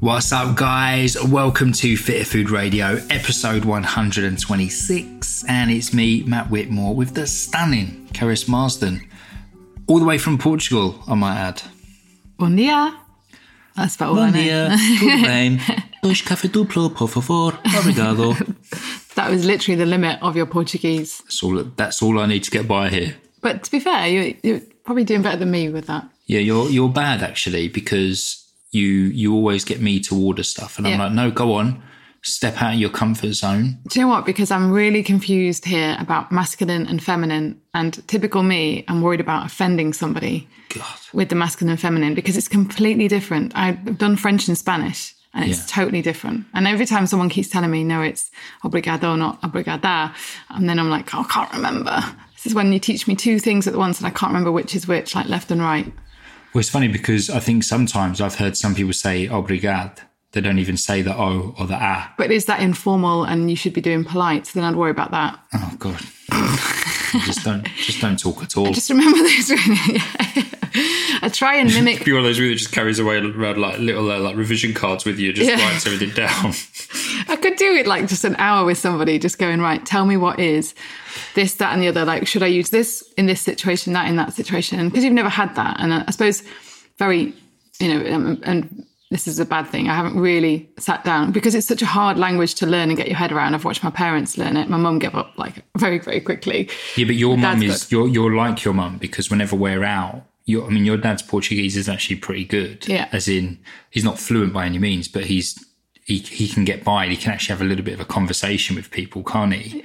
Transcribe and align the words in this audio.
What's 0.00 0.32
up, 0.32 0.56
guys? 0.56 1.22
Welcome 1.22 1.72
to 1.72 1.94
Fitter 1.96 2.24
Food 2.24 2.48
Radio, 2.50 3.00
episode 3.10 3.64
126. 3.66 5.44
And 5.46 5.70
it's 5.70 5.92
me, 5.92 6.22
Matt 6.22 6.50
Whitmore, 6.50 6.94
with 6.94 7.14
the 7.14 7.26
stunning 7.26 8.08
Keris 8.14 8.48
Marsden, 8.48 9.06
all 9.86 9.98
the 9.98 10.06
way 10.06 10.16
from 10.16 10.38
Portugal, 10.38 11.02
I 11.06 11.14
might 11.14 11.36
add. 11.36 11.62
Bom 12.38 12.56
dia. 12.56 12.96
That's 13.76 13.96
about 13.96 14.10
all 14.10 14.18
I 14.20 14.30
Bom 14.30 14.32
know. 14.32 14.42
dia, 14.42 14.68
tudo 14.98 15.22
bem? 15.22 15.58
Dois 16.02 16.22
café 16.22 16.48
duplo, 16.48 16.94
por 16.94 17.08
favor. 17.08 17.52
Obrigado. 17.78 18.34
That 19.16 19.28
was 19.28 19.44
literally 19.44 19.76
the 19.76 19.86
limit 19.86 20.22
of 20.22 20.36
your 20.36 20.46
Portuguese. 20.46 21.18
That's 21.24 21.42
all, 21.42 21.62
that's 21.76 22.00
all 22.00 22.20
I 22.20 22.26
need 22.26 22.44
to 22.44 22.50
get 22.50 22.66
by 22.68 22.88
here. 22.88 23.16
But 23.42 23.64
to 23.64 23.70
be 23.70 23.80
fair, 23.80 24.06
you, 24.06 24.36
you're 24.42 24.60
probably 24.84 25.02
doing 25.04 25.20
better 25.20 25.36
than 25.36 25.50
me 25.50 25.68
with 25.68 25.86
that. 25.88 26.08
Yeah, 26.26 26.38
you're 26.38 26.70
you're 26.70 26.88
bad 26.88 27.20
actually 27.22 27.68
because 27.68 28.39
you 28.70 28.86
you 28.88 29.34
always 29.34 29.64
get 29.64 29.80
me 29.80 30.00
to 30.00 30.16
order 30.16 30.42
stuff, 30.42 30.78
and 30.78 30.86
I'm 30.86 30.98
like, 30.98 31.12
no, 31.12 31.30
go 31.30 31.54
on, 31.54 31.82
step 32.22 32.60
out 32.62 32.74
of 32.74 32.80
your 32.80 32.90
comfort 32.90 33.32
zone. 33.32 33.78
Do 33.88 33.98
you 33.98 34.06
know 34.06 34.12
what? 34.12 34.24
Because 34.26 34.50
I'm 34.50 34.70
really 34.70 35.02
confused 35.02 35.64
here 35.64 35.96
about 35.98 36.30
masculine 36.30 36.86
and 36.86 37.02
feminine. 37.02 37.60
And 37.74 38.06
typical 38.08 38.42
me, 38.42 38.84
I'm 38.88 39.00
worried 39.02 39.20
about 39.20 39.46
offending 39.46 39.92
somebody 39.92 40.48
God, 40.68 40.84
with 41.12 41.28
the 41.30 41.34
masculine 41.34 41.70
and 41.72 41.80
feminine 41.80 42.14
because 42.14 42.36
it's 42.36 42.48
completely 42.48 43.08
different. 43.08 43.52
I've 43.56 43.96
done 43.98 44.16
French 44.16 44.48
and 44.48 44.58
Spanish 44.58 45.14
and 45.32 45.48
it's 45.48 45.60
Yeah. 45.60 45.66
totally 45.82 46.02
different. 46.02 46.44
And 46.52 46.66
every 46.66 46.84
time 46.86 47.06
someone 47.06 47.28
keeps 47.30 47.48
telling 47.48 47.70
me, 47.70 47.84
no, 47.84 48.02
it's 48.02 48.30
obrigado, 48.64 49.16
not 49.16 49.40
obrigada. 49.42 50.12
And 50.50 50.68
then 50.68 50.78
I'm 50.78 50.90
like, 50.90 51.14
oh, 51.14 51.20
I 51.20 51.32
can't 51.32 51.52
remember. 51.52 52.04
This 52.34 52.46
is 52.46 52.54
when 52.54 52.72
you 52.72 52.78
teach 52.78 53.06
me 53.06 53.14
two 53.16 53.38
things 53.38 53.66
at 53.66 53.76
once 53.76 53.98
and 53.98 54.06
I 54.06 54.10
can't 54.10 54.30
remember 54.30 54.52
which 54.52 54.74
is 54.74 54.86
which, 54.86 55.14
like 55.14 55.28
left 55.28 55.50
and 55.50 55.60
right. 55.60 55.90
Well, 56.52 56.60
it's 56.60 56.68
funny 56.68 56.88
because 56.88 57.30
I 57.30 57.38
think 57.40 57.62
sometimes 57.64 58.20
I've 58.20 58.36
heard 58.36 58.56
some 58.56 58.74
people 58.74 58.92
say 58.92 59.28
obrigado. 59.28 60.02
They 60.32 60.40
don't 60.40 60.58
even 60.60 60.76
say 60.76 61.02
the 61.02 61.14
o 61.16 61.54
or 61.58 61.66
the 61.66 61.74
a. 61.74 62.08
But 62.16 62.30
is 62.30 62.44
that 62.44 62.60
informal 62.60 63.24
and 63.24 63.50
you 63.50 63.56
should 63.56 63.72
be 63.72 63.80
doing 63.80 64.04
polite? 64.04 64.46
So 64.46 64.60
then 64.60 64.64
I'd 64.72 64.76
worry 64.78 64.92
about 64.92 65.10
that. 65.10 65.40
Oh 65.54 65.74
God, 65.78 65.98
just 67.24 67.44
don't 67.44 67.64
just 67.76 68.00
don't 68.00 68.18
talk 68.18 68.42
at 68.42 68.56
all. 68.56 68.72
Just 68.72 68.90
remember 68.90 69.18
this. 69.22 69.50
I 71.22 71.28
try 71.32 71.56
and 71.56 71.72
mimic. 71.72 72.04
be 72.04 72.12
one 72.12 72.20
of 72.20 72.24
those 72.26 72.36
people 72.36 72.50
that 72.50 72.56
just 72.58 72.72
carries 72.72 72.98
away 73.00 73.18
around 73.18 73.58
like 73.58 73.78
little 73.80 74.10
uh, 74.10 74.18
like 74.20 74.36
revision 74.36 74.72
cards 74.72 75.04
with 75.04 75.18
you, 75.18 75.32
just 75.32 75.50
Yeah. 75.50 75.60
writes 75.68 75.84
everything 75.86 76.10
down. 76.10 76.52
I 77.28 77.36
could 77.36 77.56
do 77.56 77.74
it 77.74 77.86
like 77.86 78.06
just 78.08 78.24
an 78.24 78.36
hour 78.36 78.64
with 78.64 78.78
somebody, 78.78 79.18
just 79.18 79.38
going 79.38 79.60
right. 79.60 79.84
Tell 79.84 80.06
me 80.06 80.16
what 80.16 80.38
is 80.38 80.74
this, 81.34 81.54
that, 81.54 81.72
and 81.72 81.82
the 81.82 81.88
other. 81.88 82.04
Like, 82.04 82.26
should 82.26 82.42
I 82.42 82.46
use 82.46 82.70
this 82.70 83.02
in 83.16 83.26
this 83.26 83.40
situation, 83.40 83.92
that 83.94 84.08
in 84.08 84.16
that 84.16 84.32
situation? 84.32 84.88
Because 84.88 85.02
you've 85.04 85.12
never 85.12 85.28
had 85.28 85.54
that, 85.56 85.80
and 85.80 85.92
I 85.92 86.10
suppose 86.10 86.42
very, 86.98 87.34
you 87.80 87.88
know, 87.92 88.14
um, 88.14 88.40
and 88.44 88.86
this 89.10 89.26
is 89.26 89.40
a 89.40 89.44
bad 89.44 89.66
thing. 89.66 89.88
I 89.88 89.96
haven't 89.96 90.18
really 90.18 90.70
sat 90.78 91.02
down 91.04 91.32
because 91.32 91.54
it's 91.56 91.66
such 91.66 91.82
a 91.82 91.86
hard 91.86 92.16
language 92.16 92.54
to 92.56 92.66
learn 92.66 92.90
and 92.90 92.96
get 92.96 93.08
your 93.08 93.16
head 93.16 93.32
around. 93.32 93.54
I've 93.54 93.64
watched 93.64 93.82
my 93.82 93.90
parents 93.90 94.38
learn 94.38 94.56
it. 94.56 94.68
My 94.68 94.76
mum 94.76 95.00
gave 95.00 95.16
up 95.16 95.32
like 95.36 95.64
very, 95.76 95.98
very 95.98 96.20
quickly. 96.20 96.68
Yeah, 96.96 97.06
but 97.06 97.16
your 97.16 97.36
mum 97.36 97.62
is 97.62 97.90
you're 97.90 98.08
you're 98.08 98.34
like 98.34 98.64
your 98.64 98.74
mum 98.74 98.98
because 98.98 99.28
whenever 99.28 99.56
we're 99.56 99.82
out, 99.82 100.22
your 100.44 100.66
I 100.66 100.70
mean 100.70 100.84
your 100.84 100.96
dad's 100.96 101.22
Portuguese 101.22 101.76
is 101.76 101.88
actually 101.88 102.16
pretty 102.16 102.44
good. 102.44 102.86
Yeah. 102.86 103.08
As 103.10 103.26
in 103.26 103.58
he's 103.90 104.04
not 104.04 104.18
fluent 104.18 104.52
by 104.52 104.66
any 104.66 104.78
means, 104.78 105.08
but 105.08 105.24
he's 105.24 105.58
he 106.04 106.18
he 106.18 106.46
can 106.46 106.64
get 106.64 106.84
by. 106.84 107.06
He 107.06 107.16
can 107.16 107.32
actually 107.32 107.54
have 107.54 107.62
a 107.62 107.68
little 107.68 107.84
bit 107.84 107.94
of 107.94 108.00
a 108.00 108.04
conversation 108.04 108.76
with 108.76 108.92
people, 108.92 109.24
can't 109.24 109.52
he? 109.54 109.84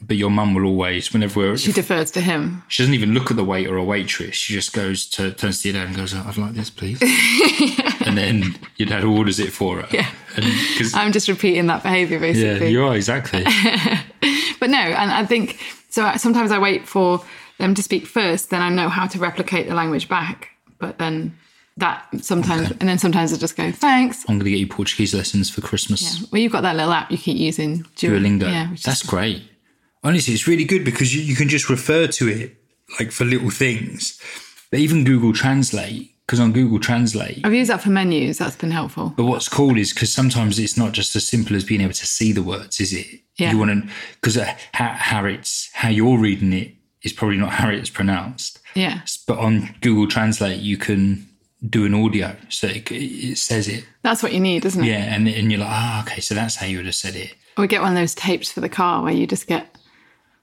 But 0.00 0.16
your 0.18 0.30
mum 0.30 0.54
will 0.54 0.64
always, 0.66 1.12
whenever 1.12 1.40
we're, 1.40 1.56
She 1.56 1.72
defers 1.72 2.10
to 2.12 2.20
him. 2.20 2.62
she 2.68 2.82
doesn't 2.82 2.94
even 2.94 3.14
look 3.14 3.30
at 3.30 3.36
the 3.38 3.44
waiter 3.44 3.78
or 3.78 3.84
waitress. 3.86 4.36
She 4.36 4.52
just 4.52 4.72
goes 4.74 5.06
to 5.10 5.32
turns 5.32 5.62
to 5.62 5.68
your 5.70 5.78
dad 5.78 5.88
and 5.88 5.96
goes, 5.96 6.14
"I'd 6.14 6.36
like 6.36 6.52
this, 6.52 6.68
please." 6.70 7.00
and 8.06 8.16
then 8.16 8.56
your 8.76 8.88
dad 8.88 9.04
orders 9.04 9.40
it 9.40 9.52
for 9.52 9.80
her. 9.80 9.88
Yeah. 9.90 10.08
And, 10.36 10.44
'cause- 10.76 10.92
I'm 10.94 11.12
just 11.12 11.28
repeating 11.28 11.66
that 11.68 11.82
behaviour 11.82 12.18
basically. 12.20 12.66
yeah, 12.66 12.70
you 12.70 12.84
are 12.84 12.94
exactly. 12.94 13.44
But 14.58 14.70
no, 14.70 14.78
and 14.78 15.10
I 15.10 15.24
think 15.26 15.58
so. 15.90 16.10
Sometimes 16.16 16.50
I 16.50 16.58
wait 16.58 16.88
for 16.88 17.22
them 17.58 17.74
to 17.74 17.82
speak 17.82 18.06
first, 18.06 18.48
then 18.50 18.62
I 18.62 18.70
know 18.70 18.88
how 18.88 19.06
to 19.06 19.18
replicate 19.18 19.68
the 19.68 19.74
language 19.74 20.08
back. 20.08 20.50
But 20.78 20.98
then 20.98 21.36
that 21.76 22.06
sometimes, 22.22 22.70
and 22.70 22.88
then 22.88 22.98
sometimes 22.98 23.32
I 23.34 23.36
just 23.36 23.54
go, 23.54 23.70
thanks. 23.70 24.24
I'm 24.28 24.36
going 24.38 24.44
to 24.46 24.50
get 24.50 24.58
you 24.58 24.66
Portuguese 24.66 25.12
lessons 25.14 25.50
for 25.50 25.60
Christmas. 25.60 26.26
Well, 26.32 26.40
you've 26.40 26.52
got 26.52 26.62
that 26.62 26.74
little 26.74 26.92
app 26.92 27.10
you 27.10 27.18
keep 27.18 27.36
using, 27.36 27.82
Duolingo. 27.96 28.42
Yeah, 28.50 28.68
That's 28.82 29.02
is, 29.04 29.08
great. 29.08 29.42
Honestly, 30.06 30.32
it's 30.34 30.46
really 30.46 30.64
good 30.64 30.84
because 30.84 31.14
you, 31.14 31.20
you 31.20 31.34
can 31.34 31.48
just 31.48 31.68
refer 31.68 32.06
to 32.06 32.28
it 32.28 32.56
like 32.98 33.10
for 33.10 33.24
little 33.24 33.50
things. 33.50 34.20
But 34.70 34.78
even 34.80 35.02
Google 35.04 35.32
Translate, 35.32 36.12
because 36.26 36.38
on 36.38 36.52
Google 36.52 36.78
Translate, 36.78 37.40
I've 37.44 37.52
used 37.52 37.70
that 37.70 37.82
for 37.82 37.90
menus. 37.90 38.38
That's 38.38 38.54
been 38.56 38.70
helpful. 38.70 39.12
but 39.16 39.24
what's 39.24 39.48
cool 39.48 39.76
is 39.76 39.92
because 39.92 40.12
sometimes 40.12 40.58
it's 40.60 40.76
not 40.76 40.92
just 40.92 41.16
as 41.16 41.26
simple 41.26 41.56
as 41.56 41.64
being 41.64 41.80
able 41.80 41.92
to 41.92 42.06
see 42.06 42.30
the 42.32 42.42
words, 42.42 42.80
is 42.80 42.92
it? 42.92 43.06
Yeah. 43.36 43.50
You 43.50 43.58
want 43.58 43.70
to 43.84 43.90
because 44.20 44.36
how, 44.74 44.92
how 44.92 45.24
it's 45.24 45.70
how 45.72 45.88
you're 45.88 46.18
reading 46.18 46.52
it 46.52 46.72
is 47.02 47.12
probably 47.12 47.36
not 47.36 47.50
how 47.52 47.68
it's 47.68 47.90
pronounced. 47.90 48.60
Yeah, 48.74 49.00
But 49.26 49.38
on 49.38 49.74
Google 49.80 50.06
Translate, 50.06 50.60
you 50.60 50.76
can 50.76 51.26
do 51.68 51.84
an 51.86 51.94
audio, 51.94 52.36
so 52.50 52.66
it, 52.66 52.92
it 52.92 53.38
says 53.38 53.68
it. 53.68 53.86
that's 54.02 54.22
what 54.22 54.32
you 54.34 54.40
need, 54.40 54.64
isn't 54.66 54.84
it? 54.84 54.86
Yeah, 54.86 55.14
and 55.14 55.26
and 55.26 55.50
you're 55.50 55.60
like, 55.60 55.70
ah, 55.70 56.02
okay, 56.02 56.20
so 56.20 56.34
that's 56.34 56.56
how 56.56 56.66
you 56.66 56.76
would 56.76 56.86
have 56.86 56.94
said 56.94 57.16
it. 57.16 57.34
Or 57.56 57.66
get 57.66 57.80
one 57.80 57.92
of 57.92 57.96
those 57.96 58.14
tapes 58.14 58.52
for 58.52 58.60
the 58.60 58.68
car 58.68 59.02
where 59.02 59.14
you 59.14 59.26
just 59.26 59.46
get 59.46 59.75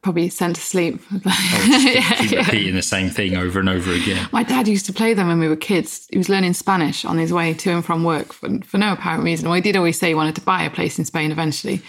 probably 0.03 0.30
sent 0.30 0.58
to 0.58 0.62
sleep. 0.62 1.02
Oh, 1.25 1.80
Just 1.80 2.30
keep 2.30 2.40
repeating 2.40 2.75
the 2.75 2.81
same 2.81 3.09
thing 3.09 3.38
over 3.38 3.59
and 3.59 3.69
over 3.69 3.91
again. 3.91 4.28
My 4.31 4.44
dad 4.44 4.68
used 4.68 4.86
to 4.88 4.94
play 4.94 5.14
them 5.14 5.28
when 5.28 5.40
we 5.40 5.47
were 5.47 5.56
kids. 5.56 6.08
He 6.12 6.18
was 6.18 6.30
learning 6.30 6.53
Spanish 6.53 7.06
on 7.06 7.18
his 7.18 7.31
way 7.31 7.53
to 7.53 7.72
and 7.72 7.84
from 7.84 8.03
work 8.03 8.34
for, 8.34 8.50
for 8.66 8.78
no 8.78 8.94
apparent 8.94 9.24
reason. 9.24 9.47
Well, 9.47 9.56
he 9.56 9.62
did 9.62 9.78
always 9.78 9.97
say 9.97 10.09
he 10.09 10.16
wanted 10.16 10.36
to 10.36 10.42
buy 10.42 10.63
a 10.63 10.69
place 10.69 11.00
in 11.00 11.06
Spain 11.06 11.31
eventually. 11.31 11.81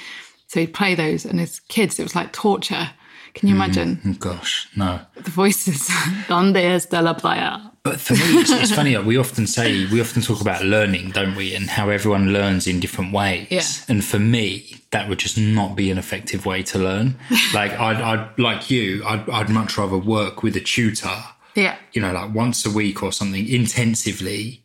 So 0.47 0.61
he'd 0.61 0.73
play 0.75 0.95
those, 0.95 1.25
and 1.25 1.41
as 1.41 1.59
kids, 1.61 1.99
it 1.99 2.05
was 2.05 2.15
like 2.15 2.33
torture. 2.33 2.91
Can 3.35 3.49
you 3.49 3.55
imagine 3.57 3.97
mm, 3.97 4.15
Oh, 4.15 4.19
gosh, 4.19 4.69
no. 4.77 5.01
the 5.17 5.31
voices? 5.31 5.89
Donde 6.29 6.57
está 6.57 7.03
la 7.03 7.15
playa? 7.15 7.71
But 7.83 8.01
for 8.01 8.15
me, 8.15 8.41
it's, 8.41 8.51
it's 8.51 8.73
funny. 8.75 8.97
We 8.97 9.19
often 9.19 9.47
say 9.47 9.85
we 9.93 10.01
often 10.01 10.23
talk 10.23 10.41
about 10.41 10.65
learning, 10.65 11.11
don't 11.11 11.35
we, 11.35 11.55
and 11.55 11.69
how 11.69 11.91
everyone 11.91 12.33
learns 12.33 12.67
in 12.67 12.81
different 12.81 13.13
ways. 13.13 13.49
Yeah. 13.51 13.63
And 13.89 14.03
for 14.03 14.19
me, 14.19 14.81
that 14.91 15.07
would 15.09 15.19
just 15.19 15.37
not 15.37 15.77
be 15.77 15.91
an 15.91 15.99
effective 15.99 16.47
way 16.47 16.63
to 16.63 16.79
learn. 16.79 17.17
like 17.53 17.73
I'd, 17.73 18.01
I'd 18.01 18.39
like 18.39 18.71
you, 18.71 19.05
I'd, 19.05 19.29
I'd 19.29 19.51
much 19.51 19.77
rather 19.77 19.99
work 19.99 20.43
with 20.43 20.57
a 20.57 20.61
tutor. 20.61 21.25
Yeah. 21.55 21.77
You 21.93 22.01
know, 22.01 22.13
like 22.13 22.33
once 22.35 22.65
a 22.65 22.71
week 22.71 23.03
or 23.03 23.13
something 23.13 23.47
intensively, 23.47 24.63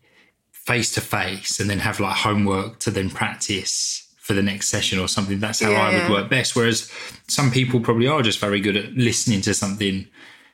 face 0.54 0.92
to 0.94 1.02
face, 1.02 1.60
and 1.60 1.70
then 1.70 1.80
have 1.80 2.00
like 2.00 2.16
homework 2.16 2.80
to 2.80 2.92
then 2.92 3.10
practice 3.10 4.08
for 4.30 4.36
the 4.36 4.44
next 4.44 4.70
session 4.70 5.00
or 5.00 5.08
something. 5.08 5.40
That's 5.40 5.60
how 5.60 5.72
Yeah, 5.72 5.82
I 5.82 5.90
would 5.94 5.98
yeah. 6.04 6.10
work 6.12 6.30
best. 6.30 6.56
Whereas 6.56 6.88
some 7.28 7.50
people 7.50 7.80
probably 7.80 8.06
are 8.06 8.22
just 8.22 8.38
very 8.38 8.60
good 8.62 8.78
at 8.78 8.94
listening 8.94 9.42
to 9.42 9.56
something. 9.56 10.06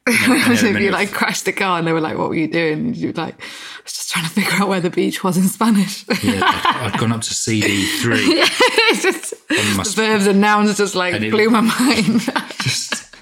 You 0.08 0.14
know, 0.30 0.34
and 0.34 0.44
then 0.44 0.52
a 0.54 0.56
So 0.58 0.66
if 0.68 0.80
you 0.80 0.92
like 0.92 1.12
crashed 1.12 1.44
the 1.44 1.52
car 1.52 1.78
and 1.78 1.86
they 1.86 1.92
were 1.92 2.00
like, 2.00 2.18
"What 2.18 2.30
were 2.30 2.36
you 2.36 2.48
doing?" 2.48 2.74
And 2.74 2.96
you'd 2.96 3.18
like, 3.18 3.34
"I 3.42 3.82
was 3.84 3.92
just 3.92 4.12
trying 4.12 4.24
to 4.24 4.32
figure 4.32 4.54
out 4.54 4.70
where 4.70 4.80
the 4.80 4.90
beach 4.90 5.26
was 5.26 5.36
in 5.36 5.44
Spanish." 5.50 6.06
Yeah, 6.24 6.40
I'd, 6.42 6.92
I'd 6.94 7.00
gone 7.02 7.12
up 7.12 7.20
to 7.22 7.34
CD 7.34 7.86
three. 8.00 8.16
it's 8.22 9.02
just 9.04 9.32
the 9.50 9.94
verbs 10.02 10.28
and 10.28 10.40
nouns 10.40 10.78
just 10.78 10.96
like 10.96 11.16
And 11.16 11.26
it- 11.26 11.32
blew 11.32 11.50
my 11.50 11.60
mind. 11.62 12.22
Just, 12.62 13.14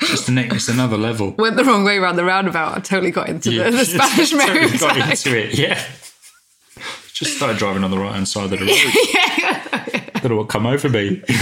just 0.00 0.26
the 0.26 0.32
next, 0.32 0.68
another 0.68 0.96
level. 0.98 1.32
Went 1.38 1.54
the 1.56 1.64
wrong 1.64 1.84
way 1.84 1.96
around 1.98 2.16
the 2.16 2.24
roundabout. 2.24 2.76
I 2.76 2.80
totally 2.80 3.12
got 3.12 3.28
into 3.28 3.50
the, 3.50 3.70
the 3.70 3.84
Spanish 3.84 4.30
Totally 4.30 4.78
got 4.78 5.10
into 5.10 5.38
it. 5.38 5.56
Yeah. 5.56 5.80
Just 7.22 7.36
started 7.36 7.58
driving 7.58 7.84
on 7.84 7.90
the 7.90 7.98
right 7.98 8.14
hand 8.14 8.26
side 8.26 8.44
of 8.44 8.50
the 8.50 8.56
road. 10.24 10.30
Know 10.30 10.36
what 10.36 10.48
come 10.48 10.66
over 10.66 10.88
me. 10.88 11.22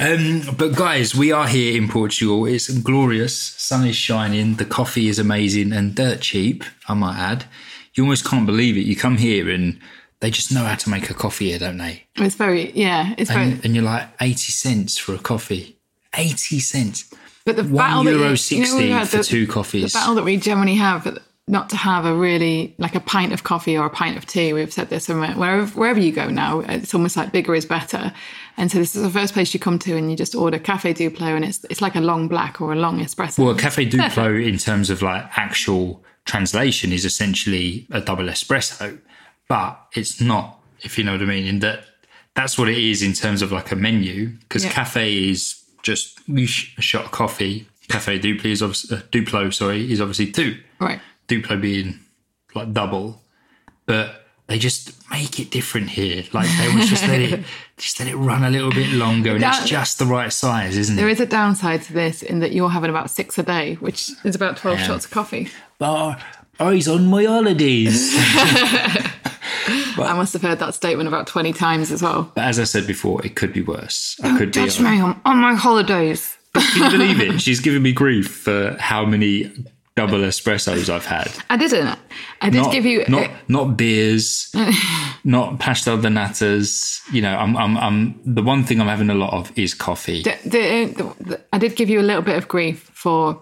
um, 0.00 0.42
but 0.56 0.74
guys, 0.76 1.14
we 1.14 1.32
are 1.32 1.46
here 1.48 1.76
in 1.80 1.88
Portugal. 1.88 2.46
It's 2.46 2.68
glorious. 2.78 3.36
Sun 3.36 3.86
is 3.86 3.96
shining. 3.96 4.54
The 4.54 4.64
coffee 4.64 5.08
is 5.08 5.18
amazing 5.18 5.72
and 5.72 5.94
dirt 5.94 6.20
cheap. 6.20 6.64
I 6.88 6.94
might 6.94 7.18
add. 7.18 7.44
You 7.94 8.04
almost 8.04 8.24
can't 8.24 8.46
believe 8.46 8.76
it. 8.76 8.86
You 8.86 8.96
come 8.96 9.16
here 9.16 9.48
and 9.50 9.78
they 10.20 10.30
just 10.30 10.52
know 10.52 10.64
how 10.64 10.74
to 10.74 10.90
make 10.90 11.10
a 11.10 11.14
coffee 11.14 11.50
here, 11.50 11.58
don't 11.58 11.78
they? 11.78 12.04
It's 12.16 12.34
very, 12.34 12.72
yeah, 12.72 13.14
it's 13.18 13.30
very. 13.30 13.52
And, 13.52 13.64
and 13.64 13.74
you're 13.74 13.84
like 13.84 14.08
eighty 14.20 14.52
cents 14.52 14.98
for 14.98 15.14
a 15.14 15.18
coffee. 15.18 15.76
Eighty 16.16 16.60
cents. 16.60 17.12
But 17.44 17.56
the 17.56 17.62
One 17.64 17.74
battle 17.74 18.04
that 18.04 18.10
euro 18.10 18.22
you- 18.22 18.28
you 18.28 18.30
know, 18.30 18.34
sixty 18.36 19.04
for 19.04 19.16
the- 19.18 19.24
two 19.24 19.46
coffees. 19.46 19.92
The 19.92 19.98
battle 19.98 20.14
that 20.16 20.24
we 20.24 20.36
generally 20.38 20.76
have, 20.76 21.18
not 21.46 21.68
to 21.70 21.76
have 21.76 22.06
a 22.06 22.14
really 22.14 22.74
like 22.78 22.94
a 22.94 23.00
pint 23.00 23.32
of 23.32 23.44
coffee 23.44 23.76
or 23.76 23.84
a 23.84 23.90
pint 23.90 24.16
of 24.16 24.24
tea. 24.24 24.52
We've 24.54 24.72
said 24.72 24.88
this 24.88 25.04
somewhere. 25.04 25.32
Wherever 25.32 25.66
wherever 25.78 26.00
you 26.00 26.10
go 26.12 26.28
now, 26.28 26.60
it's 26.60 26.94
almost 26.94 27.16
like 27.16 27.32
bigger 27.32 27.54
is 27.54 27.66
better. 27.66 28.12
And 28.56 28.70
so 28.72 28.78
this 28.78 28.96
is 28.96 29.02
the 29.02 29.10
first 29.10 29.34
place 29.34 29.52
you 29.52 29.60
come 29.60 29.78
to, 29.80 29.96
and 29.96 30.10
you 30.10 30.16
just 30.16 30.34
order 30.34 30.58
cafe 30.58 30.94
Duplo, 30.94 31.34
and 31.36 31.44
it's 31.44 31.64
it's 31.68 31.82
like 31.82 31.96
a 31.96 32.00
long 32.00 32.28
black 32.28 32.60
or 32.60 32.72
a 32.72 32.76
long 32.76 32.98
espresso. 33.00 33.44
Well, 33.44 33.54
cafe 33.54 33.84
Duplo, 33.90 34.42
in 34.46 34.56
terms 34.58 34.88
of 34.90 35.02
like 35.02 35.24
actual 35.36 36.02
translation, 36.24 36.92
is 36.92 37.04
essentially 37.04 37.86
a 37.90 38.00
double 38.00 38.24
espresso, 38.24 38.98
but 39.48 39.78
it's 39.94 40.20
not. 40.20 40.58
If 40.80 40.96
you 40.98 41.04
know 41.04 41.12
what 41.12 41.22
I 41.22 41.26
mean, 41.26 41.46
in 41.46 41.58
that 41.60 41.84
that's 42.34 42.58
what 42.58 42.68
it 42.68 42.78
is 42.78 43.02
in 43.02 43.12
terms 43.12 43.42
of 43.42 43.52
like 43.52 43.70
a 43.70 43.76
menu. 43.76 44.28
Because 44.40 44.64
Yeah. 44.64 44.72
cafe 44.72 45.28
is 45.28 45.62
just 45.82 46.20
a 46.28 46.46
shot 46.82 47.04
of 47.04 47.10
coffee. 47.10 47.66
Cafe 47.88 48.18
Duplo 48.18 48.46
is 48.46 48.62
obviously 48.62 48.96
uh, 48.96 49.00
Duplo, 49.12 49.52
sorry, 49.52 49.92
is 49.92 50.00
obviously 50.00 50.32
two. 50.32 50.56
right. 50.80 51.00
Duplo 51.28 51.60
being 51.60 51.98
like 52.54 52.72
double, 52.72 53.20
but 53.86 54.22
they 54.46 54.58
just 54.58 54.92
make 55.10 55.40
it 55.40 55.50
different 55.50 55.88
here. 55.90 56.22
Like 56.32 56.48
they 56.58 56.66
almost 56.68 56.88
just 56.88 57.06
let 57.08 57.20
it 57.20 57.44
just 57.78 57.98
let 57.98 58.08
it 58.08 58.16
run 58.16 58.44
a 58.44 58.50
little 58.50 58.70
bit 58.72 58.90
longer, 58.92 59.32
and 59.32 59.42
That- 59.42 59.62
it's 59.62 59.70
just 59.70 59.98
the 59.98 60.06
right 60.06 60.32
size, 60.32 60.76
isn't 60.76 60.96
There 60.96 61.06
There 61.06 61.12
is 61.12 61.20
a 61.20 61.26
downside 61.26 61.82
to 61.84 61.92
this 61.92 62.22
in 62.22 62.40
that 62.40 62.52
you're 62.52 62.68
having 62.70 62.90
about 62.90 63.10
six 63.10 63.38
a 63.38 63.42
day, 63.42 63.74
which 63.76 64.10
is 64.24 64.34
about 64.34 64.56
12 64.56 64.78
Yeah. 64.80 64.86
shots 64.86 65.04
of 65.06 65.10
coffee. 65.10 65.48
But 65.78 66.20
eyes 66.60 66.86
on 66.88 67.06
my 67.06 67.24
holidays. 67.24 68.12
I 69.96 70.12
must 70.14 70.32
have 70.34 70.42
heard 70.42 70.58
that 70.58 70.74
statement 70.74 71.08
about 71.08 71.26
20 71.26 71.52
times 71.52 71.90
as 71.90 72.02
well. 72.02 72.30
but 72.34 72.44
as 72.44 72.58
I 72.60 72.64
said 72.64 72.86
before, 72.86 73.24
it 73.24 73.36
could 73.36 73.52
be 73.52 73.62
worse. 73.62 74.16
I 74.22 74.36
could 74.36 74.48
be. 74.52 74.60
Judge 74.60 74.80
me 74.80 75.00
on, 75.00 75.20
on 75.24 75.38
my 75.38 75.54
holidays. 75.54 76.36
Can 76.54 76.82
you 76.84 76.90
believe 76.98 77.20
it? 77.20 77.40
She's 77.44 77.60
giving 77.60 77.82
me 77.82 77.92
grief 77.92 78.28
for 78.28 78.76
how 78.78 79.04
many 79.06 79.50
double 79.96 80.18
espressos 80.18 80.88
I've 80.88 81.06
had. 81.06 81.30
I 81.50 81.56
didn't. 81.56 81.98
I 82.40 82.50
did 82.50 82.62
Not, 82.62 82.72
give 82.72 82.84
you. 82.84 83.04
not 83.08 83.30
not 83.48 83.76
beers, 83.76 84.52
not 85.24 85.60
pastel 85.60 86.00
de 86.00 86.08
natas. 86.08 87.00
You 87.12 87.22
know, 87.22 87.36
I'm 87.36 87.56
I'm 87.56 87.76
I'm 87.76 88.20
the 88.24 88.42
one 88.42 88.64
thing 88.64 88.80
I'm 88.80 88.88
having 88.88 89.10
a 89.10 89.14
lot 89.14 89.32
of 89.32 89.56
is 89.56 89.74
coffee. 89.74 90.22
the, 90.22 90.36
the, 90.44 91.14
the, 91.24 91.40
I 91.52 91.58
did 91.58 91.76
give 91.76 91.88
you 91.88 92.00
a 92.00 92.02
little 92.02 92.22
bit 92.22 92.36
of 92.36 92.48
grief 92.48 92.90
for 92.92 93.40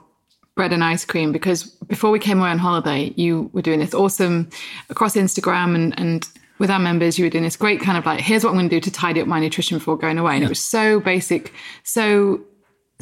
bread 0.55 0.73
and 0.73 0.85
ice 0.85 1.05
cream 1.07 1.33
because 1.33 1.65
before 1.89 2.11
we 2.11 2.19
came 2.19 2.39
away 2.39 2.51
on 2.51 2.59
holiday, 2.59 3.13
you 3.17 3.49
were 3.55 3.63
doing 3.63 3.81
this 3.81 3.95
awesome 3.95 4.51
across 4.91 5.15
Instagram 5.17 5.75
and, 5.75 5.99
and 5.99 6.29
with 6.59 6.71
our 6.71 6.79
members, 6.79 7.19
you 7.19 7.25
were 7.25 7.31
doing 7.31 7.43
this 7.45 7.57
great 7.57 7.81
kind 7.81 7.97
of 7.97 8.05
like, 8.05 8.21
here's 8.21 8.45
what 8.45 8.51
I'm 8.51 8.57
going 8.57 8.69
to 8.69 8.77
do 8.77 8.81
to 8.81 8.91
tidy 8.91 9.23
up 9.23 9.27
my 9.27 9.41
nutrition 9.41 9.79
before 9.79 9.97
going 9.97 10.19
away. 10.19 10.35
And 10.35 10.45
it 10.45 10.49
was 10.49 10.61
so 10.61 11.01
basic, 11.01 11.55
so 11.83 12.41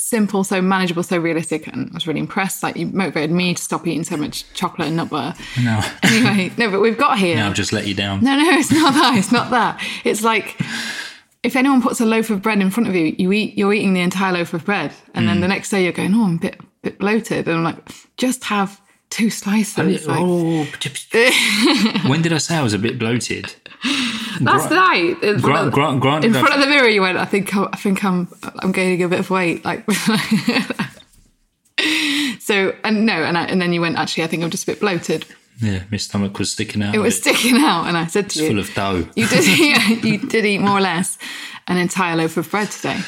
simple, 0.00 0.44
so 0.44 0.60
manageable, 0.60 1.02
so 1.02 1.18
realistic. 1.18 1.66
And 1.66 1.90
I 1.90 1.94
was 1.94 2.06
really 2.06 2.20
impressed. 2.20 2.62
Like 2.62 2.76
you 2.76 2.86
motivated 2.86 3.30
me 3.30 3.54
to 3.54 3.62
stop 3.62 3.86
eating 3.86 4.04
so 4.04 4.16
much 4.16 4.50
chocolate 4.54 4.88
and 4.88 4.96
nut 4.96 5.10
butter. 5.10 5.38
No, 5.62 5.80
Anyway, 6.02 6.52
no, 6.56 6.70
but 6.70 6.80
we've 6.80 6.98
got 6.98 7.18
here. 7.18 7.38
I've 7.38 7.54
just 7.54 7.72
let 7.72 7.86
you 7.86 7.94
down. 7.94 8.22
No, 8.22 8.36
no, 8.36 8.50
it's 8.50 8.72
not 8.72 8.94
that. 8.94 9.16
It's 9.16 9.32
not 9.32 9.50
that. 9.50 9.82
It's 10.04 10.22
like 10.22 10.60
if 11.42 11.56
anyone 11.56 11.80
puts 11.82 12.00
a 12.00 12.06
loaf 12.06 12.30
of 12.30 12.42
bread 12.42 12.60
in 12.60 12.70
front 12.70 12.88
of 12.88 12.94
you, 12.94 13.14
you 13.18 13.32
eat. 13.32 13.56
You're 13.56 13.72
eating 13.72 13.94
the 13.94 14.00
entire 14.00 14.32
loaf 14.32 14.54
of 14.54 14.64
bread, 14.64 14.92
and 15.14 15.28
then 15.28 15.36
hmm. 15.36 15.42
the 15.42 15.48
next 15.48 15.70
day 15.70 15.82
you're 15.84 15.92
going, 15.92 16.14
"Oh, 16.14 16.24
I'm 16.24 16.36
a 16.36 16.38
bit, 16.38 16.60
bit 16.82 16.98
bloated," 16.98 17.48
and 17.48 17.58
I'm 17.58 17.64
like, 17.64 17.88
"Just 18.16 18.44
have 18.44 18.80
two 19.08 19.30
slices." 19.30 20.06
Oh, 20.06 20.10
like, 20.10 20.20
Oh, 20.20 22.02
when 22.08 22.22
did 22.22 22.32
I 22.32 22.38
say 22.38 22.56
I 22.56 22.62
was 22.62 22.74
a 22.74 22.78
bit 22.78 22.98
bloated? 22.98 23.54
Last 24.40 24.70
night, 24.70 25.22
in 25.22 25.38
front, 25.38 25.42
Grant, 25.42 25.66
of, 25.68 25.72
grant, 25.72 26.00
grant, 26.00 26.24
in 26.24 26.32
front 26.32 26.54
of 26.54 26.60
the 26.60 26.66
mirror, 26.66 26.88
you 26.88 27.00
went, 27.00 27.18
"I 27.18 27.24
think, 27.24 27.56
I, 27.56 27.66
think 27.76 28.04
I'm, 28.04 28.28
I'm 28.60 28.72
gaining 28.72 29.02
a 29.02 29.08
bit 29.08 29.20
of 29.20 29.30
weight." 29.30 29.64
Like, 29.64 29.90
so, 32.40 32.74
and 32.84 33.06
no, 33.06 33.12
and 33.12 33.38
I, 33.38 33.44
and 33.44 33.60
then 33.60 33.72
you 33.72 33.80
went, 33.80 33.96
"Actually, 33.96 34.24
I 34.24 34.26
think 34.26 34.42
I'm 34.42 34.50
just 34.50 34.64
a 34.64 34.66
bit 34.66 34.80
bloated." 34.80 35.24
yeah, 35.60 35.82
my 35.90 35.98
stomach 35.98 36.38
was 36.38 36.52
sticking 36.52 36.82
out. 36.82 36.94
It 36.94 36.98
was 36.98 37.18
sticking 37.18 37.56
out, 37.58 37.86
and 37.86 37.96
I 37.96 38.06
said 38.06 38.30
to 38.30 38.42
you, 38.42 38.48
full 38.48 38.58
of 38.58 38.74
dough. 38.74 39.08
"You 39.14 39.26
did, 39.26 39.46
yeah, 39.58 39.88
you 39.88 40.18
did 40.18 40.44
eat 40.44 40.58
more 40.58 40.78
or 40.78 40.80
less 40.80 41.18
an 41.68 41.76
entire 41.76 42.16
loaf 42.16 42.36
of 42.36 42.50
bread 42.50 42.70
today." 42.70 43.00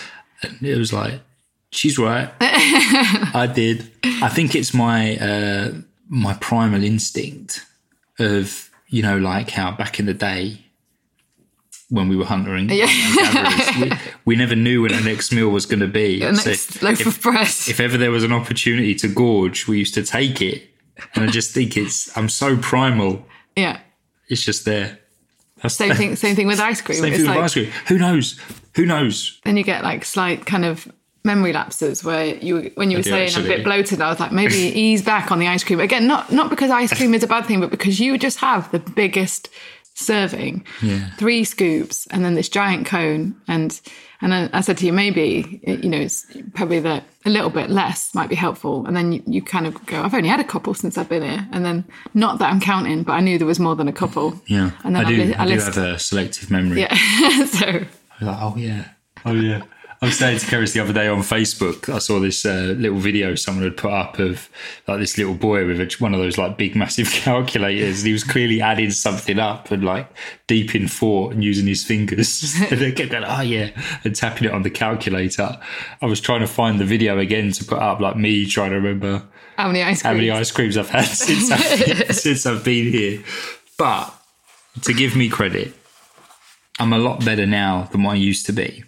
It 0.60 0.76
was 0.76 0.92
like, 0.92 1.20
she's 1.70 1.98
right. 1.98 2.30
I 2.40 3.50
did. 3.52 3.90
I 4.04 4.28
think 4.28 4.54
it's 4.54 4.74
my 4.74 5.16
uh, 5.16 5.72
my 6.08 6.34
primal 6.34 6.82
instinct 6.82 7.64
of 8.18 8.70
you 8.92 9.02
know, 9.02 9.18
like 9.18 9.50
how 9.50 9.72
back 9.72 9.98
in 9.98 10.06
the 10.06 10.14
day 10.14 10.60
when 11.88 12.08
we 12.08 12.16
were 12.16 12.24
hunting, 12.24 12.68
gatherers, 12.68 13.76
we, 13.80 13.92
we 14.24 14.36
never 14.36 14.54
knew 14.54 14.82
when 14.82 14.94
our 14.94 15.00
next 15.02 15.32
meal 15.32 15.48
was 15.50 15.66
going 15.66 15.80
to 15.80 15.86
be. 15.88 16.20
The 16.20 16.34
So 16.36 16.50
next 16.50 16.82
loaf 16.82 17.00
if, 17.00 17.06
of 17.06 17.22
bread. 17.22 17.46
if 17.48 17.80
ever 17.80 17.96
there 17.98 18.10
was 18.10 18.24
an 18.24 18.32
opportunity 18.32 18.94
to 18.96 19.08
gorge, 19.08 19.66
we 19.66 19.78
used 19.78 19.94
to 19.94 20.02
take 20.02 20.40
it. 20.40 20.62
And 21.14 21.24
I 21.24 21.26
just 21.32 21.52
think 21.52 21.76
it's 21.76 22.16
I'm 22.16 22.28
so 22.28 22.56
primal. 22.56 23.26
yeah. 23.56 23.80
It's 24.28 24.42
just 24.44 24.64
there. 24.64 24.98
That's 25.62 25.74
Same 25.74 25.94
thing. 25.94 26.16
Same 26.16 26.34
thing 26.34 26.46
with 26.46 26.58
ice 26.60 26.80
cream. 26.80 26.98
Same 26.98 27.12
it's 27.12 27.22
thing 27.22 27.30
with 27.30 27.38
ice 27.44 27.52
cream. 27.52 27.70
Who 27.88 27.98
knows? 27.98 28.40
Who 28.76 28.86
knows? 28.86 29.40
then 29.44 29.56
you 29.58 29.64
get 29.64 29.82
like 29.84 30.04
slight 30.04 30.46
kind 30.46 30.64
of 30.64 30.90
memory 31.24 31.52
lapses 31.52 32.02
where 32.02 32.34
you 32.36 32.72
when 32.74 32.90
you 32.90 32.98
were 32.98 33.02
do 33.02 33.10
saying 33.10 33.30
I'm 33.36 33.44
a 33.44 33.48
bit 33.48 33.64
bloated, 33.64 34.00
I 34.00 34.08
was 34.10 34.20
like 34.20 34.32
maybe 34.32 34.54
ease 34.84 35.02
back 35.02 35.30
on 35.30 35.38
the 35.38 35.46
ice 35.48 35.64
cream 35.64 35.80
again. 35.80 36.06
Not 36.06 36.32
not 36.32 36.50
because 36.50 36.70
ice 36.70 36.92
cream 36.92 37.14
is 37.14 37.22
a 37.22 37.28
bad 37.28 37.46
thing, 37.46 37.60
but 37.60 37.70
because 37.70 38.00
you 38.00 38.18
just 38.18 38.38
have 38.38 38.70
the 38.72 38.78
biggest 38.78 39.48
serving, 39.94 40.64
Yeah. 40.80 41.10
three 41.16 41.44
scoops, 41.44 42.06
and 42.10 42.24
then 42.24 42.34
this 42.34 42.48
giant 42.48 42.86
cone, 42.86 43.36
and 43.46 43.78
and 44.20 44.32
then 44.32 44.50
I 44.52 44.60
said 44.62 44.78
to 44.78 44.86
you 44.86 44.92
maybe 44.92 45.60
you 45.66 45.88
know 45.88 45.98
it's 45.98 46.26
probably 46.54 46.80
that 46.80 47.04
a 47.24 47.30
little 47.30 47.50
bit 47.50 47.70
less 47.70 48.14
might 48.14 48.28
be 48.30 48.34
helpful, 48.34 48.86
and 48.86 48.96
then 48.96 49.12
you, 49.12 49.22
you 49.26 49.42
kind 49.42 49.66
of 49.66 49.84
go 49.86 50.02
I've 50.02 50.14
only 50.14 50.28
had 50.28 50.40
a 50.40 50.44
couple 50.44 50.74
since 50.74 50.96
I've 50.96 51.08
been 51.08 51.22
here, 51.22 51.46
and 51.52 51.64
then 51.64 51.84
not 52.14 52.38
that 52.38 52.50
I'm 52.50 52.60
counting, 52.60 53.02
but 53.02 53.12
I 53.12 53.20
knew 53.20 53.36
there 53.38 53.46
was 53.46 53.60
more 53.60 53.76
than 53.76 53.86
a 53.88 53.92
couple. 53.92 54.40
Yeah. 54.46 54.70
and 54.84 54.96
then 54.96 55.04
I 55.04 55.08
do. 55.08 55.16
li- 55.16 55.34
I, 55.34 55.44
do 55.46 55.54
list- 55.54 55.74
have 55.74 55.76
a 55.84 55.98
selective 55.98 56.50
memory. 56.50 56.80
yeah. 56.80 56.94
so 57.44 57.66
I 57.66 57.86
was 58.18 58.28
like, 58.28 58.38
oh 58.40 58.54
yeah, 58.56 58.88
oh 59.26 59.32
yeah. 59.34 59.62
I 60.02 60.06
was 60.06 60.18
saying 60.18 60.40
to 60.40 60.46
Keris 60.46 60.72
the 60.72 60.80
other 60.80 60.92
day 60.92 61.06
on 61.06 61.20
Facebook, 61.20 61.88
I 61.88 61.98
saw 61.98 62.18
this 62.18 62.44
uh, 62.44 62.74
little 62.76 62.98
video 62.98 63.36
someone 63.36 63.62
had 63.62 63.76
put 63.76 63.92
up 63.92 64.18
of 64.18 64.50
like 64.88 64.98
this 64.98 65.16
little 65.16 65.34
boy 65.34 65.64
with 65.64 65.80
a, 65.80 65.96
one 66.00 66.12
of 66.12 66.18
those 66.18 66.36
like 66.36 66.58
big 66.58 66.74
massive 66.74 67.08
calculators, 67.12 68.00
and 68.00 68.06
he 68.08 68.12
was 68.12 68.24
clearly 68.24 68.60
adding 68.60 68.90
something 68.90 69.38
up 69.38 69.70
and 69.70 69.84
like 69.84 70.08
deep 70.48 70.74
in 70.74 70.88
thought 70.88 71.32
and 71.32 71.44
using 71.44 71.68
his 71.68 71.84
fingers. 71.84 72.52
and 72.72 72.80
they 72.80 72.90
kept 72.90 73.12
going, 73.12 73.22
oh 73.22 73.42
yeah, 73.42 73.70
and 74.02 74.16
tapping 74.16 74.48
it 74.48 74.52
on 74.52 74.62
the 74.62 74.70
calculator. 74.70 75.56
I 76.00 76.06
was 76.06 76.20
trying 76.20 76.40
to 76.40 76.48
find 76.48 76.80
the 76.80 76.84
video 76.84 77.16
again 77.20 77.52
to 77.52 77.64
put 77.64 77.78
up, 77.78 78.00
like 78.00 78.16
me 78.16 78.44
trying 78.46 78.70
to 78.70 78.76
remember 78.76 79.22
how 79.56 79.68
many 79.68 79.84
ice 79.84 80.02
how 80.02 80.10
creams? 80.10 80.26
many 80.26 80.30
ice 80.32 80.50
creams 80.50 80.76
I've 80.76 80.90
had 80.90 81.04
since 81.04 81.48
I've, 81.48 82.16
since 82.16 82.44
I've 82.44 82.64
been 82.64 82.90
here. 82.90 83.22
But 83.78 84.12
to 84.82 84.94
give 84.94 85.14
me 85.14 85.28
credit, 85.28 85.72
I'm 86.80 86.92
a 86.92 86.98
lot 86.98 87.24
better 87.24 87.46
now 87.46 87.84
than 87.92 88.02
what 88.02 88.14
I 88.14 88.16
used 88.16 88.46
to 88.46 88.52
be. 88.52 88.82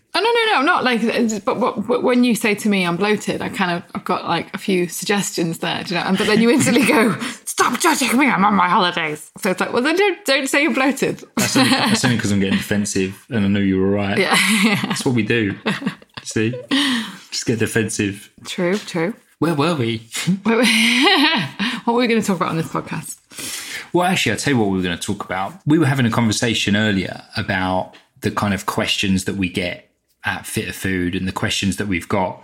No, 0.54 0.60
no, 0.60 0.66
no, 0.66 0.72
not 0.72 0.84
like. 0.84 1.44
But, 1.44 1.58
what, 1.58 1.86
but 1.86 2.02
when 2.02 2.24
you 2.24 2.34
say 2.34 2.54
to 2.54 2.68
me 2.68 2.86
I'm 2.86 2.96
bloated, 2.96 3.42
I 3.42 3.48
kind 3.48 3.70
of 3.70 3.82
I've 3.94 4.04
got 4.04 4.24
like 4.24 4.54
a 4.54 4.58
few 4.58 4.88
suggestions 4.88 5.58
there, 5.58 5.82
do 5.84 5.94
you 5.94 6.00
know. 6.00 6.06
And 6.06 6.18
but 6.18 6.26
then 6.26 6.40
you 6.40 6.50
instantly 6.50 6.86
go, 6.86 7.18
"Stop 7.44 7.80
judging 7.80 8.16
me! 8.16 8.28
I'm 8.28 8.44
on 8.44 8.54
my 8.54 8.68
holidays." 8.68 9.30
So 9.38 9.50
it's 9.50 9.60
like, 9.60 9.72
well, 9.72 9.82
then 9.82 9.96
don't 9.96 10.24
don't 10.24 10.48
say 10.48 10.62
you're 10.62 10.74
bloated. 10.74 11.24
That's 11.36 11.56
only, 12.04 12.16
because 12.16 12.32
I'm 12.32 12.40
getting 12.40 12.58
defensive 12.58 13.26
and 13.30 13.44
I 13.44 13.48
know 13.48 13.60
you 13.60 13.80
were 13.80 13.90
right. 13.90 14.18
Yeah, 14.24 14.80
That's 14.82 15.04
what 15.04 15.14
we 15.14 15.22
do. 15.22 15.56
See? 16.22 16.54
Just 17.30 17.46
get 17.46 17.58
defensive. 17.58 18.32
true, 18.46 18.78
true. 18.78 19.14
Where 19.38 19.54
were 19.54 19.74
we? 19.74 20.08
Wait, 20.44 20.56
wait. 20.56 21.48
what 21.84 21.94
were 21.94 22.00
we 22.00 22.06
going 22.06 22.20
to 22.20 22.26
talk 22.26 22.36
about 22.36 22.50
on 22.50 22.56
this 22.56 22.68
podcast? 22.68 23.92
Well, 23.92 24.06
actually, 24.06 24.32
I'll 24.32 24.38
tell 24.38 24.54
you 24.54 24.58
what 24.58 24.70
we 24.70 24.78
were 24.78 24.82
going 24.82 24.96
to 24.96 25.02
talk 25.02 25.24
about. 25.24 25.54
We 25.66 25.78
were 25.78 25.86
having 25.86 26.06
a 26.06 26.10
conversation 26.10 26.76
earlier 26.76 27.22
about 27.36 27.94
the 28.20 28.30
kind 28.30 28.54
of 28.54 28.66
questions 28.66 29.24
that 29.24 29.34
we 29.36 29.48
get 29.48 29.90
at 30.24 30.46
Fitter 30.46 30.72
Food 30.72 31.14
and 31.14 31.28
the 31.28 31.32
questions 31.32 31.76
that 31.76 31.88
we've 31.88 32.08
got 32.08 32.42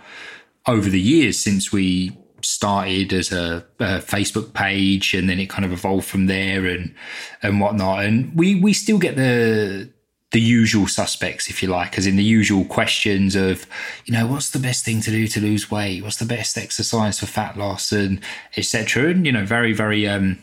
over 0.67 0.89
the 0.89 1.01
years 1.01 1.37
since 1.39 1.71
we 1.71 2.15
started 2.41 3.13
as 3.13 3.31
a, 3.31 3.65
a 3.79 3.99
Facebook 3.99 4.53
page 4.53 5.13
and 5.13 5.29
then 5.29 5.39
it 5.39 5.49
kind 5.49 5.65
of 5.65 5.71
evolved 5.71 6.07
from 6.07 6.27
there 6.27 6.65
and 6.65 6.93
and 7.41 7.59
whatnot. 7.59 8.03
And 8.03 8.35
we 8.37 8.55
we 8.55 8.73
still 8.73 8.97
get 8.97 9.15
the 9.15 9.89
the 10.31 10.41
usual 10.41 10.87
suspects, 10.87 11.49
if 11.49 11.61
you 11.61 11.67
like, 11.67 11.97
as 11.97 12.07
in 12.07 12.15
the 12.15 12.23
usual 12.23 12.63
questions 12.63 13.35
of, 13.35 13.67
you 14.05 14.13
know, 14.13 14.25
what's 14.25 14.51
the 14.51 14.59
best 14.59 14.85
thing 14.85 15.01
to 15.01 15.11
do 15.11 15.27
to 15.27 15.41
lose 15.41 15.69
weight? 15.69 16.03
What's 16.03 16.17
the 16.17 16.25
best 16.25 16.57
exercise 16.57 17.19
for 17.19 17.25
fat 17.25 17.57
loss 17.57 17.91
and 17.91 18.21
etc. 18.55 19.09
And 19.09 19.25
you 19.25 19.31
know, 19.31 19.45
very 19.45 19.73
very 19.73 20.07
um 20.07 20.39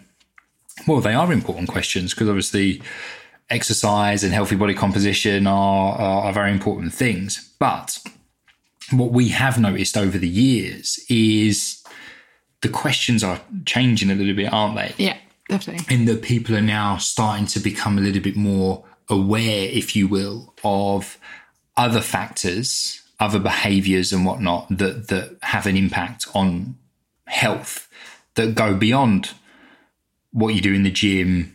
well, 0.87 1.01
they 1.01 1.15
are 1.15 1.33
important 1.33 1.69
questions 1.69 2.15
because 2.15 2.29
obviously 2.29 2.83
exercise 3.51 4.25
and 4.25 4.33
healthy 4.33 4.57
body 4.57 4.75
composition 4.75 5.47
are, 5.47 5.95
are, 5.95 6.25
are 6.25 6.33
very 6.33 6.53
important 6.53 6.93
things. 6.93 7.55
But 7.59 7.99
what 8.91 9.11
we 9.11 9.29
have 9.29 9.59
noticed 9.59 9.97
over 9.97 10.19
the 10.19 10.29
years 10.29 10.99
is 11.09 11.83
the 12.63 12.69
questions 12.69 13.23
are 13.23 13.41
changing 13.65 14.11
a 14.11 14.15
little 14.15 14.35
bit, 14.35 14.53
aren't 14.53 14.77
they? 14.77 14.95
Yeah, 14.99 15.17
definitely. 15.49 15.95
in 15.95 16.07
that 16.07 16.23
people 16.23 16.57
are 16.57 16.63
now 16.63 16.97
starting 16.97 17.47
to 17.47 17.61
become 17.61 17.99
a 17.99 18.01
little 18.01 18.23
bit 18.23 18.37
more 18.37 18.85
aware, 19.09 19.69
if 19.71 19.97
you 19.97 20.09
will, 20.09 20.55
of 20.65 21.19
other 21.77 22.01
factors, 22.01 23.03
other 23.21 23.39
behaviors 23.39 24.13
and 24.13 24.25
whatnot 24.27 24.67
that 24.71 25.09
that 25.09 25.37
have 25.43 25.67
an 25.67 25.77
impact 25.77 26.27
on 26.35 26.77
health 27.27 27.89
that 28.35 28.55
go 28.55 28.75
beyond 28.75 29.33
what 30.33 30.55
you 30.55 30.61
do 30.61 30.73
in 30.73 30.83
the 30.83 30.91
gym 30.91 31.55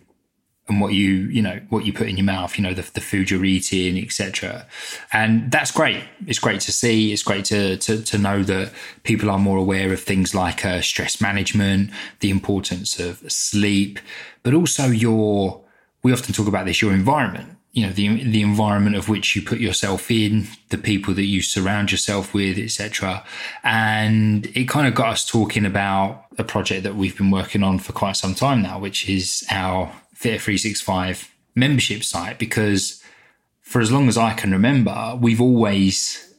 and 0.67 0.79
what 0.79 0.93
you 0.93 1.10
you 1.10 1.41
know 1.41 1.60
what 1.70 1.86
you 1.86 1.91
put 1.91 2.08
in 2.08 2.15
your 2.15 2.25
mouth 2.25 2.58
you 2.58 2.63
know 2.63 2.74
the, 2.74 2.89
the 2.93 3.01
food 3.01 3.29
you're 3.29 3.43
eating 3.43 3.98
etc 3.98 4.65
and 5.12 5.51
that's 5.51 5.72
great. 5.72 6.03
It's 6.25 6.39
great 6.39 6.62
to 6.62 6.72
see. 6.72 7.13
It's 7.13 7.24
great 7.24 7.46
to, 7.46 7.77
to 7.77 8.01
to 8.01 8.17
know 8.17 8.43
that 8.43 8.72
people 9.03 9.29
are 9.29 9.39
more 9.39 9.58
aware 9.58 9.93
of 9.93 10.01
things 10.01 10.34
like 10.34 10.65
uh, 10.65 10.82
stress 10.82 11.22
management 11.22 11.91
the 12.20 12.29
importance 12.29 13.00
of 13.00 13.20
sleep 13.32 14.00
but 14.41 14.53
also 14.53 14.88
your 14.88 15.62
we 16.03 16.12
often 16.12 16.34
talk 16.34 16.48
about 16.48 16.65
this 16.65 16.82
your 16.82 16.93
environment 16.93 17.58
you 17.74 17.86
know 17.86 17.91
the 17.91 18.24
the 18.24 18.41
environment 18.41 18.96
of 18.96 19.10
which 19.10 19.36
you 19.36 19.41
put 19.41 19.60
yourself 19.60 20.10
in 20.10 20.48
the 20.70 20.77
people 20.77 21.13
that 21.13 21.25
you 21.25 21.41
surround 21.41 21.91
yourself 21.91 22.34
with 22.34 22.58
etc 22.58 23.24
and 23.63 24.46
it 24.55 24.67
kind 24.67 24.88
of 24.88 24.96
got 24.96 25.10
us 25.10 25.25
talking 25.25 25.65
about 25.65 26.25
a 26.38 26.43
project 26.43 26.84
that 26.84 26.96
we've 26.96 27.17
been 27.17 27.32
working 27.32 27.63
on 27.63 27.79
for 27.79 27.93
quite 27.93 28.15
some 28.15 28.34
time 28.34 28.62
now 28.62 28.79
which 28.79 29.10
is 29.10 29.43
our 29.50 29.91
Fitter365 30.24 31.30
membership 31.56 32.03
site 32.03 32.39
because 32.39 33.03
for 33.62 33.82
as 33.82 33.92
long 33.92 34.08
as 34.08 34.18
I 34.18 34.34
can 34.34 34.51
remember, 34.51 35.18
we've 35.20 35.42
always 35.42 36.34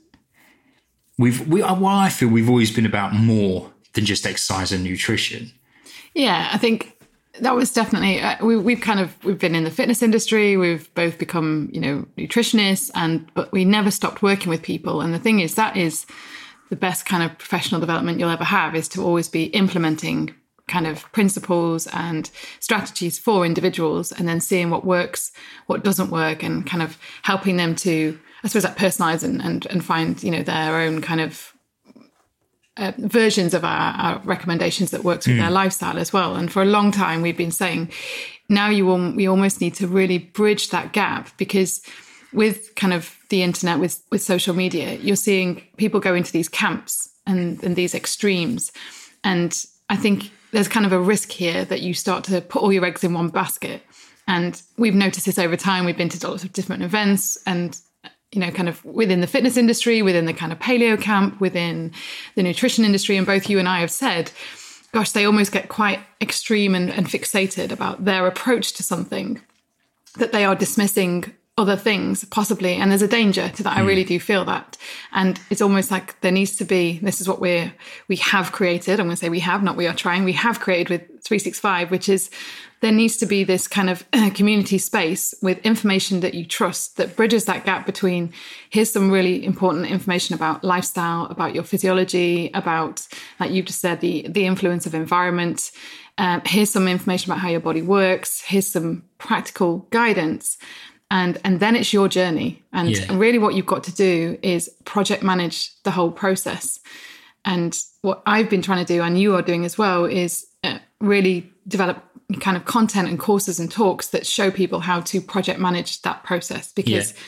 we've 1.19 1.47
we 1.49 1.63
well, 1.63 1.87
I 1.87 2.09
feel 2.09 2.29
we've 2.29 2.49
always 2.49 2.73
been 2.73 2.87
about 2.87 3.15
more 3.15 3.73
than 3.93 4.05
just 4.05 4.27
exercise 4.27 4.73
and 4.73 4.85
nutrition. 4.85 5.53
Yeah, 6.15 6.49
I 6.53 6.59
think 6.59 6.95
that 7.41 7.55
was 7.55 7.73
definitely 7.73 8.21
uh, 8.21 8.45
we, 8.45 8.57
we've 8.57 8.81
kind 8.81 9.01
of 9.01 9.13
we've 9.25 9.39
been 9.39 9.55
in 9.55 9.65
the 9.65 9.71
fitness 9.71 10.03
industry 10.03 10.57
we've 10.57 10.93
both 10.95 11.19
become 11.19 11.69
you 11.73 11.81
know 11.81 12.07
nutritionists 12.17 12.91
and 12.95 13.29
but 13.35 13.51
we 13.51 13.65
never 13.65 13.91
stopped 13.91 14.23
working 14.23 14.51
with 14.51 14.63
people 14.63 15.01
and 15.01 15.13
the 15.13 15.19
thing 15.19 15.41
is 15.41 15.57
that 15.57 15.77
is 15.77 16.07
the 16.71 16.77
best 16.77 17.07
kind 17.07 17.25
of 17.25 17.37
professional 17.37 17.81
development 17.81 18.21
you'll 18.21 18.31
ever 18.31 18.45
have 18.45 18.77
is 18.77 18.87
to 18.87 19.03
always 19.03 19.29
be 19.29 19.47
implementing 19.47 20.33
kind 20.67 20.87
of 20.87 21.11
principles 21.13 21.87
and 21.89 22.31
strategies 22.61 23.19
for 23.19 23.45
individuals 23.45 24.13
and 24.13 24.27
then 24.27 24.41
seeing 24.41 24.71
what 24.71 24.85
works 24.85 25.31
what 25.67 25.85
doesn't 25.85 26.11
work 26.11 26.43
and 26.43 26.67
kind 26.67 26.83
of 26.83 26.99
helping 27.23 27.57
them 27.57 27.75
to 27.75 28.19
i 28.43 28.49
suppose 28.49 28.65
like 28.65 28.77
personalize 28.77 29.23
and 29.23 29.43
and, 29.43 29.67
and 29.67 29.85
find 29.85 30.23
you 30.23 30.31
know 30.31 30.43
their 30.43 30.77
own 30.77 31.03
kind 31.03 31.21
of 31.21 31.55
uh, 32.77 32.93
versions 32.99 33.55
of 33.55 33.65
our, 33.65 33.95
our, 33.95 34.19
recommendations 34.25 34.91
that 34.91 35.05
works 35.05 35.29
with 35.29 35.37
mm. 35.37 35.41
their 35.41 35.51
lifestyle 35.51 35.97
as 35.97 36.13
well. 36.13 36.35
And 36.35 36.53
for 36.53 36.61
a 36.61 36.65
long 36.67 36.91
time, 36.91 37.23
we've 37.23 37.37
been 37.37 37.53
saying 37.53 37.93
now 38.49 38.69
you 38.69 38.85
will, 38.85 39.15
we 39.15 39.29
almost 39.29 39.61
need 39.61 39.75
to 39.75 39.87
really 39.87 40.19
bridge 40.19 40.71
that 40.71 40.93
gap 40.93 41.31
because 41.37 41.83
with 42.33 42.75
kind 42.75 42.93
of 42.93 43.17
the 43.31 43.43
internet, 43.43 43.79
with 43.79 44.03
with 44.11 44.23
social 44.23 44.55
media, 44.55 44.95
you're 44.95 45.17
seeing 45.17 45.63
people 45.77 46.01
go 46.01 46.15
into 46.15 46.33
these 46.33 46.49
camps 46.49 47.11
and, 47.27 47.63
and 47.63 47.77
these 47.77 47.95
extremes. 47.95 48.73
And 49.23 49.65
I 49.89 49.97
think 49.97 50.31
there's 50.55 50.69
kind 50.69 50.87
of 50.87 50.93
a 50.93 51.01
risk 51.01 51.33
here 51.33 51.65
that 51.65 51.83
you 51.83 51.95
start 51.95 52.25
to 52.25 52.41
put 52.41 52.63
all 52.63 52.73
your 52.73 52.85
eggs 52.85 53.03
in 53.03 53.13
one 53.13 53.29
basket. 53.29 53.83
And 54.27 54.61
we've 54.79 54.95
noticed 54.95 55.27
this 55.27 55.39
over 55.39 55.57
time. 55.57 55.85
We've 55.85 55.97
been 55.97 56.09
to 56.09 56.29
lots 56.29 56.45
of 56.45 56.53
different 56.53 56.83
events, 56.83 57.37
and 57.45 57.79
you 58.33 58.41
know, 58.41 58.51
kind 58.51 58.69
of 58.69 58.85
within 58.85 59.21
the 59.21 59.27
fitness 59.27 59.57
industry, 59.57 60.01
within 60.01 60.27
the 60.27 60.33
kind 60.33 60.53
of 60.53 60.59
paleo 60.59 61.01
camp, 61.01 61.41
within 61.41 61.93
the 62.37 62.43
nutrition 62.43 62.85
industry. 62.85 63.17
And 63.17 63.27
both 63.27 63.51
you 63.51 63.59
and 63.59 63.69
I 63.69 63.81
have 63.81 63.91
said, 63.91 64.31
gosh, 64.93 65.11
they 65.11 65.25
almost 65.25 65.53
get 65.53 65.69
quite 65.69 66.01
extreme 66.21 66.75
and, 66.75 66.91
and 66.91 67.07
fixated 67.07 67.71
about 67.71 68.05
their 68.05 68.27
approach 68.27 68.73
to 68.75 68.83
something 68.83 69.41
that 70.17 70.33
they 70.33 70.45
are 70.45 70.55
dismissing 70.55 71.35
other 71.57 71.77
things 71.77 72.25
possibly. 72.25 72.75
And 72.75 72.91
there's 72.91 73.03
a 73.03 73.09
danger 73.09 73.49
to 73.49 73.63
that. 73.63 73.77
Mm. 73.77 73.79
i 73.79 73.81
really 73.83 74.05
do 74.05 74.19
feel 74.19 74.45
that. 74.47 74.77
And 75.13 75.41
it's 75.51 75.61
almost 75.61 75.91
like 75.91 76.21
there 76.21 76.33
needs 76.33 76.57
to 76.57 76.65
be 76.65 76.99
this 76.99 77.21
is 77.21 77.29
what 77.29 77.41
we're 77.41 77.73
we 78.09 78.17
have 78.17 78.51
created. 78.51 78.99
I'm 78.99 79.07
going 79.07 79.11
to 79.11 79.17
say 79.17 79.29
we 79.29 79.41
have 79.41 79.63
not 79.63 79.77
we 79.77 79.87
are 79.87 79.95
trying. 79.95 80.25
We 80.25 80.33
have 80.33 80.59
created 80.59 80.91
with 80.91 81.03
365 81.23 81.91
which 81.91 82.09
is 82.09 82.29
there 82.81 82.91
needs 82.93 83.17
to 83.19 83.27
be 83.27 83.45
this 83.45 83.69
kind 83.69 83.89
of 83.89 84.05
community 84.35 84.79
space 84.79 85.33
with 85.41 85.59
information 85.65 86.21
that 86.21 86.35
you 86.35 86.45
trust 86.45 86.97
that 86.97 87.17
bridges 87.17 87.45
that 87.45 87.65
gap 87.65 87.87
between 87.87 88.33
here's 88.69 88.93
some 88.93 89.11
really 89.11 89.43
important 89.45 89.87
information 89.87 90.35
about 90.35 90.65
lifestyle 90.65 91.27
about 91.27 91.55
your 91.55 91.65
physiology 91.65 92.51
about 92.53 93.07
like 93.39 93.53
you 93.53 93.63
just 93.63 93.81
said 93.81 94.01
the 94.01 94.27
the 94.29 94.45
influence 94.45 94.87
of 94.87 94.95
environment. 94.95 95.71
Um, 96.17 96.43
here's 96.47 96.71
some 96.71 96.87
information 96.87 97.33
about 97.33 97.41
how 97.41 97.49
your 97.49 97.59
body 97.59 97.83
works. 97.83 98.41
Here's 98.41 98.69
some 98.69 99.05
practical 99.19 99.79
guidance 99.91 100.59
and 101.15 101.39
and 101.45 101.61
then 101.61 101.77
it's 101.77 101.93
your 101.93 102.09
journey 102.09 102.63
and 102.73 102.91
yeah. 102.91 103.17
really 103.17 103.39
what 103.39 103.55
you've 103.55 103.65
got 103.65 103.85
to 103.85 103.95
do 103.95 104.37
is 104.43 104.69
project 104.85 105.23
manage 105.23 105.71
the 105.85 105.93
whole 105.93 106.11
process 106.11 106.81
and 107.45 107.79
what 108.03 108.21
i've 108.27 108.51
been 108.51 108.61
trying 108.61 108.85
to 108.85 108.93
do 108.93 109.01
and 109.01 109.19
you 109.19 109.35
are 109.35 109.43
doing 109.43 109.65
as 109.65 109.79
well 109.79 110.05
is 110.05 110.47
uh, 110.65 110.79
really 111.01 111.51
develop 111.69 112.03
kind 112.41 112.57
of 112.57 112.65
content 112.65 113.09
and 113.09 113.19
courses 113.19 113.61
and 113.61 113.71
talks 113.71 114.09
that 114.09 114.27
show 114.27 114.51
people 114.51 114.81
how 114.81 115.01
to 115.01 115.21
project 115.21 115.61
manage 115.61 116.03
that 116.03 116.23
process 116.25 116.73
because 116.73 117.13
yeah. 117.13 117.19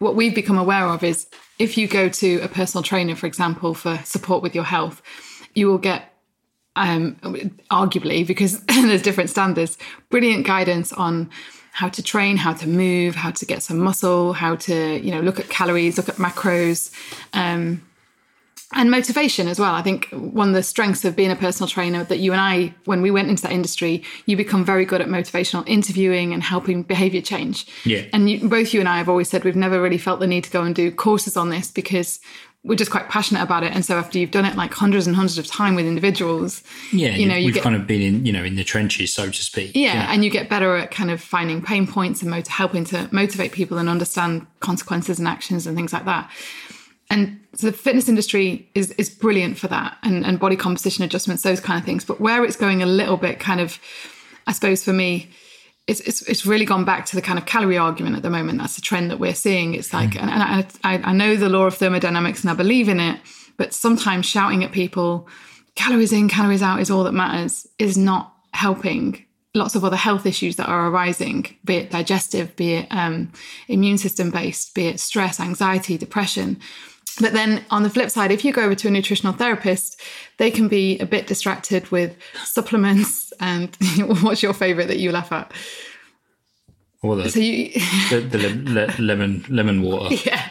what 0.00 0.14
we've 0.14 0.34
become 0.34 0.58
aware 0.58 0.86
of 0.86 1.02
is 1.02 1.26
if 1.58 1.78
you 1.78 1.88
go 1.88 2.08
to 2.10 2.40
a 2.40 2.48
personal 2.48 2.82
trainer 2.82 3.16
for 3.16 3.26
example 3.26 3.72
for 3.72 3.96
support 4.04 4.42
with 4.42 4.54
your 4.54 4.64
health 4.64 5.00
you 5.54 5.66
will 5.66 5.78
get 5.78 6.10
um, 6.76 7.14
arguably 7.70 8.26
because 8.26 8.60
there's 8.66 9.00
different 9.00 9.30
standards 9.30 9.78
brilliant 10.10 10.44
guidance 10.44 10.92
on 10.92 11.30
how 11.74 11.88
to 11.88 12.04
train, 12.04 12.36
how 12.36 12.52
to 12.52 12.68
move, 12.68 13.16
how 13.16 13.32
to 13.32 13.44
get 13.44 13.60
some 13.60 13.78
muscle, 13.78 14.32
how 14.32 14.54
to, 14.54 15.00
you 15.00 15.10
know, 15.10 15.20
look 15.20 15.40
at 15.40 15.48
calories, 15.48 15.96
look 15.96 16.08
at 16.08 16.14
macros, 16.16 16.92
um, 17.32 17.82
and 18.74 18.92
motivation 18.92 19.48
as 19.48 19.58
well. 19.58 19.74
I 19.74 19.82
think 19.82 20.08
one 20.10 20.50
of 20.50 20.54
the 20.54 20.62
strengths 20.62 21.04
of 21.04 21.16
being 21.16 21.32
a 21.32 21.36
personal 21.36 21.66
trainer 21.66 22.04
that 22.04 22.18
you 22.20 22.30
and 22.30 22.40
I, 22.40 22.74
when 22.84 23.02
we 23.02 23.10
went 23.10 23.28
into 23.28 23.42
that 23.42 23.50
industry, 23.50 24.04
you 24.24 24.36
become 24.36 24.64
very 24.64 24.84
good 24.84 25.00
at 25.00 25.08
motivational 25.08 25.68
interviewing 25.68 26.32
and 26.32 26.44
helping 26.44 26.84
behavior 26.84 27.20
change. 27.20 27.66
Yeah. 27.84 28.04
And 28.12 28.30
you, 28.30 28.48
both 28.48 28.72
you 28.72 28.78
and 28.78 28.88
I 28.88 28.98
have 28.98 29.08
always 29.08 29.28
said 29.28 29.42
we've 29.42 29.56
never 29.56 29.82
really 29.82 29.98
felt 29.98 30.20
the 30.20 30.28
need 30.28 30.44
to 30.44 30.50
go 30.50 30.62
and 30.62 30.76
do 30.76 30.92
courses 30.92 31.36
on 31.36 31.48
this 31.48 31.72
because 31.72 32.20
we're 32.64 32.74
just 32.76 32.90
quite 32.90 33.10
passionate 33.10 33.42
about 33.42 33.62
it. 33.62 33.72
And 33.74 33.84
so 33.84 33.98
after 33.98 34.18
you've 34.18 34.30
done 34.30 34.46
it 34.46 34.56
like 34.56 34.72
hundreds 34.72 35.06
and 35.06 35.14
hundreds 35.14 35.36
of 35.36 35.46
time 35.46 35.74
with 35.74 35.84
individuals, 35.84 36.62
yeah, 36.92 37.10
you 37.10 37.26
know, 37.26 37.34
you 37.36 37.46
we've 37.46 37.54
get, 37.54 37.62
kind 37.62 37.76
of 37.76 37.86
been 37.86 38.00
in, 38.00 38.24
you 38.24 38.32
know, 38.32 38.42
in 38.42 38.56
the 38.56 38.64
trenches, 38.64 39.12
so 39.12 39.26
to 39.26 39.42
speak. 39.42 39.72
Yeah, 39.74 40.10
and 40.10 40.24
you 40.24 40.30
get 40.30 40.48
better 40.48 40.74
at 40.76 40.90
kind 40.90 41.10
of 41.10 41.20
finding 41.20 41.60
pain 41.60 41.86
points 41.86 42.22
and 42.22 42.30
mot- 42.30 42.48
helping 42.48 42.84
to 42.86 43.08
motivate 43.12 43.52
people 43.52 43.76
and 43.76 43.88
understand 43.90 44.46
consequences 44.60 45.18
and 45.18 45.28
actions 45.28 45.66
and 45.66 45.76
things 45.76 45.92
like 45.92 46.06
that. 46.06 46.30
And 47.10 47.38
so 47.54 47.66
the 47.66 47.76
fitness 47.76 48.08
industry 48.08 48.70
is 48.74 48.92
is 48.92 49.10
brilliant 49.10 49.58
for 49.58 49.68
that, 49.68 49.98
and 50.02 50.24
and 50.24 50.40
body 50.40 50.56
composition 50.56 51.04
adjustments, 51.04 51.42
those 51.42 51.60
kind 51.60 51.78
of 51.78 51.84
things. 51.84 52.02
But 52.02 52.18
where 52.18 52.44
it's 52.46 52.56
going 52.56 52.82
a 52.82 52.86
little 52.86 53.18
bit, 53.18 53.40
kind 53.40 53.60
of, 53.60 53.78
I 54.46 54.52
suppose 54.52 54.82
for 54.82 54.94
me, 54.94 55.28
it's, 55.86 56.00
it's, 56.00 56.22
it's 56.22 56.46
really 56.46 56.64
gone 56.64 56.84
back 56.84 57.06
to 57.06 57.16
the 57.16 57.22
kind 57.22 57.38
of 57.38 57.46
calorie 57.46 57.78
argument 57.78 58.16
at 58.16 58.22
the 58.22 58.30
moment. 58.30 58.58
That's 58.58 58.76
the 58.76 58.80
trend 58.80 59.10
that 59.10 59.18
we're 59.18 59.34
seeing. 59.34 59.74
It's 59.74 59.92
like, 59.92 60.10
mm. 60.10 60.22
and, 60.22 60.30
and 60.30 60.66
I, 60.82 61.10
I 61.10 61.12
know 61.12 61.36
the 61.36 61.48
law 61.48 61.66
of 61.66 61.74
thermodynamics 61.74 62.42
and 62.42 62.50
I 62.50 62.54
believe 62.54 62.88
in 62.88 63.00
it, 63.00 63.20
but 63.56 63.74
sometimes 63.74 64.26
shouting 64.26 64.64
at 64.64 64.72
people, 64.72 65.28
calories 65.74 66.12
in, 66.12 66.28
calories 66.28 66.62
out 66.62 66.80
is 66.80 66.90
all 66.90 67.04
that 67.04 67.12
matters, 67.12 67.66
is 67.78 67.98
not 67.98 68.34
helping 68.52 69.24
lots 69.54 69.74
of 69.74 69.84
other 69.84 69.96
health 69.96 70.26
issues 70.26 70.56
that 70.56 70.68
are 70.68 70.88
arising, 70.88 71.46
be 71.64 71.76
it 71.76 71.90
digestive, 71.90 72.56
be 72.56 72.74
it 72.74 72.88
um, 72.90 73.30
immune 73.68 73.98
system 73.98 74.30
based, 74.30 74.74
be 74.74 74.86
it 74.86 74.98
stress, 74.98 75.38
anxiety, 75.38 75.96
depression. 75.96 76.58
But 77.20 77.32
then 77.32 77.64
on 77.70 77.82
the 77.82 77.90
flip 77.90 78.10
side, 78.10 78.30
if 78.30 78.44
you 78.44 78.52
go 78.52 78.62
over 78.62 78.74
to 78.74 78.88
a 78.88 78.90
nutritional 78.90 79.32
therapist, 79.32 80.00
they 80.38 80.50
can 80.50 80.68
be 80.68 80.98
a 80.98 81.06
bit 81.06 81.26
distracted 81.26 81.90
with 81.90 82.16
supplements. 82.44 83.32
And 83.40 83.76
what's 84.22 84.42
your 84.42 84.52
favorite 84.52 84.88
that 84.88 84.98
you 84.98 85.12
laugh 85.12 85.30
at? 85.32 85.52
Or 87.02 87.16
the, 87.16 87.30
so 87.30 87.38
you, 87.38 87.70
the, 88.08 88.20
the 88.20 88.38
le- 88.48 89.02
lemon 89.02 89.44
lemon 89.48 89.82
water. 89.82 90.14
Yeah. 90.24 90.48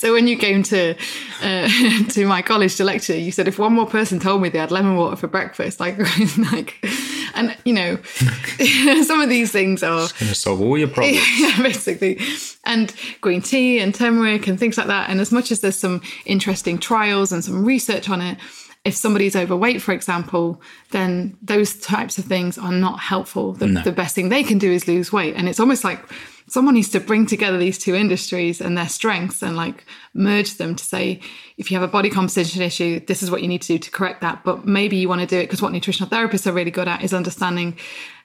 So 0.00 0.14
when 0.14 0.26
you 0.26 0.38
came 0.38 0.62
to 0.62 0.94
uh, 1.42 1.68
to 2.08 2.26
my 2.26 2.40
college 2.40 2.76
to 2.76 2.84
lecture, 2.84 3.14
you 3.14 3.30
said 3.30 3.46
if 3.46 3.58
one 3.58 3.74
more 3.74 3.84
person 3.84 4.18
told 4.18 4.40
me 4.40 4.48
they 4.48 4.58
had 4.58 4.70
lemon 4.70 4.96
water 4.96 5.14
for 5.14 5.26
breakfast, 5.26 5.78
like 5.78 5.98
like 6.52 6.82
and 7.34 7.54
you 7.66 7.74
know, 7.74 7.96
some 9.04 9.20
of 9.20 9.28
these 9.28 9.52
things 9.52 9.82
are 9.82 10.08
going 10.08 10.30
to 10.30 10.34
solve 10.34 10.62
all 10.62 10.78
your 10.78 10.88
problems. 10.88 11.20
Yeah, 11.38 11.62
basically. 11.62 12.18
And 12.64 12.94
green 13.20 13.42
tea 13.42 13.78
and 13.78 13.94
turmeric 13.94 14.46
and 14.46 14.58
things 14.58 14.78
like 14.78 14.86
that. 14.86 15.10
And 15.10 15.20
as 15.20 15.32
much 15.32 15.52
as 15.52 15.60
there's 15.60 15.78
some 15.78 16.00
interesting 16.24 16.78
trials 16.78 17.30
and 17.30 17.44
some 17.44 17.62
research 17.66 18.08
on 18.08 18.22
it, 18.22 18.38
if 18.86 18.96
somebody's 18.96 19.36
overweight, 19.36 19.82
for 19.82 19.92
example, 19.92 20.62
then 20.92 21.36
those 21.42 21.74
types 21.78 22.16
of 22.16 22.24
things 22.24 22.56
are 22.56 22.72
not 22.72 23.00
helpful. 23.00 23.52
The, 23.52 23.66
no. 23.66 23.82
the 23.82 23.92
best 23.92 24.14
thing 24.14 24.30
they 24.30 24.44
can 24.44 24.56
do 24.56 24.72
is 24.72 24.88
lose 24.88 25.12
weight. 25.12 25.34
And 25.36 25.46
it's 25.46 25.60
almost 25.60 25.84
like 25.84 26.02
someone 26.50 26.74
needs 26.74 26.88
to 26.90 27.00
bring 27.00 27.26
together 27.26 27.56
these 27.56 27.78
two 27.78 27.94
industries 27.94 28.60
and 28.60 28.76
their 28.76 28.88
strengths 28.88 29.42
and 29.42 29.56
like 29.56 29.84
merge 30.14 30.54
them 30.54 30.74
to 30.74 30.84
say 30.84 31.20
if 31.56 31.70
you 31.70 31.78
have 31.78 31.88
a 31.88 31.92
body 31.92 32.10
composition 32.10 32.60
issue 32.60 33.00
this 33.06 33.22
is 33.22 33.30
what 33.30 33.40
you 33.40 33.48
need 33.48 33.62
to 33.62 33.68
do 33.68 33.78
to 33.78 33.90
correct 33.90 34.20
that. 34.20 34.42
But 34.44 34.66
maybe 34.66 34.96
you 34.96 35.08
want 35.08 35.20
to 35.20 35.26
do 35.26 35.38
it 35.38 35.44
because 35.44 35.62
what 35.62 35.72
nutritional 35.72 36.10
therapists 36.10 36.46
are 36.46 36.52
really 36.52 36.70
good 36.70 36.88
at 36.88 37.02
is 37.02 37.14
understanding 37.14 37.76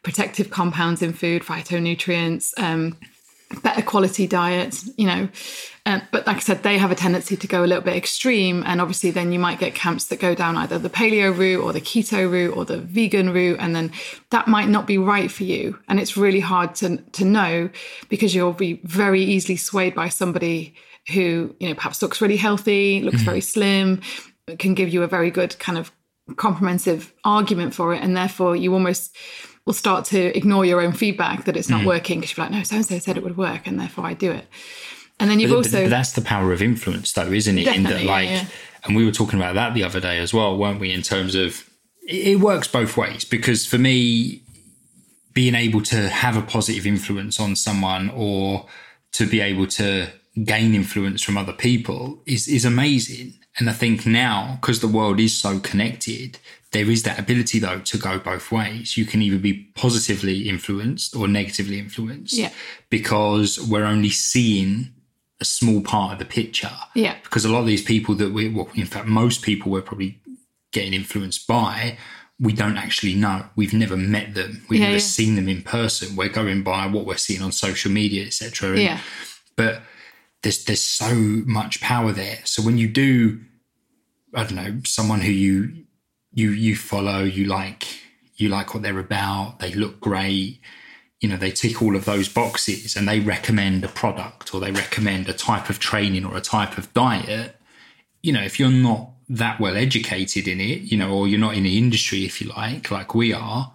protective 0.04 0.50
compounds 0.50 1.02
in 1.02 1.14
food 1.14 1.44
phytonutrients 1.44 2.54
um, 2.58 2.98
better 3.62 3.82
quality 3.82 4.28
diets, 4.28 4.90
you 4.98 5.08
know. 5.08 5.30
Um, 5.88 6.02
but 6.12 6.26
like 6.26 6.38
I 6.38 6.40
said, 6.40 6.64
they 6.64 6.80
have 6.80 6.90
a 6.90 6.96
tendency 6.96 7.38
to 7.38 7.48
go 7.48 7.64
a 7.64 7.68
little 7.68 7.84
bit 7.84 7.96
extreme. 7.96 8.64
And 8.66 8.82
obviously, 8.82 9.12
then 9.12 9.32
you 9.32 9.38
might 9.38 9.60
get 9.60 9.76
camps 9.76 10.06
that 10.08 10.20
go 10.20 10.34
down 10.34 10.58
either 10.58 10.80
the 10.80 10.90
paleo 10.90 11.36
route 11.36 11.62
or 11.64 11.74
the 11.74 11.82
keto 11.82 12.30
route 12.30 12.58
or 12.58 12.66
the 12.66 12.80
vegan 12.80 13.32
route. 13.32 13.58
And 13.60 13.76
then 13.76 13.92
that 14.32 14.48
might 14.48 14.68
not 14.68 14.88
be 14.88 14.98
right 14.98 15.30
for 15.32 15.44
you. 15.44 15.78
And 15.88 16.00
it's 16.00 16.18
really 16.18 16.40
hard 16.40 16.74
to, 16.76 16.98
to 16.98 17.26
know 17.26 17.70
because 18.10 18.34
you'll 18.34 18.54
be 18.54 18.82
very 18.84 19.22
easily 19.22 19.58
swayed 19.58 19.94
by 19.94 20.10
somebody 20.10 20.74
who, 21.14 21.56
you 21.60 21.70
know, 21.70 21.76
perhaps 21.76 22.02
looks 22.02 22.20
really 22.20 22.38
healthy, 22.38 23.02
looks 23.02 23.18
mm-hmm. 23.18 23.26
very 23.26 23.42
slim, 23.42 24.02
can 24.58 24.74
give 24.74 24.90
you 24.90 25.04
a 25.04 25.08
very 25.08 25.30
good 25.30 25.58
kind 25.60 25.78
of 25.78 25.92
comprehensive 26.36 27.14
argument 27.24 27.76
for 27.76 27.94
it. 27.94 28.02
And 28.02 28.18
therefore, 28.18 28.56
you 28.56 28.74
almost 28.74 29.16
will 29.66 29.74
start 29.74 30.06
to 30.06 30.38
ignore 30.38 30.66
your 30.66 30.82
own 30.82 30.94
feedback 30.94 31.46
that 31.46 31.58
it's 31.58 31.70
not 31.70 31.82
mm. 31.82 31.88
working 31.88 32.20
because 32.20 32.38
you're 32.38 32.46
like, 32.46 32.54
no, 32.54 32.64
so 32.64 32.76
and 32.76 32.86
so 32.86 33.00
said 33.00 33.18
it 33.18 33.24
would 33.24 33.38
work, 33.38 33.68
and 33.68 33.80
therefore 33.80 34.06
I 34.06 34.14
do 34.14 34.32
it. 34.32 34.48
And 35.20 35.30
then 35.30 35.40
you've 35.40 35.50
but, 35.50 35.58
also 35.58 35.84
but 35.84 35.90
that's 35.90 36.12
the 36.12 36.22
power 36.22 36.52
of 36.52 36.62
influence, 36.62 37.14
though, 37.14 37.32
isn't 37.32 37.58
it? 37.58 37.68
In 37.68 37.84
that, 37.84 38.04
like, 38.04 38.28
yeah, 38.28 38.42
yeah. 38.42 38.46
and 38.84 38.96
we 38.96 39.06
were 39.06 39.12
talking 39.12 39.40
about 39.40 39.56
that 39.56 39.74
the 39.74 39.84
other 39.84 40.00
day 40.00 40.20
as 40.20 40.34
well, 40.34 40.58
weren't 40.58 40.80
we? 40.80 40.92
In 40.92 41.02
terms 41.02 41.36
of 41.36 41.70
it 42.08 42.40
works 42.40 42.68
both 42.68 42.98
ways 42.98 43.26
because 43.26 43.66
for 43.66 43.78
me, 43.78 44.44
being 45.34 45.56
able 45.56 45.82
to 45.82 46.10
have 46.10 46.38
a 46.38 46.42
positive 46.42 46.86
influence 46.86 47.40
on 47.40 47.56
someone 47.56 48.10
or 48.12 48.68
to 49.14 49.28
be 49.28 49.42
able 49.42 49.68
to 49.68 50.08
gain 50.44 50.76
influence 50.76 51.22
from 51.22 51.38
other 51.38 51.54
people 51.54 52.22
is 52.26 52.48
is 52.48 52.66
amazing. 52.66 53.34
And 53.58 53.70
I 53.70 53.74
think 53.74 54.06
now, 54.06 54.58
because 54.60 54.82
the 54.82 54.88
world 54.88 55.20
is 55.20 55.36
so 55.36 55.60
connected, 55.60 56.40
there 56.76 56.92
is 56.92 57.04
that 57.04 57.18
ability 57.18 57.58
though 57.60 57.80
to 57.80 57.98
go 57.98 58.20
both 58.20 58.52
ways. 58.52 58.98
You 58.98 59.06
can 59.06 59.22
either 59.22 59.38
be 59.38 59.72
positively 59.76 60.50
influenced 60.50 61.16
or 61.16 61.26
negatively 61.26 61.80
influenced. 61.80 62.34
Yeah. 62.34 62.52
Because 62.90 63.58
we're 63.66 63.86
only 63.86 64.10
seeing 64.10 64.94
a 65.40 65.46
small 65.46 65.82
part 65.82 66.14
of 66.14 66.20
the 66.20 66.26
picture. 66.26 66.72
Yeah. 66.94 67.16
Because 67.24 67.46
a 67.46 67.50
lot 67.50 67.62
of 67.62 67.66
these 67.66 67.82
people 67.82 68.14
that 68.16 68.34
we, 68.34 68.50
well, 68.50 68.68
in 68.76 68.86
fact, 68.86 69.08
most 69.08 69.42
people 69.42 69.72
we're 69.72 69.82
probably 69.82 70.20
getting 70.74 70.94
influenced 70.94 71.48
by, 71.48 71.98
we 72.42 72.52
don't 72.52 72.76
actually 72.78 73.16
know. 73.16 73.46
We've 73.56 73.74
never 73.74 73.96
met 73.96 74.34
them. 74.34 74.66
We've 74.70 74.82
Yeah, 74.82 74.88
never 74.88 74.98
yeah. 74.98 75.00
seen 75.00 75.36
them 75.36 75.48
in 75.48 75.62
person. 75.62 76.18
We're 76.18 76.28
going 76.28 76.62
by 76.64 76.88
what 76.88 77.06
we're 77.06 77.16
seeing 77.16 77.42
on 77.42 77.54
social 77.54 77.90
media, 77.90 78.26
etc. 78.26 78.78
Yeah. 78.78 79.00
But 79.56 79.82
there's 80.44 80.66
there's 80.66 80.82
so 80.84 81.16
much 81.16 81.80
power 81.80 82.12
there. 82.12 82.40
So 82.44 82.62
when 82.62 82.78
you 82.78 82.90
do, 82.90 83.40
I 84.34 84.44
don't 84.44 84.56
know, 84.56 84.82
someone 84.86 85.22
who 85.22 85.32
you 85.32 85.85
you 86.36 86.52
you 86.52 86.76
follow, 86.76 87.24
you 87.24 87.46
like 87.46 87.88
you 88.36 88.50
like 88.50 88.74
what 88.74 88.84
they're 88.84 89.00
about, 89.00 89.60
they 89.60 89.74
look 89.74 90.00
great, 90.00 90.60
you 91.22 91.30
know, 91.30 91.38
they 91.38 91.52
tick 91.52 91.82
all 91.82 91.96
of 91.96 92.06
those 92.06 92.30
boxes 92.30 92.96
and 92.96 93.08
they 93.08 93.20
recommend 93.20 93.84
a 93.84 93.88
product 93.88 94.54
or 94.54 94.60
they 94.60 94.72
recommend 94.72 95.28
a 95.28 95.34
type 95.34 95.70
of 95.70 95.80
training 95.80 96.26
or 96.26 96.36
a 96.36 96.42
type 96.42 96.78
of 96.78 96.94
diet, 96.94 97.56
you 98.22 98.34
know, 98.34 98.44
if 98.44 98.60
you're 98.60 98.70
not 98.70 99.10
that 99.30 99.60
well 99.60 99.76
educated 99.76 100.48
in 100.48 100.60
it, 100.60 100.82
you 100.82 100.98
know, 100.98 101.12
or 101.12 101.28
you're 101.28 101.40
not 101.40 101.56
in 101.56 101.64
the 101.64 101.78
industry, 101.78 102.26
if 102.26 102.42
you 102.42 102.50
like, 102.50 102.92
like 102.92 103.16
we 103.16 103.34
are, 103.34 103.74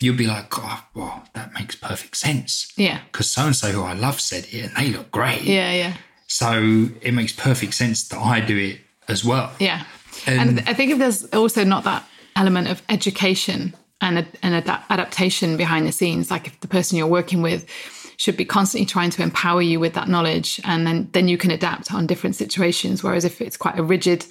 you'll 0.00 0.16
be 0.16 0.26
like, 0.26 0.58
oh, 0.58 0.84
well, 0.94 1.22
that 1.34 1.52
makes 1.54 1.76
perfect 1.76 2.16
sense. 2.16 2.72
Yeah. 2.76 3.00
Because 3.12 3.30
so 3.30 3.42
and 3.46 3.54
so 3.54 3.68
who 3.68 3.82
I 3.82 3.92
love 3.92 4.20
said 4.20 4.46
it 4.50 4.64
and 4.64 4.76
they 4.76 4.88
look 4.88 5.10
great. 5.10 5.42
Yeah. 5.42 5.72
Yeah. 5.72 5.96
So 6.26 6.88
it 7.02 7.12
makes 7.12 7.32
perfect 7.32 7.74
sense 7.74 8.08
that 8.08 8.18
I 8.18 8.40
do 8.40 8.56
it 8.56 8.80
as 9.06 9.24
well. 9.24 9.52
Yeah. 9.60 9.84
And- 10.26 10.58
And, 10.58 10.68
I 10.68 10.74
think 10.74 10.92
if 10.92 10.98
there's 10.98 11.24
also 11.26 11.64
not 11.64 11.84
that 11.84 12.04
element 12.36 12.68
of 12.68 12.82
education 12.88 13.74
and 14.00 14.26
an 14.42 14.52
ad- 14.54 14.80
adaptation 14.90 15.56
behind 15.56 15.86
the 15.86 15.92
scenes, 15.92 16.30
like 16.30 16.46
if 16.46 16.60
the 16.60 16.68
person 16.68 16.96
you're 16.98 17.06
working 17.06 17.42
with 17.42 17.66
should 18.16 18.36
be 18.36 18.44
constantly 18.44 18.86
trying 18.86 19.10
to 19.10 19.22
empower 19.22 19.62
you 19.62 19.80
with 19.80 19.94
that 19.94 20.08
knowledge, 20.08 20.60
and 20.64 20.86
then 20.86 21.08
then 21.12 21.28
you 21.28 21.36
can 21.38 21.50
adapt 21.50 21.92
on 21.92 22.06
different 22.06 22.36
situations. 22.36 23.02
Whereas 23.02 23.24
if 23.24 23.40
it's 23.40 23.56
quite 23.56 23.78
a 23.78 23.82
rigid, 23.82 24.24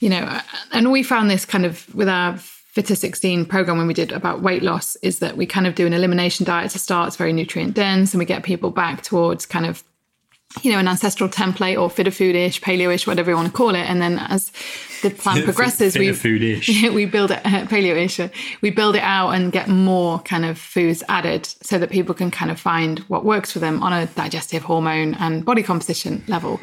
you 0.00 0.08
know, 0.08 0.40
and 0.72 0.90
we 0.90 1.02
found 1.02 1.30
this 1.30 1.44
kind 1.44 1.64
of 1.66 1.92
with 1.94 2.08
our 2.08 2.36
Fitter 2.38 2.96
16 2.96 3.44
program 3.46 3.78
when 3.78 3.86
we 3.86 3.94
did 3.94 4.10
about 4.10 4.42
weight 4.42 4.62
loss 4.62 4.96
is 4.96 5.20
that 5.20 5.36
we 5.36 5.46
kind 5.46 5.64
of 5.66 5.76
do 5.76 5.86
an 5.86 5.92
elimination 5.92 6.44
diet 6.44 6.72
to 6.72 6.78
start. 6.80 7.06
It's 7.06 7.16
very 7.16 7.32
nutrient 7.32 7.74
dense, 7.74 8.12
and 8.12 8.18
we 8.18 8.24
get 8.24 8.42
people 8.42 8.70
back 8.70 9.02
towards 9.02 9.46
kind 9.46 9.64
of 9.66 9.84
you 10.62 10.72
know, 10.72 10.78
an 10.78 10.88
ancestral 10.88 11.28
template 11.28 11.80
or 11.80 11.90
fitter 11.90 12.10
foodish, 12.10 12.60
paleo-ish, 12.60 13.06
whatever 13.06 13.30
you 13.30 13.36
want 13.36 13.48
to 13.48 13.52
call 13.52 13.74
it. 13.74 13.82
And 13.82 14.00
then 14.00 14.18
as 14.18 14.52
the 15.02 15.10
plan 15.10 15.42
progresses, 15.44 15.96
we 15.96 16.12
we 16.90 17.06
build 17.06 17.30
it 17.30 17.40
uh, 17.44 17.66
paleo-ish. 17.66 18.20
uh, 18.20 18.28
We 18.60 18.70
build 18.70 18.96
it 18.96 19.02
out 19.02 19.30
and 19.30 19.52
get 19.52 19.68
more 19.68 20.20
kind 20.20 20.44
of 20.44 20.58
foods 20.58 21.02
added 21.08 21.46
so 21.62 21.78
that 21.78 21.90
people 21.90 22.14
can 22.14 22.30
kind 22.30 22.50
of 22.50 22.60
find 22.60 23.00
what 23.00 23.24
works 23.24 23.52
for 23.52 23.58
them 23.58 23.82
on 23.82 23.92
a 23.92 24.06
digestive 24.06 24.62
hormone 24.62 25.14
and 25.14 25.44
body 25.44 25.62
composition 25.62 26.22
level. 26.28 26.60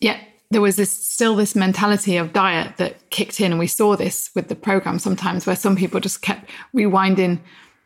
Yet 0.00 0.20
there 0.50 0.60
was 0.60 0.76
this 0.76 0.90
still 0.90 1.34
this 1.34 1.56
mentality 1.56 2.18
of 2.18 2.32
diet 2.32 2.76
that 2.76 3.08
kicked 3.10 3.40
in, 3.40 3.52
and 3.52 3.58
we 3.58 3.66
saw 3.66 3.96
this 3.96 4.30
with 4.34 4.48
the 4.48 4.54
program 4.54 4.98
sometimes, 4.98 5.46
where 5.46 5.56
some 5.56 5.76
people 5.76 5.98
just 5.98 6.20
kept 6.20 6.50
rewinding 6.76 7.40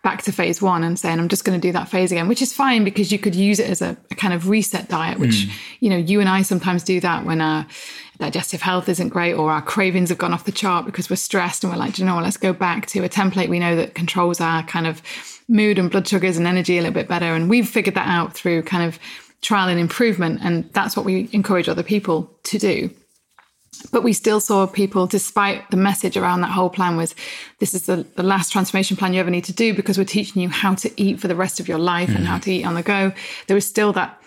back 0.07 0.23
to 0.23 0.31
phase 0.31 0.63
one 0.63 0.85
and 0.85 0.97
saying, 0.97 1.19
I'm 1.19 1.29
just 1.29 1.45
going 1.45 1.61
to 1.61 1.69
do 1.69 1.73
that 1.73 1.89
phase 1.89 2.13
again, 2.13 2.29
which 2.29 2.41
is 2.41 2.53
fine 2.53 2.85
because 2.85 3.11
you 3.11 3.19
could 3.19 3.35
use 3.35 3.59
it 3.59 3.69
as 3.69 3.83
a, 3.83 3.97
a 4.13 4.15
kind 4.15 4.33
of 4.33 4.49
reset 4.49 4.89
diet, 4.89 5.19
which, 5.19 5.49
mm. 5.49 5.53
you 5.81 5.91
know, 5.91 5.97
you 5.97 6.21
and 6.21 6.29
I 6.29 6.43
sometimes 6.43 6.85
do 6.85 7.01
that 7.01 7.25
when 7.25 7.41
our 7.41 7.67
digestive 8.21 8.63
health 8.63 8.89
isn't 8.89 9.09
great 9.09 9.35
or 9.35 9.51
our 9.51 9.61
cravings 9.61 10.11
have 10.11 10.19
gone 10.19 10.33
off 10.33 10.45
the 10.45 10.53
chart 10.53 10.87
because 10.87 11.11
we're 11.11 11.17
stressed 11.17 11.65
and 11.65 11.73
we're 11.73 11.79
like, 11.81 11.99
you 11.99 12.05
know 12.05 12.15
what, 12.15 12.23
let's 12.23 12.37
go 12.37 12.53
back 12.53 12.87
to 12.87 13.03
a 13.03 13.09
template 13.09 13.49
we 13.49 13.59
know 13.59 13.75
that 13.75 13.97
controls 13.97 14.41
our 14.41 14.63
kind 14.63 14.87
of 14.87 15.03
mood 15.49 15.77
and 15.77 15.91
blood 15.91 16.07
sugars 16.07 16.37
and 16.37 16.47
energy 16.47 16.79
a 16.79 16.83
little 16.83 16.95
bit 16.95 17.09
better. 17.09 17.35
And 17.35 17.51
we've 17.51 17.69
figured 17.69 17.97
that 17.97 18.07
out 18.07 18.33
through 18.33 18.63
kind 18.63 18.85
of 18.85 19.01
trial 19.43 19.69
and 19.69 19.81
improvement. 19.81 20.39
And 20.41 20.73
that's 20.73 20.97
what 20.97 21.05
we 21.05 21.29
encourage 21.33 21.69
other 21.69 21.83
people 21.83 22.31
to 22.45 22.59
do 22.59 22.91
but 23.93 24.03
we 24.03 24.13
still 24.13 24.41
saw 24.41 24.67
people 24.67 25.07
despite 25.07 25.71
the 25.71 25.77
message 25.77 26.17
around 26.17 26.41
that 26.41 26.51
whole 26.51 26.71
plan 26.71 26.97
was 26.97 27.15
this 27.59 27.75
is 27.75 27.87
the, 27.87 28.07
the 28.17 28.23
last 28.23 28.51
transformation 28.51 28.97
plan 28.97 29.13
you 29.13 29.21
ever 29.21 29.31
need 29.31 29.45
to 29.45 29.53
do 29.53 29.75
because 29.75 29.99
we're 29.99 30.05
teaching 30.05 30.41
you 30.43 30.49
how 30.49 30.75
to 30.75 30.91
eat 31.01 31.21
for 31.21 31.29
the 31.29 31.37
rest 31.37 31.61
of 31.61 31.69
your 31.69 31.79
life 31.79 32.09
and 32.09 32.27
how 32.27 32.39
to 32.39 32.51
eat 32.51 32.65
on 32.65 32.75
the 32.75 32.83
go. 32.83 33.13
There 33.47 33.55
was 33.55 33.67
still 33.67 33.93
that 33.93 34.21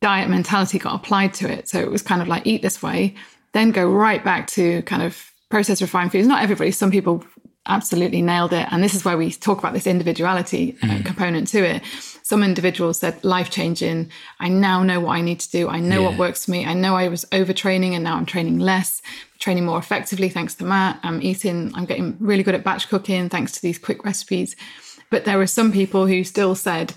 diet 0.00 0.30
mentality 0.30 0.78
got 0.78 0.94
applied 0.94 1.34
to 1.34 1.50
it. 1.50 1.68
So 1.68 1.80
it 1.80 1.90
was 1.90 2.02
kind 2.02 2.22
of 2.22 2.28
like 2.28 2.46
eat 2.46 2.62
this 2.62 2.82
way 2.82 3.14
then 3.54 3.70
go 3.70 3.88
right 3.88 4.22
back 4.22 4.48
to 4.48 4.82
kind 4.82 5.02
of 5.02 5.32
processed 5.48 5.80
refined 5.80 6.12
foods. 6.12 6.28
Not 6.28 6.42
everybody 6.42 6.70
some 6.72 6.90
people 6.90 7.24
absolutely 7.66 8.20
nailed 8.20 8.52
it. 8.52 8.68
And 8.70 8.84
this 8.84 8.94
is 8.94 9.04
where 9.04 9.16
we 9.16 9.30
talk 9.30 9.58
about 9.58 9.72
this 9.72 9.86
individuality 9.86 10.76
uh, 10.82 11.00
component 11.02 11.48
to 11.48 11.64
it 11.64 11.82
some 12.24 12.42
individuals 12.42 12.98
said 12.98 13.22
life 13.22 13.50
changing 13.50 14.10
i 14.40 14.48
now 14.48 14.82
know 14.82 14.98
what 14.98 15.12
i 15.12 15.20
need 15.20 15.38
to 15.38 15.50
do 15.50 15.68
i 15.68 15.78
know 15.78 16.02
what 16.02 16.18
works 16.18 16.46
for 16.46 16.50
me 16.50 16.66
i 16.66 16.74
know 16.74 16.96
i 16.96 17.06
was 17.06 17.24
overtraining 17.26 17.92
and 17.92 18.02
now 18.02 18.16
i'm 18.16 18.26
training 18.26 18.58
less 18.58 19.00
training 19.38 19.64
more 19.64 19.78
effectively 19.78 20.28
thanks 20.28 20.54
to 20.54 20.64
matt 20.64 20.98
i'm 21.04 21.22
eating 21.22 21.70
i'm 21.74 21.84
getting 21.84 22.16
really 22.18 22.42
good 22.42 22.54
at 22.54 22.64
batch 22.64 22.88
cooking 22.88 23.28
thanks 23.28 23.52
to 23.52 23.62
these 23.62 23.78
quick 23.78 24.04
recipes 24.04 24.56
but 25.10 25.24
there 25.24 25.38
were 25.38 25.46
some 25.46 25.70
people 25.70 26.06
who 26.06 26.24
still 26.24 26.56
said 26.56 26.92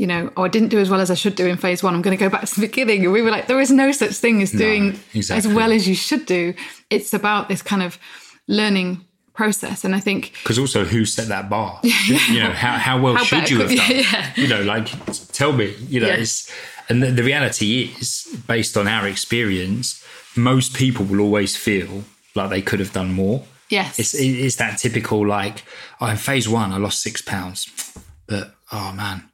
you 0.00 0.06
know, 0.06 0.32
oh, 0.34 0.44
I 0.44 0.48
didn't 0.48 0.70
do 0.70 0.78
as 0.78 0.88
well 0.88 1.02
as 1.02 1.10
I 1.10 1.14
should 1.14 1.34
do 1.34 1.46
in 1.46 1.58
phase 1.58 1.82
one. 1.82 1.94
I'm 1.94 2.00
going 2.00 2.16
to 2.16 2.24
go 2.24 2.30
back 2.30 2.46
to 2.46 2.54
the 2.54 2.66
beginning. 2.66 3.04
And 3.04 3.12
we 3.12 3.20
were 3.20 3.30
like, 3.30 3.48
there 3.48 3.60
is 3.60 3.70
no 3.70 3.92
such 3.92 4.12
thing 4.12 4.40
as 4.40 4.50
doing 4.50 4.98
exactly. 5.12 5.50
as 5.50 5.54
well 5.54 5.72
as 5.72 5.86
you 5.86 5.94
should 5.94 6.24
do. 6.24 6.54
It's 6.88 7.12
about 7.12 7.50
this 7.50 7.60
kind 7.60 7.82
of 7.82 7.98
learning 8.48 9.04
process. 9.40 9.84
And 9.84 9.94
I 9.94 10.00
think 10.00 10.20
Because 10.42 10.58
also, 10.58 10.84
who 10.84 11.04
set 11.06 11.28
that 11.28 11.48
bar? 11.48 11.80
You 12.34 12.40
know, 12.44 12.52
how, 12.64 12.74
how 12.88 12.96
well 13.02 13.14
How 13.16 13.24
should 13.24 13.48
you 13.50 13.58
have 13.60 13.74
done? 13.74 13.90
yeah. 14.04 14.32
You 14.36 14.48
know, 14.52 14.62
like, 14.74 14.86
tell 15.32 15.52
me, 15.60 15.66
you 15.88 16.00
know, 16.00 16.08
Yeah. 16.08 16.22
it's, 16.22 16.52
and 16.88 17.02
the, 17.02 17.10
the 17.18 17.22
reality 17.22 17.94
is, 18.00 18.26
based 18.46 18.76
on 18.76 18.86
our 18.86 19.06
experience, 19.08 20.04
most 20.36 20.74
people 20.74 21.04
will 21.06 21.20
always 21.20 21.56
feel 21.56 22.04
like 22.34 22.50
they 22.50 22.62
could 22.62 22.80
have 22.80 22.92
done 22.92 23.12
more. 23.12 23.44
Yes. 23.70 23.98
It's, 23.98 24.14
it's 24.14 24.56
that 24.56 24.78
typical, 24.78 25.26
like, 25.26 25.64
oh, 26.00 26.08
in 26.08 26.16
phase 26.16 26.46
one, 26.48 26.72
I 26.72 26.76
lost 26.76 27.00
six 27.00 27.22
pounds, 27.22 27.58
but 28.26 28.54
oh 28.72 28.92
man, 28.92 29.30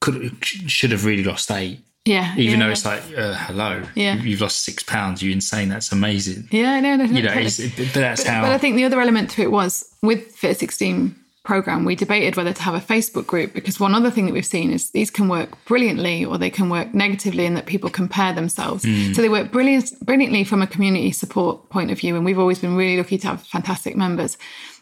could 0.00 0.36
should 0.44 0.92
have 0.92 1.04
really 1.04 1.24
lost 1.24 1.50
eight. 1.50 1.80
Yeah. 2.04 2.34
Even 2.36 2.60
yeah, 2.60 2.66
though 2.66 2.72
it's 2.72 2.84
like, 2.84 3.02
uh, 3.16 3.34
hello, 3.34 3.82
Yeah. 3.94 4.16
you- 4.16 4.30
you've 4.30 4.40
lost 4.40 4.64
six 4.64 4.82
pounds, 4.82 5.22
you're 5.22 5.32
insane. 5.32 5.68
That's 5.68 5.92
amazing. 5.92 6.48
yeah, 6.50 6.80
no, 6.80 6.96
no, 6.96 7.04
no. 7.06 7.12
You 7.16 7.22
know, 7.22 7.34
totally. 7.34 7.72
but 7.76 7.92
that's 7.94 8.22
how. 8.26 8.42
But 8.42 8.52
I 8.52 8.58
think 8.58 8.76
the 8.76 8.84
other 8.84 9.00
element 9.00 9.30
to 9.32 9.42
it 9.42 9.50
was 9.50 9.84
with 10.02 10.32
Fit 10.34 10.58
16 10.58 11.14
program, 11.42 11.84
we 11.84 11.94
debated 11.96 12.36
whether 12.36 12.52
to 12.52 12.62
have 12.62 12.74
a 12.74 12.80
Facebook 12.80 13.26
group 13.26 13.52
because 13.54 13.80
one 13.80 13.94
other 13.94 14.10
thing 14.10 14.26
that 14.26 14.32
we've 14.34 14.44
seen 14.46 14.70
is 14.70 14.90
these 14.90 15.10
can 15.10 15.26
work 15.28 15.48
brilliantly 15.64 16.24
or 16.24 16.36
they 16.38 16.50
can 16.50 16.68
work 16.68 16.92
negatively 16.94 17.44
in 17.46 17.54
that 17.54 17.64
people 17.66 17.88
compare 17.90 18.32
themselves. 18.32 18.82
So 19.14 19.22
they 19.22 19.28
work 19.28 19.50
brilliant, 19.50 19.90
brilliantly 20.04 20.44
from 20.44 20.60
a 20.62 20.66
community 20.66 21.10
support 21.12 21.68
point 21.70 21.90
of 21.90 21.98
view. 21.98 22.14
And 22.14 22.24
we've 22.24 22.38
always 22.38 22.58
been 22.58 22.76
really 22.76 22.98
lucky 22.98 23.16
to 23.18 23.26
have 23.28 23.42
fantastic 23.42 23.96
members, 23.96 24.36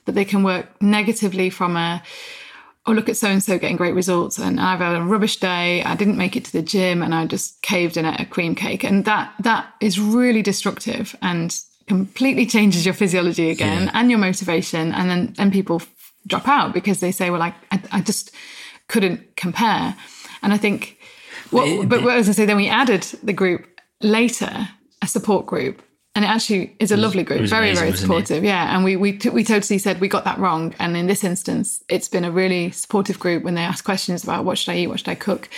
but 0.04 0.14
they 0.16 0.24
can 0.24 0.42
work 0.42 0.66
negatively 0.82 1.48
from 1.48 1.76
a, 1.76 2.02
oh, 2.88 2.92
look 2.92 3.08
at 3.08 3.16
so 3.16 3.28
and 3.28 3.42
so 3.42 3.58
getting 3.58 3.76
great 3.76 3.94
results. 3.94 4.38
And 4.38 4.58
I've 4.60 4.78
had 4.80 4.96
a 4.96 5.02
rubbish 5.02 5.36
day. 5.36 5.82
I 5.84 5.94
didn't 5.94 6.16
make 6.16 6.36
it 6.36 6.44
to 6.46 6.52
the 6.52 6.62
gym 6.62 7.02
and 7.02 7.14
I 7.14 7.26
just 7.26 7.60
caved 7.62 7.96
in 7.96 8.04
at 8.04 8.20
a 8.20 8.24
cream 8.24 8.54
cake. 8.54 8.82
And 8.84 9.04
that 9.04 9.32
that 9.40 9.74
is 9.80 10.00
really 10.00 10.42
destructive 10.42 11.14
and 11.22 11.54
completely 11.86 12.46
changes 12.46 12.84
your 12.84 12.94
physiology 12.94 13.50
again 13.50 13.84
Yeah. 13.84 13.90
and 13.94 14.10
your 14.10 14.18
motivation. 14.18 14.92
And 14.92 15.08
then 15.10 15.34
and 15.38 15.52
people 15.52 15.82
drop 16.26 16.48
out 16.48 16.72
because 16.74 17.00
they 17.00 17.12
say, 17.12 17.30
well, 17.30 17.42
I, 17.42 17.54
I, 17.70 17.82
I 17.92 18.00
just 18.00 18.30
couldn't 18.88 19.36
compare. 19.36 19.94
And 20.42 20.52
I 20.52 20.56
think, 20.58 20.98
what, 21.50 21.66
But- 21.80 21.88
but 21.88 22.02
what 22.02 22.12
I 22.14 22.16
was 22.16 22.26
going 22.26 22.34
say, 22.34 22.46
then 22.46 22.56
we 22.56 22.68
added 22.68 23.02
the 23.22 23.32
group 23.32 23.66
later, 24.02 24.68
a 25.02 25.06
support 25.06 25.46
group. 25.46 25.82
And 26.18 26.24
it 26.24 26.30
actually 26.30 26.74
is 26.80 26.90
a 26.90 26.96
lovely 26.96 27.22
group, 27.22 27.42
very, 27.48 27.68
amazing, 27.68 27.84
very 27.86 27.96
supportive. 27.96 28.42
Yeah, 28.42 28.74
and 28.74 28.82
we 28.84 28.96
we 28.96 29.12
t- 29.12 29.28
we 29.30 29.44
totally 29.44 29.78
said 29.78 30.00
we 30.00 30.08
got 30.08 30.24
that 30.24 30.36
wrong. 30.40 30.74
And 30.80 30.96
in 30.96 31.06
this 31.06 31.22
instance, 31.22 31.84
it's 31.88 32.08
been 32.08 32.24
a 32.24 32.32
really 32.32 32.72
supportive 32.72 33.20
group 33.20 33.44
when 33.44 33.54
they 33.54 33.62
ask 33.62 33.84
questions 33.84 34.24
about 34.24 34.44
what 34.44 34.58
should 34.58 34.72
I 34.72 34.78
eat, 34.78 34.88
what 34.88 34.98
should 34.98 35.10
I 35.10 35.14
cook. 35.14 35.48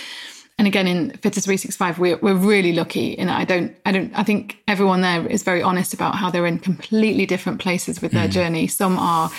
And 0.59 0.67
again, 0.67 0.85
in 0.85 1.17
Fitter 1.17 1.41
Three 1.41 1.57
Six 1.57 1.75
Five, 1.75 1.97
we're 1.97 2.17
we're 2.17 2.35
really 2.35 2.73
lucky. 2.73 3.17
And 3.17 3.31
I 3.31 3.43
don't 3.43 3.75
I 3.87 3.91
don't 3.91 4.11
I 4.13 4.21
think 4.23 4.57
everyone 4.67 5.01
there 5.01 5.25
is 5.25 5.41
very 5.41 5.63
honest 5.63 5.95
about 5.95 6.13
how 6.13 6.29
they're 6.29 6.45
in 6.45 6.59
completely 6.59 7.25
different 7.25 7.59
places 7.59 7.99
with 7.99 8.11
Mm. 8.11 8.17
their 8.19 8.27
journey. 8.27 8.67
Some 8.67 8.99
are 8.99 9.31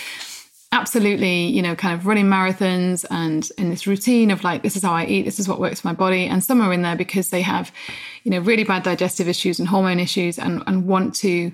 absolutely, 0.72 1.46
you 1.46 1.62
know, 1.62 1.76
kind 1.76 1.94
of 1.94 2.06
running 2.06 2.26
marathons 2.26 3.04
and 3.10 3.50
in 3.58 3.70
this 3.70 3.86
routine 3.86 4.30
of 4.30 4.42
like, 4.42 4.62
this 4.62 4.74
is 4.74 4.82
how 4.82 4.92
I 4.92 5.04
eat, 5.04 5.24
this 5.24 5.38
is 5.38 5.46
what 5.46 5.60
works 5.60 5.80
for 5.80 5.88
my 5.88 5.94
body. 5.94 6.26
And 6.26 6.42
some 6.42 6.60
are 6.60 6.72
in 6.72 6.82
there 6.82 6.96
because 6.96 7.30
they 7.30 7.42
have, 7.42 7.70
you 8.24 8.30
know, 8.30 8.40
really 8.40 8.64
bad 8.64 8.82
digestive 8.82 9.28
issues 9.28 9.58
and 9.58 9.68
hormone 9.68 10.00
issues 10.00 10.38
and, 10.38 10.62
and 10.66 10.86
want 10.86 11.14
to 11.16 11.52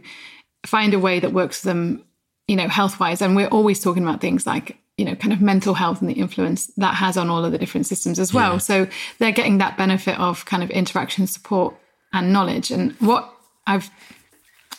find 0.64 0.94
a 0.94 0.98
way 0.98 1.18
that 1.20 1.32
works 1.32 1.60
for 1.60 1.66
them, 1.66 2.04
you 2.46 2.56
know, 2.56 2.68
health 2.68 3.00
wise. 3.00 3.20
And 3.20 3.34
we're 3.34 3.48
always 3.48 3.80
talking 3.80 4.04
about 4.04 4.20
things 4.20 4.46
like 4.46 4.78
you 4.98 5.04
know, 5.04 5.14
kind 5.14 5.32
of 5.32 5.40
mental 5.40 5.74
health 5.74 6.00
and 6.00 6.10
the 6.10 6.14
influence 6.14 6.66
that 6.76 6.94
has 6.94 7.16
on 7.16 7.30
all 7.30 7.44
of 7.44 7.52
the 7.52 7.58
different 7.58 7.86
systems 7.86 8.18
as 8.18 8.34
well. 8.34 8.54
Yeah. 8.54 8.58
So 8.58 8.88
they're 9.18 9.30
getting 9.30 9.58
that 9.58 9.76
benefit 9.78 10.18
of 10.18 10.44
kind 10.44 10.60
of 10.60 10.70
interaction 10.70 11.28
support 11.28 11.76
and 12.12 12.32
knowledge. 12.32 12.72
And 12.72 12.92
what 12.94 13.32
I've 13.68 13.90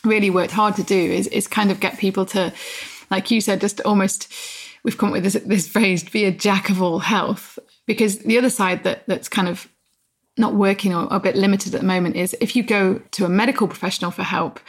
really 0.03 0.29
worked 0.29 0.51
hard 0.51 0.75
to 0.75 0.83
do 0.83 0.97
is 0.97 1.27
is 1.27 1.47
kind 1.47 1.71
of 1.71 1.79
get 1.79 1.97
people 1.97 2.25
to, 2.27 2.53
like 3.11 3.31
you 3.31 3.41
said, 3.41 3.61
just 3.61 3.81
almost 3.81 4.31
we've 4.83 4.97
come 4.97 5.09
up 5.09 5.13
with 5.13 5.23
this 5.23 5.41
this 5.45 5.67
phrase, 5.67 6.03
be 6.03 6.25
a 6.25 6.31
jack 6.31 6.69
of 6.69 6.81
all 6.81 6.99
health. 6.99 7.59
Because 7.85 8.19
the 8.19 8.37
other 8.37 8.49
side 8.49 8.83
that 8.83 9.03
that's 9.07 9.29
kind 9.29 9.47
of 9.47 9.67
not 10.37 10.55
working 10.55 10.95
or 10.95 11.07
a 11.11 11.19
bit 11.19 11.35
limited 11.35 11.75
at 11.75 11.81
the 11.81 11.87
moment 11.87 12.15
is 12.15 12.35
if 12.39 12.55
you 12.55 12.63
go 12.63 12.99
to 13.11 13.25
a 13.25 13.29
medical 13.29 13.67
professional 13.67 14.11
for 14.11 14.23
help, 14.23 14.59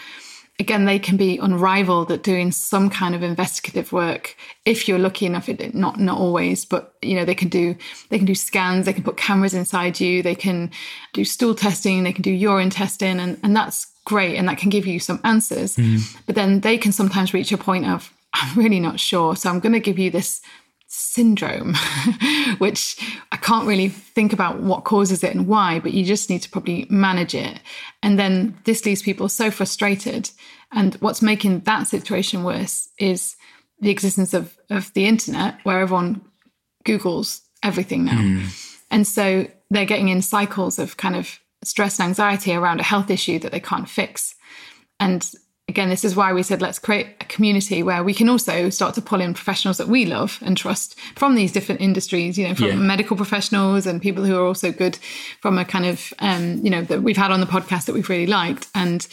again, 0.60 0.84
they 0.84 0.98
can 0.98 1.16
be 1.16 1.38
unrivaled 1.38 2.12
at 2.12 2.22
doing 2.22 2.52
some 2.52 2.90
kind 2.90 3.14
of 3.14 3.22
investigative 3.22 3.92
work 3.92 4.36
if 4.64 4.86
you're 4.86 4.98
lucky 4.98 5.26
enough. 5.26 5.48
It 5.48 5.74
not 5.74 5.98
not 5.98 6.18
always, 6.18 6.64
but 6.64 6.94
you 7.02 7.14
know 7.14 7.24
they 7.24 7.34
can 7.34 7.48
do 7.48 7.74
they 8.10 8.18
can 8.18 8.26
do 8.26 8.34
scans, 8.34 8.86
they 8.86 8.92
can 8.92 9.02
put 9.02 9.16
cameras 9.16 9.54
inside 9.54 9.98
you, 9.98 10.22
they 10.22 10.34
can 10.34 10.70
do 11.12 11.24
stool 11.24 11.54
testing, 11.54 12.04
they 12.04 12.12
can 12.12 12.22
do 12.22 12.30
urine 12.30 12.70
testing, 12.70 13.18
and 13.18 13.38
and 13.42 13.56
that's 13.56 13.90
great, 14.04 14.36
and 14.36 14.48
that 14.48 14.58
can 14.58 14.70
give 14.70 14.86
you 14.86 15.00
some 15.00 15.20
answers. 15.24 15.76
Mm. 15.76 16.16
But 16.26 16.34
then 16.34 16.60
they 16.60 16.76
can 16.78 16.92
sometimes 16.92 17.34
reach 17.34 17.52
a 17.52 17.58
point 17.58 17.86
of 17.86 18.12
I'm 18.32 18.58
really 18.58 18.80
not 18.80 19.00
sure, 19.00 19.36
so 19.36 19.50
I'm 19.50 19.60
going 19.60 19.72
to 19.72 19.80
give 19.80 19.98
you 19.98 20.10
this 20.10 20.40
syndrome, 20.86 21.74
which 22.58 22.96
I 23.30 23.36
can't 23.36 23.66
really 23.66 23.88
think 23.88 24.32
about 24.32 24.60
what 24.60 24.84
causes 24.84 25.22
it 25.22 25.34
and 25.34 25.46
why, 25.46 25.78
but 25.78 25.92
you 25.92 26.04
just 26.04 26.28
need 26.28 26.42
to 26.42 26.50
probably 26.50 26.86
manage 26.90 27.34
it. 27.34 27.60
And 28.02 28.18
then 28.18 28.58
this 28.64 28.84
leaves 28.84 29.02
people 29.02 29.28
so 29.28 29.50
frustrated. 29.50 30.30
And 30.72 30.94
what's 30.96 31.22
making 31.22 31.60
that 31.60 31.86
situation 31.86 32.42
worse 32.42 32.88
is 32.98 33.36
the 33.80 33.90
existence 33.90 34.34
of, 34.34 34.58
of 34.68 34.92
the 34.94 35.06
internet, 35.06 35.58
where 35.62 35.80
everyone 35.80 36.22
Googles 36.84 37.40
everything 37.62 38.04
now. 38.04 38.20
Hmm. 38.20 38.46
And 38.90 39.06
so 39.06 39.46
they're 39.70 39.84
getting 39.84 40.08
in 40.08 40.22
cycles 40.22 40.78
of 40.78 40.96
kind 40.96 41.14
of 41.14 41.38
stress 41.62 41.98
and 41.98 42.08
anxiety 42.08 42.54
around 42.54 42.80
a 42.80 42.84
health 42.84 43.10
issue 43.10 43.38
that 43.38 43.52
they 43.52 43.60
can't 43.60 43.88
fix. 43.88 44.34
And 44.98 45.28
again, 45.70 45.88
this 45.88 46.04
is 46.04 46.14
why 46.14 46.32
we 46.32 46.42
said 46.42 46.60
let's 46.60 46.78
create 46.78 47.06
a 47.20 47.24
community 47.24 47.82
where 47.82 48.04
we 48.04 48.12
can 48.12 48.28
also 48.28 48.68
start 48.70 48.94
to 48.96 49.00
pull 49.00 49.20
in 49.20 49.32
professionals 49.32 49.78
that 49.78 49.88
we 49.88 50.04
love 50.04 50.38
and 50.42 50.56
trust 50.56 50.98
from 51.16 51.34
these 51.34 51.52
different 51.52 51.80
industries, 51.80 52.36
you 52.36 52.46
know, 52.46 52.54
from 52.54 52.66
Yeah. 52.66 52.74
medical 52.74 53.16
professionals 53.16 53.86
and 53.86 54.02
people 54.02 54.24
who 54.24 54.36
are 54.36 54.44
also 54.46 54.70
good 54.72 54.98
from 55.40 55.56
a 55.58 55.64
kind 55.64 55.86
of, 55.86 56.12
um, 56.18 56.60
you 56.62 56.70
know, 56.70 56.82
that 56.82 57.02
we've 57.02 57.16
had 57.16 57.30
on 57.30 57.40
the 57.40 57.46
podcast 57.46 57.86
that 57.86 57.94
we've 57.94 58.08
really 58.10 58.26
liked 58.26 58.66
and 58.74 59.06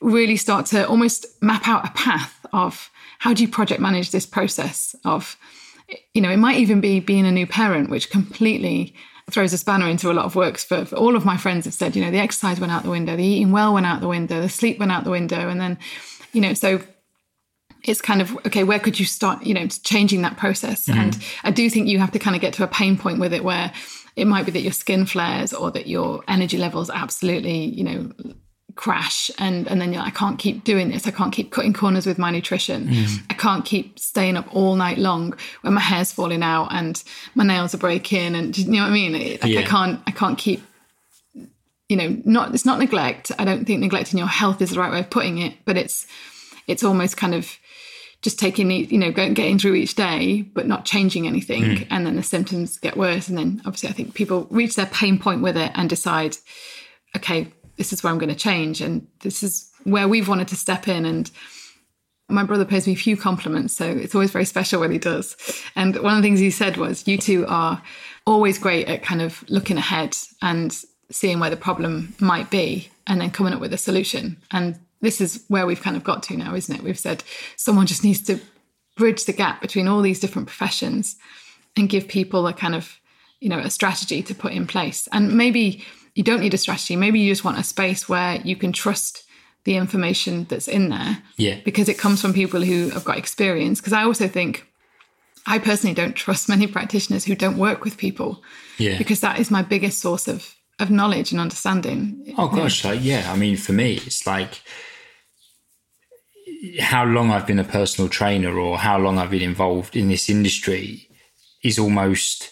really 0.00 0.36
start 0.36 0.66
to 0.66 0.86
almost 0.88 1.26
map 1.42 1.68
out 1.68 1.86
a 1.86 1.90
path 1.92 2.34
of 2.52 2.90
how 3.18 3.34
do 3.34 3.42
you 3.42 3.48
project 3.48 3.80
manage 3.80 4.10
this 4.10 4.26
process 4.26 4.94
of, 5.04 5.36
you 6.14 6.20
know, 6.22 6.30
it 6.30 6.36
might 6.38 6.58
even 6.58 6.80
be 6.80 7.00
being 7.00 7.26
a 7.26 7.32
new 7.32 7.46
parent, 7.46 7.90
which 7.90 8.10
completely 8.10 8.94
throws 9.30 9.52
a 9.52 9.58
spanner 9.58 9.88
into 9.88 10.10
a 10.10 10.14
lot 10.14 10.24
of 10.24 10.36
works 10.36 10.64
for, 10.64 10.84
for 10.84 10.96
all 10.96 11.16
of 11.16 11.24
my 11.24 11.36
friends 11.36 11.64
have 11.64 11.74
said, 11.74 11.96
you 11.96 12.04
know, 12.04 12.10
the 12.10 12.18
exercise 12.18 12.60
went 12.60 12.72
out 12.72 12.84
the 12.84 12.90
window, 12.90 13.16
the 13.16 13.24
eating 13.24 13.50
well 13.50 13.74
went 13.74 13.86
out 13.86 14.00
the 14.00 14.08
window, 14.08 14.40
the 14.40 14.48
sleep 14.48 14.78
went 14.78 14.92
out 14.92 15.04
the 15.04 15.10
window. 15.10 15.48
And 15.48 15.60
then, 15.60 15.78
you 16.32 16.40
know, 16.40 16.54
so 16.54 16.80
it's 17.84 18.00
kind 18.00 18.20
of 18.20 18.34
okay 18.46 18.64
where 18.64 18.78
could 18.80 18.98
you 18.98 19.06
start 19.06 19.44
you 19.44 19.54
know 19.54 19.66
changing 19.68 20.22
that 20.22 20.36
process 20.36 20.86
mm-hmm. 20.86 20.98
and 20.98 21.24
i 21.44 21.50
do 21.50 21.70
think 21.70 21.86
you 21.86 21.98
have 21.98 22.10
to 22.10 22.18
kind 22.18 22.34
of 22.34 22.42
get 22.42 22.52
to 22.52 22.64
a 22.64 22.66
pain 22.66 22.96
point 22.96 23.20
with 23.20 23.32
it 23.32 23.44
where 23.44 23.72
it 24.16 24.26
might 24.26 24.44
be 24.44 24.50
that 24.50 24.62
your 24.62 24.72
skin 24.72 25.06
flares 25.06 25.52
or 25.52 25.70
that 25.70 25.86
your 25.86 26.22
energy 26.26 26.58
levels 26.58 26.90
absolutely 26.90 27.64
you 27.66 27.84
know 27.84 28.12
crash 28.76 29.30
and 29.38 29.66
and 29.68 29.80
then 29.80 29.92
you're 29.92 30.02
like, 30.02 30.14
i 30.14 30.16
can't 30.16 30.38
keep 30.38 30.62
doing 30.62 30.90
this. 30.90 31.06
I 31.06 31.10
can't 31.10 31.32
keep 31.32 31.50
cutting 31.50 31.72
corners 31.72 32.06
with 32.06 32.18
my 32.18 32.30
nutrition. 32.30 32.86
Mm. 32.86 33.22
I 33.30 33.34
can't 33.34 33.64
keep 33.64 33.98
staying 33.98 34.36
up 34.36 34.54
all 34.54 34.76
night 34.76 34.98
long 34.98 35.34
when 35.62 35.74
my 35.74 35.80
hair's 35.80 36.12
falling 36.12 36.42
out 36.42 36.68
and 36.70 37.02
my 37.34 37.44
nails 37.44 37.74
are 37.74 37.78
breaking 37.78 38.34
and 38.34 38.56
you 38.56 38.70
know 38.70 38.82
what 38.82 38.90
i 38.90 38.92
mean? 38.92 39.12
Like 39.12 39.44
i 39.44 39.62
can't 39.62 40.00
i 40.06 40.10
can't 40.10 40.38
keep 40.38 40.62
you 41.88 41.96
know 41.96 42.16
not 42.24 42.54
it's 42.54 42.66
not 42.66 42.78
neglect. 42.78 43.32
I 43.38 43.44
don't 43.44 43.64
think 43.64 43.80
neglecting 43.80 44.18
your 44.18 44.28
health 44.28 44.62
is 44.62 44.70
the 44.70 44.78
right 44.78 44.92
way 44.92 45.00
of 45.00 45.10
putting 45.10 45.38
it 45.38 45.54
but 45.64 45.76
it's 45.76 46.06
it's 46.66 46.84
almost 46.84 47.16
kind 47.16 47.34
of 47.34 47.58
just 48.20 48.38
taking 48.38 48.68
the 48.68 48.76
you 48.76 48.98
know 48.98 49.10
going 49.10 49.34
getting 49.34 49.58
through 49.58 49.74
each 49.74 49.94
day 49.94 50.42
but 50.42 50.66
not 50.66 50.84
changing 50.84 51.26
anything. 51.26 51.62
Mm. 51.62 51.86
And 51.90 52.06
then 52.06 52.16
the 52.16 52.22
symptoms 52.22 52.78
get 52.78 52.96
worse. 52.96 53.28
And 53.28 53.38
then 53.38 53.62
obviously 53.64 53.88
i 53.88 53.92
think 53.92 54.12
people 54.12 54.46
reach 54.50 54.76
their 54.76 54.86
pain 54.86 55.18
point 55.18 55.40
with 55.40 55.56
it 55.56 55.72
and 55.74 55.88
decide 55.88 56.36
okay 57.16 57.50
this 57.76 57.92
is 57.92 58.02
where 58.02 58.12
i'm 58.12 58.18
going 58.18 58.28
to 58.28 58.34
change 58.34 58.80
and 58.80 59.06
this 59.20 59.42
is 59.42 59.70
where 59.84 60.08
we've 60.08 60.28
wanted 60.28 60.48
to 60.48 60.56
step 60.56 60.88
in 60.88 61.04
and 61.04 61.30
my 62.28 62.42
brother 62.42 62.64
pays 62.64 62.86
me 62.86 62.92
a 62.92 62.96
few 62.96 63.16
compliments, 63.16 63.74
so 63.74 63.86
it's 63.86 64.14
always 64.14 64.32
very 64.32 64.44
special 64.44 64.80
when 64.80 64.90
he 64.90 64.98
does. 64.98 65.36
And 65.76 65.96
one 66.02 66.16
of 66.16 66.22
the 66.22 66.26
things 66.26 66.40
he 66.40 66.50
said 66.50 66.76
was, 66.76 67.06
You 67.06 67.18
two 67.18 67.46
are 67.46 67.80
always 68.26 68.58
great 68.58 68.88
at 68.88 69.02
kind 69.02 69.22
of 69.22 69.48
looking 69.48 69.78
ahead 69.78 70.16
and 70.42 70.76
seeing 71.10 71.38
where 71.38 71.50
the 71.50 71.56
problem 71.56 72.14
might 72.18 72.50
be 72.50 72.88
and 73.06 73.20
then 73.20 73.30
coming 73.30 73.52
up 73.52 73.60
with 73.60 73.72
a 73.72 73.78
solution. 73.78 74.38
And 74.50 74.78
this 75.00 75.20
is 75.20 75.44
where 75.46 75.66
we've 75.66 75.80
kind 75.80 75.96
of 75.96 76.02
got 76.02 76.24
to 76.24 76.36
now, 76.36 76.54
isn't 76.54 76.74
it? 76.74 76.82
We've 76.82 76.98
said 76.98 77.22
someone 77.54 77.86
just 77.86 78.02
needs 78.02 78.22
to 78.22 78.40
bridge 78.96 79.24
the 79.24 79.32
gap 79.32 79.60
between 79.60 79.86
all 79.86 80.02
these 80.02 80.18
different 80.18 80.48
professions 80.48 81.16
and 81.76 81.88
give 81.88 82.08
people 82.08 82.46
a 82.48 82.52
kind 82.52 82.74
of, 82.74 82.98
you 83.40 83.48
know, 83.48 83.58
a 83.58 83.70
strategy 83.70 84.22
to 84.22 84.34
put 84.34 84.52
in 84.52 84.66
place. 84.66 85.06
And 85.12 85.36
maybe 85.36 85.84
you 86.16 86.24
don't 86.24 86.40
need 86.40 86.54
a 86.54 86.58
strategy. 86.58 86.96
Maybe 86.96 87.20
you 87.20 87.30
just 87.30 87.44
want 87.44 87.58
a 87.58 87.62
space 87.62 88.08
where 88.08 88.40
you 88.42 88.56
can 88.56 88.72
trust 88.72 89.22
the 89.64 89.76
information 89.76 90.44
that's 90.48 90.66
in 90.68 90.88
there 90.88 91.22
Yeah. 91.36 91.58
because 91.64 91.88
it 91.88 91.98
comes 91.98 92.20
from 92.20 92.32
people 92.32 92.62
who 92.62 92.88
have 92.90 93.04
got 93.04 93.18
experience. 93.18 93.80
Because 93.80 93.92
I 93.92 94.04
also 94.04 94.26
think 94.26 94.66
I 95.46 95.58
personally 95.58 95.94
don't 95.94 96.14
trust 96.16 96.48
many 96.54 96.66
practitioners 96.66 97.24
who 97.26 97.34
don't 97.36 97.58
work 97.58 97.84
with 97.84 97.96
people 97.98 98.42
Yeah. 98.78 98.96
because 98.98 99.20
that 99.20 99.38
is 99.38 99.50
my 99.50 99.62
biggest 99.62 99.98
source 100.00 100.26
of 100.26 100.52
of 100.78 100.90
knowledge 100.90 101.32
and 101.32 101.40
understanding. 101.40 102.34
Oh 102.36 102.48
gosh, 102.48 102.84
like 102.84 103.00
yeah. 103.02 103.32
I 103.32 103.36
mean, 103.36 103.56
for 103.56 103.72
me, 103.72 103.94
it's 104.06 104.26
like 104.26 104.60
how 106.80 107.04
long 107.04 107.30
I've 107.30 107.46
been 107.46 107.58
a 107.58 107.64
personal 107.64 108.08
trainer 108.10 108.58
or 108.58 108.78
how 108.78 108.98
long 108.98 109.18
I've 109.18 109.30
been 109.30 109.42
involved 109.42 109.96
in 109.96 110.08
this 110.08 110.28
industry 110.28 111.08
is 111.62 111.78
almost 111.78 112.50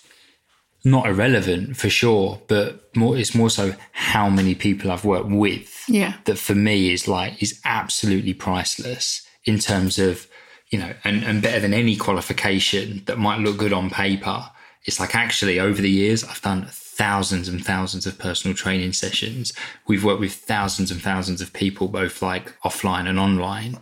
not 0.85 1.07
irrelevant 1.07 1.77
for 1.77 1.89
sure, 1.89 2.41
but 2.47 2.95
more 2.97 3.17
it's 3.17 3.35
more 3.35 3.51
so 3.51 3.75
how 3.93 4.29
many 4.29 4.55
people 4.55 4.91
I've 4.91 5.05
worked 5.05 5.29
with. 5.31 5.85
Yeah. 5.89 6.15
That 6.25 6.39
for 6.39 6.55
me 6.55 6.93
is 6.93 7.09
like 7.09 7.43
is 7.43 7.61
absolutely 7.65 8.35
priceless 8.35 9.27
in 9.45 9.59
terms 9.59 9.99
of 9.99 10.27
you 10.71 10.81
know, 10.81 10.93
and, 11.05 11.23
and 11.23 11.41
better 11.41 11.61
than 11.61 11.73
any 11.73 11.95
qualification 11.95 13.03
that 13.07 13.17
might 13.17 13.39
look 13.39 13.59
good 13.59 13.73
on 13.73 13.91
paper. 13.91 14.51
It's 14.87 14.99
like 14.99 15.15
actually 15.15 15.61
over 15.61 15.81
the 15.81 15.89
years, 15.91 16.25
I've 16.25 16.43
done 16.43 16.67
thousands 16.69 17.49
and 17.49 17.65
thousands 17.65 18.07
of 18.07 18.19
personal 18.19 18.57
training 18.57 18.93
sessions. 18.93 19.53
We've 19.87 20.03
worked 20.03 20.19
with 20.19 20.33
thousands 20.33 20.91
and 20.91 21.01
thousands 21.01 21.41
of 21.41 21.53
people, 21.53 21.87
both 21.87 22.23
like 22.23 22.59
offline 22.63 23.09
and 23.09 23.21
online. 23.21 23.79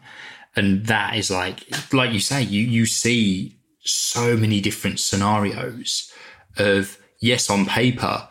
And 0.55 0.85
that 0.85 1.17
is 1.17 1.31
like, 1.31 1.65
like 1.95 2.13
you 2.13 2.21
say, 2.21 2.43
you, 2.43 2.61
you 2.61 2.85
see 2.85 3.57
so 3.81 4.37
many 4.37 4.61
different 4.61 5.01
scenarios 5.01 6.12
of 6.59 6.99
yes, 7.21 7.49
on 7.51 7.67
paper, 7.67 8.29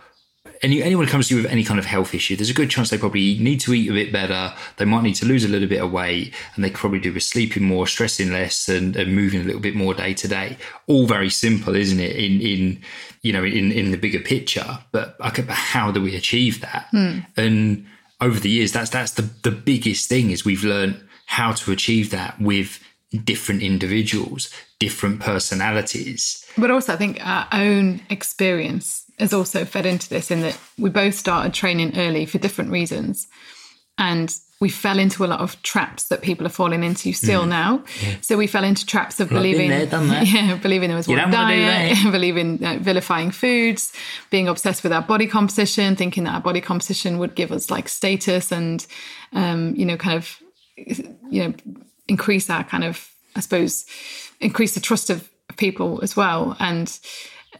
any, 0.61 0.83
anyone 0.83 1.05
who 1.05 1.11
comes 1.11 1.27
to 1.27 1.35
you 1.35 1.41
with 1.41 1.51
any 1.51 1.63
kind 1.63 1.79
of 1.79 1.85
health 1.85 2.13
issue, 2.13 2.35
there's 2.35 2.49
a 2.49 2.53
good 2.53 2.69
chance 2.69 2.89
they 2.89 2.97
probably 2.97 3.37
need 3.39 3.59
to 3.61 3.73
eat 3.73 3.89
a 3.89 3.93
bit 3.93 4.13
better. 4.13 4.53
They 4.77 4.85
might 4.85 5.01
need 5.01 5.15
to 5.15 5.25
lose 5.25 5.43
a 5.43 5.47
little 5.47 5.67
bit 5.67 5.81
of 5.81 5.91
weight, 5.91 6.33
and 6.55 6.63
they 6.63 6.69
could 6.69 6.79
probably 6.79 6.99
do 6.99 7.13
with 7.13 7.23
sleeping 7.23 7.63
more, 7.63 7.87
stressing 7.87 8.31
less, 8.31 8.69
and, 8.69 8.95
and 8.95 9.15
moving 9.15 9.41
a 9.41 9.43
little 9.43 9.61
bit 9.61 9.75
more 9.75 9.93
day 9.93 10.13
to 10.13 10.27
day. 10.27 10.57
All 10.87 11.07
very 11.07 11.29
simple, 11.29 11.75
isn't 11.75 11.99
it? 11.99 12.15
In 12.15 12.41
in 12.41 12.81
you 13.23 13.33
know 13.33 13.43
in 13.43 13.71
in 13.71 13.91
the 13.91 13.97
bigger 13.97 14.19
picture, 14.19 14.79
but 14.91 15.15
okay, 15.21 15.41
but 15.41 15.55
how 15.55 15.91
do 15.91 16.01
we 16.01 16.15
achieve 16.15 16.61
that? 16.61 16.87
Hmm. 16.91 17.19
And 17.35 17.85
over 18.19 18.39
the 18.39 18.49
years, 18.49 18.71
that's 18.71 18.91
that's 18.91 19.13
the 19.13 19.29
the 19.41 19.51
biggest 19.51 20.09
thing 20.09 20.29
is 20.29 20.45
we've 20.45 20.63
learned 20.63 21.01
how 21.25 21.53
to 21.53 21.71
achieve 21.71 22.11
that 22.11 22.39
with 22.39 22.79
different 23.11 23.61
individuals, 23.61 24.49
different 24.79 25.19
personalities. 25.19 26.45
But 26.57 26.71
also, 26.71 26.93
I 26.93 26.97
think 26.97 27.19
our 27.25 27.47
own 27.51 28.01
experience 28.09 29.03
has 29.19 29.33
also 29.33 29.65
fed 29.65 29.85
into 29.85 30.09
this 30.09 30.31
in 30.31 30.41
that 30.41 30.57
we 30.77 30.89
both 30.89 31.15
started 31.15 31.53
training 31.53 31.97
early 31.97 32.25
for 32.25 32.37
different 32.37 32.71
reasons. 32.71 33.27
And 33.97 34.33
we 34.61 34.69
fell 34.69 34.99
into 34.99 35.25
a 35.25 35.27
lot 35.27 35.41
of 35.41 35.61
traps 35.63 36.07
that 36.07 36.21
people 36.21 36.45
are 36.45 36.51
falling 36.51 36.83
into 36.83 37.13
still 37.13 37.45
now. 37.47 37.83
So 38.21 38.37
we 38.37 38.45
fell 38.45 38.63
into 38.63 38.85
traps 38.85 39.19
of 39.19 39.29
believing, 39.29 39.69
there, 39.69 39.87
that. 39.87 40.27
yeah, 40.33 40.55
believing 40.55 40.89
there 40.89 40.97
was 40.97 41.07
one 41.07 41.17
wanna 41.17 41.31
do 41.31 41.37
diet, 41.37 41.97
believing 42.11 42.63
uh, 42.63 42.77
vilifying 42.79 43.31
foods, 43.31 43.91
being 44.29 44.47
obsessed 44.47 44.83
with 44.83 44.93
our 44.93 45.01
body 45.01 45.25
composition, 45.25 45.95
thinking 45.95 46.25
that 46.25 46.35
our 46.35 46.41
body 46.41 46.61
composition 46.61 47.17
would 47.17 47.33
give 47.33 47.51
us 47.51 47.71
like 47.71 47.89
status 47.89 48.51
and, 48.51 48.85
um, 49.33 49.75
you 49.75 49.85
know, 49.85 49.97
kind 49.97 50.15
of, 50.15 50.39
you 50.77 51.43
know, 51.43 51.53
increase 52.11 52.49
our 52.49 52.63
kind 52.63 52.83
of, 52.83 53.09
I 53.35 53.39
suppose, 53.39 53.85
increase 54.39 54.73
the 54.73 54.81
trust 54.89 55.09
of 55.09 55.17
people 55.57 55.99
as 56.03 56.15
well. 56.15 56.55
And 56.59 56.87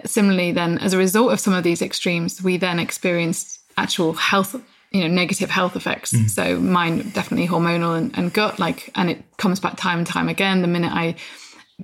similarly, 0.05 0.51
then 0.51 0.77
as 0.79 0.93
a 0.93 0.97
result 0.97 1.31
of 1.31 1.39
some 1.39 1.53
of 1.53 1.63
these 1.63 1.81
extremes, 1.81 2.43
we 2.43 2.57
then 2.57 2.79
experienced 2.79 3.59
actual 3.77 4.13
health, 4.13 4.55
you 4.91 5.01
know, 5.01 5.07
negative 5.07 5.49
health 5.49 5.75
effects. 5.75 6.11
Mm-hmm. 6.13 6.27
So 6.27 6.59
mine 6.59 7.09
definitely 7.11 7.47
hormonal 7.47 7.97
and, 7.97 8.17
and 8.17 8.33
gut, 8.33 8.59
like, 8.59 8.91
and 8.95 9.09
it 9.09 9.23
comes 9.37 9.59
back 9.59 9.77
time 9.77 9.99
and 9.99 10.07
time 10.07 10.29
again. 10.29 10.61
The 10.61 10.67
minute 10.67 10.91
I 10.93 11.15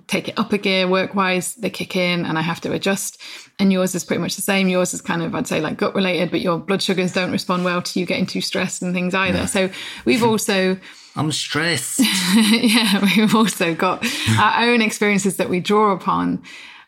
take 0.08 0.30
it 0.30 0.38
up 0.38 0.54
a 0.54 0.58
gear 0.58 0.88
work 0.88 1.16
wise, 1.16 1.56
they 1.56 1.70
kick 1.70 1.96
in 1.96 2.26
and 2.26 2.38
I 2.38 2.42
have 2.42 2.62
to 2.62 2.72
adjust. 2.72 3.20
And 3.60 3.72
yours 3.72 3.96
is 3.96 4.04
pretty 4.04 4.22
much 4.22 4.36
the 4.36 4.42
same. 4.42 4.70
Yours 4.70 4.94
is 4.94 5.02
kind 5.02 5.22
of, 5.22 5.34
I'd 5.34 5.48
say, 5.48 5.62
like 5.62 5.78
gut 5.78 5.96
related, 5.96 6.32
but 6.32 6.42
your 6.42 6.60
blood 6.60 6.82
sugars 6.82 7.14
don't 7.14 7.32
respond 7.32 7.64
well 7.64 7.82
to 7.82 8.00
you 8.00 8.06
getting 8.06 8.26
too 8.26 8.42
stressed 8.42 8.82
and 8.82 8.94
things 8.94 9.16
either. 9.16 9.48
So 9.48 9.70
we've 10.06 10.24
also, 10.24 10.78
I'm 11.16 11.32
stressed. 11.32 12.00
yeah, 12.52 13.02
we've 13.16 13.34
also 13.34 13.74
got 13.74 14.06
our 14.38 14.70
own 14.70 14.82
experiences 14.82 15.38
that 15.38 15.50
we 15.50 15.60
draw 15.60 15.92
upon. 15.92 16.44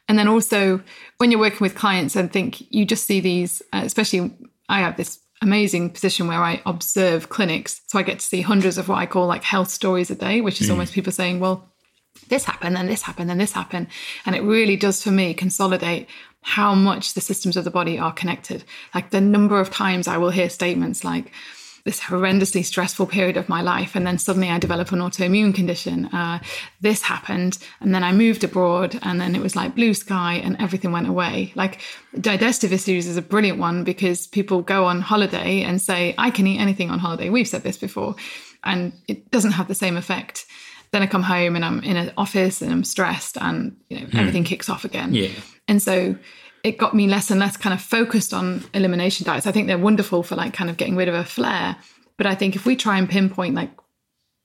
And 0.07 0.17
then 0.17 0.27
also, 0.27 0.81
when 1.17 1.31
you're 1.31 1.39
working 1.39 1.59
with 1.61 1.75
clients, 1.75 2.15
and 2.15 2.31
think 2.31 2.61
you 2.73 2.85
just 2.85 3.05
see 3.05 3.19
these, 3.19 3.61
uh, 3.73 3.81
especially 3.83 4.31
I 4.67 4.79
have 4.79 4.97
this 4.97 5.19
amazing 5.41 5.91
position 5.91 6.27
where 6.27 6.41
I 6.43 6.61
observe 6.65 7.29
clinics. 7.29 7.81
So 7.87 7.99
I 7.99 8.03
get 8.03 8.19
to 8.19 8.25
see 8.25 8.41
hundreds 8.41 8.77
of 8.77 8.89
what 8.89 8.97
I 8.97 9.05
call 9.05 9.27
like 9.27 9.43
health 9.43 9.69
stories 9.69 10.11
a 10.11 10.15
day, 10.15 10.41
which 10.41 10.61
is 10.61 10.69
almost 10.69 10.93
people 10.93 11.13
saying, 11.13 11.39
well, 11.39 11.69
this 12.29 12.45
happened, 12.45 12.75
then 12.75 12.87
this 12.87 13.01
happened, 13.01 13.29
then 13.29 13.37
this 13.37 13.53
happened. 13.53 13.87
And 14.25 14.35
it 14.35 14.41
really 14.41 14.75
does 14.75 15.03
for 15.03 15.11
me 15.11 15.33
consolidate 15.33 16.07
how 16.41 16.73
much 16.73 17.13
the 17.13 17.21
systems 17.21 17.57
of 17.57 17.65
the 17.65 17.71
body 17.71 17.99
are 17.99 18.13
connected. 18.13 18.63
Like 18.95 19.09
the 19.09 19.21
number 19.21 19.59
of 19.59 19.69
times 19.69 20.07
I 20.07 20.17
will 20.17 20.29
hear 20.29 20.49
statements 20.49 21.03
like, 21.03 21.31
this 21.85 22.01
horrendously 22.01 22.63
stressful 22.63 23.07
period 23.07 23.37
of 23.37 23.49
my 23.49 23.61
life, 23.61 23.95
and 23.95 24.05
then 24.05 24.17
suddenly 24.17 24.49
I 24.49 24.59
develop 24.59 24.91
an 24.91 24.99
autoimmune 24.99 25.55
condition. 25.55 26.05
Uh, 26.05 26.39
this 26.81 27.01
happened, 27.01 27.57
and 27.79 27.93
then 27.93 28.03
I 28.03 28.11
moved 28.11 28.43
abroad, 28.43 28.99
and 29.01 29.19
then 29.19 29.35
it 29.35 29.41
was 29.41 29.55
like 29.55 29.75
blue 29.75 29.93
sky, 29.93 30.35
and 30.35 30.55
everything 30.59 30.91
went 30.91 31.07
away. 31.07 31.51
Like 31.55 31.81
digestive 32.19 32.73
issues 32.73 33.07
is 33.07 33.17
a 33.17 33.21
brilliant 33.21 33.59
one 33.59 33.83
because 33.83 34.27
people 34.27 34.61
go 34.61 34.85
on 34.85 35.01
holiday 35.01 35.61
and 35.63 35.81
say, 35.81 36.13
"I 36.17 36.29
can 36.31 36.47
eat 36.47 36.59
anything 36.59 36.91
on 36.91 36.99
holiday." 36.99 37.29
We've 37.29 37.47
said 37.47 37.63
this 37.63 37.77
before, 37.77 38.15
and 38.63 38.93
it 39.07 39.31
doesn't 39.31 39.53
have 39.53 39.67
the 39.67 39.75
same 39.75 39.97
effect. 39.97 40.45
Then 40.91 41.03
I 41.03 41.07
come 41.07 41.23
home 41.23 41.55
and 41.55 41.63
I'm 41.63 41.83
in 41.83 41.97
an 41.97 42.11
office 42.17 42.61
and 42.61 42.71
I'm 42.71 42.83
stressed, 42.83 43.37
and 43.37 43.77
you 43.89 43.99
know 43.99 44.05
hmm. 44.07 44.17
everything 44.17 44.43
kicks 44.43 44.69
off 44.69 44.85
again. 44.85 45.13
Yeah. 45.13 45.29
And 45.67 45.81
so 45.81 46.15
it 46.63 46.77
got 46.77 46.93
me 46.93 47.07
less 47.07 47.31
and 47.31 47.39
less 47.39 47.57
kind 47.57 47.73
of 47.73 47.81
focused 47.81 48.33
on 48.33 48.63
elimination 48.73 49.25
diets. 49.25 49.47
I 49.47 49.51
think 49.51 49.67
they're 49.67 49.77
wonderful 49.77 50.23
for 50.23 50.35
like 50.35 50.53
kind 50.53 50.69
of 50.69 50.77
getting 50.77 50.95
rid 50.95 51.07
of 51.07 51.15
a 51.15 51.23
flare. 51.23 51.77
But 52.17 52.27
I 52.27 52.35
think 52.35 52.55
if 52.55 52.65
we 52.65 52.75
try 52.75 52.97
and 52.97 53.09
pinpoint 53.09 53.55
like 53.55 53.71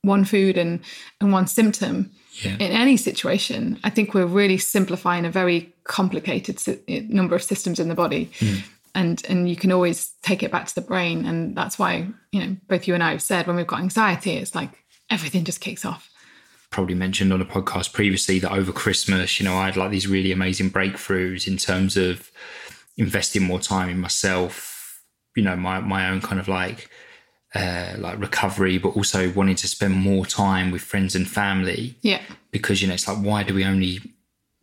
one 0.02 0.24
food 0.24 0.56
and, 0.56 0.80
and 1.20 1.32
one 1.32 1.46
symptom 1.46 2.10
Yeah. 2.42 2.52
in 2.52 2.72
any 2.72 2.96
situation, 2.96 3.80
I 3.82 3.90
think 3.90 4.14
we're 4.14 4.26
really 4.26 4.58
simplifying 4.58 5.24
a 5.24 5.30
very 5.30 5.74
complicated 5.84 6.60
sy- 6.60 6.78
eh, 6.88 7.02
number 7.08 7.34
of 7.34 7.42
systems 7.42 7.80
in 7.80 7.88
the 7.88 7.94
body. 7.94 8.30
Hmm. 8.38 8.54
And, 8.94 9.22
and 9.28 9.48
you 9.48 9.56
can 9.56 9.72
always 9.72 10.12
take 10.22 10.44
it 10.44 10.52
back 10.52 10.66
to 10.66 10.74
the 10.74 10.80
brain. 10.80 11.26
And 11.26 11.56
that's 11.56 11.78
why, 11.80 12.06
you 12.30 12.40
know, 12.40 12.56
both 12.68 12.86
you 12.86 12.94
and 12.94 13.02
I 13.02 13.10
have 13.10 13.22
said 13.22 13.46
when 13.46 13.56
we've 13.56 13.66
got 13.66 13.80
anxiety, 13.80 14.32
it's 14.32 14.54
like 14.54 14.70
everything 15.10 15.42
just 15.42 15.60
kicks 15.60 15.84
off. 15.84 16.08
Probably 16.74 16.94
mentioned 16.96 17.32
on 17.32 17.40
a 17.40 17.44
podcast 17.44 17.92
previously 17.92 18.38
that 18.40 18.52
over 18.52 18.72
Christmas, 18.72 19.38
you 19.38 19.44
know, 19.46 19.56
I 19.56 19.66
had 19.66 19.76
like 19.76 19.90
these 19.92 20.08
really 20.08 20.32
amazing 20.32 20.70
breakthroughs 20.70 21.46
in 21.46 21.56
terms 21.56 21.96
of 21.96 22.30
investing 22.96 23.42
more 23.44 23.60
time 23.60 23.88
in 23.88 23.98
myself, 23.98 25.00
you 25.36 25.42
know, 25.42 25.56
my 25.56 25.78
my 25.80 26.08
own 26.10 26.20
kind 26.20 26.40
of 26.40 26.48
like 26.48 26.90
uh 27.54 27.94
like 27.98 28.18
recovery, 28.18 28.78
but 28.78 28.90
also 28.96 29.30
wanting 29.32 29.54
to 29.56 29.68
spend 29.68 29.94
more 29.94 30.26
time 30.26 30.72
with 30.72 30.82
friends 30.82 31.14
and 31.14 31.26
family 31.28 31.94
Yeah. 32.02 32.20
because 32.50 32.82
you 32.82 32.88
know 32.88 32.94
it's 32.94 33.06
like 33.06 33.18
why 33.18 33.44
do 33.44 33.54
we 33.54 33.64
only 33.64 34.00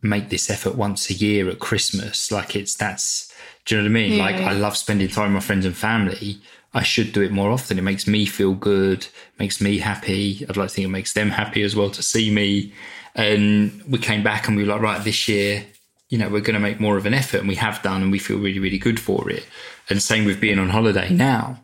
make 0.01 0.29
this 0.29 0.49
effort 0.49 0.75
once 0.75 1.09
a 1.09 1.13
year 1.13 1.49
at 1.49 1.59
Christmas? 1.59 2.29
Like 2.31 2.55
it's 2.55 2.75
that's 2.75 3.31
do 3.65 3.75
you 3.75 3.81
know 3.81 3.85
what 3.89 3.91
I 3.91 3.99
mean? 4.01 4.13
Yeah, 4.17 4.23
like. 4.25 4.35
I 4.35 4.53
love 4.53 4.75
spending 4.75 5.07
time 5.07 5.33
with 5.33 5.43
my 5.43 5.47
friends 5.47 5.65
and 5.65 5.77
family. 5.77 6.41
I 6.73 6.83
should 6.83 7.11
do 7.11 7.21
it 7.21 7.31
more 7.31 7.51
often. 7.51 7.77
It 7.77 7.83
makes 7.83 8.07
me 8.07 8.25
feel 8.25 8.53
good, 8.53 9.07
makes 9.37 9.59
me 9.59 9.79
happy. 9.79 10.45
I'd 10.47 10.57
like 10.57 10.69
to 10.69 10.75
think 10.75 10.85
it 10.85 10.91
makes 10.91 11.13
them 11.13 11.29
happy 11.29 11.63
as 11.63 11.75
well 11.75 11.89
to 11.89 12.01
see 12.01 12.31
me. 12.31 12.73
And 13.13 13.83
we 13.89 13.97
came 13.97 14.23
back 14.23 14.47
and 14.47 14.55
we 14.55 14.63
were 14.63 14.73
like, 14.73 14.81
right, 14.81 15.03
this 15.03 15.27
year, 15.27 15.65
you 16.09 16.17
know, 16.17 16.29
we're 16.29 16.41
going 16.41 16.53
to 16.53 16.59
make 16.59 16.79
more 16.79 16.97
of 16.97 17.05
an 17.05 17.13
effort 17.13 17.39
and 17.39 17.47
we 17.49 17.55
have 17.55 17.81
done 17.81 18.01
and 18.01 18.11
we 18.11 18.19
feel 18.19 18.37
really, 18.37 18.59
really 18.59 18.77
good 18.77 18.99
for 18.99 19.29
it. 19.29 19.45
And 19.89 20.01
same 20.01 20.23
with 20.25 20.39
being 20.39 20.59
on 20.59 20.69
holiday 20.69 21.09
now. 21.09 21.59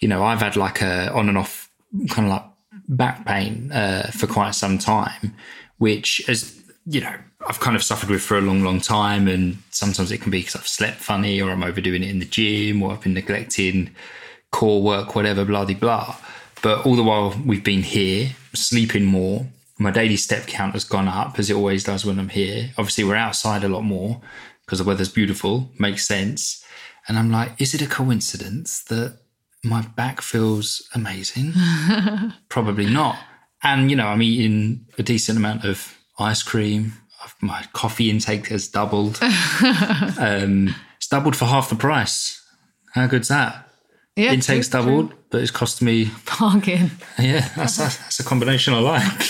You 0.00 0.08
know, 0.08 0.22
I've 0.22 0.40
had 0.40 0.56
like 0.56 0.80
a 0.80 1.12
on 1.12 1.28
and 1.28 1.38
off 1.38 1.68
kind 2.10 2.26
of 2.28 2.32
like 2.32 2.44
back 2.88 3.24
pain 3.24 3.72
uh, 3.72 4.10
for 4.12 4.26
quite 4.26 4.52
some 4.52 4.78
time, 4.78 5.34
which 5.78 6.28
as 6.28 6.60
you 6.86 7.00
know, 7.00 7.14
I've 7.46 7.60
kind 7.60 7.76
of 7.76 7.82
suffered 7.82 8.10
with 8.10 8.22
for 8.22 8.36
a 8.38 8.40
long, 8.40 8.62
long 8.62 8.80
time. 8.80 9.26
And 9.26 9.58
sometimes 9.70 10.10
it 10.12 10.18
can 10.18 10.30
be 10.30 10.40
because 10.40 10.56
I've 10.56 10.68
slept 10.68 10.98
funny 10.98 11.40
or 11.40 11.50
I'm 11.50 11.62
overdoing 11.62 12.02
it 12.02 12.10
in 12.10 12.18
the 12.18 12.24
gym 12.24 12.82
or 12.82 12.92
I've 12.92 13.02
been 13.02 13.14
neglecting 13.14 13.94
core 14.52 14.82
work, 14.82 15.16
whatever, 15.16 15.44
blah, 15.44 15.64
de 15.64 15.74
blah. 15.74 16.16
But 16.62 16.86
all 16.86 16.94
the 16.94 17.02
while 17.02 17.34
we've 17.44 17.64
been 17.64 17.82
here, 17.82 18.30
sleeping 18.54 19.04
more. 19.04 19.46
My 19.78 19.90
daily 19.90 20.16
step 20.16 20.46
count 20.46 20.74
has 20.74 20.84
gone 20.84 21.08
up 21.08 21.38
as 21.38 21.50
it 21.50 21.56
always 21.56 21.82
does 21.82 22.04
when 22.04 22.20
I'm 22.20 22.28
here. 22.28 22.70
Obviously, 22.78 23.02
we're 23.02 23.16
outside 23.16 23.64
a 23.64 23.68
lot 23.68 23.82
more 23.82 24.20
because 24.64 24.78
the 24.78 24.84
weather's 24.84 25.08
beautiful, 25.08 25.70
makes 25.78 26.06
sense. 26.06 26.64
And 27.08 27.18
I'm 27.18 27.32
like, 27.32 27.60
is 27.60 27.74
it 27.74 27.82
a 27.82 27.86
coincidence 27.86 28.84
that 28.84 29.18
my 29.64 29.82
back 29.82 30.20
feels 30.20 30.88
amazing? 30.94 31.52
Probably 32.48 32.86
not. 32.86 33.18
And, 33.64 33.90
you 33.90 33.96
know, 33.96 34.06
I'm 34.06 34.22
eating 34.22 34.86
a 34.98 35.02
decent 35.02 35.38
amount 35.38 35.64
of 35.64 35.98
ice 36.18 36.42
cream. 36.42 36.92
My 37.40 37.64
coffee 37.72 38.10
intake 38.10 38.48
has 38.48 38.68
doubled. 38.68 39.18
um, 39.22 40.74
it's 40.96 41.08
doubled 41.08 41.36
for 41.36 41.46
half 41.46 41.68
the 41.68 41.76
price. 41.76 42.40
How 42.92 43.06
good's 43.06 43.28
that? 43.28 43.68
Yeah. 44.16 44.32
Intake's 44.32 44.68
true, 44.68 44.80
doubled, 44.80 45.10
true. 45.10 45.18
but 45.30 45.40
it's 45.40 45.50
cost 45.50 45.80
me 45.80 46.10
Bargain. 46.38 46.90
yeah, 47.18 47.48
that's 47.56 47.78
that's, 47.78 47.96
that's 47.96 48.20
a 48.20 48.24
combination 48.24 48.74
I 48.74 48.80
like. 48.80 49.22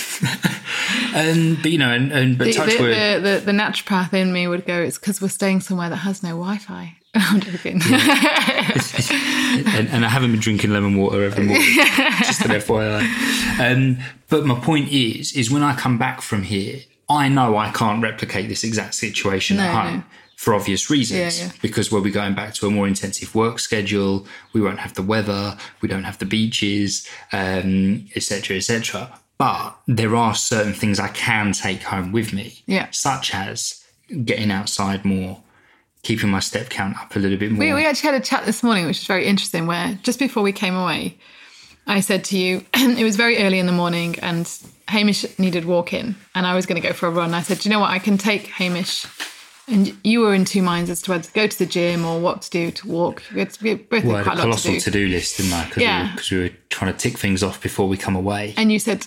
and 1.14 1.56
but 1.62 1.70
you 1.70 1.78
know, 1.78 1.90
and, 1.90 2.10
and 2.10 2.36
but 2.36 2.46
The, 2.48 2.52
touch 2.52 2.76
the, 2.76 2.82
wood, 2.82 2.92
the, 2.92 3.20
the, 3.30 3.40
the 3.46 3.52
naturopath 3.52 4.12
in 4.12 4.32
me 4.32 4.48
would 4.48 4.66
go, 4.66 4.80
it's 4.80 4.98
because 4.98 5.22
we're 5.22 5.28
staying 5.28 5.60
somewhere 5.60 5.88
that 5.88 5.96
has 5.96 6.22
no 6.22 6.30
Wi 6.30 6.58
Fi. 6.58 6.96
I'm 7.14 7.40
joking. 7.40 7.80
and, 7.84 9.88
and 9.88 10.04
I 10.04 10.08
haven't 10.08 10.32
been 10.32 10.40
drinking 10.40 10.72
lemon 10.72 10.96
water 10.96 11.22
every 11.22 11.44
morning. 11.44 11.64
just 12.24 12.44
an 12.44 12.50
FYI. 12.52 13.02
Um, 13.60 13.98
but 14.30 14.46
my 14.46 14.58
point 14.58 14.90
is, 14.90 15.36
is 15.36 15.50
when 15.50 15.62
I 15.62 15.76
come 15.76 15.98
back 15.98 16.22
from 16.22 16.42
here, 16.42 16.80
I 17.10 17.28
know 17.28 17.58
I 17.58 17.70
can't 17.70 18.02
replicate 18.02 18.48
this 18.48 18.64
exact 18.64 18.94
situation 18.94 19.58
at 19.58 19.74
home. 19.74 19.96
no. 19.98 20.04
For 20.42 20.54
obvious 20.54 20.90
reasons, 20.90 21.38
Yeah, 21.38 21.46
yeah. 21.46 21.52
because 21.62 21.92
we'll 21.92 22.02
be 22.02 22.10
going 22.10 22.34
back 22.34 22.52
to 22.54 22.66
a 22.66 22.70
more 22.70 22.88
intensive 22.88 23.32
work 23.32 23.60
schedule. 23.60 24.26
We 24.52 24.60
won't 24.60 24.80
have 24.80 24.92
the 24.94 25.02
weather. 25.02 25.56
We 25.80 25.88
don't 25.88 26.02
have 26.02 26.18
the 26.18 26.24
beaches, 26.26 27.06
um, 27.30 28.08
etc., 28.16 28.56
etc. 28.56 29.20
But 29.38 29.76
there 29.86 30.16
are 30.16 30.34
certain 30.34 30.72
things 30.74 30.98
I 30.98 31.06
can 31.26 31.52
take 31.52 31.84
home 31.84 32.10
with 32.10 32.32
me, 32.32 32.64
Yeah. 32.66 32.88
such 32.90 33.32
as 33.32 33.84
getting 34.24 34.50
outside 34.50 35.04
more, 35.04 35.40
keeping 36.02 36.28
my 36.30 36.40
step 36.40 36.70
count 36.70 36.96
up 36.98 37.14
a 37.14 37.20
little 37.20 37.38
bit 37.38 37.52
more. 37.52 37.60
We, 37.64 37.74
we 37.74 37.86
actually 37.86 38.10
had 38.10 38.20
a 38.20 38.24
chat 38.24 38.44
this 38.44 38.64
morning, 38.64 38.86
which 38.86 38.98
was 38.98 39.06
very 39.06 39.26
interesting, 39.26 39.68
where 39.68 39.96
just 40.02 40.18
before 40.18 40.42
we 40.42 40.50
came 40.50 40.74
away, 40.74 41.18
I 41.86 42.00
said 42.00 42.24
to 42.24 42.36
you, 42.36 42.64
it 42.74 43.04
was 43.04 43.14
very 43.14 43.38
early 43.38 43.60
in 43.60 43.66
the 43.66 43.72
morning 43.72 44.18
and 44.18 44.50
Hamish 44.88 45.24
needed 45.38 45.66
walk 45.66 45.92
in 45.92 46.16
and 46.34 46.48
I 46.48 46.56
was 46.56 46.66
going 46.66 46.82
to 46.82 46.88
go 46.88 46.92
for 46.92 47.06
a 47.06 47.10
run. 47.12 47.32
I 47.32 47.42
said, 47.42 47.60
Do 47.60 47.68
you 47.68 47.72
know 47.72 47.78
what? 47.78 47.90
I 47.90 48.00
can 48.00 48.18
take 48.18 48.48
Hamish. 48.48 49.06
And 49.68 49.96
you 50.02 50.20
were 50.20 50.34
in 50.34 50.44
two 50.44 50.60
minds 50.62 50.90
as 50.90 51.02
to 51.02 51.12
whether 51.12 51.22
to 51.24 51.32
go 51.32 51.46
to 51.46 51.58
the 51.58 51.66
gym 51.66 52.04
or 52.04 52.20
what 52.20 52.42
to 52.42 52.50
do 52.50 52.70
to 52.72 52.88
walk. 52.88 53.22
We 53.32 53.40
had, 53.40 53.56
we 53.62 53.74
both 53.74 54.04
Well, 54.04 54.16
had 54.16 54.24
quite 54.24 54.38
a 54.38 54.44
a 54.44 54.48
lot 54.48 54.58
to 54.58 54.62
colossal 54.68 54.80
to 54.80 54.90
do 54.90 55.06
list, 55.06 55.36
didn't 55.36 55.52
I? 55.52 55.64
Because 55.64 55.76
we, 55.76 55.82
Yeah. 55.84 56.10
were- 56.10 56.16
'cause 56.16 56.30
we 56.30 56.38
were 56.40 56.50
trying 56.68 56.92
to 56.92 56.98
tick 56.98 57.16
things 57.18 57.42
off 57.42 57.60
before 57.62 57.88
we 57.88 57.96
come 57.96 58.16
away. 58.16 58.54
and 58.56 58.72
you 58.72 58.78
said, 58.80 59.06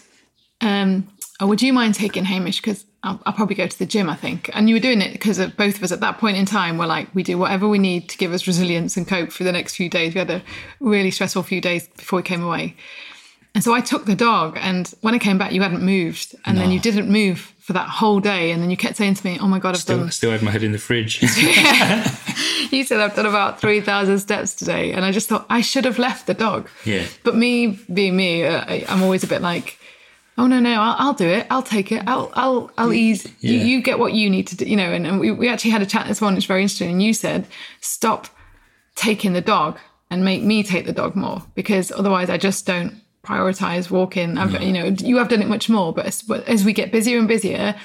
um, 0.62 1.08
"Oh, 1.40 1.48
would 1.48 1.62
you 1.62 1.74
mind 1.74 1.96
taking 1.96 2.24
Hamish? 2.26 2.62
Because 2.62 2.86
I'll, 3.04 3.22
I'll 3.26 3.34
probably 3.34 3.56
go 3.56 3.68
to 3.68 3.78
the 3.78 3.86
gym. 3.86 4.10
I 4.10 4.16
think." 4.16 4.50
And 4.54 4.70
you 4.70 4.76
were 4.76 4.80
doing 4.80 5.02
it 5.02 5.12
because 5.12 5.40
of 5.40 5.58
both 5.58 5.76
of 5.76 5.84
us 5.84 5.92
at 5.92 6.00
that 6.00 6.20
point 6.20 6.38
in 6.38 6.46
time 6.46 6.78
were 6.78 6.88
like, 6.88 7.14
"We 7.14 7.22
do 7.22 7.38
whatever 7.38 7.68
we 7.68 7.78
need 7.78 8.08
to 8.10 8.18
give 8.18 8.32
us 8.34 8.48
resilience 8.48 8.96
and 8.96 9.06
cope 9.06 9.34
for 9.34 9.44
the 9.44 9.52
next 9.52 9.76
few 9.76 9.90
days." 9.90 10.14
We 10.14 10.20
had 10.20 10.32
a 10.32 10.42
really 10.80 11.12
stressful 11.12 11.44
few 11.44 11.60
days 11.60 11.88
before 11.98 12.18
we 12.18 12.24
came 12.24 12.42
away, 12.42 12.76
and 13.54 13.62
so 13.62 13.74
I 13.74 13.82
took 13.82 14.06
the 14.06 14.16
dog. 14.16 14.58
And 14.62 14.92
when 15.02 15.14
I 15.14 15.20
came 15.20 15.38
back, 15.38 15.52
you 15.52 15.62
hadn't 15.62 15.84
moved, 15.84 16.34
and 16.46 16.58
then 16.58 16.72
you 16.72 16.80
didn't 16.80 17.10
move 17.12 17.52
for 17.66 17.74
that 17.74 17.90
whole 17.90 18.20
day. 18.20 18.52
And 18.52 18.62
then 18.62 18.70
you 18.70 18.78
kept 18.78 18.96
saying 18.96 19.16
to 19.16 19.26
me, 19.26 19.40
"Oh 19.40 19.48
my 19.48 19.58
god, 19.58 19.70
I've 19.70 19.82
Still, 19.82 19.98
done." 19.98 20.12
still 20.12 20.32
had 20.32 20.44
my 20.44 20.52
head 20.52 20.64
in 20.64 20.72
the 20.72 20.78
fridge. 20.78 21.20
You 22.72 22.84
said 22.84 23.00
I've 23.00 23.16
done 23.16 23.26
about 23.26 23.62
three 23.62 23.80
thousand 23.80 24.20
steps 24.20 24.54
today, 24.54 24.92
and 24.92 25.06
I 25.06 25.12
just 25.12 25.30
thought 25.30 25.46
I 25.50 25.62
should 25.62 25.86
have 25.86 25.98
left 25.98 26.28
the 26.28 26.34
dog. 26.34 26.68
Yeah. 26.84 27.06
But 27.24 27.36
me 27.36 27.80
being 27.94 28.18
me, 28.18 28.44
uh, 28.44 28.66
I, 28.68 28.86
I'm 28.90 29.02
always 29.02 29.24
a 29.24 29.28
bit 29.28 29.42
like, 29.42 29.80
oh 30.38 30.48
no 30.48 30.60
no, 30.60 30.74
I'll, 30.82 30.96
I'll 31.00 31.14
do 31.14 31.28
it. 31.28 31.48
I'll 31.50 31.64
take 31.64 31.92
it. 31.92 32.04
I'll 32.06 32.32
I'll 32.34 32.72
I'll 32.78 32.92
ease. 32.92 33.28
You, 33.40 33.54
you 33.54 33.82
get 33.82 33.98
what 34.00 34.14
you 34.14 34.30
need 34.30 34.48
to 34.48 34.58
do. 34.58 34.66
You 34.66 34.76
know. 34.76 34.92
And, 34.92 35.08
and 35.08 35.20
we, 35.20 35.32
we 35.32 35.48
actually 35.48 35.72
had 35.72 35.84
a 35.84 35.86
chat 35.86 36.08
this 36.08 36.20
morning. 36.22 36.38
It's 36.38 36.48
very 36.48 36.64
interesting. 36.64 36.92
And 36.92 37.02
you 37.02 37.14
said 37.14 37.48
stop 37.80 38.28
taking 38.96 39.34
the 39.34 39.42
dog 39.42 39.78
and 40.10 40.26
make 40.26 40.44
me 40.44 40.64
take 40.64 40.86
the 40.86 40.94
dog 40.94 41.16
more 41.16 41.44
because 41.54 41.92
otherwise 41.92 42.30
I 42.30 42.38
just 42.38 42.66
don't 42.66 43.00
prioritize 43.26 43.90
walking. 43.90 44.38
I've, 44.38 44.52
mm. 44.52 44.66
You 44.66 44.74
know, 44.74 44.86
you 44.86 45.18
have 45.18 45.30
done 45.30 45.42
it 45.42 45.48
much 45.48 45.70
more, 45.70 45.94
but 45.94 46.06
as, 46.06 46.22
but 46.22 46.48
as 46.48 46.64
we 46.64 46.74
get 46.74 46.92
busier 46.92 47.18
and 47.18 47.28
busier, 47.28 47.76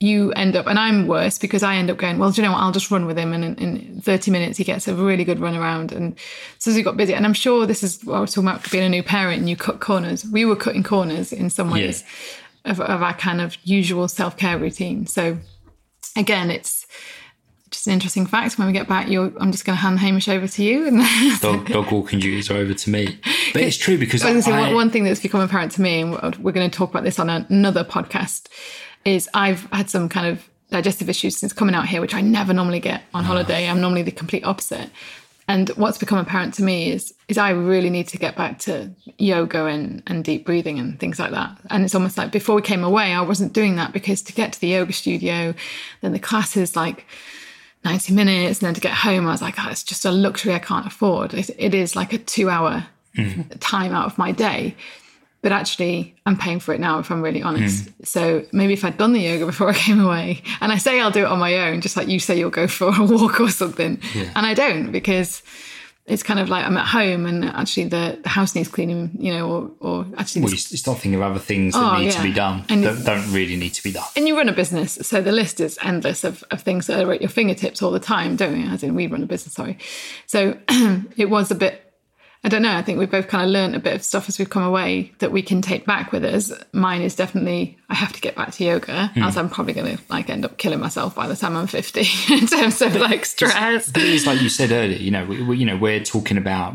you 0.00 0.32
end 0.32 0.54
up, 0.54 0.66
and 0.68 0.78
I'm 0.78 1.08
worse 1.08 1.38
because 1.38 1.64
I 1.64 1.74
end 1.74 1.90
up 1.90 1.96
going, 1.96 2.18
well, 2.18 2.30
do 2.30 2.40
you 2.40 2.46
know 2.46 2.52
what? 2.52 2.60
I'll 2.60 2.72
just 2.72 2.90
run 2.90 3.06
with 3.06 3.18
him. 3.18 3.32
And 3.32 3.44
in, 3.44 3.54
in 3.56 4.00
30 4.00 4.30
minutes, 4.30 4.56
he 4.56 4.64
gets 4.64 4.86
a 4.86 4.94
really 4.94 5.24
good 5.24 5.40
run 5.40 5.56
around. 5.56 5.90
And 5.90 6.16
so 6.58 6.70
as 6.70 6.76
we 6.76 6.82
got 6.82 6.96
busy, 6.96 7.14
and 7.14 7.26
I'm 7.26 7.32
sure 7.32 7.66
this 7.66 7.82
is 7.82 8.04
what 8.04 8.14
I 8.14 8.20
was 8.20 8.32
talking 8.32 8.48
about 8.48 8.70
being 8.70 8.84
a 8.84 8.88
new 8.88 9.02
parent 9.02 9.40
and 9.40 9.50
you 9.50 9.56
cut 9.56 9.80
corners. 9.80 10.24
We 10.24 10.44
were 10.44 10.54
cutting 10.54 10.84
corners 10.84 11.32
in 11.32 11.50
some 11.50 11.70
ways. 11.70 12.04
of, 12.64 12.80
of 12.80 13.02
our 13.02 13.14
kind 13.14 13.40
of 13.40 13.56
usual 13.64 14.08
self 14.08 14.36
care 14.36 14.58
routine. 14.58 15.06
So 15.06 15.38
again, 16.16 16.50
it's 16.50 16.86
just 17.70 17.86
an 17.86 17.92
interesting 17.92 18.26
fact. 18.26 18.58
When 18.58 18.66
we 18.66 18.72
get 18.72 18.88
back, 18.88 19.08
I'm 19.08 19.52
just 19.52 19.64
going 19.64 19.76
to 19.76 19.80
hand 19.80 19.98
Hamish 19.98 20.28
over 20.28 20.46
to 20.46 20.62
you. 20.62 20.86
And 20.86 21.40
dog, 21.40 21.66
dog 21.68 21.90
walking 21.92 22.18
duties 22.18 22.50
are 22.50 22.56
over 22.56 22.74
to 22.74 22.90
me. 22.90 23.18
But 23.52 23.62
it's 23.62 23.76
true 23.76 23.98
because 23.98 24.24
I 24.24 24.38
say, 24.40 24.52
I- 24.52 24.60
one, 24.60 24.74
one 24.74 24.90
thing 24.90 25.04
that's 25.04 25.20
become 25.20 25.40
apparent 25.40 25.72
to 25.72 25.82
me, 25.82 26.02
and 26.02 26.36
we're 26.36 26.52
going 26.52 26.70
to 26.70 26.76
talk 26.76 26.90
about 26.90 27.04
this 27.04 27.18
on 27.18 27.28
another 27.28 27.84
podcast, 27.84 28.48
is 29.04 29.28
I've 29.34 29.62
had 29.72 29.90
some 29.90 30.08
kind 30.08 30.26
of 30.26 30.48
digestive 30.70 31.08
issues 31.08 31.36
since 31.36 31.52
coming 31.52 31.74
out 31.74 31.86
here, 31.86 32.00
which 32.00 32.14
I 32.14 32.20
never 32.20 32.52
normally 32.52 32.80
get 32.80 33.02
on 33.14 33.24
ah. 33.24 33.26
holiday. 33.26 33.68
I'm 33.68 33.80
normally 33.80 34.02
the 34.02 34.10
complete 34.10 34.44
opposite. 34.44 34.90
And 35.50 35.70
what's 35.70 35.96
become 35.96 36.18
apparent 36.18 36.52
to 36.54 36.62
me 36.62 36.90
is 36.90 37.14
is 37.26 37.38
I 37.38 37.50
really 37.50 37.88
need 37.88 38.06
to 38.08 38.18
get 38.18 38.36
back 38.36 38.58
to 38.60 38.90
yoga 39.16 39.64
and, 39.64 40.02
and 40.06 40.22
deep 40.22 40.44
breathing 40.44 40.78
and 40.78 41.00
things 41.00 41.18
like 41.18 41.30
that. 41.30 41.56
And 41.70 41.84
it's 41.84 41.94
almost 41.94 42.18
like 42.18 42.30
before 42.30 42.54
we 42.54 42.62
came 42.62 42.84
away, 42.84 43.14
I 43.14 43.22
wasn't 43.22 43.54
doing 43.54 43.76
that 43.76 43.94
because 43.94 44.20
to 44.22 44.34
get 44.34 44.52
to 44.52 44.60
the 44.60 44.68
yoga 44.68 44.92
studio, 44.92 45.54
then 46.02 46.12
the 46.12 46.18
classes 46.18 46.76
like 46.76 47.06
90 47.84 48.12
minutes, 48.12 48.60
and 48.60 48.66
then 48.66 48.74
to 48.74 48.80
get 48.80 48.92
home, 48.92 49.26
I 49.26 49.30
was 49.30 49.42
like, 49.42 49.54
oh, 49.58 49.68
it's 49.70 49.82
just 49.82 50.04
a 50.04 50.10
luxury 50.10 50.52
I 50.52 50.58
can't 50.58 50.86
afford. 50.86 51.34
It, 51.34 51.50
it 51.58 51.74
is 51.74 51.94
like 51.94 52.12
a 52.12 52.18
two 52.18 52.50
hour 52.50 52.86
mm. 53.16 53.56
time 53.60 53.92
out 53.92 54.06
of 54.06 54.18
my 54.18 54.32
day. 54.32 54.74
But 55.40 55.52
actually, 55.52 56.16
I'm 56.26 56.36
paying 56.36 56.58
for 56.58 56.74
it 56.74 56.80
now, 56.80 56.98
if 56.98 57.12
I'm 57.12 57.22
really 57.22 57.42
honest. 57.42 57.86
Mm. 57.86 58.06
So 58.06 58.44
maybe 58.50 58.72
if 58.72 58.84
I'd 58.84 58.98
done 58.98 59.12
the 59.12 59.20
yoga 59.20 59.46
before 59.46 59.68
I 59.70 59.74
came 59.74 60.00
away, 60.00 60.42
and 60.60 60.72
I 60.72 60.78
say 60.78 61.00
I'll 61.00 61.12
do 61.12 61.20
it 61.20 61.28
on 61.28 61.38
my 61.38 61.68
own, 61.68 61.80
just 61.80 61.96
like 61.96 62.08
you 62.08 62.18
say 62.18 62.38
you'll 62.38 62.50
go 62.50 62.66
for 62.66 62.88
a 62.88 63.04
walk 63.04 63.40
or 63.40 63.50
something, 63.50 64.00
and 64.14 64.46
I 64.46 64.54
don't 64.54 64.90
because 64.90 65.42
it's 66.08 66.22
kind 66.22 66.40
of 66.40 66.48
like 66.48 66.64
I'm 66.64 66.76
at 66.76 66.86
home 66.86 67.26
and 67.26 67.44
actually 67.44 67.84
the, 67.88 68.18
the 68.22 68.28
house 68.28 68.54
needs 68.54 68.68
cleaning, 68.68 69.10
you 69.18 69.32
know, 69.32 69.48
or, 69.50 69.70
or 69.80 70.06
actually 70.16 70.42
well, 70.42 70.50
you 70.50 70.56
start 70.56 70.98
thinking 70.98 71.14
of 71.14 71.22
other 71.22 71.38
things 71.38 71.74
that 71.74 71.82
Oh, 71.94 71.98
need 71.98 72.06
yeah. 72.06 72.10
to 72.12 72.22
be 72.22 72.32
done 72.32 72.64
And- 72.68 72.82
that 72.84 73.04
don't 73.04 73.32
really 73.32 73.56
need 73.56 73.74
to 73.74 73.82
be 73.82 73.92
done. 73.92 74.04
and 74.16 74.26
you 74.26 74.36
run 74.36 74.48
a 74.48 74.52
business, 74.52 74.98
so 75.02 75.20
the 75.20 75.32
list 75.32 75.60
is 75.60 75.78
endless 75.82 76.24
of, 76.24 76.42
of 76.50 76.62
things 76.62 76.86
that 76.86 77.04
are 77.06 77.12
at 77.12 77.20
your 77.20 77.30
fingertips 77.30 77.82
all 77.82 77.90
the 77.90 78.00
time, 78.00 78.36
don't 78.36 78.52
we? 78.54 78.64
As 78.66 78.82
in, 78.82 78.94
we 78.94 79.06
run 79.06 79.22
a 79.22 79.26
business, 79.26 79.54
sorry. 79.54 79.78
So 80.26 80.58
it 81.16 81.28
was 81.30 81.50
a 81.50 81.54
bit, 81.54 81.87
I 82.44 82.48
don't 82.48 82.62
know, 82.62 82.72
I 82.72 82.82
think 82.82 82.98
we've 83.00 83.10
both 83.10 83.26
kind 83.28 83.44
of 83.44 83.50
learned 83.50 83.74
a 83.74 83.80
bit 83.80 83.94
of 83.96 84.02
stuff 84.02 84.28
as 84.28 84.38
we've 84.38 84.48
come 84.48 84.62
away 84.62 85.12
that 85.18 85.32
we 85.32 85.42
can 85.42 85.60
take 85.60 85.84
back 85.84 86.12
with 86.12 86.24
us. 86.24 86.52
Mine 86.72 87.02
is 87.02 87.16
definitely, 87.16 87.76
I 87.88 87.94
have 87.94 88.12
to 88.12 88.20
get 88.20 88.36
back 88.36 88.52
to 88.52 88.64
yoga, 88.64 89.08
Hmm. 89.08 89.22
as 89.24 89.36
I'm 89.36 89.50
probably 89.50 89.72
going 89.72 89.96
to 89.96 90.02
like 90.08 90.30
end 90.30 90.44
up 90.44 90.56
killing 90.56 90.78
myself 90.78 91.14
by 91.16 91.26
the 91.26 91.34
time 91.34 91.56
I'm 91.56 91.66
50 91.66 92.00
in 92.34 92.46
terms 92.46 92.80
of 92.80 92.94
like 92.94 93.24
stress. 93.24 93.88
It 93.88 93.96
is 93.96 94.26
like 94.26 94.40
you 94.40 94.48
said 94.48 94.70
earlier. 94.70 94.98
You 94.98 95.10
know, 95.10 95.24
we, 95.24 95.42
we- 95.42 95.56
you 95.58 95.66
know, 95.66 95.76
we're 95.76 96.02
talking 96.04 96.36
about 96.38 96.74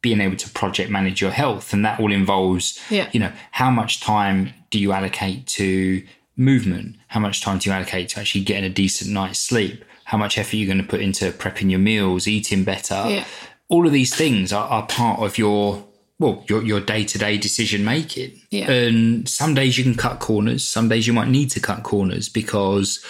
being 0.00 0.20
able 0.20 0.36
to 0.36 0.48
project 0.50 0.90
manage 0.90 1.20
your 1.20 1.30
health, 1.30 1.72
and 1.72 1.84
that 1.84 1.98
all 2.00 2.12
involves, 2.12 2.78
Yeah. 2.90 3.08
you 3.12 3.20
know, 3.20 3.32
how 3.52 3.70
much 3.70 4.00
time 4.00 4.52
do 4.70 4.78
you 4.78 4.92
allocate 4.92 5.46
to 5.48 6.02
movement? 6.36 6.96
How 7.08 7.20
much 7.20 7.40
time 7.42 7.58
do 7.58 7.68
you 7.70 7.74
allocate 7.74 8.08
to 8.10 8.20
actually 8.20 8.44
getting 8.44 8.64
a 8.64 8.68
decent 8.70 9.10
night's 9.10 9.38
sleep? 9.38 9.84
How 10.04 10.18
much 10.18 10.36
effort 10.36 10.54
are 10.54 10.56
you're 10.56 10.66
going 10.66 10.82
to 10.84 10.88
put 10.88 11.00
into 11.00 11.30
prepping 11.30 11.70
your 11.70 11.78
meals, 11.80 12.26
eating 12.28 12.64
better? 12.64 13.02
Yeah. 13.08 13.24
All 13.68 13.86
of 13.86 13.92
these 13.92 14.14
things 14.14 14.52
are, 14.52 14.68
are 14.68 14.86
part 14.86 15.20
of 15.20 15.38
your 15.38 15.84
well, 16.18 16.44
your 16.48 16.62
your 16.62 16.80
day 16.80 17.04
to 17.04 17.18
day 17.18 17.38
decision 17.38 17.84
making. 17.84 18.40
Yeah. 18.50 18.70
And 18.70 19.28
some 19.28 19.54
days 19.54 19.76
you 19.76 19.84
can 19.84 19.94
cut 19.94 20.20
corners. 20.20 20.66
Some 20.66 20.88
days 20.88 21.06
you 21.06 21.12
might 21.12 21.28
need 21.28 21.50
to 21.50 21.60
cut 21.60 21.82
corners 21.82 22.28
because 22.28 23.04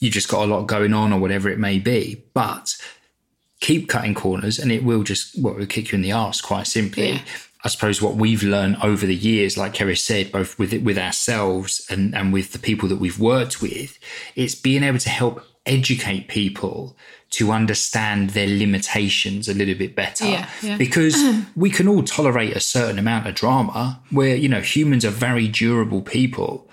you've 0.00 0.14
just 0.14 0.28
got 0.28 0.44
a 0.44 0.50
lot 0.50 0.66
going 0.66 0.94
on 0.94 1.12
or 1.12 1.20
whatever 1.20 1.48
it 1.50 1.58
may 1.58 1.78
be. 1.78 2.22
But 2.34 2.76
keep 3.60 3.88
cutting 3.88 4.14
corners 4.14 4.58
and 4.58 4.70
it 4.70 4.84
will 4.84 5.02
just 5.02 5.40
well 5.40 5.54
it'll 5.54 5.66
kick 5.66 5.92
you 5.92 5.96
in 5.96 6.02
the 6.02 6.12
arse 6.12 6.40
quite 6.40 6.66
simply. 6.66 7.10
Yeah. 7.10 7.22
I 7.64 7.68
suppose 7.68 8.00
what 8.00 8.14
we've 8.14 8.44
learned 8.44 8.76
over 8.84 9.04
the 9.04 9.16
years, 9.16 9.58
like 9.58 9.74
Keris 9.74 9.98
said, 9.98 10.30
both 10.30 10.58
with 10.60 10.72
it, 10.72 10.84
with 10.84 10.96
ourselves 10.96 11.84
and, 11.90 12.14
and 12.14 12.32
with 12.32 12.52
the 12.52 12.58
people 12.58 12.88
that 12.88 13.00
we've 13.00 13.18
worked 13.18 13.60
with, 13.60 13.98
it's 14.36 14.54
being 14.54 14.84
able 14.84 15.00
to 15.00 15.08
help 15.08 15.44
educate 15.66 16.28
people 16.28 16.96
to 17.30 17.52
understand 17.52 18.30
their 18.30 18.46
limitations 18.46 19.48
a 19.48 19.54
little 19.54 19.74
bit 19.74 19.94
better. 19.94 20.26
Yeah, 20.26 20.48
yeah. 20.62 20.76
Because 20.76 21.16
we 21.56 21.70
can 21.70 21.86
all 21.86 22.02
tolerate 22.02 22.56
a 22.56 22.60
certain 22.60 22.98
amount 22.98 23.26
of 23.26 23.34
drama 23.34 24.00
where, 24.10 24.34
you 24.34 24.48
know, 24.48 24.60
humans 24.60 25.04
are 25.04 25.10
very 25.10 25.48
durable 25.48 26.02
people 26.02 26.68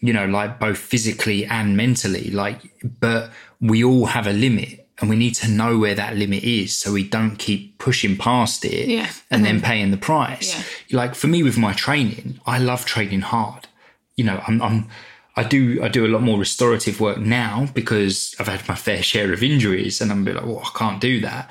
you 0.00 0.12
know, 0.12 0.26
like 0.26 0.58
both 0.58 0.78
physically 0.78 1.44
and 1.44 1.76
mentally. 1.76 2.30
Like, 2.30 2.60
but 3.00 3.30
we 3.60 3.84
all 3.84 4.06
have 4.06 4.26
a 4.26 4.32
limit 4.32 4.88
and 5.00 5.08
we 5.08 5.16
need 5.16 5.34
to 5.36 5.48
know 5.50 5.78
where 5.78 5.94
that 5.94 6.16
limit 6.16 6.42
is 6.42 6.76
so 6.76 6.92
we 6.92 7.04
don't 7.06 7.36
keep 7.36 7.78
pushing 7.78 8.16
past 8.16 8.64
it 8.64 8.88
Yeah. 8.88 9.10
and 9.30 9.44
then 9.44 9.56
uh-huh. 9.56 9.66
paying 9.66 9.90
the 9.90 9.96
price. 9.96 10.54
Like 10.90 11.14
for 11.14 11.26
me 11.26 11.42
with 11.42 11.58
my 11.58 11.72
training, 11.72 12.40
I 12.46 12.58
love 12.58 12.84
training 12.84 13.20
hard. 13.20 13.68
You 14.16 14.24
know, 14.24 14.42
I'm, 14.46 14.60
I'm 14.60 14.88
I 15.36 15.44
do 15.44 15.82
I 15.82 15.88
do 15.88 16.04
a 16.04 16.08
lot 16.08 16.22
more 16.22 16.38
restorative 16.38 17.00
work 17.00 17.18
now 17.18 17.68
because 17.74 18.34
I've 18.38 18.48
had 18.48 18.66
my 18.68 18.74
fair 18.74 19.02
share 19.02 19.32
of 19.32 19.42
injuries 19.42 20.00
and 20.00 20.10
I'm 20.10 20.22
a 20.22 20.24
bit 20.24 20.34
like, 20.36 20.46
well, 20.46 20.62
I 20.64 20.78
can't 20.78 21.00
do 21.00 21.20
that. 21.20 21.50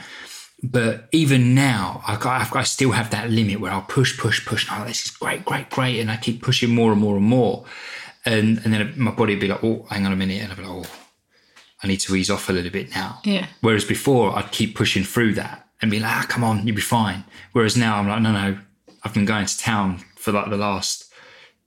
But 0.61 1.07
even 1.11 1.55
now, 1.55 2.03
I, 2.05 2.17
got, 2.17 2.53
I 2.53 2.63
still 2.63 2.91
have 2.91 3.11
that 3.11 3.29
limit 3.29 3.61
where 3.61 3.71
I'll 3.71 3.81
push, 3.81 4.17
push, 4.19 4.45
push. 4.45 4.67
Oh, 4.69 4.83
this 4.85 5.05
is 5.05 5.11
great, 5.11 5.45
great, 5.45 5.69
great. 5.69 5.99
And 5.99 6.11
I 6.11 6.17
keep 6.17 6.41
pushing 6.41 6.75
more 6.75 6.91
and 6.91 6.99
more 6.99 7.15
and 7.15 7.25
more. 7.25 7.63
And, 8.25 8.59
and 8.65 8.73
then 8.73 8.93
my 8.97 9.11
body 9.11 9.35
would 9.35 9.39
be 9.39 9.47
like, 9.47 9.63
oh, 9.63 9.85
hang 9.89 10.05
on 10.05 10.11
a 10.11 10.17
minute. 10.17 10.41
And 10.41 10.51
I'd 10.51 10.57
be 10.57 10.63
like, 10.63 10.85
oh, 10.85 10.91
I 11.81 11.87
need 11.87 12.01
to 12.01 12.15
ease 12.15 12.29
off 12.29 12.49
a 12.49 12.53
little 12.53 12.71
bit 12.71 12.93
now. 12.93 13.19
Yeah. 13.23 13.47
Whereas 13.61 13.85
before, 13.85 14.37
I'd 14.37 14.51
keep 14.51 14.75
pushing 14.75 15.03
through 15.03 15.35
that 15.35 15.65
and 15.81 15.89
be 15.89 15.99
like, 15.99 16.11
ah, 16.11 16.25
come 16.27 16.43
on, 16.43 16.67
you'll 16.67 16.75
be 16.75 16.81
fine. 16.81 17.23
Whereas 17.53 17.77
now 17.77 17.95
I'm 17.95 18.09
like, 18.09 18.21
no, 18.21 18.33
no, 18.33 18.59
I've 19.03 19.13
been 19.13 19.25
going 19.25 19.45
to 19.45 19.57
town 19.57 19.99
for 20.17 20.33
like 20.33 20.49
the 20.49 20.57
last 20.57 21.08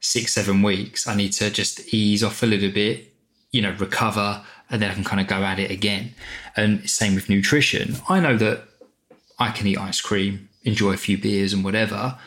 six, 0.03 0.35
seven 0.35 0.61
weeks. 0.63 1.07
I 1.07 1.15
need 1.15 1.33
to 1.35 1.49
just 1.51 1.95
ease 1.95 2.23
off 2.23 2.43
a 2.43 2.47
little 2.47 2.71
bit, 2.71 3.15
you 3.53 3.63
know, 3.63 3.71
recover, 3.79 4.43
and 4.69 4.83
then 4.83 4.91
I 4.91 4.95
can 4.95 5.05
kind 5.05 5.21
of 5.21 5.27
go 5.27 5.37
at 5.43 5.59
it 5.59 5.71
again. 5.71 6.15
And 6.57 6.89
same 6.91 7.15
with 7.15 7.31
nutrition. 7.31 7.97
I 8.09 8.21
know 8.21 8.37
that 8.37 8.65
I 9.39 9.51
can 9.53 9.67
eat 9.67 9.79
ice 9.79 10.01
cream, 10.03 10.49
enjoy 10.65 10.93
a 10.93 10.97
few 10.99 11.17
beers 11.17 11.53
and 11.55 11.65
whatever. 11.65 12.19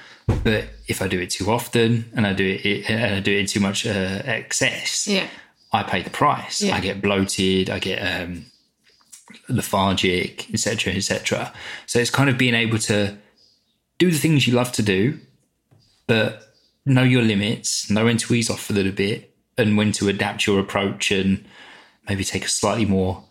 But 0.43 0.69
if 0.87 1.01
I 1.03 1.07
do 1.07 1.19
it 1.19 1.29
too 1.29 1.51
often 1.51 2.05
and 2.15 2.25
I 2.25 2.33
do 2.33 2.59
it 2.63 2.89
and 2.89 3.15
I 3.15 3.19
do 3.19 3.31
it 3.31 3.39
in 3.41 3.45
too 3.45 3.59
much 3.59 3.85
uh, 3.85 4.21
excess, 4.25 5.05
Yeah. 5.07 5.27
I 5.71 5.83
pay 5.83 6.01
the 6.01 6.09
price. 6.09 6.61
Yeah. 6.63 6.75
I 6.75 6.79
get 6.79 7.01
bloated. 7.01 7.69
I 7.69 7.77
get 7.79 7.99
um, 7.99 8.45
lethargic, 9.49 10.49
etc., 10.53 10.93
etc. 10.93 11.53
So 11.85 11.99
it's 11.99 12.09
kind 12.09 12.29
of 12.29 12.37
being 12.37 12.55
able 12.55 12.79
to 12.79 13.17
do 13.97 14.09
the 14.11 14.17
things 14.17 14.47
you 14.47 14.53
love 14.53 14.71
to 14.73 14.81
do, 14.81 15.19
but 16.07 16.54
know 16.85 17.03
your 17.03 17.21
limits, 17.21 17.89
know 17.89 18.05
when 18.05 18.17
to 18.17 18.33
ease 18.33 18.49
off 18.49 18.69
a 18.69 18.73
little 18.73 18.91
bit, 18.91 19.33
and 19.57 19.77
when 19.77 19.91
to 19.93 20.07
adapt 20.09 20.45
your 20.45 20.59
approach, 20.59 21.11
and 21.11 21.45
maybe 22.07 22.23
take 22.23 22.45
a 22.45 22.49
slightly 22.49 22.85
more 22.85 23.23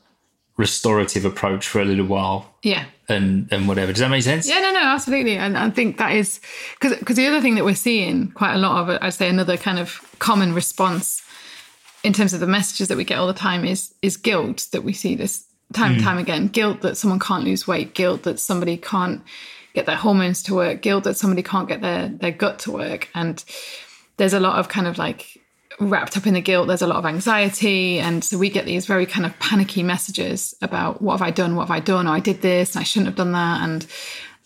restorative 0.56 1.24
approach 1.24 1.66
for 1.66 1.80
a 1.80 1.84
little 1.84 2.06
while, 2.06 2.54
Yeah. 2.62 2.84
and 3.08 3.48
and 3.50 3.68
whatever. 3.68 3.92
Does 3.92 4.00
that 4.00 4.10
make 4.10 4.22
sense? 4.22 4.48
Yeah, 4.48 4.60
no, 4.60 4.72
no, 4.72 4.82
absolutely. 4.82 5.36
And 5.36 5.58
I 5.58 5.70
think 5.70 5.98
that 5.98 6.12
is 6.12 6.40
because 6.80 6.96
because 6.98 7.16
the 7.16 7.26
other 7.26 7.40
thing 7.40 7.56
that 7.56 7.64
we're 7.64 7.74
seeing 7.74 8.30
quite 8.32 8.54
a 8.54 8.58
lot 8.58 8.82
of, 8.88 8.98
I'd 9.02 9.14
say 9.14 9.28
another 9.28 9.56
kind 9.56 9.78
of 9.78 10.00
common 10.18 10.54
response 10.54 11.22
in 12.02 12.12
terms 12.12 12.34
of 12.34 12.40
the 12.40 12.46
messages 12.46 12.88
that 12.88 12.96
we 12.96 13.04
get 13.04 13.18
all 13.18 13.26
the 13.26 13.32
time 13.34 13.64
is 13.64 13.94
is 14.02 14.16
guilt 14.16 14.68
that 14.72 14.82
we 14.84 14.92
see 14.92 15.16
this 15.16 15.44
time 15.72 15.92
and 15.92 16.00
hmm. 16.00 16.06
time 16.06 16.18
again. 16.18 16.48
Guilt 16.48 16.82
that 16.82 16.96
someone 16.96 17.18
can't 17.18 17.44
lose 17.44 17.66
weight, 17.66 17.94
guilt 17.94 18.22
that 18.22 18.38
somebody 18.38 18.76
can't 18.76 19.22
get 19.74 19.86
their 19.86 19.96
hormones 19.96 20.42
to 20.44 20.54
work, 20.54 20.80
guilt 20.80 21.04
that 21.04 21.16
somebody 21.16 21.42
can't 21.42 21.68
get 21.68 21.82
their 21.82 22.08
their 22.08 22.30
gut 22.30 22.60
to 22.60 22.72
work. 22.72 23.08
And 23.14 23.44
there's 24.16 24.32
a 24.32 24.40
lot 24.40 24.58
of 24.58 24.68
kind 24.68 24.86
of 24.86 24.96
like 24.98 25.40
wrapped 25.80 26.16
up 26.16 26.26
in 26.26 26.34
the 26.34 26.40
guilt. 26.40 26.68
There's 26.68 26.82
a 26.82 26.86
lot 26.86 26.98
of 26.98 27.06
anxiety. 27.06 27.98
And 27.98 28.22
so 28.22 28.38
we 28.38 28.48
get 28.48 28.64
these 28.64 28.86
very 28.86 29.06
kind 29.06 29.26
of 29.26 29.38
panicky 29.40 29.82
messages 29.82 30.54
about 30.62 31.02
what 31.02 31.14
have 31.14 31.22
i 31.22 31.30
done? 31.30 31.56
What 31.56 31.68
have 31.68 31.76
i 31.76 31.80
done? 31.80 32.06
Or 32.06 32.10
i 32.10 32.20
did 32.20 32.42
this. 32.42 32.74
And 32.74 32.80
i 32.80 32.84
shouldn't 32.84 33.08
have 33.08 33.16
done 33.16 33.32
that. 33.32 33.62
And 33.62 33.86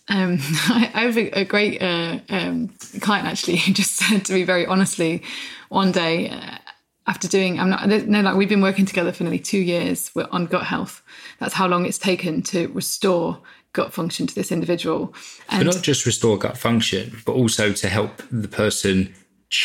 um, 0.09 0.37
I, 0.41 0.91
I 0.93 1.01
have 1.01 1.17
a, 1.17 1.39
a 1.39 1.45
great 1.45 1.81
uh, 1.81 2.19
um, 2.29 2.69
client 2.99 3.27
actually 3.27 3.57
who 3.63 3.73
just 3.73 3.95
said 3.95 4.25
to 4.25 4.33
me 4.33 4.43
very 4.43 4.65
honestly 4.65 5.23
one 5.69 5.91
day 5.91 6.29
uh, 6.29 6.57
after 7.05 7.27
doing 7.27 7.59
i'm 7.59 7.69
not 7.69 7.87
no 7.87 8.21
like 8.21 8.35
we've 8.35 8.49
been 8.49 8.61
working 8.61 8.85
together 8.85 9.11
for 9.11 9.23
nearly 9.23 9.39
two 9.39 9.59
years. 9.59 10.11
We're 10.13 10.27
on 10.31 10.45
gut 10.45 10.63
health. 10.63 11.01
That's 11.39 11.53
how 11.53 11.67
long 11.67 11.85
it's 11.85 11.97
taken 11.97 12.41
to 12.43 12.67
restore 12.67 13.41
gut 13.73 13.93
function 13.93 14.25
to 14.27 14.35
this 14.35 14.51
individual 14.51 15.13
and 15.49 15.65
But 15.65 15.75
not 15.75 15.83
just 15.83 16.05
restore 16.05 16.37
gut 16.37 16.57
function, 16.57 17.21
but 17.25 17.33
also 17.33 17.71
to 17.73 17.87
help 17.89 18.21
the 18.31 18.47
person 18.47 19.13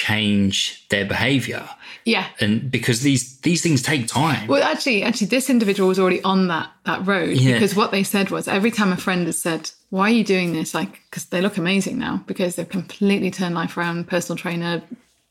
change 0.04 0.86
their 0.88 1.04
behavior. 1.04 1.68
yeah 2.04 2.26
And 2.40 2.70
because 2.70 3.00
these 3.00 3.38
these 3.40 3.62
things 3.62 3.82
take 3.82 4.06
time. 4.06 4.46
Well, 4.46 4.62
actually, 4.62 5.02
actually, 5.02 5.28
this 5.28 5.48
individual 5.50 5.88
was 5.88 5.98
already 5.98 6.22
on 6.22 6.48
that 6.48 6.68
that 6.84 7.06
road 7.06 7.36
Yeah. 7.36 7.52
because 7.54 7.74
what 7.74 7.90
they 7.90 8.02
said 8.02 8.30
was 8.30 8.48
every 8.48 8.70
time 8.70 8.92
a 8.92 8.96
friend 8.96 9.26
has 9.26 9.38
said, 9.40 9.70
"Why 9.90 10.04
are 10.10 10.16
you 10.18 10.24
doing 10.24 10.52
this?" 10.54 10.74
Like, 10.74 10.92
because 11.10 11.26
they 11.26 11.40
look 11.40 11.56
amazing 11.58 11.98
now 11.98 12.22
because 12.26 12.54
they've 12.56 12.68
completely 12.78 13.30
turned 13.30 13.54
life 13.54 13.76
around. 13.76 14.08
Personal 14.08 14.36
trainer, 14.38 14.82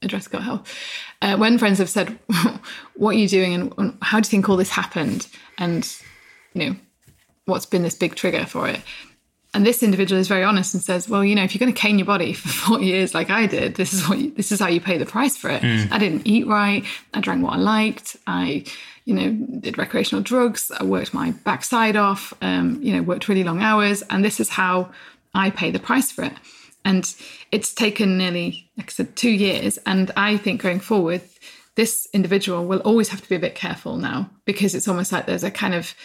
address 0.02 0.28
gut 0.28 0.44
health. 0.44 0.64
Uh, 1.22 1.36
when 1.38 1.58
friends 1.58 1.80
have 1.80 1.90
said, 1.90 2.08
"What 2.96 3.16
are 3.16 3.20
you 3.20 3.28
doing?" 3.28 3.74
and 3.78 3.98
how 4.02 4.20
do 4.20 4.26
you 4.28 4.32
think 4.32 4.50
all 4.50 4.58
this 4.58 4.70
happened? 4.70 5.28
And 5.58 5.84
you 6.54 6.62
know, 6.70 6.76
what's 7.46 7.66
been 7.66 7.84
this 7.84 7.96
big 7.96 8.16
trigger 8.16 8.46
for 8.46 8.68
it? 8.68 8.82
and 9.54 9.66
this 9.66 9.84
individual 9.84 10.20
is 10.20 10.28
very 10.28 10.44
honest 10.44 10.74
and 10.74 10.82
says, 10.82 11.08
"Well, 11.08 11.24
you 11.24 11.36
know, 11.36 11.44
if 11.44 11.54
you're 11.54 11.60
going 11.60 11.74
to 11.74 11.80
cane 11.80 12.00
your 12.00 12.06
body 12.06 12.34
for 12.34 12.50
four 12.50 12.82
years 12.82 13.14
like 13.14 13.30
I 13.30 13.46
did, 13.46 13.76
this 13.76 13.94
is 13.94 14.08
what 14.08 14.20
you, 14.20 14.32
this 14.32 14.52
is 14.52 14.60
how 14.60 14.68
you 14.68 14.82
pay 14.82 14.98
the 14.98 15.06
price 15.06 15.38
for 15.38 15.50
it. 15.50 15.64
I 15.92 16.00
didn't 16.00 16.26
eat 16.26 16.48
right. 16.48 16.84
I 17.14 17.22
drank 17.22 17.44
what 17.44 17.54
I 17.54 17.58
liked. 17.58 18.18
I, 18.26 18.66
you 19.06 19.14
know, 19.14 19.32
did 19.60 19.78
recreational 19.78 20.24
drugs. 20.24 20.72
I 20.72 20.84
worked 20.84 21.14
my 21.14 21.32
backside 21.44 21.96
off. 21.96 22.34
Um, 22.42 22.80
you 22.82 22.96
know, 22.96 23.04
worked 23.04 23.28
really 23.28 23.44
long 23.44 23.62
hours, 23.62 24.02
and 24.10 24.26
this 24.26 24.40
is 24.40 24.50
how 24.50 24.92
I 25.34 25.50
pay 25.50 25.72
the 25.72 25.80
price 25.80 26.12
for 26.12 26.24
it. 26.24 26.34
And 26.86 27.14
it's 27.52 27.74
taken 27.74 28.18
nearly, 28.18 28.70
like 28.78 28.88
I 28.88 28.92
said, 28.92 29.16
two 29.16 29.32
years. 29.32 29.78
And 29.86 30.12
I 30.18 30.36
think 30.36 30.62
going 30.62 30.82
forward, 30.82 31.22
this 31.76 32.10
individual 32.12 32.66
will 32.66 32.80
always 32.80 33.10
have 33.10 33.22
to 33.22 33.30
be 33.30 33.36
a 33.36 33.40
bit 33.40 33.56
careful 33.56 33.96
now 33.96 34.30
because 34.46 34.76
it's 34.76 34.88
almost 34.88 35.12
like 35.12 35.26
there's 35.26 35.46
a 35.46 35.52
kind 35.52 35.74
of 35.74 35.96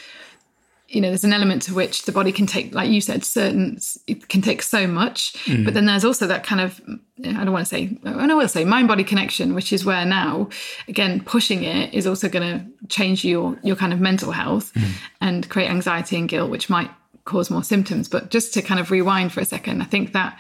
you 0.89 1.03
know 1.03 1.09
there's 1.09 1.25
an 1.25 1.35
element 1.35 1.63
to 1.63 1.75
which 1.75 2.05
the 2.05 2.13
body 2.13 2.33
can 2.33 2.47
take 2.47 2.75
like 2.75 2.91
you 2.91 3.01
said 3.01 3.23
certain 3.23 3.79
it 4.07 4.29
can 4.29 4.41
take 4.41 4.63
so 4.63 4.87
much 4.87 5.35
mm. 5.45 5.65
but 5.65 5.75
then 5.75 5.85
there's 5.85 6.05
also 6.05 6.27
that 6.27 6.45
kind 6.45 6.61
of 6.61 6.81
i 7.25 7.45
don't 7.45 7.53
want 7.53 7.65
to 7.65 7.69
say 7.69 7.97
and 8.05 8.33
i 8.33 8.35
will 8.35 8.49
say 8.49 8.65
mind 8.65 8.89
body 8.89 9.05
connection 9.05 9.55
which 9.55 9.73
is 9.73 9.85
where 9.85 10.05
now 10.05 10.49
again 10.89 11.21
pushing 11.21 11.63
it 11.63 11.93
is 11.93 12.07
also 12.07 12.29
going 12.29 12.59
to 12.59 12.89
change 12.89 13.25
your 13.25 13.59
your 13.63 13.77
kind 13.77 13.93
of 13.93 14.01
mental 14.01 14.33
health 14.33 14.73
mm. 14.75 14.91
and 15.21 15.49
create 15.51 15.71
anxiety 15.71 16.17
and 16.17 16.29
guilt 16.29 16.51
which 16.51 16.71
might 16.71 16.91
cause 17.25 17.51
more 17.51 17.63
symptoms 17.63 18.09
but 18.09 18.31
just 18.31 18.55
to 18.55 18.63
kind 18.63 18.81
of 18.81 18.91
rewind 18.91 19.31
for 19.31 19.41
a 19.41 19.45
second 19.45 19.83
i 19.83 19.85
think 19.85 20.13
that 20.15 20.39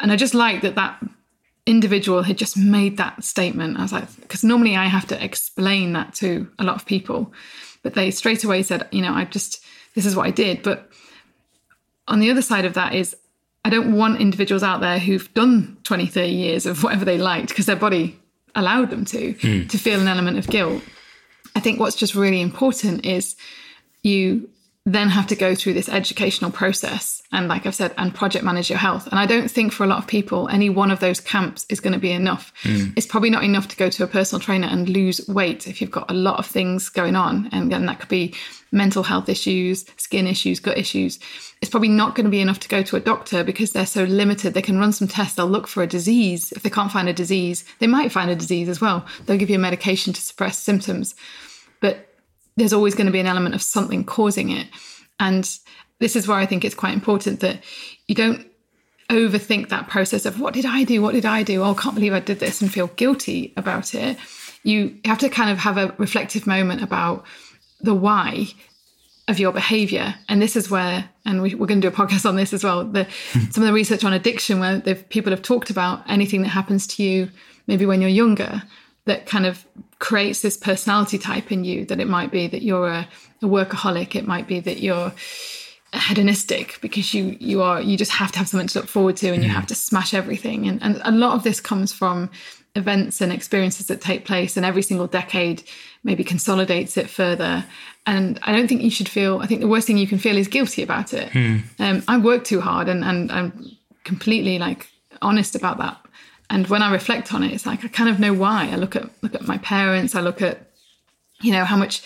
and 0.00 0.10
i 0.10 0.16
just 0.16 0.34
like 0.34 0.60
that 0.62 0.74
that 0.74 1.00
individual 1.66 2.22
had 2.22 2.38
just 2.38 2.56
made 2.56 2.96
that 2.96 3.22
statement 3.22 3.78
i 3.78 3.82
was 3.82 3.92
like 3.92 4.16
because 4.22 4.42
normally 4.42 4.74
i 4.74 4.86
have 4.86 5.06
to 5.06 5.22
explain 5.22 5.92
that 5.92 6.12
to 6.14 6.50
a 6.58 6.64
lot 6.64 6.74
of 6.74 6.86
people 6.86 7.32
but 7.82 7.94
they 7.94 8.10
straight 8.10 8.42
away 8.42 8.62
said 8.62 8.88
you 8.90 9.02
know 9.02 9.12
i 9.12 9.24
just 9.24 9.62
this 9.94 10.06
is 10.06 10.16
what 10.16 10.26
I 10.26 10.30
did. 10.30 10.62
But 10.62 10.90
on 12.06 12.20
the 12.20 12.30
other 12.30 12.42
side 12.42 12.64
of 12.64 12.74
that 12.74 12.94
is 12.94 13.16
I 13.64 13.70
don't 13.70 13.94
want 13.94 14.20
individuals 14.20 14.62
out 14.62 14.80
there 14.80 14.98
who've 14.98 15.32
done 15.34 15.76
20, 15.82 16.06
30 16.06 16.28
years 16.30 16.66
of 16.66 16.82
whatever 16.82 17.04
they 17.04 17.18
liked 17.18 17.48
because 17.50 17.66
their 17.66 17.76
body 17.76 18.18
allowed 18.54 18.90
them 18.90 19.04
to, 19.06 19.34
mm. 19.34 19.68
to 19.68 19.78
feel 19.78 20.00
an 20.00 20.08
element 20.08 20.38
of 20.38 20.46
guilt. 20.48 20.82
I 21.54 21.60
think 21.60 21.78
what's 21.78 21.96
just 21.96 22.14
really 22.14 22.40
important 22.40 23.04
is 23.04 23.36
you 24.02 24.48
then 24.86 25.08
have 25.10 25.26
to 25.26 25.36
go 25.36 25.54
through 25.54 25.74
this 25.74 25.88
educational 25.88 26.50
process 26.50 27.17
and 27.32 27.48
like 27.48 27.66
i've 27.66 27.74
said 27.74 27.94
and 27.98 28.14
project 28.14 28.44
manage 28.44 28.70
your 28.70 28.78
health. 28.78 29.06
And 29.08 29.18
i 29.18 29.26
don't 29.26 29.50
think 29.50 29.72
for 29.72 29.84
a 29.84 29.86
lot 29.86 29.98
of 29.98 30.06
people 30.06 30.48
any 30.48 30.70
one 30.70 30.90
of 30.90 31.00
those 31.00 31.20
camps 31.20 31.66
is 31.68 31.80
going 31.80 31.92
to 31.92 31.98
be 31.98 32.12
enough. 32.12 32.52
Mm. 32.62 32.92
it's 32.96 33.06
probably 33.06 33.30
not 33.30 33.44
enough 33.44 33.68
to 33.68 33.76
go 33.76 33.88
to 33.90 34.04
a 34.04 34.06
personal 34.06 34.40
trainer 34.40 34.66
and 34.66 34.88
lose 34.88 35.26
weight 35.28 35.66
if 35.66 35.80
you've 35.80 35.90
got 35.90 36.10
a 36.10 36.14
lot 36.14 36.38
of 36.38 36.46
things 36.46 36.88
going 36.88 37.16
on. 37.16 37.48
And, 37.52 37.72
and 37.72 37.88
that 37.88 38.00
could 38.00 38.08
be 38.08 38.34
mental 38.70 39.02
health 39.02 39.28
issues 39.28 39.84
skin 39.96 40.26
issues 40.26 40.60
gut 40.60 40.78
issues. 40.78 41.18
It's 41.60 41.70
probably 41.70 41.88
not 41.88 42.14
going 42.14 42.24
to 42.24 42.30
be 42.30 42.40
enough 42.40 42.60
to 42.60 42.68
go 42.68 42.82
to 42.82 42.96
a 42.96 43.00
doctor 43.00 43.42
because 43.42 43.72
they're 43.72 43.86
so 43.86 44.04
limited. 44.04 44.54
They 44.54 44.62
can 44.62 44.78
run 44.78 44.92
some 44.92 45.08
tests 45.08 45.36
they'll 45.36 45.46
look 45.46 45.66
for 45.66 45.82
a 45.82 45.86
disease. 45.86 46.52
If 46.52 46.62
they 46.62 46.70
can't 46.70 46.92
find 46.92 47.08
a 47.08 47.12
disease 47.12 47.64
they 47.78 47.86
might 47.86 48.12
find 48.12 48.30
a 48.30 48.36
disease 48.36 48.68
as 48.68 48.80
well. 48.80 49.04
They'll 49.26 49.38
give 49.38 49.50
you 49.50 49.56
a 49.56 49.60
medication 49.60 50.12
to 50.12 50.20
suppress 50.20 50.58
symptoms. 50.58 51.14
But 51.80 52.08
there's 52.56 52.72
always 52.72 52.94
going 52.94 53.06
to 53.06 53.12
be 53.12 53.20
an 53.20 53.26
element 53.26 53.54
of 53.54 53.62
something 53.62 54.04
causing 54.04 54.50
it. 54.50 54.68
And 55.20 55.48
this 55.98 56.16
is 56.16 56.28
where 56.28 56.38
I 56.38 56.46
think 56.46 56.64
it's 56.64 56.74
quite 56.74 56.94
important 56.94 57.40
that 57.40 57.62
you 58.06 58.14
don't 58.14 58.46
overthink 59.10 59.68
that 59.68 59.88
process 59.88 60.26
of 60.26 60.38
what 60.38 60.54
did 60.54 60.66
I 60.66 60.84
do? 60.84 61.00
What 61.00 61.14
did 61.14 61.24
I 61.24 61.42
do? 61.42 61.62
Oh, 61.62 61.72
I 61.72 61.80
can't 61.80 61.94
believe 61.94 62.12
I 62.12 62.20
did 62.20 62.40
this 62.40 62.60
and 62.60 62.72
feel 62.72 62.88
guilty 62.88 63.52
about 63.56 63.94
it. 63.94 64.18
You 64.62 64.98
have 65.04 65.18
to 65.18 65.28
kind 65.28 65.50
of 65.50 65.58
have 65.58 65.78
a 65.78 65.94
reflective 65.98 66.46
moment 66.46 66.82
about 66.82 67.24
the 67.80 67.94
why 67.94 68.48
of 69.28 69.38
your 69.38 69.52
behavior. 69.52 70.14
And 70.28 70.40
this 70.40 70.56
is 70.56 70.70
where, 70.70 71.08
and 71.24 71.42
we, 71.42 71.54
are 71.54 71.58
going 71.58 71.80
to 71.80 71.90
do 71.90 71.94
a 71.94 72.06
podcast 72.06 72.26
on 72.26 72.36
this 72.36 72.52
as 72.52 72.64
well, 72.64 72.84
the, 72.84 73.06
some 73.50 73.62
of 73.62 73.66
the 73.66 73.72
research 73.72 74.04
on 74.04 74.12
addiction 74.12 74.60
where 74.60 74.80
people 74.80 75.30
have 75.30 75.42
talked 75.42 75.70
about 75.70 76.02
anything 76.08 76.42
that 76.42 76.48
happens 76.48 76.86
to 76.88 77.02
you 77.02 77.30
maybe 77.66 77.86
when 77.86 78.00
you're 78.00 78.10
younger 78.10 78.62
that 79.04 79.26
kind 79.26 79.46
of 79.46 79.64
creates 79.98 80.42
this 80.42 80.56
personality 80.56 81.18
type 81.18 81.52
in 81.52 81.64
you 81.64 81.84
that 81.86 82.00
it 82.00 82.08
might 82.08 82.30
be 82.30 82.46
that 82.46 82.62
you're 82.62 82.88
a, 82.88 83.08
a 83.42 83.46
workaholic 83.46 84.14
it 84.14 84.26
might 84.26 84.46
be 84.46 84.60
that 84.60 84.80
you're 84.80 85.12
hedonistic 85.94 86.78
because 86.82 87.14
you 87.14 87.36
you 87.40 87.62
are 87.62 87.80
you 87.80 87.96
just 87.96 88.10
have 88.10 88.30
to 88.30 88.38
have 88.38 88.48
something 88.48 88.68
to 88.68 88.80
look 88.80 88.88
forward 88.88 89.16
to 89.16 89.32
and 89.32 89.42
you 89.42 89.48
have 89.48 89.66
to 89.66 89.74
smash 89.74 90.12
everything 90.12 90.68
and, 90.68 90.82
and 90.82 91.00
a 91.04 91.10
lot 91.10 91.34
of 91.34 91.44
this 91.44 91.60
comes 91.60 91.92
from 91.92 92.30
events 92.76 93.22
and 93.22 93.32
experiences 93.32 93.86
that 93.86 94.00
take 94.00 94.26
place 94.26 94.56
and 94.56 94.66
every 94.66 94.82
single 94.82 95.06
decade 95.06 95.62
maybe 96.04 96.22
consolidates 96.22 96.98
it 96.98 97.08
further 97.08 97.64
and 98.06 98.38
i 98.42 98.52
don't 98.52 98.68
think 98.68 98.82
you 98.82 98.90
should 98.90 99.08
feel 99.08 99.38
i 99.38 99.46
think 99.46 99.62
the 99.62 99.68
worst 99.68 99.86
thing 99.86 99.96
you 99.96 100.06
can 100.06 100.18
feel 100.18 100.36
is 100.36 100.46
guilty 100.46 100.82
about 100.82 101.14
it 101.14 101.30
mm. 101.30 101.62
um, 101.78 102.02
i 102.06 102.18
work 102.18 102.44
too 102.44 102.60
hard 102.60 102.86
and, 102.86 103.02
and 103.02 103.32
i'm 103.32 103.70
completely 104.04 104.58
like 104.58 104.88
honest 105.22 105.54
about 105.54 105.78
that 105.78 105.96
and 106.50 106.66
when 106.68 106.82
I 106.82 106.90
reflect 106.90 107.34
on 107.34 107.42
it, 107.42 107.52
it's 107.52 107.66
like 107.66 107.84
I 107.84 107.88
kind 107.88 108.08
of 108.08 108.18
know 108.18 108.32
why. 108.32 108.70
I 108.70 108.76
look 108.76 108.96
at 108.96 109.10
look 109.22 109.34
at 109.34 109.46
my 109.46 109.58
parents. 109.58 110.14
I 110.14 110.20
look 110.20 110.40
at 110.40 110.70
you 111.40 111.52
know 111.52 111.64
how 111.64 111.76
much 111.76 112.02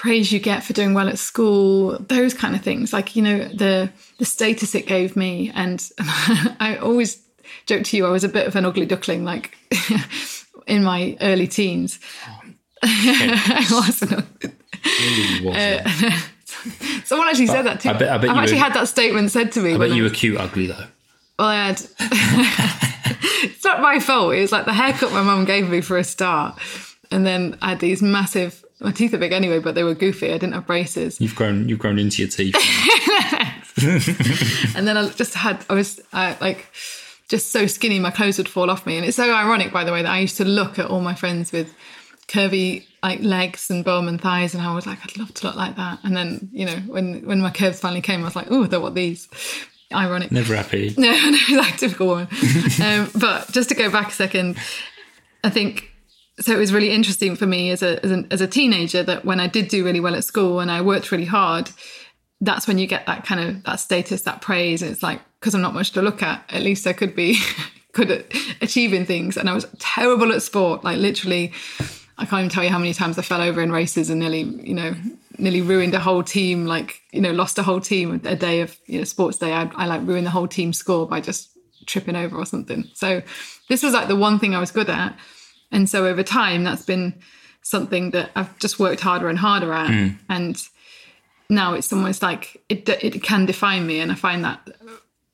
praise 0.00 0.32
you 0.32 0.40
get 0.40 0.64
for 0.64 0.72
doing 0.72 0.94
well 0.94 1.10
at 1.10 1.18
school, 1.18 1.98
those 1.98 2.32
kind 2.32 2.54
of 2.54 2.62
things. 2.62 2.90
Like 2.90 3.14
you 3.14 3.22
know 3.22 3.44
the 3.48 3.90
the 4.18 4.24
status 4.24 4.74
it 4.74 4.86
gave 4.86 5.14
me, 5.14 5.52
and 5.54 5.86
I 5.98 6.78
always 6.80 7.22
joke 7.66 7.84
to 7.84 7.96
you 7.96 8.06
I 8.06 8.10
was 8.10 8.24
a 8.24 8.28
bit 8.28 8.46
of 8.46 8.56
an 8.56 8.64
ugly 8.64 8.86
duckling, 8.86 9.24
like 9.24 9.56
in 10.66 10.84
my 10.84 11.18
early 11.20 11.46
teens. 11.46 12.00
Oh, 12.26 12.40
I 12.82 13.66
wasn't. 13.70 14.26
Really 14.84 15.46
wasn't. 15.46 15.86
Uh, 15.86 16.20
someone 17.04 17.28
actually 17.28 17.48
said 17.48 17.62
that 17.66 17.80
too. 17.80 17.90
I 17.90 17.92
bet, 17.92 18.08
I 18.08 18.16
bet 18.16 18.30
I've 18.30 18.38
actually 18.38 18.56
were, 18.56 18.64
had 18.64 18.74
that 18.74 18.88
statement 18.88 19.30
said 19.30 19.52
to 19.52 19.60
me. 19.60 19.74
I 19.74 19.78
bet 19.78 19.90
you 19.90 20.04
were 20.04 20.10
cute 20.10 20.40
ugly 20.40 20.66
though. 20.66 20.86
Well, 21.38 21.48
I 21.48 21.66
had 21.66 21.82
it's 22.00 23.64
not 23.64 23.82
my 23.82 24.00
fault. 24.00 24.32
It 24.32 24.40
was 24.40 24.52
like 24.52 24.64
the 24.64 24.72
haircut 24.72 25.12
my 25.12 25.22
mum 25.22 25.44
gave 25.44 25.68
me 25.68 25.82
for 25.82 25.98
a 25.98 26.04
start. 26.04 26.58
And 27.10 27.26
then 27.26 27.58
I 27.60 27.70
had 27.70 27.80
these 27.80 28.00
massive 28.00 28.64
my 28.80 28.92
teeth 28.92 29.14
are 29.14 29.18
big 29.18 29.32
anyway, 29.32 29.58
but 29.58 29.74
they 29.74 29.84
were 29.84 29.94
goofy. 29.94 30.28
I 30.28 30.38
didn't 30.38 30.54
have 30.54 30.66
braces. 30.66 31.20
You've 31.20 31.34
grown 31.34 31.68
you've 31.68 31.78
grown 31.78 31.98
into 31.98 32.22
your 32.22 32.30
teeth. 32.30 32.54
and 34.76 34.86
then 34.86 34.96
I 34.96 35.08
just 35.10 35.34
had 35.34 35.64
I 35.68 35.74
was 35.74 36.00
I, 36.12 36.36
like 36.40 36.66
just 37.28 37.52
so 37.52 37.66
skinny 37.66 37.98
my 37.98 38.10
clothes 38.10 38.38
would 38.38 38.48
fall 38.48 38.70
off 38.70 38.86
me. 38.86 38.96
And 38.96 39.06
it's 39.06 39.16
so 39.16 39.32
ironic 39.32 39.72
by 39.72 39.84
the 39.84 39.92
way 39.92 40.02
that 40.02 40.10
I 40.10 40.20
used 40.20 40.36
to 40.38 40.44
look 40.44 40.78
at 40.78 40.86
all 40.86 41.00
my 41.00 41.14
friends 41.14 41.52
with 41.52 41.74
curvy 42.26 42.86
like 43.02 43.20
legs 43.20 43.70
and 43.70 43.84
bum 43.84 44.06
and 44.06 44.20
thighs 44.20 44.54
and 44.54 44.62
I 44.62 44.74
was 44.74 44.86
like 44.86 44.98
I'd 45.02 45.18
love 45.18 45.32
to 45.34 45.46
look 45.46 45.56
like 45.56 45.76
that. 45.76 46.00
And 46.02 46.16
then, 46.16 46.48
you 46.52 46.64
know, 46.64 46.76
when 46.86 47.26
when 47.26 47.40
my 47.40 47.50
curves 47.50 47.80
finally 47.80 48.02
came 48.02 48.22
I 48.22 48.24
was 48.24 48.36
like, 48.36 48.48
"Oh, 48.50 48.66
they're 48.66 48.80
what 48.80 48.94
these." 48.94 49.28
ironic. 49.92 50.30
Never 50.30 50.54
happy. 50.54 50.94
No, 50.96 51.10
no, 51.10 51.38
like 51.56 51.76
typical 51.76 52.06
woman. 52.06 52.28
um, 52.82 53.10
but 53.18 53.50
just 53.50 53.70
to 53.70 53.74
go 53.74 53.90
back 53.90 54.08
a 54.08 54.12
second, 54.12 54.56
I 55.42 55.50
think 55.50 55.89
so. 56.40 56.52
It 56.52 56.58
was 56.58 56.72
really 56.72 56.90
interesting 56.90 57.36
for 57.36 57.46
me 57.46 57.70
as 57.70 57.82
a, 57.82 58.04
as 58.04 58.12
a 58.12 58.24
as 58.30 58.40
a 58.40 58.46
teenager 58.46 59.02
that 59.02 59.24
when 59.24 59.40
I 59.40 59.46
did 59.46 59.68
do 59.68 59.84
really 59.84 60.00
well 60.00 60.14
at 60.14 60.24
school 60.24 60.60
and 60.60 60.70
I 60.70 60.80
worked 60.80 61.12
really 61.12 61.24
hard, 61.24 61.70
that's 62.40 62.66
when 62.66 62.78
you 62.78 62.86
get 62.86 63.06
that 63.06 63.24
kind 63.24 63.40
of 63.40 63.62
that 63.64 63.80
status, 63.80 64.22
that 64.22 64.40
praise. 64.40 64.82
And 64.82 64.90
it's 64.90 65.02
like 65.02 65.20
because 65.40 65.54
I'm 65.54 65.62
not 65.62 65.74
much 65.74 65.92
to 65.92 66.02
look 66.02 66.22
at, 66.22 66.44
at 66.50 66.62
least 66.62 66.86
I 66.86 66.92
could 66.92 67.14
be 67.14 67.38
good 67.92 68.10
at 68.10 68.26
achieving 68.60 69.06
things. 69.06 69.36
And 69.36 69.48
I 69.48 69.54
was 69.54 69.66
terrible 69.78 70.32
at 70.32 70.42
sport, 70.42 70.84
like 70.84 70.98
literally. 70.98 71.52
I 72.18 72.26
can't 72.26 72.40
even 72.40 72.50
tell 72.50 72.62
you 72.62 72.68
how 72.68 72.78
many 72.78 72.92
times 72.92 73.18
I 73.18 73.22
fell 73.22 73.40
over 73.40 73.62
in 73.62 73.72
races 73.72 74.10
and 74.10 74.20
nearly, 74.20 74.42
you 74.42 74.74
know, 74.74 74.94
nearly 75.38 75.62
ruined 75.62 75.94
a 75.94 75.98
whole 75.98 76.22
team, 76.22 76.66
like, 76.66 77.00
you 77.12 77.20
know, 77.22 77.32
lost 77.32 77.58
a 77.58 77.62
whole 77.62 77.80
team 77.80 78.20
a 78.24 78.36
day 78.36 78.60
of, 78.60 78.76
you 78.84 78.98
know, 78.98 79.04
sports 79.04 79.38
day. 79.38 79.54
I, 79.54 79.70
I 79.74 79.86
like 79.86 80.02
ruined 80.02 80.26
the 80.26 80.30
whole 80.30 80.46
team 80.46 80.74
score 80.74 81.08
by 81.08 81.22
just 81.22 81.48
tripping 81.86 82.16
over 82.16 82.36
or 82.36 82.44
something. 82.44 82.84
So 82.92 83.22
this 83.70 83.82
was 83.82 83.94
like 83.94 84.08
the 84.08 84.16
one 84.16 84.38
thing 84.38 84.54
I 84.54 84.60
was 84.60 84.70
good 84.70 84.90
at. 84.90 85.18
And 85.72 85.88
so 85.88 86.06
over 86.06 86.22
time, 86.22 86.64
that's 86.64 86.84
been 86.84 87.14
something 87.62 88.10
that 88.10 88.30
I've 88.34 88.58
just 88.58 88.78
worked 88.78 89.00
harder 89.00 89.28
and 89.28 89.38
harder 89.38 89.72
at. 89.72 89.90
Mm. 89.90 90.18
And 90.28 90.62
now 91.48 91.74
it's 91.74 91.92
almost 91.92 92.22
like 92.22 92.62
it, 92.68 92.88
it 92.88 93.22
can 93.22 93.46
define 93.46 93.86
me. 93.86 94.00
And 94.00 94.10
I 94.10 94.14
find 94.14 94.44
that 94.44 94.68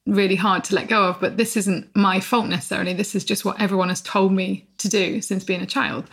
really 0.07 0.37
hard 0.37 0.65
to 0.65 0.75
let 0.75 0.89
go 0.89 1.05
of. 1.05 1.21
But 1.21 1.37
this 1.37 1.57
isn't 1.57 1.95
my 1.95 2.21
fault 2.21 2.47
necessarily. 2.47 2.93
This 2.93 3.15
is 3.15 3.25
just 3.25 3.45
what 3.45 3.61
everyone 3.61 3.89
has 3.89 4.01
told 4.01 4.33
me 4.33 4.67
to 4.79 4.89
do 4.89 5.21
since 5.21 5.45
being 5.45 5.63
a 5.63 5.67
child. 5.67 6.09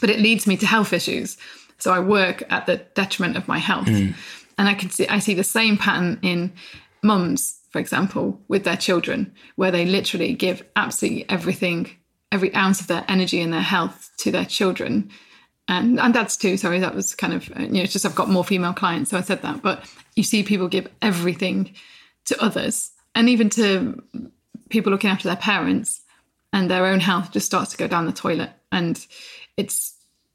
But 0.00 0.10
it 0.10 0.20
leads 0.20 0.46
me 0.46 0.56
to 0.58 0.66
health 0.66 0.92
issues. 0.92 1.36
So 1.78 1.92
I 1.92 2.00
work 2.00 2.42
at 2.50 2.66
the 2.66 2.76
detriment 2.94 3.36
of 3.36 3.48
my 3.48 3.58
health. 3.58 3.86
Mm. 3.86 4.14
And 4.56 4.68
I 4.68 4.74
can 4.74 4.90
see 4.90 5.06
I 5.08 5.18
see 5.18 5.34
the 5.34 5.44
same 5.44 5.76
pattern 5.76 6.18
in 6.22 6.52
mums, 7.02 7.58
for 7.70 7.78
example, 7.78 8.40
with 8.48 8.64
their 8.64 8.76
children, 8.76 9.32
where 9.56 9.70
they 9.70 9.84
literally 9.84 10.32
give 10.32 10.64
absolutely 10.76 11.28
everything, 11.28 11.90
every 12.34 12.54
ounce 12.54 12.80
of 12.80 12.88
their 12.88 13.04
energy 13.08 13.40
and 13.40 13.52
their 13.52 13.62
health 13.62 14.10
to 14.18 14.32
their 14.32 14.44
children. 14.44 15.08
And, 15.68 15.98
and 15.98 16.12
dads 16.12 16.36
too. 16.36 16.56
Sorry, 16.56 16.80
that 16.80 16.94
was 16.94 17.14
kind 17.14 17.32
of 17.32 17.50
uh, 17.56 17.62
you 17.62 17.68
know, 17.68 17.82
it's 17.82 17.92
just 17.92 18.04
I've 18.04 18.14
got 18.14 18.28
more 18.28 18.44
female 18.44 18.74
clients, 18.74 19.10
so 19.10 19.16
I 19.16 19.22
said 19.22 19.40
that. 19.42 19.62
But 19.62 19.88
you 20.14 20.22
see 20.22 20.42
people 20.42 20.68
give 20.68 20.88
everything 21.00 21.72
to 22.26 22.42
others, 22.42 22.90
and 23.14 23.28
even 23.28 23.48
to 23.50 24.02
people 24.68 24.92
looking 24.92 25.08
after 25.08 25.28
their 25.28 25.36
parents, 25.36 26.02
and 26.52 26.70
their 26.70 26.84
own 26.86 27.00
health 27.00 27.32
just 27.32 27.46
starts 27.46 27.70
to 27.70 27.78
go 27.78 27.86
down 27.86 28.04
the 28.04 28.12
toilet. 28.12 28.50
And 28.72 29.04
it's 29.56 29.94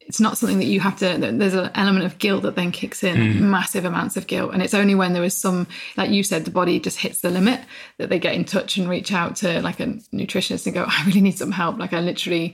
it's 0.09 0.19
not 0.19 0.37
something 0.37 0.57
that 0.57 0.65
you 0.65 0.79
have 0.79 0.97
to 0.97 1.17
there's 1.19 1.53
an 1.53 1.69
element 1.75 2.03
of 2.03 2.17
guilt 2.17 2.41
that 2.43 2.55
then 2.55 2.71
kicks 2.71 3.03
in 3.03 3.15
Mm. 3.15 3.39
massive 3.41 3.85
amounts 3.85 4.17
of 4.17 4.25
guilt 4.27 4.53
and 4.53 4.61
it's 4.63 4.73
only 4.73 4.95
when 4.95 5.13
there 5.13 5.23
is 5.23 5.37
some 5.37 5.67
like 5.97 6.09
you 6.09 6.23
said 6.23 6.43
the 6.45 6.51
body 6.51 6.79
just 6.79 6.97
hits 6.97 7.21
the 7.21 7.29
limit 7.29 7.61
that 7.97 8.09
they 8.09 8.17
get 8.19 8.33
in 8.33 8.43
touch 8.43 8.75
and 8.77 8.89
reach 8.89 9.13
out 9.13 9.35
to 9.37 9.61
like 9.61 9.79
a 9.79 9.85
nutritionist 10.11 10.65
and 10.65 10.73
go 10.75 10.83
i 10.87 11.03
really 11.05 11.21
need 11.21 11.37
some 11.37 11.51
help 11.51 11.77
like 11.77 11.93
i 11.93 11.99
literally 12.01 12.53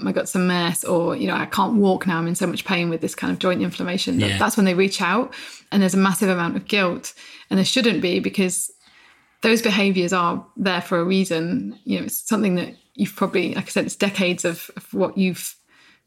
my 0.00 0.12
gut's 0.12 0.34
a 0.34 0.38
mess 0.38 0.84
or 0.84 1.14
you 1.16 1.26
know 1.26 1.34
i 1.34 1.44
can't 1.46 1.74
walk 1.74 2.06
now 2.06 2.18
i'm 2.18 2.26
in 2.28 2.34
so 2.36 2.46
much 2.46 2.64
pain 2.64 2.88
with 2.88 3.00
this 3.00 3.14
kind 3.14 3.32
of 3.32 3.38
joint 3.38 3.60
inflammation 3.60 4.18
Yeah. 4.20 4.38
that's 4.38 4.56
when 4.56 4.64
they 4.64 4.74
reach 4.74 5.02
out 5.02 5.34
and 5.72 5.82
there's 5.82 5.94
a 5.94 5.98
massive 5.98 6.28
amount 6.30 6.56
of 6.56 6.66
guilt 6.66 7.12
and 7.50 7.58
there 7.58 7.64
shouldn't 7.64 8.00
be 8.00 8.20
because 8.20 8.70
those 9.42 9.60
behaviors 9.60 10.12
are 10.12 10.46
there 10.56 10.80
for 10.80 11.00
a 11.00 11.04
reason. 11.04 11.76
You 11.82 11.98
know, 11.98 12.04
it's 12.06 12.28
something 12.28 12.54
that 12.54 12.76
you've 12.94 13.16
probably, 13.16 13.54
like 13.56 13.64
I 13.66 13.68
said, 13.70 13.86
it's 13.86 13.96
decades 13.96 14.44
of, 14.44 14.70
of 14.76 14.84
what 14.94 15.18
you've 15.18 15.56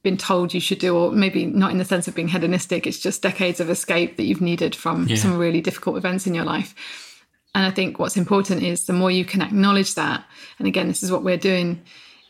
been 0.05 0.15
told 0.17 0.53
you 0.53 0.61
should 0.61 0.79
do, 0.79 0.95
or 0.97 1.11
maybe 1.11 1.45
not 1.45 1.71
in 1.71 1.77
the 1.77 1.85
sense 1.85 2.07
of 2.07 2.15
being 2.15 2.29
hedonistic. 2.29 2.87
It's 2.87 2.99
just 2.99 3.21
decades 3.21 3.59
of 3.59 3.69
escape 3.69 4.15
that 4.15 4.23
you've 4.23 4.39
needed 4.51 4.73
from 4.75 5.07
Yeah. 5.07 5.17
some 5.17 5.37
really 5.37 5.59
difficult 5.61 5.97
events 5.97 6.25
in 6.27 6.33
your 6.33 6.45
life. 6.45 6.73
And 7.53 7.65
I 7.65 7.71
think 7.71 7.99
what's 7.99 8.17
important 8.17 8.63
is 8.63 8.85
the 8.85 8.93
more 8.93 9.11
you 9.11 9.25
can 9.25 9.41
acknowledge 9.41 9.95
that, 9.95 10.23
and 10.59 10.67
again, 10.67 10.87
this 10.87 11.03
is 11.03 11.11
what 11.11 11.23
we're 11.23 11.37
doing 11.53 11.81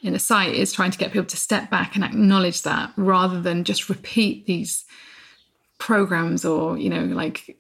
in 0.02 0.14
the 0.14 0.20
site 0.20 0.54
is 0.54 0.72
trying 0.74 0.92
to 0.92 0.98
get 1.00 1.12
people 1.12 1.26
to 1.26 1.38
step 1.38 1.70
back 1.72 1.96
and 1.96 2.04
acknowledge 2.04 2.62
that 2.64 2.92
rather 2.96 3.42
than 3.42 3.64
just 3.64 3.90
repeat 3.90 4.46
these 4.46 4.86
programs 5.78 6.46
or 6.46 6.78
you 6.78 6.90
know 6.90 7.04
like 7.04 7.58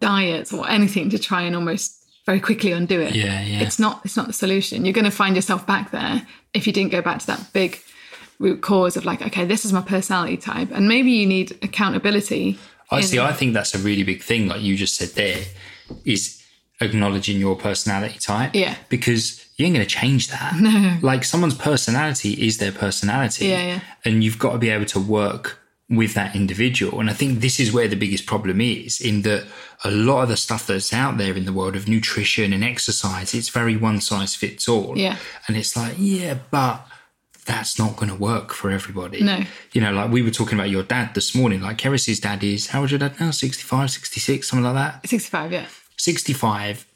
diets 0.00 0.52
or 0.52 0.68
anything 0.70 1.10
to 1.10 1.18
try 1.18 1.42
and 1.42 1.54
almost 1.54 1.94
very 2.24 2.40
quickly 2.40 2.72
undo 2.72 2.98
it 3.00 3.14
Yeah, 3.14 3.42
yeah. 3.42 3.60
it's 3.60 3.78
not 3.78 4.00
it's 4.04 4.16
not 4.16 4.26
the 4.26 4.32
solution 4.32 4.84
you're 4.84 4.94
going 4.94 5.04
to 5.04 5.10
find 5.10 5.36
yourself 5.36 5.66
back 5.66 5.90
there 5.90 6.26
if 6.54 6.66
you 6.66 6.72
didn't 6.72 6.92
go 6.92 7.02
back 7.02 7.18
to 7.20 7.26
that 7.26 7.52
big 7.52 7.78
root 8.38 8.60
cause 8.60 8.96
of 8.96 9.04
like 9.04 9.20
okay 9.22 9.44
this 9.44 9.64
is 9.64 9.72
my 9.72 9.80
personality 9.80 10.36
type 10.36 10.70
and 10.72 10.88
maybe 10.88 11.10
you 11.10 11.26
need 11.26 11.52
accountability 11.62 12.58
I 12.90 13.00
see. 13.02 13.18
I 13.18 13.32
think 13.32 13.54
that's 13.54 13.74
a 13.74 13.78
really 13.78 14.02
big 14.02 14.22
thing, 14.22 14.48
like 14.48 14.62
you 14.62 14.76
just 14.76 14.96
said 14.96 15.10
there, 15.10 15.44
is 16.04 16.42
acknowledging 16.80 17.38
your 17.38 17.56
personality 17.56 18.18
type. 18.18 18.54
Yeah. 18.54 18.76
Because 18.88 19.44
you 19.56 19.66
ain't 19.66 19.74
going 19.74 19.86
to 19.86 19.90
change 19.90 20.28
that. 20.28 20.54
No. 20.60 20.98
Like 21.02 21.24
someone's 21.24 21.54
personality 21.54 22.46
is 22.46 22.58
their 22.58 22.72
personality. 22.72 23.46
Yeah, 23.46 23.66
yeah. 23.66 23.80
And 24.04 24.24
you've 24.24 24.38
got 24.38 24.52
to 24.52 24.58
be 24.58 24.70
able 24.70 24.86
to 24.86 25.00
work 25.00 25.60
with 25.90 26.14
that 26.14 26.36
individual. 26.36 27.00
And 27.00 27.08
I 27.08 27.14
think 27.14 27.40
this 27.40 27.58
is 27.58 27.72
where 27.72 27.88
the 27.88 27.96
biggest 27.96 28.26
problem 28.26 28.60
is 28.60 29.00
in 29.00 29.22
that 29.22 29.46
a 29.84 29.90
lot 29.90 30.22
of 30.22 30.28
the 30.28 30.36
stuff 30.36 30.66
that's 30.66 30.92
out 30.92 31.16
there 31.16 31.34
in 31.34 31.46
the 31.46 31.52
world 31.52 31.76
of 31.76 31.88
nutrition 31.88 32.52
and 32.52 32.62
exercise, 32.62 33.34
it's 33.34 33.48
very 33.48 33.76
one 33.76 34.00
size 34.00 34.34
fits 34.34 34.68
all. 34.68 34.98
Yeah. 34.98 35.16
And 35.46 35.56
it's 35.56 35.76
like, 35.76 35.94
yeah, 35.96 36.38
but 36.50 36.86
that's 37.48 37.78
not 37.78 37.96
going 37.96 38.10
to 38.10 38.14
work 38.14 38.52
for 38.52 38.70
everybody. 38.70 39.22
No. 39.22 39.42
You 39.72 39.80
know, 39.80 39.92
like 39.92 40.12
we 40.12 40.22
were 40.22 40.30
talking 40.30 40.56
about 40.56 40.70
your 40.70 40.84
dad 40.84 41.14
this 41.14 41.34
morning. 41.34 41.60
Like 41.60 41.78
Keris's 41.78 42.20
dad 42.20 42.44
is, 42.44 42.68
how 42.68 42.80
old 42.80 42.86
is 42.86 42.92
your 42.92 43.00
dad 43.00 43.18
now? 43.18 43.32
65, 43.32 43.90
66, 43.90 44.48
something 44.48 44.64
like 44.64 44.74
that? 44.74 45.08
65 45.08 45.52
yeah 45.52 45.66
65, 45.98 46.86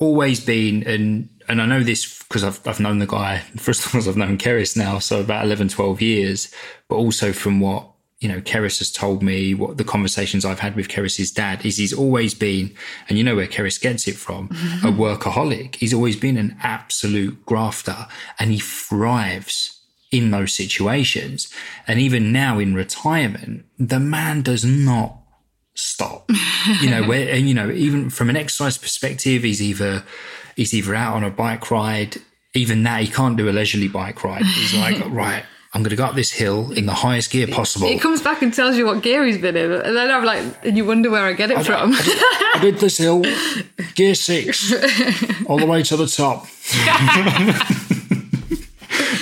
always 0.00 0.40
been, 0.40 0.82
and 0.86 1.28
and 1.48 1.62
I 1.62 1.66
know 1.66 1.82
this 1.82 2.22
because 2.24 2.44
I've, 2.44 2.66
I've 2.66 2.80
known 2.80 2.98
the 2.98 3.06
guy 3.06 3.38
for 3.56 3.70
as 3.70 3.94
long 3.94 4.00
as 4.00 4.08
I've 4.08 4.16
known 4.16 4.38
Keris 4.38 4.76
now, 4.76 4.98
so 4.98 5.20
about 5.20 5.44
11, 5.44 5.68
12 5.68 6.00
years, 6.02 6.52
but 6.88 6.96
also 6.96 7.32
from 7.32 7.60
what, 7.60 7.88
you 8.20 8.28
know, 8.28 8.40
Keris 8.40 8.78
has 8.78 8.90
told 8.90 9.22
me, 9.22 9.54
what 9.54 9.76
the 9.76 9.84
conversations 9.84 10.44
I've 10.44 10.60
had 10.60 10.76
with 10.76 10.88
Keris's 10.88 11.30
dad 11.30 11.64
is 11.64 11.76
he's 11.76 11.92
always 11.92 12.34
been, 12.34 12.74
and 13.08 13.18
you 13.18 13.24
know 13.24 13.36
where 13.36 13.46
Keris 13.46 13.80
gets 13.80 14.08
it 14.08 14.16
from, 14.16 14.48
mm-hmm. 14.48 14.86
a 14.86 14.92
workaholic. 14.92 15.76
He's 15.76 15.94
always 15.94 16.16
been 16.16 16.36
an 16.36 16.56
absolute 16.62 17.44
grafter 17.46 18.06
and 18.38 18.50
he 18.50 18.58
thrives 18.58 19.71
in 20.12 20.30
those 20.30 20.52
situations. 20.52 21.52
And 21.88 21.98
even 21.98 22.30
now 22.30 22.58
in 22.58 22.74
retirement, 22.74 23.64
the 23.78 23.98
man 23.98 24.42
does 24.42 24.64
not 24.64 25.16
stop. 25.74 26.30
You 26.80 26.90
know, 26.90 27.02
where 27.08 27.28
and 27.34 27.48
you 27.48 27.54
know, 27.54 27.70
even 27.70 28.10
from 28.10 28.30
an 28.30 28.36
exercise 28.36 28.78
perspective, 28.78 29.42
he's 29.42 29.62
either 29.62 30.04
he's 30.54 30.72
either 30.74 30.94
out 30.94 31.14
on 31.14 31.24
a 31.24 31.30
bike 31.30 31.70
ride. 31.70 32.18
Even 32.54 32.82
that, 32.82 33.00
he 33.00 33.08
can't 33.08 33.36
do 33.38 33.48
a 33.48 33.50
leisurely 33.50 33.88
bike 33.88 34.22
ride. 34.22 34.44
He's 34.44 34.74
like, 34.74 35.02
right, 35.06 35.42
I'm 35.72 35.82
going 35.82 35.88
to 35.90 35.96
go 35.96 36.04
up 36.04 36.14
this 36.14 36.30
hill 36.30 36.70
in 36.72 36.84
the 36.84 36.92
highest 36.92 37.30
gear 37.30 37.46
possible. 37.46 37.88
it 37.88 37.98
comes 37.98 38.20
back 38.20 38.42
and 38.42 38.52
tells 38.52 38.76
you 38.76 38.84
what 38.84 39.02
gear 39.02 39.24
he's 39.24 39.38
been 39.38 39.56
in 39.56 39.72
and 39.72 39.96
then 39.96 40.10
i'm 40.10 40.22
like 40.22 40.44
and 40.66 40.76
you 40.76 40.84
wonder 40.84 41.08
where 41.08 41.24
i 41.24 41.32
get 41.32 41.50
it 41.50 41.64
from 41.64 41.94
I 42.54 42.58
did 42.60 42.78
this 42.78 42.98
hill, 42.98 43.22
gear 43.94 44.14
six, 44.14 44.72
all 45.46 45.58
the 45.58 45.64
way 45.64 45.82
to 45.84 45.96
the 45.96 46.06
top. 46.06 46.46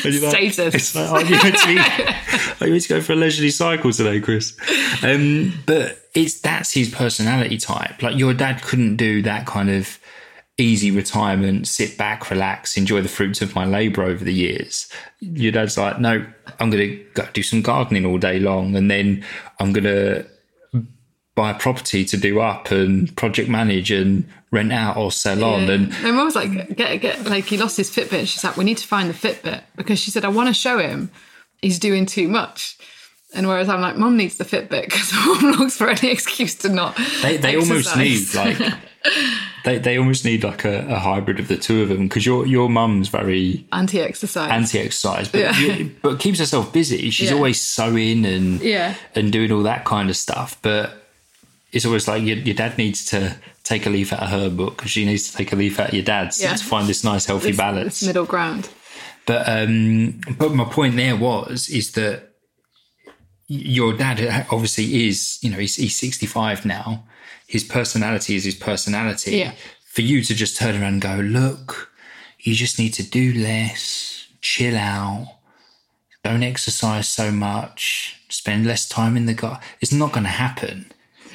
You're 0.04 0.22
like-. 0.22 0.32
It's 0.74 0.94
like, 0.94 1.10
oh, 1.10 1.18
you 1.18 1.36
meant 1.42 1.58
to, 1.58 1.66
be, 1.66 1.78
oh, 2.60 2.64
you 2.66 2.70
meant 2.72 2.82
to 2.82 2.88
go 2.88 3.00
for 3.00 3.12
a 3.12 3.16
leisurely 3.16 3.50
cycle 3.50 3.92
today, 3.92 4.20
Chris. 4.20 4.56
Um, 5.02 5.52
but 5.66 5.98
it's 6.14 6.40
that's 6.40 6.72
his 6.72 6.90
personality 6.90 7.58
type. 7.58 8.02
Like 8.02 8.16
your 8.16 8.34
dad 8.34 8.62
couldn't 8.62 8.96
do 8.96 9.22
that 9.22 9.46
kind 9.46 9.70
of 9.70 9.98
easy 10.58 10.90
retirement, 10.90 11.66
sit 11.66 11.96
back, 11.96 12.30
relax, 12.30 12.76
enjoy 12.76 13.00
the 13.00 13.08
fruits 13.08 13.40
of 13.40 13.54
my 13.54 13.64
labour 13.64 14.02
over 14.02 14.22
the 14.24 14.32
years. 14.32 14.88
Your 15.20 15.52
dad's 15.52 15.78
like, 15.78 15.98
no, 15.98 16.24
I'm 16.58 16.70
going 16.70 16.88
to 16.88 17.04
go 17.14 17.26
do 17.32 17.42
some 17.42 17.62
gardening 17.62 18.04
all 18.04 18.18
day 18.18 18.38
long, 18.38 18.76
and 18.76 18.90
then 18.90 19.24
I'm 19.58 19.72
going 19.72 19.84
to 19.84 20.26
buy 21.40 21.50
a 21.50 21.58
property 21.58 22.04
to 22.04 22.16
do 22.16 22.40
up 22.40 22.70
and 22.70 23.14
project 23.16 23.48
manage 23.48 23.90
and 23.90 24.24
rent 24.50 24.72
out 24.72 24.96
or 24.96 25.10
sell 25.10 25.42
on. 25.44 25.70
And 25.70 25.90
my 26.02 26.10
mum 26.10 26.24
was 26.26 26.34
like, 26.36 26.76
get, 26.76 27.00
get, 27.00 27.24
like, 27.24 27.44
he 27.46 27.56
lost 27.56 27.76
his 27.76 27.90
Fitbit. 27.90 28.26
She's 28.26 28.44
like, 28.44 28.56
we 28.56 28.64
need 28.64 28.78
to 28.78 28.86
find 28.86 29.08
the 29.08 29.14
Fitbit 29.14 29.62
because 29.76 29.98
she 29.98 30.10
said, 30.10 30.24
I 30.24 30.28
want 30.28 30.48
to 30.48 30.54
show 30.54 30.78
him 30.78 31.10
he's 31.62 31.78
doing 31.78 32.04
too 32.06 32.28
much. 32.28 32.76
And 33.34 33.46
whereas 33.46 33.68
I'm 33.68 33.80
like, 33.80 33.96
mum 33.96 34.16
needs 34.16 34.36
the 34.38 34.44
Fitbit 34.44 34.84
because 34.86 35.12
mum 35.42 35.52
looks 35.58 35.76
for 35.76 35.88
any 35.88 36.10
excuse 36.10 36.54
to 36.56 36.68
not. 36.68 36.98
they, 37.22 37.36
they 37.38 37.56
almost 37.56 37.96
need 37.96 38.34
like 38.34 38.58
they, 39.64 39.78
they 39.78 39.96
almost 39.98 40.24
need 40.24 40.42
like 40.44 40.64
a, 40.64 40.86
a 40.88 40.98
hybrid 40.98 41.38
of 41.40 41.48
the 41.48 41.56
two 41.56 41.82
of 41.82 41.88
them 41.88 42.08
because 42.08 42.26
your 42.26 42.44
your 42.46 42.68
mum's 42.68 43.08
very 43.08 43.64
anti-exercise. 43.72 44.50
anti-exercise 44.50 45.28
but 45.28 45.40
Yeah. 45.40 45.58
you- 45.58 45.90
but 46.02 46.18
keeps 46.18 46.38
herself 46.38 46.72
busy 46.72 47.08
she's 47.10 47.30
Yeah. 47.30 47.36
always 47.36 47.60
sewing 47.60 48.26
and 48.26 48.60
Yeah. 48.60 48.94
and 49.14 49.32
doing 49.32 49.52
all 49.52 49.62
that 49.62 49.84
kind 49.84 50.10
of 50.10 50.16
stuff 50.16 50.58
but 50.60 50.99
it's 51.72 51.84
always 51.86 52.08
like 52.08 52.22
your, 52.22 52.36
your 52.38 52.54
dad 52.54 52.76
needs 52.78 53.04
to 53.06 53.36
take 53.62 53.86
a 53.86 53.90
leaf 53.90 54.12
out 54.12 54.22
of 54.24 54.30
her 54.30 54.50
book 54.50 54.76
because 54.76 54.90
she 54.90 55.04
needs 55.04 55.30
to 55.30 55.36
take 55.36 55.52
a 55.52 55.56
leaf 55.56 55.78
out 55.78 55.88
of 55.88 55.94
your 55.94 56.02
dad's 56.04 56.40
Yeah. 56.42 56.54
to 56.54 56.64
find 56.64 56.88
this 56.88 57.04
nice 57.04 57.26
healthy 57.26 57.52
balance 57.52 58.02
middle 58.02 58.26
ground. 58.26 58.68
but 59.26 59.48
um, 59.48 60.20
but 60.38 60.52
my 60.54 60.64
point 60.64 60.96
there 60.96 61.16
was 61.16 61.68
is 61.68 61.92
that 61.92 62.30
your 63.46 63.92
dad 63.92 64.46
obviously 64.50 65.08
is 65.08 65.38
you 65.42 65.50
know 65.50 65.58
he's, 65.58 65.76
he's 65.76 65.96
65 65.96 66.64
now. 66.64 67.04
His 67.46 67.64
personality 67.64 68.36
is 68.36 68.44
his 68.44 68.54
personality. 68.54 69.38
Yeah. 69.38 69.52
For 69.84 70.02
you 70.02 70.22
to 70.22 70.34
just 70.34 70.56
turn 70.56 70.76
around 70.80 70.92
and 70.94 71.02
go, 71.02 71.16
look, 71.16 71.90
you 72.38 72.54
just 72.54 72.78
need 72.78 72.94
to 72.94 73.02
do 73.02 73.32
less, 73.32 74.28
chill 74.40 74.76
out, 74.76 75.26
don't 76.22 76.44
exercise 76.44 77.08
so 77.08 77.32
much, 77.32 78.20
spend 78.28 78.66
less 78.66 78.88
time 78.88 79.16
in 79.16 79.26
the 79.26 79.34
garden. 79.34 79.60
It's 79.80 79.92
not 79.92 80.12
going 80.12 80.22
to 80.24 80.30
happen. 80.30 80.92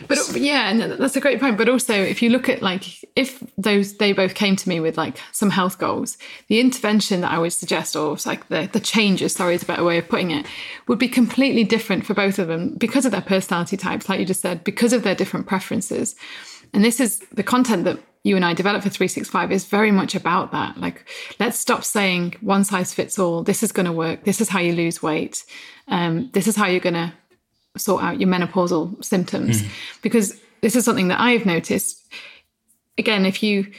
But 0.08 0.18
yeah, 0.36 0.70
and 0.70 0.82
that's 0.82 1.16
a 1.16 1.22
great 1.22 1.40
point. 1.40 1.58
But 1.58 1.70
also, 1.70 1.94
if 1.94 2.22
you 2.22 2.30
look 2.30 2.50
at 2.50 2.62
like 2.62 3.04
if 3.16 3.44
those 3.58 3.98
they 3.98 4.14
both 4.14 4.36
came 4.36 4.56
to 4.56 4.70
me 4.70 4.80
with 4.80 4.98
like 4.98 5.18
some 5.32 5.50
health 5.50 5.78
goals, 5.78 6.18
the 6.48 6.60
intervention 6.60 7.22
that 7.22 7.32
I 7.32 7.40
would 7.40 7.54
suggest, 7.54 7.96
or 7.96 8.18
like 8.26 8.48
the 8.50 8.70
the 8.72 8.80
changes, 8.80 9.34
sorry, 9.34 9.56
is 9.56 9.64
a 9.64 9.66
better 9.66 9.84
way 9.84 9.98
of 9.98 10.10
putting 10.10 10.32
it, 10.32 10.46
would 10.88 11.00
be 11.00 11.08
completely 11.08 11.64
different 11.64 12.06
for 12.06 12.14
both 12.14 12.40
of 12.40 12.48
them 12.48 12.76
because 12.76 13.06
of 13.06 13.12
their 13.12 13.22
personality 13.22 13.78
types, 13.78 14.10
like 14.10 14.20
you 14.20 14.26
just 14.26 14.42
said, 14.42 14.64
because 14.64 14.94
of 14.94 15.04
their 15.04 15.16
different 15.16 15.48
preferences. 15.48 16.16
And 16.74 16.84
this 16.84 17.00
is 17.00 17.20
the 17.32 17.44
content 17.44 17.86
that 17.86 18.00
you 18.24 18.36
and 18.36 18.44
I 18.44 18.54
develop 18.54 18.82
for 18.82 18.90
365 18.90 19.52
is 19.52 19.66
very 19.66 19.92
much 19.92 20.16
about 20.16 20.52
that. 20.52 20.78
Like, 20.78 21.08
let's 21.40 21.60
stop 21.60 21.84
saying 21.84 22.36
one 22.42 22.64
size 22.64 22.92
fits 22.92 23.20
all. 23.20 23.44
This 23.44 23.62
is 23.62 23.72
going 23.72 23.86
to 23.86 23.92
work. 23.92 24.24
This 24.24 24.42
is 24.42 24.50
how 24.50 24.60
you 24.60 24.74
lose 24.74 25.02
weight. 25.02 25.46
Um, 25.88 26.32
this 26.34 26.48
is 26.48 26.56
how 26.56 26.66
you're 26.66 26.80
going 26.80 26.96
to 26.96 27.14
sort 27.78 28.04
out 28.04 28.20
your 28.20 28.30
menopausal 28.30 29.04
symptoms 29.04 29.62
mm. 29.62 29.70
because 30.02 30.40
this 30.62 30.76
is 30.76 30.86
something 30.86 31.10
that 31.10 31.20
I've 31.20 31.46
noticed. 31.46 32.04
Again, 32.98 33.26
if 33.26 33.44
you, 33.44 33.72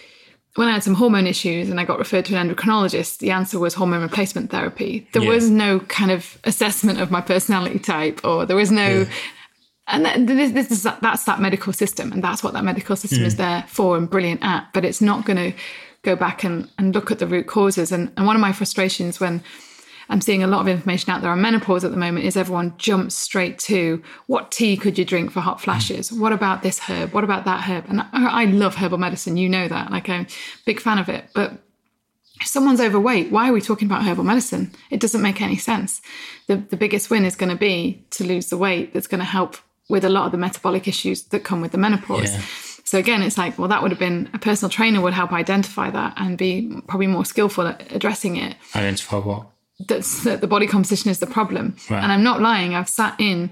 when 0.57 0.69
I 0.69 0.73
had 0.73 0.83
some 0.83 0.95
hormone 0.95 1.27
issues 1.27 1.71
and 1.71 1.81
I 1.81 1.85
got 1.85 1.99
referred 1.99 2.25
to 2.27 2.37
an 2.37 2.49
endocrinologist, 2.49 3.19
the 3.19 3.31
answer 3.31 3.59
was 3.59 3.75
hormone 3.75 4.03
replacement 4.03 4.51
therapy. 4.51 5.09
There 5.13 5.23
Yeah. 5.23 5.31
was 5.31 5.51
no 5.51 5.81
kind 5.81 6.11
of 6.11 6.39
assessment 6.45 7.01
of 7.01 7.11
my 7.11 7.21
personality 7.21 7.79
type, 7.79 8.21
or 8.25 8.47
there 8.47 8.57
was 8.57 8.71
no. 8.71 9.07
And 9.89 10.05
that, 10.05 10.27
this, 10.27 10.53
this 10.53 10.71
is 10.71 10.83
that's 10.83 11.25
that 11.25 11.41
medical 11.41 11.73
system, 11.73 12.13
and 12.13 12.23
that's 12.23 12.43
what 12.43 12.53
that 12.55 12.65
medical 12.65 12.97
system 12.97 13.25
is 13.25 13.35
mm. 13.35 13.39
there 13.39 13.65
for 13.69 13.97
and 13.97 14.11
brilliant 14.11 14.43
at. 14.43 14.69
But 14.73 14.85
it's 14.85 15.01
not 15.01 15.25
going 15.25 15.53
to 15.53 15.59
go 16.03 16.17
back 16.17 16.45
and, 16.45 16.69
and 16.79 16.95
look 16.95 17.11
at 17.11 17.19
the 17.19 17.27
root 17.27 17.47
causes. 17.47 17.93
And, 17.93 18.13
and 18.17 18.27
one 18.27 18.37
of 18.37 18.41
my 18.41 18.53
frustrations 18.53 19.21
when 19.21 19.43
I'm 20.09 20.21
seeing 20.21 20.43
a 20.43 20.47
lot 20.47 20.61
of 20.61 20.69
information 20.69 21.11
out 21.11 21.23
there 21.23 21.31
on 21.31 21.41
menopause 21.41 21.85
at 21.85 21.91
the 21.91 21.97
moment 21.97 22.25
is 22.25 22.37
everyone 22.37 22.75
jumps 22.79 23.15
straight 23.15 23.59
to 23.61 24.03
what 24.27 24.53
tea 24.53 24.77
could 24.77 24.99
you 24.99 25.05
drink 25.05 25.33
for 25.33 25.41
hot 25.41 25.61
flashes? 25.61 26.13
What 26.13 26.33
about 26.33 26.63
this 26.63 26.79
herb? 26.81 27.13
What 27.13 27.25
about 27.25 27.45
that 27.45 27.65
herb? 27.65 27.87
And 27.89 28.01
I, 28.01 28.09
I 28.13 28.45
love 28.45 28.77
herbal 28.77 28.99
medicine, 28.99 29.37
you 29.37 29.49
know 29.49 29.69
that. 29.69 29.91
Like 29.91 30.09
I'm 30.09 30.23
a 30.23 30.27
big 30.65 30.81
fan 30.81 30.99
of 30.99 31.09
it. 31.09 31.25
But 31.35 31.59
if 32.41 32.47
someone's 32.47 32.81
overweight, 32.81 33.33
why 33.33 33.49
are 33.49 33.53
we 33.53 33.61
talking 33.61 33.87
about 33.87 34.05
herbal 34.05 34.25
medicine? 34.25 34.73
It 34.91 35.01
doesn't 35.01 35.23
make 35.23 35.41
any 35.41 35.57
sense. 35.57 36.03
The, 36.47 36.57
the 36.57 36.77
biggest 36.77 37.11
win 37.11 37.25
is 37.25 37.35
going 37.35 37.51
to 37.51 37.57
be 37.57 38.05
to 38.11 38.25
lose 38.25 38.49
the 38.49 38.59
weight 38.59 38.93
that's 38.93 39.07
going 39.07 39.21
to 39.21 39.25
help 39.25 39.57
with 39.89 40.05
a 40.05 40.09
lot 40.09 40.27
of 40.27 40.33
the 40.33 40.39
metabolic 40.39 40.87
issues 40.87 41.23
that 41.25 41.45
come 41.45 41.61
with 41.61 41.73
the 41.73 41.79
menopause. 41.79 42.33
Yeah. 42.33 42.43
So 42.85 42.99
again, 42.99 43.23
it's 43.23 43.37
like, 43.37 43.59
well, 43.59 43.69
that 43.69 43.83
would 43.83 43.91
have 43.91 43.99
been 43.99 44.31
a 44.33 44.39
personal 44.39 44.71
trainer 44.71 45.01
would 45.01 45.13
help 45.13 45.33
identify 45.33 45.91
that 45.91 46.15
and 46.17 46.39
be 46.39 46.81
probably 46.87 47.09
more 47.09 47.25
skillful 47.25 47.67
at 47.67 47.91
addressing 47.93 48.37
it. 48.37 48.57
Identify 48.77 49.19
what? 49.19 49.47
That's 49.79 50.25
that 50.25 50.41
the 50.41 50.47
body 50.47 50.67
composition 50.67 51.11
is 51.11 51.19
the 51.19 51.27
problem. 51.27 51.77
And 51.91 52.13
I'm 52.13 52.23
not 52.23 52.41
lying. 52.41 52.75
I've 52.75 52.89
sat 52.89 53.15
in, 53.21 53.51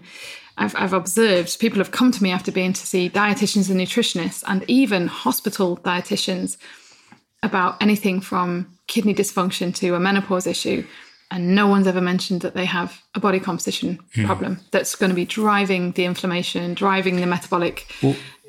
I've, 0.57 0.75
I've 0.77 0.93
observed 0.93 1.59
people 1.59 1.79
have 1.79 1.91
come 1.91 2.12
to 2.12 2.22
me 2.22 2.31
after 2.31 2.51
being 2.51 2.72
to 2.72 2.87
see 2.87 3.11
dietitians 3.11 3.70
and 3.70 3.79
nutritionists 3.79 4.43
and 4.47 4.64
even 4.68 5.07
hospital 5.07 5.77
dietitians 5.79 6.57
about 7.43 7.83
anything 7.83 8.20
from 8.20 8.75
kidney 8.87 9.14
dysfunction 9.14 9.75
to 9.77 9.95
a 9.95 10.01
menopause 10.01 10.47
issue. 10.47 10.87
And 11.31 11.55
no 11.55 11.66
one's 11.66 11.87
ever 11.87 12.01
mentioned 12.01 12.43
that 12.43 12.55
they 12.55 12.64
have 12.64 13.03
a 13.14 13.20
body 13.20 13.41
composition 13.41 13.99
hmm. 14.14 14.25
problem 14.25 14.61
that's 14.70 14.95
going 14.95 15.11
to 15.11 15.16
be 15.16 15.25
driving 15.25 15.93
the 15.93 16.05
inflammation, 16.05 16.75
driving 16.75 17.16
the 17.16 17.27
metabolic 17.27 17.87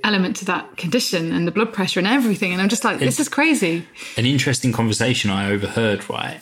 element 0.04 0.36
to 0.38 0.46
that 0.46 0.78
condition 0.78 1.32
and 1.32 1.48
the 1.48 1.52
blood 1.52 1.74
pressure 1.74 2.00
and 2.00 2.08
everything. 2.08 2.54
And 2.54 2.62
I'm 2.62 2.70
just 2.70 2.84
like, 2.84 3.00
this 3.00 3.20
is 3.20 3.28
crazy. 3.28 3.88
An 4.18 4.26
interesting 4.26 4.72
conversation 4.72 5.32
I 5.32 5.50
overheard, 5.50 6.08
right? 6.10 6.42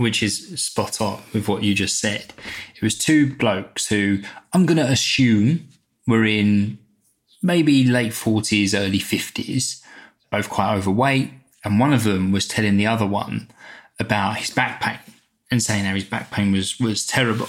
Which 0.00 0.22
is 0.22 0.62
spot 0.62 1.00
on 1.00 1.22
with 1.34 1.46
what 1.46 1.62
you 1.62 1.74
just 1.74 1.98
said. 1.98 2.32
It 2.74 2.82
was 2.82 2.96
two 2.96 3.34
blokes 3.34 3.88
who 3.88 4.20
I'm 4.52 4.64
going 4.64 4.78
to 4.78 4.90
assume 4.90 5.68
were 6.06 6.24
in 6.24 6.78
maybe 7.42 7.84
late 7.84 8.12
40s, 8.12 8.78
early 8.78 8.98
50s, 8.98 9.82
both 10.30 10.48
quite 10.48 10.74
overweight. 10.74 11.30
And 11.64 11.78
one 11.78 11.92
of 11.92 12.04
them 12.04 12.32
was 12.32 12.48
telling 12.48 12.78
the 12.78 12.86
other 12.86 13.06
one 13.06 13.50
about 13.98 14.38
his 14.38 14.50
back 14.50 14.80
pain 14.80 14.98
and 15.50 15.62
saying 15.62 15.84
how 15.84 15.94
his 15.94 16.04
back 16.04 16.30
pain 16.30 16.50
was, 16.52 16.80
was 16.80 17.06
terrible. 17.06 17.48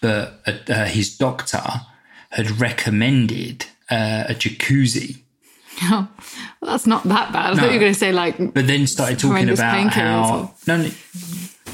But 0.00 0.40
uh, 0.46 0.72
uh, 0.72 0.84
his 0.86 1.16
doctor 1.16 1.62
had 2.30 2.60
recommended 2.60 3.66
uh, 3.90 4.24
a 4.28 4.34
jacuzzi 4.34 5.24
Oh, 5.82 6.08
well, 6.60 6.72
that's 6.72 6.86
not 6.86 7.04
that 7.04 7.32
bad. 7.32 7.52
I 7.52 7.56
thought 7.56 7.66
you 7.66 7.74
were 7.74 7.80
going 7.80 7.92
to 7.92 7.98
say 7.98 8.12
like, 8.12 8.36
but 8.54 8.66
then 8.66 8.86
started 8.86 9.18
talking 9.18 9.48
about 9.48 9.92
how 9.92 10.54
no, 10.66 10.76
no 10.76 10.90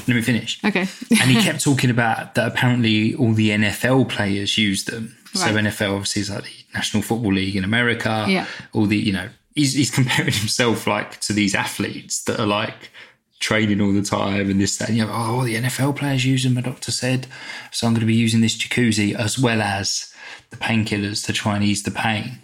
let 0.07 0.15
me 0.15 0.21
finish. 0.21 0.59
Okay. 0.63 0.87
and 1.09 1.29
he 1.29 1.41
kept 1.41 1.63
talking 1.63 1.89
about 1.89 2.35
that 2.35 2.47
apparently 2.47 3.15
all 3.15 3.33
the 3.33 3.49
NFL 3.51 4.09
players 4.09 4.57
use 4.57 4.85
them. 4.85 5.15
So 5.33 5.47
NFL 5.47 5.93
obviously 5.93 6.23
is 6.23 6.29
like 6.29 6.43
the 6.43 6.65
National 6.73 7.01
Football 7.01 7.33
League 7.33 7.55
in 7.55 7.63
America. 7.63 8.25
Yeah. 8.27 8.45
all 8.73 8.85
the 8.85 8.97
you 8.97 9.13
know 9.13 9.29
he's, 9.55 9.73
he's 9.73 9.91
comparing 9.91 10.33
himself 10.33 10.87
like 10.87 11.19
to 11.21 11.33
these 11.33 11.55
athletes 11.55 12.23
that 12.23 12.39
are 12.39 12.47
like 12.47 12.91
training 13.39 13.81
all 13.81 13.91
the 13.91 14.03
time 14.03 14.51
and 14.51 14.61
this 14.61 14.77
that 14.77 14.89
and 14.89 14.97
you 14.97 15.05
know 15.05 15.11
oh 15.11 15.43
the 15.43 15.55
NFL 15.55 15.95
players 15.95 16.25
use 16.25 16.43
them 16.43 16.55
my 16.55 16.61
doctor 16.61 16.91
said. 16.91 17.27
So 17.71 17.87
I'm 17.87 17.93
going 17.93 18.01
to 18.01 18.05
be 18.05 18.15
using 18.15 18.41
this 18.41 18.57
jacuzzi 18.57 19.15
as 19.15 19.39
well 19.39 19.61
as 19.61 20.13
the 20.49 20.57
painkillers 20.57 21.25
to 21.25 21.33
try 21.33 21.55
and 21.55 21.63
ease 21.63 21.83
the 21.83 21.91
pain. 21.91 22.39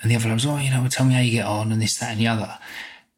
And 0.00 0.10
the 0.10 0.16
other 0.16 0.32
was, 0.32 0.46
oh, 0.46 0.58
you 0.58 0.70
know, 0.70 0.86
tell 0.88 1.06
me 1.06 1.14
how 1.14 1.20
you 1.20 1.32
get 1.32 1.46
on 1.46 1.72
and 1.72 1.82
this, 1.82 1.98
that, 1.98 2.12
and 2.12 2.20
the 2.20 2.28
other. 2.28 2.58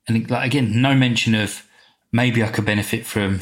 And 0.08 0.28
like 0.30 0.46
again, 0.46 0.80
no 0.80 0.94
mention 0.94 1.34
of 1.34 1.66
maybe 2.10 2.42
I 2.42 2.48
could 2.48 2.64
benefit 2.64 3.06
from 3.06 3.40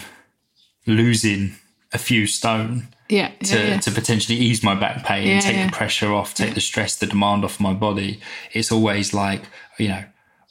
losing 0.88 1.54
a 1.92 1.98
few 1.98 2.26
stone 2.26 2.88
yeah. 3.08 3.30
to, 3.44 3.58
yeah, 3.58 3.66
yeah. 3.68 3.80
to 3.80 3.90
potentially 3.90 4.38
ease 4.38 4.62
my 4.62 4.74
back 4.74 5.04
pain, 5.04 5.26
Yeah, 5.26 5.40
take 5.40 5.56
yeah. 5.56 5.66
the 5.66 5.72
pressure 5.72 6.12
off, 6.12 6.34
take 6.34 6.54
the 6.54 6.60
stress, 6.60 6.96
the 6.96 7.06
demand 7.06 7.44
off 7.44 7.60
my 7.60 7.72
body. 7.72 8.20
It's 8.52 8.72
always 8.72 9.14
like, 9.14 9.42
you 9.78 9.88
know, 9.88 10.04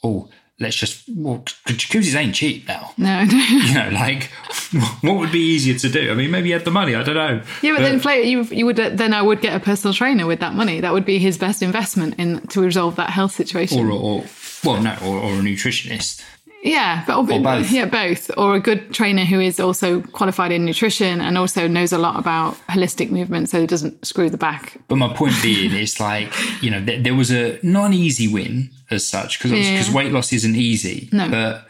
oh, 0.04 0.30
let's 0.60 0.76
just, 0.76 1.04
well, 1.16 1.44
the 1.66 1.74
jacuzzis 1.74 2.16
ain't 2.16 2.34
cheap 2.34 2.68
now. 2.68 2.94
No, 2.98 3.24
no. 3.26 3.38
You 3.68 3.74
know, 3.74 3.90
like, 3.92 4.32
what 5.02 5.18
would 5.18 5.32
be 5.32 5.40
easier 5.40 5.78
to 5.78 5.90
do? 5.90 6.12
I 6.12 6.16
mean, 6.16 6.32
maybe 6.32 6.50
you 6.50 6.54
had 6.54 6.66
the 6.66 6.72
money, 6.72 6.96
I 6.96 7.04
don't 7.04 7.16
know. 7.16 7.42
Yeah, 7.62 7.76
but, 7.76 7.82
then 7.82 7.96
inflate 7.96 8.26
you. 8.26 8.44
You 8.44 8.66
would 8.66 8.78
then 8.78 9.14
I 9.14 9.22
would 9.22 9.42
get 9.42 9.56
a 9.56 9.60
personal 9.60 9.94
trainer 9.94 10.26
with 10.26 10.40
that 10.40 10.54
money. 10.54 10.82
That 10.82 10.94
would 10.94 11.06
be 11.06 11.20
his 11.20 11.38
best 11.38 11.62
investment 11.62 12.16
in 12.18 12.42
to 12.48 12.62
resolve 12.62 12.96
that 12.96 13.10
health 13.10 13.34
situation. 13.34 13.80
Or, 13.80 13.92
or, 13.92 14.24
well, 14.64 14.82
no, 14.82 14.98
or, 15.04 15.18
or 15.18 15.34
a 15.34 15.42
nutritionist. 15.42 16.24
Yeah, 16.64 17.04
but 17.06 17.18
or 17.18 17.24
both. 17.42 17.72
Yeah, 17.72 17.86
both. 17.86 18.32
Or 18.38 18.56
a 18.56 18.60
good 18.60 18.94
trainer 18.94 19.26
who 19.26 19.40
is 19.40 19.60
also 19.60 20.02
qualified 20.02 20.52
in 20.52 20.66
nutrition 20.66 21.22
and 21.22 21.38
also 21.38 21.68
knows 21.68 21.94
a 21.94 21.98
lot 21.98 22.20
about 22.20 22.56
holistic 22.68 23.10
movement, 23.12 23.50
so 23.50 23.60
it 23.62 23.70
doesn't 23.70 24.06
screw 24.06 24.30
the 24.30 24.38
back. 24.38 24.78
But 24.88 24.98
my 24.98 25.14
point 25.14 25.34
being, 25.42 25.74
it's 25.74 26.00
like 26.00 26.32
you 26.62 26.72
know, 26.72 26.84
there, 26.84 27.02
there 27.02 27.16
was 27.16 27.32
a 27.32 27.60
not 27.64 27.86
an 27.88 27.94
easy 27.94 28.28
win 28.28 28.70
as 28.90 29.08
such 29.08 29.40
because 29.40 29.52
Yeah. 29.52 29.94
weight 29.94 30.12
loss 30.12 30.34
isn't 30.34 30.56
easy. 30.56 31.10
No. 31.12 31.30
But 31.30 31.68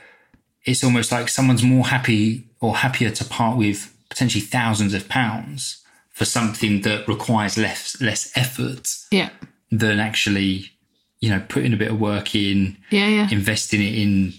it's 0.63 0.83
almost 0.83 1.11
like 1.11 1.29
someone's 1.29 1.63
more 1.63 1.85
happy 1.87 2.45
or 2.59 2.75
happier 2.77 3.09
to 3.11 3.25
part 3.25 3.57
with 3.57 3.93
potentially 4.09 4.41
thousands 4.41 4.93
of 4.93 5.07
pounds 5.09 5.83
for 6.11 6.25
something 6.25 6.81
that 6.81 7.07
requires 7.07 7.57
less 7.57 7.99
less 8.01 8.31
effort 8.35 8.89
Yeah, 9.11 9.29
than 9.69 9.99
actually, 9.99 10.71
you 11.19 11.29
know, 11.29 11.41
putting 11.47 11.73
a 11.73 11.77
bit 11.77 11.91
of 11.91 11.99
work 11.99 12.33
in, 12.33 12.77
yeah, 12.89 13.07
yeah. 13.07 13.27
investing 13.31 13.81
it 13.81 13.93
in 13.95 14.33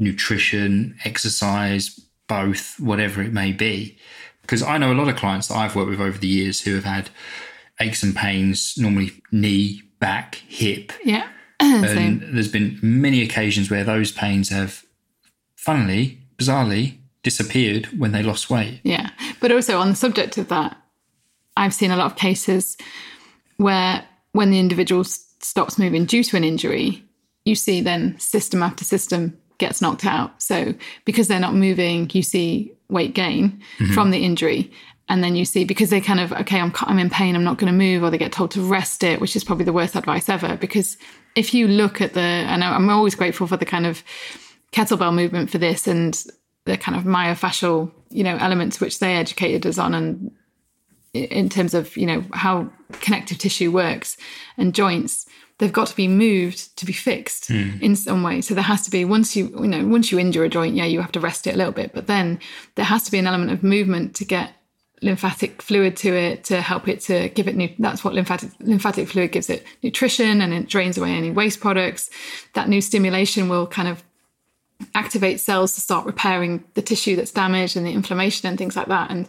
nutrition, 0.00 0.96
exercise, 1.04 2.00
both, 2.26 2.78
whatever 2.80 3.22
it 3.22 3.32
may 3.32 3.52
be. 3.52 3.96
Because 4.42 4.62
I 4.62 4.78
know 4.78 4.92
a 4.92 4.94
lot 4.94 5.08
of 5.08 5.16
clients 5.16 5.48
that 5.48 5.56
I've 5.56 5.76
worked 5.76 5.90
with 5.90 6.00
over 6.00 6.18
the 6.18 6.26
years 6.26 6.62
who 6.62 6.74
have 6.74 6.84
had 6.84 7.10
aches 7.80 8.02
and 8.02 8.16
pains, 8.16 8.74
normally 8.76 9.12
knee, 9.30 9.82
back, 10.00 10.36
hip. 10.48 10.92
Yeah. 11.04 11.28
Same. 11.60 12.34
There's 12.34 12.48
been 12.50 12.78
many 12.82 13.22
occasions 13.22 13.70
where 13.70 13.84
those 13.84 14.10
pains 14.10 14.48
have, 14.48 14.84
funnily, 15.54 16.20
bizarrely, 16.38 16.98
disappeared 17.22 17.86
when 17.98 18.12
they 18.12 18.22
lost 18.22 18.50
weight. 18.50 18.80
Yeah. 18.82 19.10
But 19.40 19.52
also 19.52 19.78
on 19.78 19.90
the 19.90 19.94
subject 19.94 20.38
of 20.38 20.48
that, 20.48 20.76
I've 21.56 21.74
seen 21.74 21.90
a 21.90 21.96
lot 21.96 22.06
of 22.06 22.16
cases 22.16 22.76
where 23.58 24.04
when 24.32 24.50
the 24.50 24.58
individual 24.58 25.02
s- 25.02 25.34
stops 25.40 25.78
moving 25.78 26.06
due 26.06 26.24
to 26.24 26.36
an 26.36 26.44
injury, 26.44 27.04
you 27.44 27.54
see 27.54 27.80
then 27.82 28.18
system 28.18 28.62
after 28.62 28.84
system 28.84 29.36
gets 29.60 29.80
knocked 29.80 30.04
out. 30.04 30.42
So 30.42 30.74
because 31.04 31.28
they're 31.28 31.38
not 31.38 31.54
moving, 31.54 32.10
you 32.12 32.22
see 32.22 32.72
weight 32.88 33.14
gain 33.14 33.62
mm-hmm. 33.78 33.92
from 33.92 34.10
the 34.10 34.24
injury. 34.24 34.72
And 35.08 35.22
then 35.24 35.36
you 35.36 35.44
see 35.44 35.64
because 35.64 35.90
they 35.90 36.00
kind 36.00 36.20
of 36.20 36.32
okay, 36.32 36.60
I'm 36.60 36.72
I'm 36.82 36.98
in 36.98 37.10
pain, 37.10 37.36
I'm 37.36 37.44
not 37.44 37.58
going 37.58 37.72
to 37.72 37.76
move, 37.76 38.02
or 38.02 38.10
they 38.10 38.18
get 38.18 38.32
told 38.32 38.50
to 38.52 38.62
rest 38.62 39.02
it, 39.04 39.20
which 39.20 39.36
is 39.36 39.44
probably 39.44 39.64
the 39.64 39.72
worst 39.72 39.96
advice 39.96 40.28
ever. 40.28 40.56
Because 40.56 40.96
if 41.34 41.54
you 41.54 41.68
look 41.68 42.00
at 42.00 42.14
the, 42.14 42.20
and 42.20 42.62
I'm 42.62 42.90
always 42.90 43.14
grateful 43.14 43.46
for 43.46 43.56
the 43.56 43.64
kind 43.64 43.86
of 43.86 44.02
kettlebell 44.72 45.14
movement 45.14 45.50
for 45.50 45.58
this 45.58 45.86
and 45.86 46.24
the 46.64 46.76
kind 46.76 46.96
of 46.96 47.04
myofascial, 47.04 47.90
you 48.10 48.22
know, 48.22 48.36
elements 48.36 48.80
which 48.80 48.98
they 48.98 49.16
educated 49.16 49.66
us 49.66 49.78
on 49.78 49.94
and 49.94 50.30
in 51.12 51.48
terms 51.48 51.74
of, 51.74 51.96
you 51.96 52.06
know, 52.06 52.24
how 52.32 52.70
connective 52.92 53.38
tissue 53.38 53.72
works 53.72 54.16
and 54.56 54.74
joints, 54.74 55.26
they've 55.60 55.72
got 55.72 55.86
to 55.86 55.94
be 55.94 56.08
moved 56.08 56.76
to 56.78 56.86
be 56.86 56.92
fixed 56.92 57.48
hmm. 57.48 57.70
in 57.80 57.94
some 57.94 58.22
way. 58.22 58.40
So 58.40 58.54
there 58.54 58.64
has 58.64 58.82
to 58.82 58.90
be 58.90 59.04
once 59.04 59.36
you, 59.36 59.48
you 59.60 59.68
know, 59.68 59.86
once 59.86 60.10
you 60.10 60.18
injure 60.18 60.42
a 60.42 60.48
joint, 60.48 60.74
yeah, 60.74 60.86
you 60.86 61.00
have 61.00 61.12
to 61.12 61.20
rest 61.20 61.46
it 61.46 61.54
a 61.54 61.56
little 61.56 61.72
bit, 61.72 61.92
but 61.94 62.06
then 62.06 62.40
there 62.74 62.86
has 62.86 63.04
to 63.04 63.10
be 63.10 63.18
an 63.18 63.26
element 63.26 63.52
of 63.52 63.62
movement 63.62 64.16
to 64.16 64.24
get 64.24 64.54
lymphatic 65.02 65.62
fluid 65.62 65.96
to 65.96 66.14
it 66.14 66.44
to 66.44 66.60
help 66.60 66.86
it 66.86 67.00
to 67.00 67.30
give 67.30 67.48
it 67.48 67.56
new 67.56 67.70
that's 67.78 68.04
what 68.04 68.12
lymphatic 68.12 68.50
lymphatic 68.60 69.08
fluid 69.08 69.32
gives 69.32 69.48
it 69.48 69.64
nutrition 69.82 70.42
and 70.42 70.52
it 70.52 70.68
drains 70.68 70.98
away 70.98 71.12
any 71.12 71.30
waste 71.30 71.58
products 71.58 72.10
that 72.52 72.68
new 72.68 72.82
stimulation 72.82 73.48
will 73.48 73.66
kind 73.66 73.88
of 73.88 74.02
activate 74.94 75.40
cells 75.40 75.74
to 75.74 75.80
start 75.80 76.06
repairing 76.06 76.64
the 76.74 76.82
tissue 76.82 77.16
that's 77.16 77.32
damaged 77.32 77.76
and 77.76 77.86
the 77.86 77.92
inflammation 77.92 78.48
and 78.48 78.58
things 78.58 78.76
like 78.76 78.88
that. 78.88 79.10
And, 79.10 79.26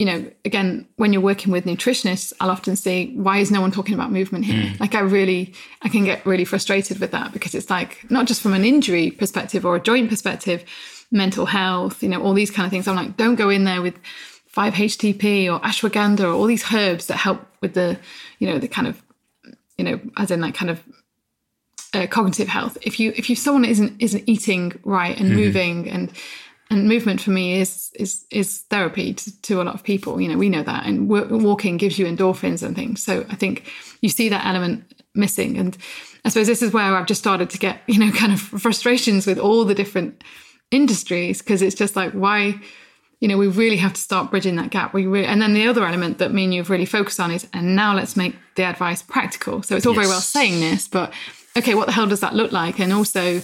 you 0.00 0.06
know, 0.06 0.24
again, 0.46 0.88
when 0.96 1.12
you're 1.12 1.20
working 1.20 1.52
with 1.52 1.66
nutritionists, 1.66 2.32
I'll 2.40 2.50
often 2.50 2.74
say, 2.74 3.08
why 3.12 3.36
is 3.36 3.50
no 3.50 3.60
one 3.60 3.70
talking 3.70 3.92
about 3.92 4.10
movement 4.10 4.46
here? 4.46 4.72
Like, 4.80 4.94
I 4.94 5.00
really, 5.00 5.52
I 5.82 5.90
can 5.90 6.06
get 6.06 6.24
really 6.24 6.46
frustrated 6.46 6.98
with 7.00 7.10
that 7.10 7.34
because 7.34 7.54
it's 7.54 7.68
like, 7.68 8.10
not 8.10 8.26
just 8.26 8.40
from 8.40 8.54
an 8.54 8.64
injury 8.64 9.10
perspective 9.10 9.66
or 9.66 9.76
a 9.76 9.80
joint 9.80 10.08
perspective, 10.08 10.64
mental 11.10 11.44
health, 11.44 12.02
you 12.02 12.08
know, 12.08 12.22
all 12.22 12.32
these 12.32 12.50
kind 12.50 12.64
of 12.64 12.70
things. 12.70 12.88
I'm 12.88 12.96
like, 12.96 13.18
don't 13.18 13.34
go 13.34 13.50
in 13.50 13.64
there 13.64 13.82
with 13.82 13.98
5-HTP 14.56 15.52
or 15.52 15.60
ashwagandha 15.60 16.20
or 16.20 16.32
all 16.32 16.46
these 16.46 16.72
herbs 16.72 17.08
that 17.08 17.18
help 17.18 17.46
with 17.60 17.74
the, 17.74 17.98
you 18.38 18.48
know, 18.48 18.58
the 18.58 18.68
kind 18.68 18.88
of, 18.88 19.02
you 19.76 19.84
know, 19.84 20.00
as 20.16 20.30
in 20.30 20.40
like 20.40 20.54
kind 20.54 20.70
of 20.70 20.82
uh, 21.92 22.06
cognitive 22.06 22.48
health. 22.48 22.78
If 22.80 22.98
you 23.00 23.12
if 23.16 23.28
you 23.28 23.36
someone 23.36 23.66
isn't 23.66 24.00
isn't 24.00 24.24
eating 24.26 24.78
right 24.84 25.18
and 25.18 25.34
moving 25.34 25.90
and 25.90 26.10
and 26.70 26.86
movement 26.88 27.20
for 27.20 27.30
me 27.30 27.60
is 27.60 27.90
is 27.96 28.24
is 28.30 28.60
therapy 28.70 29.12
to, 29.12 29.42
to 29.42 29.60
a 29.60 29.64
lot 29.64 29.74
of 29.74 29.82
people. 29.82 30.20
You 30.20 30.28
know, 30.28 30.38
we 30.38 30.48
know 30.48 30.62
that, 30.62 30.86
and 30.86 31.08
wa- 31.08 31.26
walking 31.26 31.76
gives 31.76 31.98
you 31.98 32.06
endorphins 32.06 32.62
and 32.62 32.76
things. 32.76 33.02
So 33.02 33.26
I 33.28 33.34
think 33.34 33.70
you 34.00 34.08
see 34.08 34.28
that 34.28 34.46
element 34.46 34.84
missing, 35.14 35.58
and 35.58 35.76
I 36.24 36.28
suppose 36.28 36.46
this 36.46 36.62
is 36.62 36.72
where 36.72 36.94
I've 36.96 37.06
just 37.06 37.20
started 37.20 37.50
to 37.50 37.58
get 37.58 37.82
you 37.88 37.98
know 37.98 38.12
kind 38.16 38.32
of 38.32 38.40
frustrations 38.40 39.26
with 39.26 39.38
all 39.38 39.64
the 39.64 39.74
different 39.74 40.22
industries 40.70 41.42
because 41.42 41.60
it's 41.60 41.74
just 41.74 41.96
like 41.96 42.12
why 42.12 42.60
you 43.18 43.26
know 43.26 43.36
we 43.36 43.48
really 43.48 43.76
have 43.76 43.92
to 43.94 44.00
start 44.00 44.30
bridging 44.30 44.54
that 44.56 44.70
gap. 44.70 44.94
We 44.94 45.06
really, 45.06 45.26
and 45.26 45.42
then 45.42 45.54
the 45.54 45.66
other 45.66 45.84
element 45.84 46.18
that 46.18 46.32
me 46.32 46.44
and 46.44 46.54
you've 46.54 46.70
really 46.70 46.86
focused 46.86 47.18
on 47.18 47.32
is 47.32 47.48
and 47.52 47.74
now 47.74 47.94
let's 47.94 48.16
make 48.16 48.36
the 48.54 48.62
advice 48.62 49.02
practical. 49.02 49.62
So 49.64 49.76
it's 49.76 49.86
all 49.86 49.94
very 49.94 50.06
well 50.06 50.20
saying 50.20 50.60
this 50.60 50.86
but 50.86 51.12
okay 51.56 51.74
what 51.74 51.86
the 51.86 51.92
hell 51.92 52.06
does 52.06 52.20
that 52.20 52.34
look 52.34 52.52
like? 52.52 52.78
And 52.78 52.92
also 52.92 53.42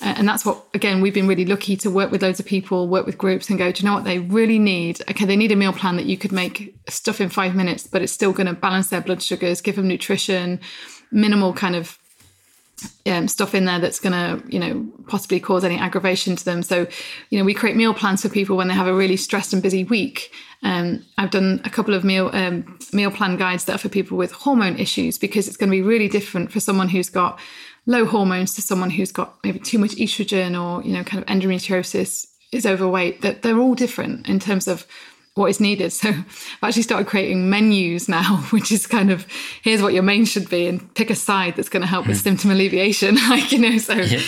and 0.00 0.28
that's 0.28 0.44
what, 0.44 0.64
again, 0.74 1.00
we've 1.00 1.14
been 1.14 1.26
really 1.26 1.44
lucky 1.44 1.76
to 1.78 1.90
work 1.90 2.10
with 2.10 2.22
loads 2.22 2.38
of 2.38 2.46
people, 2.46 2.86
work 2.86 3.04
with 3.04 3.18
groups 3.18 3.50
and 3.50 3.58
go, 3.58 3.72
do 3.72 3.82
you 3.82 3.88
know 3.88 3.94
what 3.94 4.04
they 4.04 4.20
really 4.20 4.58
need? 4.58 5.00
Okay, 5.10 5.24
they 5.24 5.36
need 5.36 5.50
a 5.50 5.56
meal 5.56 5.72
plan 5.72 5.96
that 5.96 6.06
you 6.06 6.16
could 6.16 6.30
make 6.30 6.76
stuff 6.88 7.20
in 7.20 7.28
five 7.28 7.56
minutes, 7.56 7.86
but 7.86 8.00
it's 8.00 8.12
still 8.12 8.32
going 8.32 8.46
to 8.46 8.52
balance 8.52 8.90
their 8.90 9.00
blood 9.00 9.22
sugars, 9.22 9.60
give 9.60 9.74
them 9.74 9.88
nutrition, 9.88 10.60
minimal 11.10 11.52
kind 11.52 11.74
of 11.74 11.98
um, 13.06 13.26
stuff 13.26 13.54
in 13.56 13.64
there 13.64 13.80
that's 13.80 13.98
going 13.98 14.12
to, 14.12 14.42
you 14.48 14.60
know, 14.60 14.86
possibly 15.08 15.40
cause 15.40 15.64
any 15.64 15.76
aggravation 15.76 16.36
to 16.36 16.44
them. 16.44 16.62
So, 16.62 16.86
you 17.30 17.38
know, 17.38 17.44
we 17.44 17.54
create 17.54 17.76
meal 17.76 17.92
plans 17.92 18.22
for 18.22 18.28
people 18.28 18.56
when 18.56 18.68
they 18.68 18.74
have 18.74 18.86
a 18.86 18.94
really 18.94 19.16
stressed 19.16 19.52
and 19.52 19.60
busy 19.60 19.82
week. 19.82 20.30
Um, 20.62 21.04
I've 21.16 21.30
done 21.30 21.60
a 21.64 21.70
couple 21.70 21.94
of 21.94 22.04
meal 22.04 22.30
um, 22.32 22.78
meal 22.92 23.10
plan 23.10 23.36
guides 23.36 23.64
that 23.64 23.76
are 23.76 23.78
for 23.78 23.88
people 23.88 24.16
with 24.16 24.32
hormone 24.32 24.76
issues 24.76 25.18
because 25.18 25.46
it's 25.46 25.56
going 25.56 25.70
to 25.70 25.76
be 25.76 25.82
really 25.82 26.08
different 26.08 26.52
for 26.52 26.60
someone 26.60 26.88
who's 26.88 27.10
got 27.10 27.38
low 27.88 28.04
hormones 28.04 28.54
to 28.54 28.62
someone 28.62 28.90
who's 28.90 29.10
got 29.10 29.34
maybe 29.42 29.58
too 29.58 29.78
much 29.78 29.92
estrogen 29.92 30.52
or 30.54 30.84
you 30.84 30.92
know 30.92 31.02
kind 31.02 31.24
of 31.24 31.28
endometriosis 31.28 32.26
is 32.52 32.66
overweight. 32.66 33.22
That 33.22 33.42
they're 33.42 33.58
all 33.58 33.74
different 33.74 34.28
in 34.28 34.38
terms 34.38 34.68
of 34.68 34.86
what 35.38 35.50
is 35.50 35.60
needed. 35.60 35.92
So 35.98 36.10
I've 36.10 36.62
actually 36.62 36.82
started 36.82 37.08
creating 37.08 37.50
menus 37.50 38.08
now, 38.08 38.36
which 38.50 38.70
is 38.70 38.86
kind 38.86 39.10
of 39.10 39.26
here's 39.62 39.82
what 39.82 39.94
your 39.94 40.02
main 40.02 40.24
should 40.24 40.48
be, 40.48 40.68
and 40.68 40.94
pick 40.94 41.10
a 41.10 41.14
side 41.14 41.56
that's 41.56 41.68
going 41.68 41.80
to 41.80 41.88
help 41.88 42.06
with 42.06 42.18
hmm. 42.18 42.22
symptom 42.22 42.50
alleviation. 42.50 43.14
like 43.28 43.50
you 43.50 43.58
know, 43.58 43.78
so. 43.78 43.94
Yeah. 43.94 44.20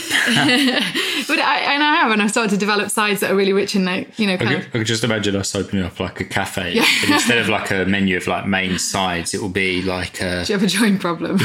but 1.29 1.39
I 1.39 1.59
and 1.75 1.83
I 1.83 1.97
have, 1.97 2.11
and 2.11 2.23
I've 2.23 2.31
started 2.31 2.51
to 2.51 2.57
develop 2.57 2.91
sides 2.91 3.21
that 3.21 3.31
are 3.31 3.37
really 3.37 3.53
rich 3.53 3.77
in 3.77 3.85
like 3.85 4.19
you 4.19 4.27
know. 4.27 4.37
Kind 4.37 4.51
I, 4.51 4.55
could, 4.55 4.63
of, 4.63 4.69
I 4.69 4.79
could 4.79 4.87
just 4.87 5.05
imagine 5.05 5.37
us 5.37 5.55
opening 5.55 5.85
up 5.85 6.01
like 6.01 6.21
a 6.21 6.25
cafe, 6.25 6.73
yeah. 6.73 6.87
instead 7.09 7.39
of 7.39 7.49
like 7.49 7.71
a 7.71 7.85
menu 7.85 8.17
of 8.17 8.27
like 8.27 8.47
main 8.47 8.79
sides, 8.79 9.33
it 9.33 9.41
will 9.41 9.49
be 9.49 9.83
like. 9.83 10.21
A, 10.21 10.45
Do 10.45 10.53
you 10.53 10.59
have 10.59 10.63
a 10.63 10.67
joint 10.67 11.01
problem? 11.01 11.39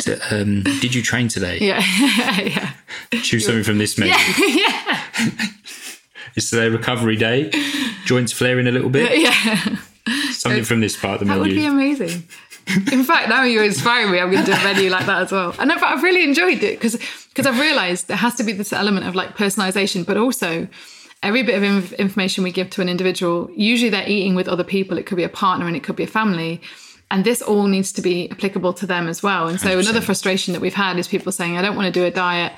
so, 0.00 0.18
um, 0.30 0.62
did 0.62 0.94
you 0.94 1.02
train 1.02 1.28
today? 1.28 1.58
Yeah, 1.60 1.84
yeah. 2.40 2.72
Choose 3.22 3.46
something 3.46 3.64
from 3.64 3.78
this 3.78 3.98
menu. 3.98 4.14
Yeah. 4.14 5.00
yeah. 5.18 5.46
Is 6.34 6.50
today 6.50 6.68
recovery 6.68 7.16
day? 7.16 7.50
Joints 8.04 8.32
flaring 8.32 8.66
a 8.66 8.70
little 8.70 8.90
bit? 8.90 9.18
Yeah. 9.22 9.76
Something 10.32 10.64
from 10.64 10.80
this 10.80 10.96
part 10.96 11.20
of 11.22 11.28
the 11.28 11.32
that 11.32 11.40
menu. 11.40 11.54
That 11.54 11.70
would 11.70 11.76
be 11.76 11.84
amazing. 11.84 12.24
In 12.90 13.04
fact, 13.04 13.28
now 13.28 13.44
you're 13.44 13.62
inspiring 13.64 14.10
me. 14.10 14.18
I'm 14.18 14.32
going 14.32 14.44
to 14.44 14.50
do 14.50 14.56
a 14.56 14.64
menu 14.64 14.90
like 14.90 15.06
that 15.06 15.22
as 15.22 15.32
well. 15.32 15.54
And 15.60 15.70
I've, 15.70 15.82
I've 15.82 16.02
really 16.02 16.24
enjoyed 16.24 16.62
it 16.64 16.80
because 16.80 16.96
because 17.28 17.46
I've 17.46 17.60
realised 17.60 18.08
there 18.08 18.16
has 18.16 18.34
to 18.36 18.42
be 18.42 18.52
this 18.52 18.72
element 18.72 19.06
of 19.06 19.14
like 19.14 19.36
personalisation, 19.36 20.04
but 20.04 20.16
also 20.16 20.66
every 21.22 21.42
bit 21.44 21.54
of 21.56 21.62
inf- 21.62 21.92
information 21.94 22.42
we 22.42 22.50
give 22.50 22.68
to 22.70 22.82
an 22.82 22.88
individual, 22.88 23.48
usually 23.54 23.90
they're 23.90 24.08
eating 24.08 24.34
with 24.34 24.48
other 24.48 24.64
people. 24.64 24.98
It 24.98 25.06
could 25.06 25.16
be 25.16 25.22
a 25.22 25.28
partner 25.28 25.66
and 25.66 25.76
it 25.76 25.84
could 25.84 25.96
be 25.96 26.04
a 26.04 26.08
family. 26.08 26.60
And 27.10 27.24
this 27.24 27.42
all 27.42 27.66
needs 27.66 27.92
to 27.92 28.02
be 28.02 28.30
applicable 28.30 28.72
to 28.74 28.86
them 28.86 29.06
as 29.06 29.22
well. 29.22 29.46
And 29.46 29.60
so 29.60 29.68
100%. 29.68 29.80
another 29.80 30.00
frustration 30.00 30.52
that 30.54 30.60
we've 30.60 30.74
had 30.74 30.98
is 30.98 31.06
people 31.06 31.30
saying, 31.30 31.56
I 31.56 31.62
don't 31.62 31.76
want 31.76 31.86
to 31.86 31.92
do 31.92 32.04
a 32.04 32.10
diet. 32.10 32.52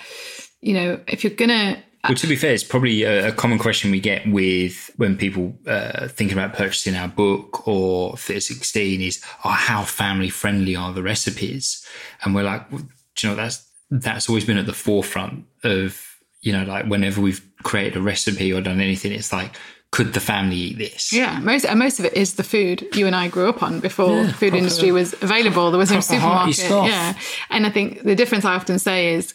You 0.60 0.74
know, 0.74 1.00
if 1.08 1.24
you're 1.24 1.34
going 1.34 1.50
to 1.50 1.82
well, 2.08 2.14
to 2.14 2.26
be 2.26 2.36
fair, 2.36 2.52
it's 2.52 2.64
probably 2.64 3.02
a, 3.04 3.32
common 3.32 3.58
question 3.58 3.90
we 3.90 4.00
get 4.00 4.26
with 4.28 4.90
when 4.96 5.16
people 5.16 5.56
uh, 5.66 6.08
thinking 6.08 6.36
about 6.36 6.54
purchasing 6.54 6.94
our 6.94 7.08
book 7.08 7.66
or 7.66 8.16
Fit 8.16 8.42
16 8.42 9.00
is, 9.00 9.22
oh, 9.44 9.50
how 9.50 9.84
family 9.84 10.28
friendly 10.28 10.76
are 10.76 10.92
the 10.92 11.02
recipes? 11.02 11.86
And 12.22 12.34
we're 12.34 12.44
like, 12.44 12.70
well, 12.70 12.82
do 13.16 13.26
you 13.26 13.32
know, 13.32 13.36
that's, 13.36 13.68
that's 13.90 14.28
always 14.28 14.44
been 14.44 14.58
at 14.58 14.66
the 14.66 14.72
forefront 14.72 15.46
of, 15.62 16.00
you 16.42 16.52
know, 16.52 16.64
like 16.64 16.86
whenever 16.86 17.20
we've 17.20 17.44
created 17.62 17.96
a 17.96 18.02
recipe 18.02 18.52
or 18.52 18.60
done 18.60 18.80
anything, 18.80 19.12
it's 19.12 19.32
like, 19.32 19.56
could 19.94 20.12
the 20.12 20.20
family 20.20 20.56
eat 20.56 20.78
this? 20.78 21.12
Yeah, 21.12 21.38
most 21.38 21.64
and 21.64 21.78
most 21.78 22.00
of 22.00 22.04
it 22.04 22.14
is 22.14 22.34
the 22.34 22.42
food 22.42 22.84
you 22.96 23.06
and 23.06 23.14
I 23.14 23.28
grew 23.28 23.48
up 23.48 23.62
on 23.62 23.78
before 23.78 24.10
yeah, 24.10 24.26
the 24.26 24.32
food 24.32 24.52
industry 24.52 24.90
was 24.90 25.12
available. 25.22 25.70
There 25.70 25.78
was 25.78 25.92
no 25.92 26.00
supermarket. 26.00 26.68
Yeah, 26.68 27.16
and 27.48 27.64
I 27.64 27.70
think 27.70 28.02
the 28.02 28.16
difference 28.16 28.44
I 28.44 28.56
often 28.56 28.80
say 28.80 29.14
is 29.14 29.34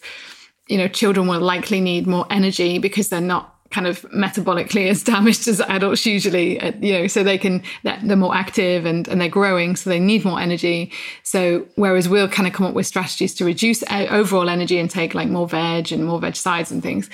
you 0.70 0.78
know, 0.78 0.88
children 0.88 1.28
will 1.28 1.42
likely 1.42 1.82
need 1.82 2.08
more 2.08 2.26
energy 2.30 2.78
because 2.78 3.10
they're 3.10 3.20
not 3.20 3.56
kind 3.72 3.86
of 3.86 4.02
metabolically 4.12 4.88
as 4.90 5.04
damaged 5.04 5.48
as 5.48 5.62
adults 5.62 6.04
usually 6.04 6.60
uh, 6.60 6.72
you 6.82 6.92
know 6.92 7.06
so 7.06 7.22
they 7.22 7.38
can 7.38 7.62
they're 7.84 8.16
more 8.16 8.36
active 8.36 8.84
and 8.84 9.08
and 9.08 9.22
they're 9.22 9.30
growing 9.30 9.76
so 9.76 9.90
they 9.90 10.00
need 10.00 10.24
more 10.24 10.40
energy. 10.40 10.92
So 11.24 11.68
whereas 11.76 12.08
we'll 12.08 12.30
kind 12.30 12.48
of 12.48 12.54
come 12.54 12.66
up 12.66 12.74
with 12.74 12.88
strategies 12.88 13.36
to 13.36 13.46
reduce 13.46 13.84
uh, 13.84 14.08
overall 14.10 14.50
energy 14.50 14.80
intake 14.80 15.14
like 15.14 15.28
more 15.28 15.48
veg 15.48 15.92
and 15.92 16.06
more 16.06 16.20
veg 16.20 16.36
sides 16.36 16.72
and 16.72 16.82
things 16.82 17.10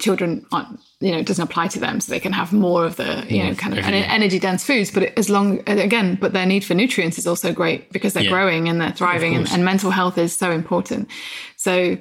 children 0.00 0.46
aren't 0.50 0.80
you 1.00 1.12
know 1.12 1.18
it 1.18 1.26
doesn't 1.26 1.44
apply 1.44 1.68
to 1.68 1.78
them 1.78 2.00
so 2.00 2.10
they 2.10 2.18
can 2.18 2.32
have 2.32 2.54
more 2.54 2.86
of 2.86 2.96
the 2.96 3.24
you 3.28 3.36
yeah, 3.36 3.50
know 3.50 3.54
kind 3.54 3.78
of 3.78 3.84
energy 3.84 4.38
dense 4.38 4.64
foods 4.64 4.90
but 4.90 5.16
as 5.18 5.28
long 5.28 5.60
again 5.68 6.16
but 6.18 6.32
their 6.32 6.46
need 6.46 6.64
for 6.64 6.72
nutrients 6.72 7.18
is 7.18 7.26
also 7.26 7.52
great 7.52 7.92
because 7.92 8.14
they're 8.14 8.22
yeah. 8.22 8.30
growing 8.30 8.66
and 8.66 8.80
they're 8.80 8.92
thriving 8.92 9.34
and, 9.34 9.46
and 9.52 9.62
mental 9.62 9.90
health 9.90 10.16
is 10.16 10.34
so 10.34 10.50
important. 10.50 11.08
So 11.56 11.98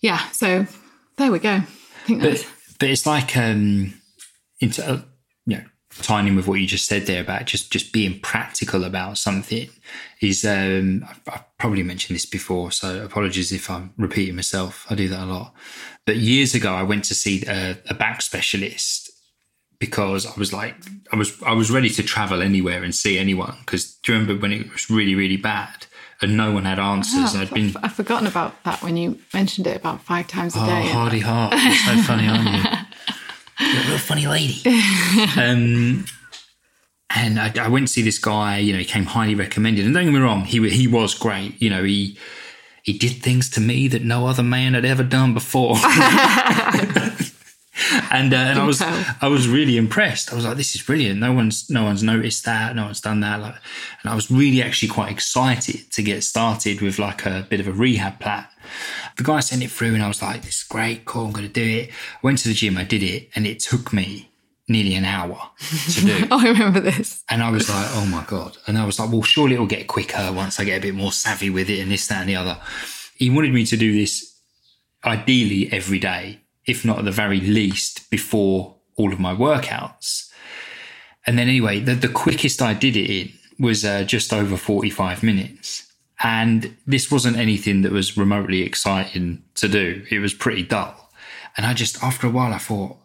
yeah, 0.00 0.28
so 0.30 0.66
there 1.16 1.32
we 1.32 1.38
go. 1.38 1.54
I 1.54 1.60
think 2.06 2.22
but, 2.22 2.46
but 2.78 2.88
it's 2.88 3.06
like 3.06 3.36
um, 3.36 3.94
into 4.60 4.86
uh, 4.86 5.00
you 5.46 5.58
know 5.58 5.64
tying 6.02 6.28
in 6.28 6.36
with 6.36 6.46
what 6.46 6.60
you 6.60 6.66
just 6.66 6.86
said 6.86 7.06
there 7.06 7.20
about 7.20 7.46
just 7.46 7.72
just 7.72 7.92
being 7.92 8.20
practical 8.20 8.84
about 8.84 9.18
something 9.18 9.68
is 10.20 10.44
um, 10.44 11.04
I've, 11.08 11.20
I've 11.28 11.58
probably 11.58 11.82
mentioned 11.82 12.14
this 12.14 12.26
before, 12.26 12.70
so 12.70 13.04
apologies 13.04 13.52
if 13.52 13.70
I'm 13.70 13.92
repeating 13.96 14.36
myself. 14.36 14.86
I 14.90 14.94
do 14.94 15.08
that 15.08 15.24
a 15.24 15.26
lot. 15.26 15.54
But 16.06 16.16
years 16.16 16.54
ago, 16.54 16.72
I 16.72 16.82
went 16.82 17.04
to 17.04 17.14
see 17.14 17.44
a, 17.46 17.76
a 17.88 17.94
back 17.94 18.22
specialist 18.22 19.10
because 19.78 20.26
I 20.26 20.38
was 20.38 20.52
like, 20.52 20.76
I 21.12 21.16
was 21.16 21.40
I 21.42 21.52
was 21.52 21.70
ready 21.70 21.90
to 21.90 22.02
travel 22.02 22.42
anywhere 22.42 22.82
and 22.82 22.94
see 22.94 23.18
anyone. 23.18 23.56
Because 23.60 23.94
do 23.96 24.12
you 24.12 24.18
remember 24.18 24.40
when 24.40 24.52
it 24.52 24.72
was 24.72 24.90
really 24.90 25.14
really 25.14 25.36
bad? 25.36 25.86
And 26.20 26.36
no 26.36 26.52
one 26.52 26.64
had 26.64 26.78
answers. 26.78 27.34
Oh, 27.34 27.40
I'd 27.40 27.50
been 27.50 27.74
I've 27.82 27.94
forgotten 27.94 28.26
about 28.26 28.62
that 28.64 28.82
when 28.82 28.96
you 28.96 29.18
mentioned 29.32 29.66
it 29.66 29.76
about 29.76 30.02
five 30.02 30.26
times 30.26 30.56
a 30.56 30.60
oh, 30.60 30.66
day. 30.66 30.82
Oh, 30.86 30.92
hardy 30.92 31.20
heart! 31.20 31.52
You're 31.52 31.74
so 31.74 32.02
funny, 32.06 32.28
aren't 32.28 32.44
you? 32.44 32.62
You're 33.60 33.82
a 33.82 33.88
real 33.88 33.98
funny 33.98 34.26
lady. 34.26 34.62
um, 35.36 36.04
and 37.10 37.40
I, 37.40 37.52
I, 37.60 37.68
went 37.68 37.88
to 37.88 37.92
see 37.92 38.02
this 38.02 38.18
guy. 38.18 38.58
You 38.58 38.72
know, 38.72 38.78
he 38.78 38.84
came 38.84 39.04
highly 39.04 39.34
recommended. 39.34 39.84
And 39.84 39.94
don't 39.94 40.04
get 40.04 40.12
me 40.12 40.20
wrong, 40.20 40.44
he 40.44 40.68
he 40.68 40.86
was 40.86 41.14
great. 41.14 41.60
You 41.60 41.70
know, 41.70 41.84
he 41.84 42.18
he 42.82 42.96
did 42.96 43.22
things 43.22 43.50
to 43.50 43.60
me 43.60 43.88
that 43.88 44.02
no 44.02 44.26
other 44.26 44.42
man 44.42 44.74
had 44.74 44.84
ever 44.84 45.02
done 45.02 45.34
before. 45.34 45.76
and 48.10 48.32
uh, 48.32 48.36
and 48.36 48.58
I 48.58 48.64
was 48.64 48.82
I 48.82 49.28
was 49.28 49.48
really 49.48 49.76
impressed. 49.76 50.32
I 50.32 50.36
was 50.36 50.44
like, 50.44 50.56
this 50.56 50.74
is 50.74 50.82
brilliant. 50.82 51.20
No 51.20 51.32
one's 51.32 51.68
no 51.70 51.84
one's 51.84 52.02
noticed 52.02 52.44
that. 52.44 52.74
No 52.76 52.84
one's 52.84 53.00
done 53.00 53.20
that. 53.20 53.40
Like, 53.40 53.54
and 54.02 54.10
I 54.10 54.14
was 54.14 54.30
really 54.30 54.62
actually 54.62 54.88
quite 54.88 55.10
excited 55.10 55.90
to 55.92 56.02
get 56.02 56.24
started 56.24 56.80
with 56.80 56.98
like 56.98 57.26
a 57.26 57.46
bit 57.48 57.60
of 57.60 57.68
a 57.68 57.72
rehab 57.72 58.20
plan. 58.20 58.46
The 59.16 59.24
guy 59.24 59.40
sent 59.40 59.62
it 59.62 59.70
through, 59.70 59.94
and 59.94 60.02
I 60.02 60.08
was 60.08 60.22
like, 60.22 60.42
this 60.42 60.58
is 60.58 60.64
great, 60.64 61.04
cool. 61.04 61.26
I'm 61.26 61.32
going 61.32 61.46
to 61.46 61.52
do 61.52 61.64
it. 61.64 61.90
I 61.90 62.18
went 62.22 62.38
to 62.38 62.48
the 62.48 62.54
gym, 62.54 62.76
I 62.76 62.84
did 62.84 63.02
it, 63.02 63.30
and 63.34 63.46
it 63.46 63.60
took 63.60 63.92
me 63.92 64.30
nearly 64.68 64.94
an 64.94 65.04
hour 65.04 65.50
to 65.94 66.00
do. 66.00 66.28
oh, 66.30 66.40
I 66.46 66.48
remember 66.48 66.80
this. 66.80 67.24
And 67.30 67.42
I 67.42 67.50
was 67.50 67.68
like, 67.70 67.86
oh 67.92 68.06
my 68.06 68.24
god. 68.26 68.58
And 68.66 68.76
I 68.76 68.84
was 68.84 68.98
like, 68.98 69.10
well, 69.10 69.22
surely 69.22 69.54
it'll 69.54 69.66
get 69.66 69.86
quicker 69.86 70.30
once 70.32 70.60
I 70.60 70.64
get 70.64 70.78
a 70.78 70.82
bit 70.82 70.94
more 70.94 71.12
savvy 71.12 71.50
with 71.50 71.70
it, 71.70 71.80
and 71.80 71.90
this, 71.90 72.06
that, 72.08 72.20
and 72.20 72.28
the 72.28 72.36
other. 72.36 72.58
He 73.16 73.30
wanted 73.30 73.52
me 73.52 73.64
to 73.66 73.76
do 73.76 73.92
this 73.92 74.38
ideally 75.04 75.72
every 75.72 75.98
day 75.98 76.40
if 76.68 76.84
not 76.84 76.98
at 76.98 77.04
the 77.04 77.10
very 77.10 77.40
least 77.40 78.08
before 78.10 78.76
all 78.96 79.12
of 79.12 79.18
my 79.18 79.34
workouts. 79.34 80.30
And 81.26 81.38
then 81.38 81.48
anyway, 81.48 81.80
the, 81.80 81.94
the 81.94 82.08
quickest 82.08 82.62
I 82.62 82.74
did 82.74 82.96
it 82.96 83.10
in 83.10 83.32
was 83.58 83.84
uh, 83.84 84.04
just 84.04 84.32
over 84.32 84.56
45 84.56 85.22
minutes. 85.22 85.90
And 86.22 86.76
this 86.86 87.10
wasn't 87.10 87.36
anything 87.36 87.82
that 87.82 87.92
was 87.92 88.16
remotely 88.16 88.62
exciting 88.62 89.42
to 89.54 89.68
do. 89.68 90.04
It 90.10 90.18
was 90.18 90.34
pretty 90.34 90.62
dull. 90.62 91.10
And 91.56 91.64
I 91.64 91.74
just, 91.74 92.02
after 92.02 92.26
a 92.26 92.30
while, 92.30 92.52
I 92.52 92.58
thought, 92.58 92.98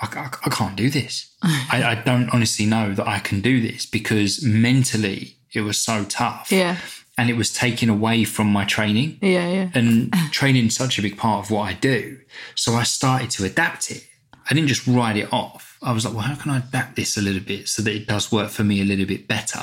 I, 0.00 0.06
I, 0.06 0.30
I 0.46 0.50
can't 0.50 0.76
do 0.76 0.90
this. 0.90 1.34
I, 1.42 1.84
I 1.84 1.94
don't 1.94 2.30
honestly 2.30 2.66
know 2.66 2.94
that 2.94 3.06
I 3.06 3.20
can 3.20 3.40
do 3.40 3.60
this 3.60 3.86
because 3.86 4.42
mentally 4.42 5.36
it 5.52 5.60
was 5.60 5.78
so 5.78 6.04
tough. 6.04 6.50
Yeah 6.50 6.78
and 7.18 7.28
it 7.28 7.36
was 7.36 7.52
taken 7.52 7.90
away 7.90 8.22
from 8.22 8.46
my 8.46 8.64
training. 8.64 9.18
Yeah, 9.20 9.48
yeah. 9.48 9.70
And 9.74 10.12
training 10.30 10.66
is 10.66 10.76
such 10.76 10.98
a 10.98 11.02
big 11.02 11.18
part 11.18 11.44
of 11.44 11.50
what 11.50 11.62
I 11.62 11.72
do. 11.74 12.18
So 12.54 12.74
I 12.74 12.84
started 12.84 13.28
to 13.32 13.44
adapt 13.44 13.90
it. 13.90 14.06
I 14.48 14.54
didn't 14.54 14.68
just 14.68 14.86
write 14.86 15.16
it 15.16 15.30
off. 15.32 15.76
I 15.82 15.92
was 15.92 16.04
like, 16.04 16.14
well, 16.14 16.22
how 16.22 16.36
can 16.36 16.52
I 16.52 16.58
adapt 16.58 16.94
this 16.94 17.16
a 17.16 17.20
little 17.20 17.42
bit 17.42 17.68
so 17.68 17.82
that 17.82 17.92
it 17.92 18.06
does 18.06 18.30
work 18.30 18.50
for 18.50 18.62
me 18.62 18.80
a 18.80 18.84
little 18.84 19.04
bit 19.04 19.26
better? 19.26 19.62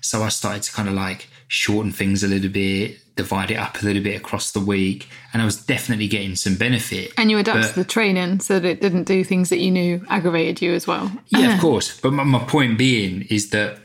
So 0.00 0.22
I 0.22 0.28
started 0.28 0.64
to 0.64 0.72
kind 0.72 0.88
of 0.88 0.94
like 0.94 1.28
shorten 1.46 1.92
things 1.92 2.24
a 2.24 2.28
little 2.28 2.50
bit, 2.50 2.98
divide 3.14 3.52
it 3.52 3.58
up 3.58 3.80
a 3.80 3.84
little 3.84 4.02
bit 4.02 4.20
across 4.20 4.50
the 4.50 4.60
week. 4.60 5.08
And 5.32 5.40
I 5.40 5.44
was 5.44 5.64
definitely 5.64 6.08
getting 6.08 6.34
some 6.34 6.56
benefit. 6.56 7.12
And 7.16 7.30
you 7.30 7.38
adapted 7.38 7.76
the 7.76 7.84
training 7.84 8.40
so 8.40 8.58
that 8.58 8.68
it 8.68 8.80
didn't 8.80 9.04
do 9.04 9.22
things 9.22 9.50
that 9.50 9.58
you 9.58 9.70
knew 9.70 10.04
aggravated 10.10 10.60
you 10.60 10.72
as 10.74 10.88
well. 10.88 11.12
Yeah, 11.28 11.54
of 11.54 11.60
course. 11.60 12.00
But 12.00 12.12
my, 12.12 12.24
my 12.24 12.40
point 12.40 12.76
being 12.76 13.22
is 13.30 13.50
that, 13.50 13.78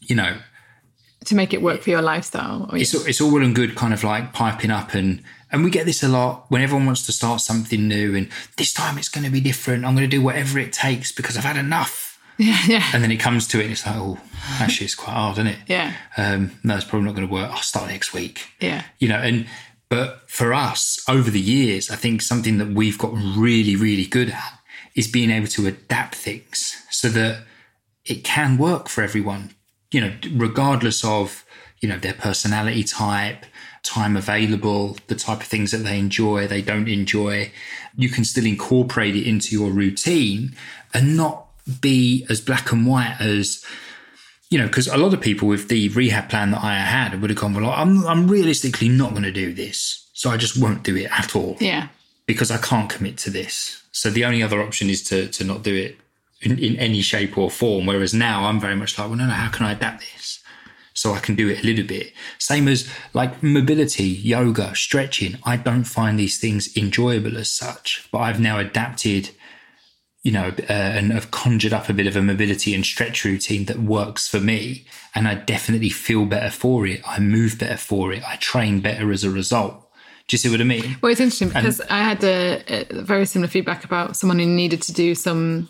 you 0.00 0.16
know, 0.16 0.38
to 1.26 1.34
make 1.34 1.52
it 1.54 1.62
work 1.62 1.82
for 1.82 1.90
your 1.90 2.02
lifestyle. 2.02 2.68
It's, 2.72 2.94
it's 2.94 3.20
all 3.20 3.32
well 3.32 3.42
and 3.42 3.54
good 3.54 3.74
kind 3.76 3.94
of 3.94 4.02
like 4.04 4.32
piping 4.32 4.70
up 4.70 4.94
and 4.94 5.22
and 5.50 5.62
we 5.64 5.70
get 5.70 5.84
this 5.84 6.02
a 6.02 6.08
lot 6.08 6.46
when 6.48 6.62
everyone 6.62 6.86
wants 6.86 7.04
to 7.06 7.12
start 7.12 7.40
something 7.42 7.86
new 7.86 8.14
and 8.16 8.28
this 8.56 8.72
time 8.72 8.96
it's 8.98 9.10
going 9.10 9.24
to 9.24 9.30
be 9.30 9.40
different. 9.40 9.84
I'm 9.84 9.94
going 9.94 10.08
to 10.08 10.16
do 10.16 10.22
whatever 10.22 10.58
it 10.58 10.72
takes 10.72 11.12
because 11.12 11.36
I've 11.36 11.44
had 11.44 11.56
enough. 11.56 12.08
Yeah, 12.38 12.58
yeah. 12.66 12.84
And 12.94 13.04
then 13.04 13.12
it 13.12 13.18
comes 13.18 13.46
to 13.48 13.60
it 13.60 13.64
and 13.64 13.72
it's 13.72 13.86
like, 13.86 13.94
oh, 13.94 14.18
actually 14.58 14.86
it's 14.86 14.94
quite 14.94 15.12
hard, 15.12 15.34
isn't 15.34 15.48
it? 15.48 15.58
Yeah. 15.66 15.92
Um, 16.16 16.50
no, 16.64 16.74
it's 16.74 16.84
probably 16.84 17.06
not 17.06 17.14
going 17.14 17.28
to 17.28 17.32
work. 17.32 17.50
I'll 17.50 17.58
start 17.58 17.90
next 17.90 18.14
week. 18.14 18.48
Yeah. 18.58 18.82
You 18.98 19.08
know, 19.08 19.18
and 19.18 19.46
But 19.90 20.22
for 20.30 20.54
us, 20.54 20.98
over 21.06 21.30
the 21.30 21.38
years, 21.38 21.90
I 21.90 21.96
think 21.96 22.22
something 22.22 22.56
that 22.56 22.68
we've 22.68 22.96
got 22.96 23.12
really, 23.12 23.76
really 23.76 24.06
good 24.06 24.30
at 24.30 24.58
is 24.94 25.06
being 25.06 25.30
able 25.30 25.48
to 25.48 25.66
adapt 25.66 26.14
things 26.14 26.82
so 26.90 27.10
that 27.10 27.42
it 28.06 28.24
can 28.24 28.56
work 28.56 28.88
for 28.88 29.02
everyone, 29.04 29.50
you 29.92 30.00
know, 30.00 30.12
regardless 30.32 31.04
of, 31.04 31.44
you 31.80 31.88
know, 31.88 31.98
their 31.98 32.14
personality 32.14 32.82
type, 32.82 33.46
time 33.82 34.16
available, 34.16 34.96
the 35.06 35.14
type 35.14 35.40
of 35.40 35.46
things 35.46 35.70
that 35.70 35.78
they 35.78 35.98
enjoy, 35.98 36.48
they 36.48 36.62
don't 36.62 36.88
enjoy. 36.88 37.52
You 37.96 38.08
can 38.08 38.24
still 38.24 38.46
incorporate 38.46 39.14
it 39.14 39.26
into 39.26 39.54
your 39.54 39.70
routine 39.70 40.56
and 40.94 41.16
not 41.16 41.46
be 41.80 42.26
as 42.28 42.40
black 42.40 42.72
and 42.72 42.86
white 42.86 43.16
as, 43.20 43.64
you 44.50 44.58
know, 44.58 44.66
because 44.66 44.88
a 44.88 44.96
lot 44.96 45.12
of 45.12 45.20
people 45.20 45.46
with 45.46 45.68
the 45.68 45.90
rehab 45.90 46.30
plan 46.30 46.52
that 46.52 46.64
I 46.64 46.76
had 46.76 47.20
would 47.20 47.30
have 47.30 47.38
gone, 47.38 47.54
well, 47.54 47.70
I'm, 47.70 48.06
I'm 48.06 48.28
realistically 48.28 48.88
not 48.88 49.10
going 49.10 49.24
to 49.24 49.32
do 49.32 49.52
this. 49.52 50.08
So 50.14 50.30
I 50.30 50.36
just 50.36 50.60
won't 50.60 50.84
do 50.84 50.96
it 50.96 51.10
at 51.10 51.36
all. 51.36 51.56
Yeah. 51.60 51.88
Because 52.26 52.50
I 52.50 52.56
can't 52.58 52.88
commit 52.88 53.18
to 53.18 53.30
this. 53.30 53.82
So 53.92 54.08
the 54.08 54.24
only 54.24 54.42
other 54.42 54.62
option 54.62 54.88
is 54.88 55.02
to, 55.04 55.28
to 55.28 55.44
not 55.44 55.62
do 55.62 55.74
it 55.74 55.98
in, 56.42 56.58
in 56.58 56.76
any 56.76 57.02
shape 57.02 57.38
or 57.38 57.50
form. 57.50 57.86
Whereas 57.86 58.12
now 58.14 58.44
I'm 58.44 58.60
very 58.60 58.76
much 58.76 58.98
like, 58.98 59.08
well, 59.08 59.16
no, 59.16 59.26
no, 59.26 59.32
how 59.32 59.50
can 59.50 59.66
I 59.66 59.72
adapt 59.72 60.00
this? 60.00 60.40
So 60.94 61.12
I 61.14 61.20
can 61.20 61.34
do 61.34 61.48
it 61.48 61.62
a 61.62 61.66
little 61.66 61.86
bit. 61.86 62.12
Same 62.38 62.68
as 62.68 62.88
like 63.14 63.42
mobility, 63.42 64.04
yoga, 64.04 64.74
stretching. 64.74 65.38
I 65.44 65.56
don't 65.56 65.84
find 65.84 66.18
these 66.18 66.38
things 66.38 66.76
enjoyable 66.76 67.36
as 67.38 67.50
such, 67.50 68.08
but 68.12 68.18
I've 68.18 68.40
now 68.40 68.58
adapted 68.58 69.30
you 70.22 70.30
know, 70.30 70.52
uh, 70.70 70.72
and 70.72 71.12
have 71.12 71.32
conjured 71.32 71.72
up 71.72 71.88
a 71.88 71.92
bit 71.92 72.06
of 72.06 72.14
a 72.14 72.22
mobility 72.22 72.74
and 72.74 72.86
stretch 72.86 73.24
routine 73.24 73.64
that 73.64 73.80
works 73.80 74.28
for 74.28 74.38
me. 74.38 74.86
And 75.14 75.26
I 75.26 75.34
definitely 75.34 75.90
feel 75.90 76.26
better 76.26 76.50
for 76.50 76.86
it. 76.86 77.00
I 77.06 77.18
move 77.18 77.58
better 77.58 77.76
for 77.76 78.12
it. 78.12 78.22
I 78.26 78.36
train 78.36 78.80
better 78.80 79.10
as 79.10 79.24
a 79.24 79.30
result. 79.30 79.74
Do 80.28 80.34
you 80.34 80.38
see 80.38 80.48
what 80.48 80.60
I 80.60 80.64
mean? 80.64 80.96
Well, 81.02 81.10
it's 81.10 81.20
interesting 81.20 81.48
because 81.48 81.80
and, 81.80 81.90
I 81.90 82.04
had 82.04 82.22
a, 82.22 82.62
a, 82.68 83.02
very 83.02 83.26
similar 83.26 83.48
feedback 83.48 83.84
about 83.84 84.16
someone 84.16 84.38
who 84.38 84.46
needed 84.46 84.80
to 84.82 84.92
do 84.92 85.16
some 85.16 85.68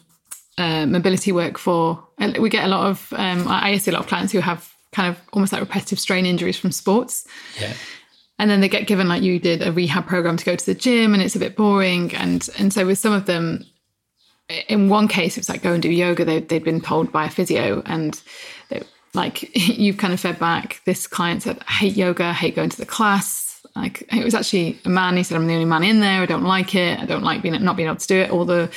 uh, 0.58 0.86
mobility 0.86 1.32
work 1.32 1.58
for. 1.58 2.02
We 2.38 2.48
get 2.48 2.64
a 2.64 2.68
lot 2.68 2.86
of, 2.86 3.12
um, 3.16 3.46
I 3.48 3.76
see 3.78 3.90
a 3.90 3.94
lot 3.94 4.02
of 4.02 4.08
clients 4.08 4.32
who 4.32 4.40
have 4.40 4.72
kind 4.92 5.08
of 5.08 5.20
almost 5.32 5.52
like 5.52 5.60
repetitive 5.60 5.98
strain 5.98 6.26
injuries 6.26 6.58
from 6.58 6.72
sports. 6.72 7.26
Yeah. 7.60 7.72
And 8.38 8.50
then 8.50 8.60
they 8.60 8.68
get 8.68 8.86
given, 8.86 9.08
like 9.08 9.22
you 9.22 9.38
did, 9.38 9.62
a 9.62 9.72
rehab 9.72 10.06
program 10.06 10.36
to 10.36 10.44
go 10.44 10.56
to 10.56 10.66
the 10.66 10.74
gym, 10.74 11.14
and 11.14 11.22
it's 11.22 11.36
a 11.36 11.38
bit 11.38 11.54
boring. 11.54 12.14
And 12.14 12.48
and 12.58 12.72
so 12.72 12.84
with 12.86 12.98
some 12.98 13.12
of 13.12 13.26
them, 13.26 13.64
in 14.68 14.88
one 14.88 15.06
case, 15.06 15.38
it's 15.38 15.48
like 15.48 15.62
go 15.62 15.72
and 15.72 15.82
do 15.82 15.90
yoga. 15.90 16.24
They, 16.24 16.40
they'd 16.40 16.64
been 16.64 16.80
told 16.80 17.12
by 17.12 17.26
a 17.26 17.30
physio, 17.30 17.82
and 17.86 18.20
they, 18.68 18.82
like 19.14 19.54
you've 19.56 19.98
kind 19.98 20.12
of 20.12 20.20
fed 20.20 20.38
back. 20.38 20.80
This 20.84 21.06
client 21.06 21.42
said, 21.42 21.58
I 21.68 21.72
hate 21.72 21.96
yoga, 21.96 22.24
I 22.24 22.32
hate 22.32 22.56
going 22.56 22.70
to 22.70 22.76
the 22.76 22.86
class. 22.86 23.41
Like 23.74 24.02
it 24.12 24.22
was 24.22 24.34
actually 24.34 24.78
a 24.84 24.90
man. 24.90 25.16
He 25.16 25.22
said, 25.22 25.36
"I'm 25.36 25.46
the 25.46 25.54
only 25.54 25.64
man 25.64 25.82
in 25.82 26.00
there. 26.00 26.20
I 26.20 26.26
don't 26.26 26.44
like 26.44 26.74
it. 26.74 27.00
I 27.00 27.06
don't 27.06 27.22
like 27.22 27.40
being 27.40 27.62
not 27.64 27.74
being 27.74 27.88
able 27.88 27.96
to 27.96 28.06
do 28.06 28.18
it." 28.18 28.30
All 28.30 28.44
the 28.44 28.70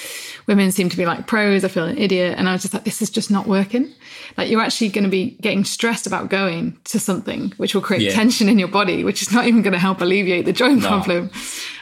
women 0.48 0.72
seem 0.72 0.88
to 0.88 0.96
be 0.96 1.06
like 1.06 1.28
pros. 1.28 1.66
I 1.66 1.68
feel 1.68 1.84
an 1.84 1.98
idiot, 1.98 2.36
and 2.38 2.48
I 2.48 2.54
was 2.54 2.62
just 2.62 2.74
like, 2.74 2.86
"This 2.86 3.02
is 3.02 3.10
just 3.10 3.30
not 3.30 3.46
working." 3.46 3.92
Like 4.38 4.50
you're 4.50 4.62
actually 4.62 4.90
going 4.90 5.04
to 5.04 5.10
be 5.10 5.32
getting 5.42 5.66
stressed 5.66 6.08
about 6.08 6.30
going 6.30 6.78
to 6.86 7.00
something 7.00 7.52
which 7.58 7.76
will 7.76 7.82
create 7.82 8.04
yeah. 8.04 8.12
tension 8.12 8.48
in 8.48 8.58
your 8.58 8.70
body, 8.70 9.04
which 9.04 9.22
is 9.22 9.34
not 9.34 9.48
even 9.48 9.62
going 9.62 9.74
to 9.74 9.80
help 9.80 10.00
alleviate 10.00 10.46
the 10.46 10.54
joint 10.54 10.82
no. 10.82 10.88
problem. 10.88 11.30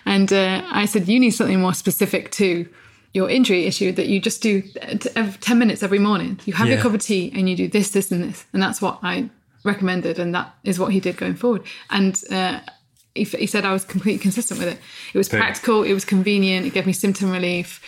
And 0.06 0.34
uh, 0.34 0.64
I 0.72 0.86
said, 0.86 1.08
"You 1.08 1.20
need 1.20 1.32
something 1.32 1.60
more 1.60 1.74
specific 1.74 2.32
to." 2.32 2.68
your 3.14 3.30
injury 3.30 3.66
issue 3.66 3.92
that 3.92 4.08
you 4.08 4.20
just 4.20 4.42
do 4.42 4.64
10 4.64 5.60
minutes 5.60 5.84
every 5.84 6.00
morning. 6.00 6.40
You 6.46 6.54
have 6.54 6.68
yeah. 6.68 6.74
your 6.74 6.82
cup 6.82 6.96
of 6.96 7.02
tea 7.02 7.32
and 7.36 7.48
you 7.48 7.56
do 7.56 7.68
this, 7.68 7.92
this, 7.92 8.12
and 8.12 8.24
this. 8.24 8.44
And 8.54 8.64
that's 8.64 8.82
what 8.82 8.98
I 9.04 9.30
recommended. 9.64 10.18
And 10.18 10.34
that 10.34 10.56
is 10.64 10.80
what 10.80 10.92
he 10.92 11.00
did 11.00 11.18
going 11.18 11.36
forward. 11.36 11.62
And 11.92 12.20
uh, 12.32 12.62
he, 13.16 13.24
he, 13.24 13.46
said 13.46 13.66
I 13.66 13.74
was 13.74 13.86
completely 13.86 14.20
consistent 14.20 14.60
with 14.60 14.70
it. 14.70 14.80
It 15.14 15.18
was 15.18 15.30
practical, 15.30 15.84
it 15.84 15.94
was 15.94 16.06
convenient, 16.06 16.66
it 16.66 16.74
gave 16.74 16.86
me 16.86 16.94
symptom 16.94 17.32
relief. 17.32 17.82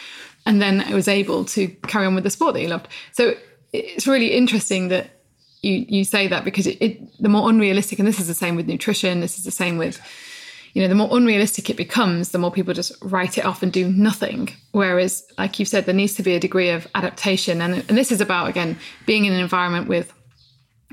And 0.45 0.61
then 0.61 0.81
I 0.81 0.93
was 0.93 1.07
able 1.07 1.45
to 1.45 1.67
carry 1.87 2.05
on 2.05 2.13
with 2.13 2.23
the 2.23 2.29
sport 2.29 2.53
that 2.53 2.59
he 2.59 2.67
loved. 2.67 2.87
So 3.11 3.33
it's 3.73 4.05
really 4.05 4.33
interesting 4.33 4.89
that 4.89 5.09
you, 5.61 5.85
you 5.89 6.03
say 6.03 6.27
that 6.27 6.45
because 6.45 6.67
it, 6.67 6.77
it 6.79 7.21
the 7.21 7.29
more 7.29 7.49
unrealistic, 7.49 7.97
and 7.97 8.07
this 8.07 8.19
is 8.19 8.27
the 8.27 8.35
same 8.35 8.55
with 8.55 8.67
nutrition, 8.67 9.21
this 9.21 9.37
is 9.37 9.43
the 9.43 9.51
same 9.51 9.77
with 9.77 9.99
you 10.75 10.81
know, 10.81 10.89
the 10.89 10.95
more 10.95 11.07
unrealistic 11.15 11.69
it 11.69 11.77
becomes, 11.77 12.31
the 12.31 12.37
more 12.37 12.51
people 12.51 12.73
just 12.73 12.91
write 13.01 13.37
it 13.37 13.45
off 13.45 13.63
and 13.63 13.71
do 13.71 13.87
nothing. 13.93 14.49
Whereas, 14.73 15.25
like 15.37 15.57
you've 15.57 15.69
said, 15.69 15.85
there 15.85 15.95
needs 15.95 16.15
to 16.15 16.23
be 16.23 16.35
a 16.35 16.39
degree 16.39 16.69
of 16.69 16.85
adaptation. 16.93 17.61
And, 17.61 17.75
and 17.87 17.97
this 17.97 18.11
is 18.11 18.19
about, 18.19 18.49
again, 18.49 18.77
being 19.05 19.23
in 19.23 19.31
an 19.31 19.39
environment 19.39 19.87
with 19.87 20.13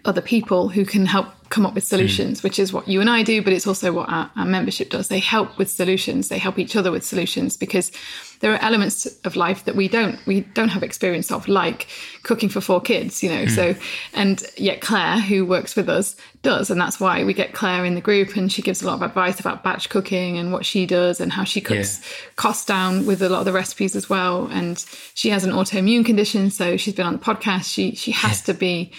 other 0.04 0.20
people 0.20 0.68
who 0.68 0.84
can 0.84 1.06
help 1.06 1.28
come 1.48 1.66
up 1.66 1.74
with 1.74 1.84
solutions, 1.84 2.40
mm. 2.40 2.44
which 2.44 2.58
is 2.58 2.72
what 2.72 2.88
you 2.88 3.00
and 3.00 3.10
I 3.10 3.22
do, 3.22 3.42
but 3.42 3.52
it's 3.52 3.66
also 3.66 3.92
what 3.92 4.08
our, 4.08 4.30
our, 4.36 4.46
membership 4.46 4.88
does. 4.88 5.08
They 5.08 5.18
help 5.18 5.58
with 5.58 5.70
solutions. 5.70 6.28
They 6.28 6.38
help 6.38 6.58
each 6.58 6.74
other 6.74 6.90
with 6.90 7.04
solutions 7.04 7.58
because 7.58 7.92
there 8.40 8.54
are 8.54 8.58
elements 8.62 9.04
of 9.24 9.36
life 9.36 9.66
that 9.66 9.76
we 9.76 9.86
don't 9.86 10.18
we 10.26 10.40
don't 10.40 10.70
have 10.70 10.82
experience 10.82 11.30
of, 11.30 11.46
like 11.46 11.88
cooking 12.22 12.48
for 12.48 12.62
four 12.62 12.80
kids, 12.80 13.22
you 13.22 13.28
know. 13.28 13.44
Mm. 13.44 13.50
So 13.50 13.74
and 14.14 14.42
yet 14.56 14.80
Claire, 14.80 15.20
who 15.20 15.44
works 15.44 15.76
with 15.76 15.90
us, 15.90 16.16
does, 16.40 16.70
and 16.70 16.80
that's 16.80 16.98
why 16.98 17.22
we 17.22 17.34
get 17.34 17.52
Claire 17.52 17.84
in 17.84 17.94
the 17.94 18.00
group, 18.00 18.34
and 18.34 18.50
she 18.50 18.62
gives 18.62 18.82
a 18.82 18.86
lot 18.86 18.94
of 18.94 19.02
advice 19.02 19.38
about 19.38 19.62
batch 19.62 19.90
cooking 19.90 20.38
and 20.38 20.52
what 20.52 20.64
she 20.64 20.86
does 20.86 21.20
and 21.20 21.30
how 21.30 21.44
she 21.44 21.60
cuts 21.60 22.00
yeah. 22.00 22.06
costs 22.36 22.64
down 22.64 23.04
with 23.04 23.22
a 23.22 23.28
lot 23.28 23.40
of 23.40 23.44
the 23.44 23.52
recipes 23.52 23.94
as 23.94 24.08
well. 24.08 24.46
And 24.46 24.84
she 25.14 25.28
has 25.28 25.44
an 25.44 25.50
autoimmune 25.50 26.04
condition, 26.06 26.50
so 26.50 26.78
she's 26.78 26.94
been 26.94 27.06
on 27.06 27.12
the 27.12 27.18
podcast. 27.18 27.72
She 27.72 27.94
she 27.94 28.10
has 28.12 28.40
yeah. 28.40 28.54
to 28.54 28.58
be 28.58 28.92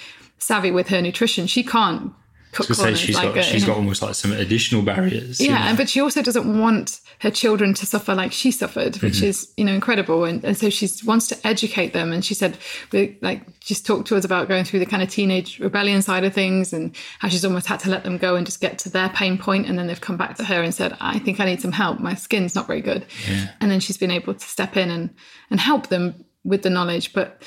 savvy 0.44 0.72
with 0.72 0.90
her 0.90 1.02
nutrition. 1.02 1.48
She 1.48 1.64
can't 1.64 2.14
cook 2.54 2.68
say 2.68 2.94
she's 2.94 3.16
like 3.16 3.34
got 3.34 3.38
a, 3.38 3.44
she's 3.44 3.66
got 3.66 3.76
almost 3.78 4.02
like 4.02 4.16
some 4.16 4.32
additional 4.32 4.82
barriers. 4.82 5.40
Yeah, 5.40 5.72
know? 5.72 5.78
but 5.78 5.90
she 5.90 6.00
also 6.00 6.22
doesn't 6.22 6.60
want 6.60 7.02
her 7.20 7.32
children 7.32 7.74
to 7.74 7.86
suffer 7.86 8.14
like 8.14 8.32
she 8.32 8.52
suffered, 8.52 8.98
which 8.98 9.16
mm-hmm. 9.16 9.26
is 9.26 9.52
you 9.58 9.66
know 9.66 9.74
incredible. 9.74 10.24
And, 10.24 10.44
and 10.46 10.58
so 10.58 10.70
she 10.70 10.88
wants 11.06 11.28
to 11.28 11.48
educate 11.48 11.94
them. 11.94 12.12
And 12.12 12.24
she 12.24 12.34
said, 12.34 12.58
we, 12.92 13.18
like, 13.22 13.60
just 13.60 13.86
talked 13.86 14.08
to 14.08 14.16
us 14.16 14.24
about 14.24 14.48
going 14.48 14.64
through 14.64 14.80
the 14.80 14.86
kind 14.86 15.02
of 15.02 15.10
teenage 15.10 15.60
rebellion 15.60 16.02
side 16.02 16.24
of 16.24 16.34
things 16.34 16.74
and 16.74 16.96
how 17.20 17.28
she's 17.28 17.44
almost 17.44 17.68
had 17.68 17.80
to 17.82 17.90
let 17.90 18.04
them 18.04 18.18
go 18.18 18.36
and 18.36 18.46
just 18.46 18.62
get 18.62 18.78
to 18.80 18.90
their 18.90 19.10
pain 19.10 19.38
point, 19.38 19.68
and 19.68 19.78
then 19.78 19.88
they've 19.88 20.00
come 20.00 20.18
back 20.18 20.36
to 20.38 20.44
her 20.44 20.62
and 20.62 20.74
said, 20.74 20.96
I 21.02 21.20
think 21.20 21.40
I 21.40 21.46
need 21.46 21.62
some 21.62 21.72
help. 21.72 22.00
My 22.00 22.14
skin's 22.14 22.56
not 22.56 22.68
very 22.68 22.82
good. 22.82 23.06
Yeah. 23.30 23.50
And 23.60 23.72
then 23.72 23.80
she's 23.80 23.98
been 23.98 24.12
able 24.12 24.34
to 24.34 24.46
step 24.46 24.78
in 24.78 24.92
and 24.92 25.10
and 25.50 25.60
help 25.60 25.88
them 25.88 26.26
with 26.44 26.62
the 26.64 26.70
knowledge, 26.70 27.14
but 27.14 27.42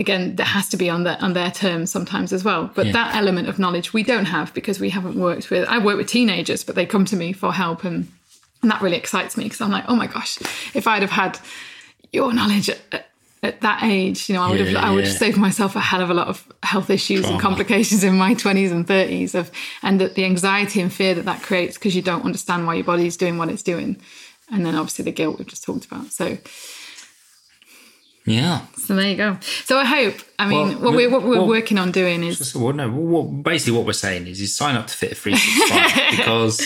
again 0.00 0.36
that 0.36 0.44
has 0.44 0.68
to 0.68 0.76
be 0.76 0.90
on 0.90 1.04
their 1.04 1.16
on 1.20 1.34
their 1.34 1.50
terms 1.50 1.90
sometimes 1.90 2.32
as 2.32 2.42
well 2.42 2.70
but 2.74 2.86
yeah. 2.86 2.92
that 2.92 3.14
element 3.14 3.48
of 3.48 3.58
knowledge 3.58 3.92
we 3.92 4.02
don't 4.02 4.26
have 4.26 4.52
because 4.54 4.80
we 4.80 4.90
haven't 4.90 5.14
worked 5.14 5.50
with 5.50 5.66
i 5.68 5.78
work 5.78 5.96
with 5.96 6.08
teenagers 6.08 6.64
but 6.64 6.74
they 6.74 6.84
come 6.86 7.04
to 7.04 7.16
me 7.16 7.32
for 7.32 7.52
help 7.52 7.84
and, 7.84 8.08
and 8.62 8.70
that 8.70 8.80
really 8.82 8.96
excites 8.96 9.36
me 9.36 9.44
because 9.44 9.60
i'm 9.60 9.70
like 9.70 9.84
oh 9.88 9.94
my 9.94 10.06
gosh 10.06 10.38
if 10.74 10.86
i'd 10.88 11.02
have 11.02 11.10
had 11.12 11.38
your 12.12 12.32
knowledge 12.32 12.68
at, 12.68 12.80
at, 12.90 13.06
at 13.44 13.60
that 13.60 13.84
age 13.84 14.28
you 14.28 14.34
know 14.34 14.42
i 14.42 14.50
would 14.50 14.58
yeah, 14.58 14.66
have 14.66 14.84
i 14.84 14.90
would 14.90 15.04
have 15.04 15.16
saved 15.16 15.36
myself 15.36 15.76
a 15.76 15.80
hell 15.80 16.00
of 16.00 16.10
a 16.10 16.14
lot 16.14 16.26
of 16.26 16.52
health 16.64 16.90
issues 16.90 17.20
Trauma. 17.20 17.34
and 17.34 17.42
complications 17.42 18.02
in 18.02 18.16
my 18.16 18.34
20s 18.34 18.72
and 18.72 18.86
30s 18.88 19.34
of 19.36 19.50
and 19.82 20.00
the, 20.00 20.08
the 20.08 20.24
anxiety 20.24 20.80
and 20.80 20.92
fear 20.92 21.14
that 21.14 21.24
that 21.24 21.40
creates 21.42 21.78
because 21.78 21.94
you 21.94 22.02
don't 22.02 22.24
understand 22.24 22.66
why 22.66 22.74
your 22.74 22.84
body's 22.84 23.16
doing 23.16 23.38
what 23.38 23.48
it's 23.48 23.62
doing 23.62 23.96
and 24.50 24.66
then 24.66 24.74
obviously 24.74 25.04
the 25.04 25.12
guilt 25.12 25.38
we've 25.38 25.46
just 25.46 25.62
talked 25.62 25.84
about 25.84 26.06
so 26.06 26.36
yeah. 28.26 28.62
So 28.78 28.94
there 28.94 29.08
you 29.08 29.16
go. 29.16 29.38
So 29.64 29.78
I 29.78 29.84
hope. 29.84 30.14
I 30.38 30.48
mean, 30.48 30.80
well, 30.80 30.92
what, 30.92 30.94
we're, 30.94 31.10
what 31.10 31.22
we're 31.22 31.38
well, 31.38 31.46
working 31.46 31.78
on 31.78 31.92
doing 31.92 32.22
is. 32.22 32.38
Just, 32.38 32.56
well, 32.56 32.72
no. 32.72 32.90
What, 32.90 33.42
basically, 33.42 33.76
what 33.76 33.86
we're 33.86 33.92
saying 33.92 34.26
is, 34.26 34.40
you 34.40 34.46
sign 34.46 34.76
up 34.76 34.86
to 34.86 34.94
Fit 34.94 35.12
a 35.12 35.14
Free 35.14 35.32
because 36.10 36.60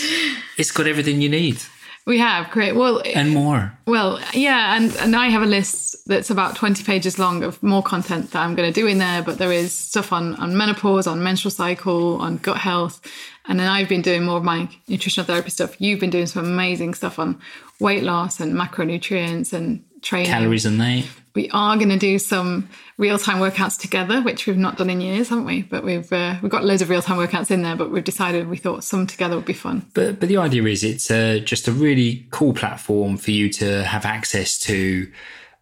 it's 0.57 0.71
got 0.71 0.87
everything 0.87 1.21
you 1.21 1.29
need. 1.29 1.61
We 2.05 2.17
have 2.19 2.49
great. 2.49 2.75
Well, 2.75 3.01
and 3.05 3.31
more. 3.31 3.77
Well, 3.85 4.19
yeah, 4.33 4.77
and 4.77 4.95
and 4.97 5.15
I 5.15 5.27
have 5.27 5.43
a 5.43 5.45
list 5.45 5.97
that's 6.07 6.29
about 6.29 6.55
twenty 6.55 6.83
pages 6.83 7.19
long 7.19 7.43
of 7.43 7.61
more 7.61 7.83
content 7.83 8.31
that 8.31 8.39
I'm 8.39 8.55
going 8.55 8.71
to 8.71 8.73
do 8.73 8.87
in 8.87 8.97
there. 8.97 9.21
But 9.21 9.37
there 9.37 9.51
is 9.51 9.73
stuff 9.73 10.13
on 10.13 10.35
on 10.35 10.55
menopause, 10.55 11.07
on 11.07 11.21
menstrual 11.21 11.51
cycle, 11.51 12.15
on 12.21 12.37
gut 12.37 12.57
health, 12.57 13.01
and 13.47 13.59
then 13.59 13.67
I've 13.67 13.89
been 13.89 14.01
doing 14.01 14.23
more 14.23 14.37
of 14.37 14.43
my 14.43 14.69
nutritional 14.87 15.25
therapy 15.25 15.49
stuff. 15.49 15.79
You've 15.81 15.99
been 15.99 16.09
doing 16.09 16.25
some 16.25 16.45
amazing 16.45 16.93
stuff 16.93 17.19
on 17.19 17.39
weight 17.79 18.03
loss 18.03 18.39
and 18.39 18.53
macronutrients 18.53 19.53
and 19.53 19.83
training. 20.01 20.31
Calories 20.31 20.65
a 20.65 20.71
night 20.71 21.07
we 21.35 21.49
are 21.51 21.77
going 21.77 21.89
to 21.89 21.97
do 21.97 22.19
some 22.19 22.69
real 22.97 23.17
time 23.17 23.37
workouts 23.37 23.79
together, 23.79 24.21
which 24.21 24.45
we've 24.45 24.57
not 24.57 24.77
done 24.77 24.89
in 24.89 24.99
years, 24.99 25.29
haven't 25.29 25.45
we? 25.45 25.61
But 25.61 25.83
we've 25.83 26.11
uh, 26.11 26.35
we've 26.41 26.51
got 26.51 26.65
loads 26.65 26.81
of 26.81 26.89
real 26.89 27.01
time 27.01 27.17
workouts 27.17 27.51
in 27.51 27.61
there, 27.61 27.75
but 27.75 27.91
we've 27.91 28.03
decided 28.03 28.49
we 28.49 28.57
thought 28.57 28.83
some 28.83 29.07
together 29.07 29.35
would 29.35 29.45
be 29.45 29.53
fun. 29.53 29.85
But 29.93 30.19
but 30.19 30.29
the 30.29 30.37
idea 30.37 30.63
is 30.65 30.83
it's 30.83 31.09
uh, 31.09 31.39
just 31.43 31.67
a 31.67 31.71
really 31.71 32.27
cool 32.31 32.53
platform 32.53 33.17
for 33.17 33.31
you 33.31 33.49
to 33.53 33.83
have 33.83 34.05
access 34.05 34.57
to 34.59 35.09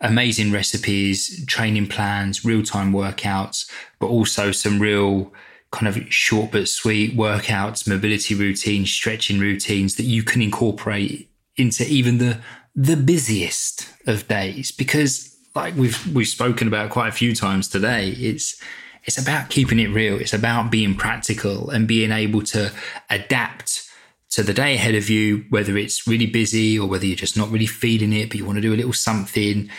amazing 0.01 0.51
recipes, 0.51 1.45
training 1.45 1.87
plans, 1.87 2.45
real 2.45 2.63
time 2.63 2.91
workouts, 2.91 3.69
but 3.99 4.07
also 4.07 4.51
some 4.51 4.79
real 4.79 5.33
kind 5.71 5.87
of 5.87 6.11
short 6.11 6.51
but 6.51 6.67
sweet 6.67 7.15
workouts, 7.15 7.87
mobility 7.87 8.33
routines, 8.33 8.89
stretching 8.91 9.39
routines 9.39 9.95
that 9.95 10.03
you 10.05 10.23
can 10.23 10.41
incorporate 10.41 11.29
into 11.57 11.85
even 11.87 12.19
the 12.19 12.39
the 12.79 12.95
busiest 12.95 13.89
of 14.05 14.27
days 14.27 14.71
because 14.71 15.35
like 15.55 15.75
we've 15.75 16.13
we've 16.15 16.27
spoken 16.27 16.67
about 16.67 16.91
quite 16.91 17.07
a 17.09 17.11
few 17.11 17.33
times 17.35 17.67
today, 17.67 18.09
it's 18.11 18.61
it's 19.03 19.17
about 19.17 19.49
keeping 19.49 19.79
it 19.79 19.87
real. 19.87 20.19
It's 20.19 20.33
about 20.33 20.69
being 20.69 20.93
practical 20.95 21.69
and 21.71 21.87
being 21.87 22.11
able 22.11 22.43
to 22.43 22.71
adapt 23.09 23.83
to 24.29 24.43
the 24.43 24.53
day 24.53 24.75
ahead 24.75 24.93
of 24.95 25.09
you, 25.09 25.45
whether 25.49 25.75
it's 25.77 26.05
really 26.07 26.25
busy 26.27 26.77
or 26.77 26.87
whether 26.87 27.05
you're 27.05 27.15
just 27.15 27.37
not 27.37 27.49
really 27.49 27.65
feeling 27.65 28.13
it, 28.13 28.29
but 28.29 28.37
you 28.37 28.45
want 28.45 28.57
to 28.57 28.61
do 28.61 28.73
a 28.73 28.75
little 28.75 28.93
something, 28.93 29.69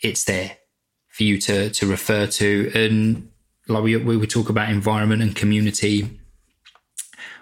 it's 0.00 0.24
there 0.24 0.52
for 1.08 1.24
you 1.24 1.38
to 1.42 1.68
to 1.70 1.86
refer 1.86 2.26
to. 2.26 2.70
And 2.74 3.30
like 3.68 3.82
we 3.82 3.96
we 3.96 4.16
would 4.16 4.30
talk 4.30 4.48
about 4.48 4.70
environment 4.70 5.20
and 5.20 5.36
community. 5.36 6.18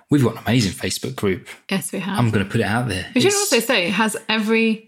We've 0.08 0.22
got 0.22 0.34
an 0.36 0.42
amazing 0.46 0.72
Facebook 0.72 1.16
group. 1.16 1.48
Yes, 1.70 1.92
we 1.92 1.98
have. 1.98 2.16
I'm 2.18 2.30
going 2.30 2.44
to 2.44 2.50
put 2.50 2.60
it 2.60 2.64
out 2.64 2.86
there. 2.88 3.06
we 3.14 3.20
should 3.20 3.28
It's- 3.28 3.40
also 3.40 3.58
say 3.60 3.88
it 3.88 3.92
has 3.94 4.16
every 4.28 4.85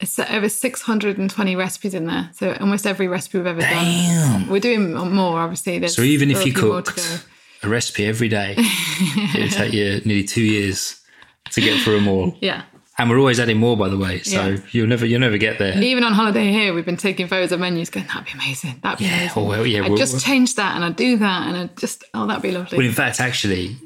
it's 0.00 0.18
over 0.18 0.48
620 0.48 1.56
recipes 1.56 1.94
in 1.94 2.06
there. 2.06 2.30
So 2.34 2.56
almost 2.60 2.86
every 2.86 3.08
recipe 3.08 3.38
we've 3.38 3.46
ever 3.46 3.60
Damn. 3.60 4.40
done. 4.42 4.48
We're 4.50 4.60
doing 4.60 4.92
more, 4.94 5.38
obviously. 5.40 5.78
There's 5.78 5.96
So 5.96 6.02
even 6.02 6.30
if 6.30 6.44
you 6.46 6.52
cooked 6.52 7.24
a 7.62 7.68
recipe 7.68 8.06
every 8.06 8.28
day, 8.28 8.54
it 8.58 9.40
would 9.42 9.52
take 9.52 9.72
you 9.72 10.00
nearly 10.04 10.24
two 10.24 10.42
years 10.42 11.00
to 11.52 11.60
get 11.60 11.80
through 11.82 11.96
them 12.00 12.08
all. 12.08 12.34
Yeah. 12.40 12.62
And 12.98 13.08
we're 13.08 13.18
always 13.18 13.40
adding 13.40 13.56
more, 13.56 13.76
by 13.78 13.88
the 13.88 13.96
way. 13.96 14.20
So 14.20 14.48
Yeah. 14.48 14.56
you'll 14.72 14.86
never 14.86 15.06
you'll 15.06 15.20
never 15.20 15.38
get 15.38 15.58
there. 15.58 15.82
Even 15.82 16.04
on 16.04 16.12
holiday 16.12 16.50
here, 16.50 16.74
we've 16.74 16.84
been 16.84 16.98
taking 16.98 17.28
photos 17.28 17.50
of 17.52 17.58
menus 17.60 17.88
going, 17.88 18.06
that'd 18.06 18.26
be 18.26 18.32
amazing. 18.32 18.78
That'd 18.82 18.98
be 18.98 19.06
Yeah, 19.06 19.16
amazing. 19.16 19.42
oh, 19.42 19.46
well, 19.46 19.66
yeah, 19.66 19.80
we'll- 19.88 19.96
just 19.96 20.24
change 20.24 20.54
that 20.56 20.76
and 20.76 20.84
I'd 20.84 20.96
do 20.96 21.16
that 21.16 21.48
and 21.48 21.56
I'd 21.56 21.76
just, 21.78 22.04
oh, 22.14 22.26
that'd 22.26 22.42
be 22.42 22.50
lovely. 22.52 22.76
Well, 22.78 22.86
in 22.86 22.92
fact, 22.92 23.18
actually, 23.20 23.76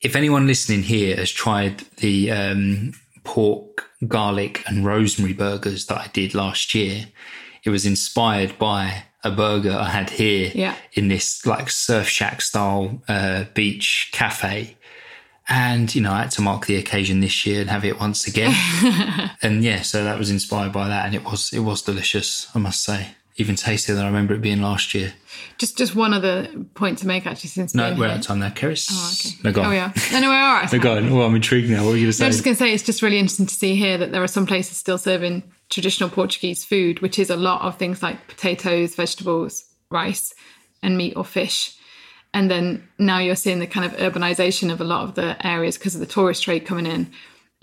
if 0.00 0.16
anyone 0.16 0.46
listening 0.46 0.82
here 0.82 1.16
has 1.16 1.30
tried 1.30 1.78
the 1.98 2.30
um, 2.30 2.92
pork, 3.24 3.90
garlic, 4.06 4.62
and 4.66 4.84
rosemary 4.84 5.32
burgers 5.32 5.86
that 5.86 5.98
I 5.98 6.06
did 6.12 6.34
last 6.34 6.74
year, 6.74 7.06
it 7.64 7.70
was 7.70 7.84
inspired 7.86 8.58
by 8.58 9.04
a 9.24 9.30
burger 9.30 9.72
I 9.72 9.88
had 9.88 10.10
here 10.10 10.52
Yeah. 10.54 10.76
in 10.92 11.08
this 11.08 11.46
like 11.46 11.70
surf 11.70 12.06
shack 12.08 12.42
style 12.42 13.02
uh, 13.08 13.44
beach 13.54 14.10
cafe. 14.12 14.76
And, 15.48 15.94
you 15.94 16.00
know, 16.00 16.12
I 16.12 16.22
had 16.22 16.30
to 16.32 16.42
mark 16.42 16.66
the 16.66 16.76
occasion 16.76 17.20
this 17.20 17.44
year 17.44 17.60
and 17.60 17.68
have 17.70 17.84
it 17.84 18.00
once 18.00 18.26
again. 18.26 18.54
and 19.42 19.62
yeah, 19.62 19.82
so 19.82 20.02
that 20.04 20.18
was 20.18 20.30
inspired 20.30 20.72
by 20.72 20.88
that. 20.88 21.04
And 21.06 21.14
it 21.14 21.24
was, 21.24 21.52
it 21.52 21.58
was 21.60 21.82
delicious, 21.82 22.48
I 22.54 22.58
must 22.60 22.82
say. 22.82 23.08
Even 23.36 23.56
tastier 23.56 23.96
than 23.96 24.04
I 24.04 24.06
remember 24.06 24.32
it 24.34 24.40
being 24.40 24.62
last 24.62 24.94
year. 24.94 25.12
just 25.58 25.76
just 25.76 25.96
one 25.96 26.14
other 26.14 26.46
point 26.74 26.98
to 26.98 27.06
make, 27.06 27.26
actually, 27.26 27.50
since 27.50 27.74
No, 27.74 27.92
we're 27.98 28.06
out 28.06 28.18
of 28.18 28.22
time 28.22 28.38
now, 28.38 28.50
Keris. 28.50 28.88
Oh, 28.92 29.12
okay. 29.12 29.36
No, 29.42 29.52
go 29.52 29.62
on. 29.62 29.68
Oh, 29.68 29.72
yeah. 29.72 29.92
No, 30.12 30.20
no, 30.20 30.28
we're 30.28 30.34
all 30.36 30.54
right. 30.54 30.72
No, 30.84 30.96
on. 30.96 31.08
Oh, 31.08 31.22
I'm 31.22 31.34
intrigued 31.34 31.68
now. 31.68 31.84
What 31.84 31.90
were 31.90 31.96
you 31.96 32.04
going 32.04 32.12
to 32.12 32.16
say? 32.18 32.24
I 32.24 32.28
was 32.28 32.36
just 32.36 32.44
going 32.44 32.54
to 32.56 32.58
say 32.58 32.72
it's 32.72 32.84
just 32.84 33.02
really 33.02 33.18
interesting 33.18 33.46
to 33.46 33.54
see 33.54 33.74
here 33.74 33.98
that 33.98 34.12
there 34.12 34.22
are 34.22 34.28
some 34.28 34.46
places 34.46 34.76
still 34.76 34.98
serving 34.98 35.42
traditional 35.68 36.08
Portuguese 36.08 36.64
food, 36.64 37.00
which 37.00 37.18
is 37.18 37.28
a 37.28 37.36
lot 37.36 37.62
of 37.62 37.76
things 37.76 38.02
like 38.02 38.28
potatoes, 38.28 38.94
vegetables, 38.94 39.64
rice, 39.90 40.32
and 40.82 40.96
meat 40.96 41.14
or 41.16 41.24
fish. 41.24 41.76
And 42.32 42.50
then 42.50 42.88
now 42.98 43.18
you're 43.18 43.36
seeing 43.36 43.58
the 43.58 43.66
kind 43.66 43.86
of 43.86 43.98
urbanization 43.98 44.72
of 44.72 44.80
a 44.80 44.84
lot 44.84 45.04
of 45.04 45.14
the 45.14 45.36
areas 45.44 45.76
because 45.78 45.94
of 45.94 46.00
the 46.00 46.06
tourist 46.06 46.42
trade 46.44 46.66
coming 46.66 46.86
in, 46.86 47.10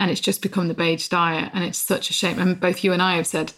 and 0.00 0.10
it's 0.10 0.20
just 0.20 0.42
become 0.42 0.68
the 0.68 0.74
beige 0.74 1.08
diet, 1.08 1.50
and 1.54 1.64
it's 1.64 1.78
such 1.78 2.10
a 2.10 2.12
shame. 2.12 2.38
And 2.38 2.58
both 2.60 2.84
you 2.84 2.92
and 2.92 3.00
I 3.00 3.16
have 3.16 3.26
said 3.26 3.52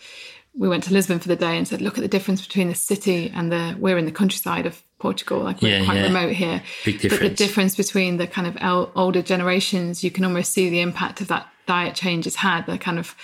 we 0.57 0.68
went 0.68 0.84
to 0.84 0.92
Lisbon 0.92 1.18
for 1.18 1.28
the 1.28 1.36
day 1.36 1.57
and 1.57 1.66
said, 1.66 1.80
look 1.82 1.98
at 1.98 2.02
the 2.02 2.09
difference 2.09 2.46
between 2.46 2.68
the 2.68 2.74
city 2.74 3.30
and 3.34 3.50
the 3.50 3.76
we're 3.78 3.98
in 3.98 4.05
the 4.05 4.12
countryside 4.12 4.66
of 4.66 4.82
Portugal, 4.98 5.40
like 5.40 5.61
we're 5.61 5.78
Yeah, 5.78 5.84
quite 5.84 5.96
yeah. 5.96 6.05
remote 6.05 6.32
here. 6.32 6.62
Big 6.84 6.94
But 6.96 7.02
the 7.02 7.09
difference. 7.09 7.38
difference 7.38 7.76
between 7.76 8.16
the 8.18 8.26
kind 8.26 8.46
of 8.46 8.57
el- 8.61 8.90
older 8.94 9.20
generations, 9.22 10.02
you 10.05 10.11
can 10.11 10.24
almost 10.24 10.52
see 10.52 10.70
the 10.70 10.80
impact 10.80 11.20
of 11.20 11.28
that 11.28 11.48
diet 11.66 11.94
change 11.94 12.24
has 12.24 12.36
had. 12.36 12.66
The 12.66 12.78
kind 12.78 12.98
of 12.98 13.14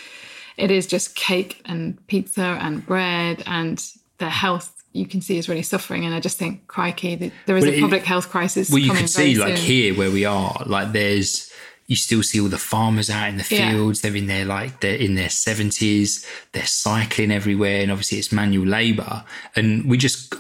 it 0.56 0.70
is 0.70 0.86
just 0.86 1.14
cake 1.14 1.62
and 1.64 2.04
pizza 2.08 2.58
and 2.60 2.84
bread, 2.84 3.42
and 3.46 3.82
their 4.18 4.28
health 4.30 4.76
you 4.92 5.06
can 5.06 5.20
see 5.22 5.38
is 5.38 5.48
really 5.48 5.62
suffering. 5.62 6.04
And 6.04 6.14
I 6.14 6.20
just 6.20 6.36
think, 6.36 6.66
crikey, 6.66 7.16
th- 7.16 7.32
there 7.46 7.56
is 7.56 7.64
Well, 7.64 7.72
a 7.72 7.76
it- 7.76 7.80
public 7.80 8.02
health 8.04 8.28
crisis. 8.28 8.68
Well, 8.70 8.80
you 8.80 8.92
can 8.92 9.06
see, 9.06 9.34
very 9.36 9.50
like 9.52 9.58
here 9.60 9.94
where 9.94 10.10
we 10.10 10.24
are, 10.24 10.62
like 10.66 10.92
there's 10.92 11.49
you 11.90 11.96
still 11.96 12.22
see 12.22 12.40
all 12.40 12.46
the 12.48 12.56
farmers 12.56 13.10
out 13.10 13.28
in 13.28 13.36
the 13.36 13.44
Yeah. 13.50 13.72
fields. 13.72 14.00
They're 14.00 14.14
in 14.14 14.28
their 14.28 14.44
like 14.44 14.78
they're 14.80 14.94
in 15.06 15.16
their 15.16 15.28
seventies. 15.28 16.24
They're 16.52 16.64
cycling 16.86 17.32
everywhere, 17.32 17.82
and 17.82 17.90
obviously 17.90 18.18
it's 18.18 18.30
manual 18.30 18.64
labour. 18.66 19.24
And 19.56 19.86
we 19.90 19.96
just 19.98 20.32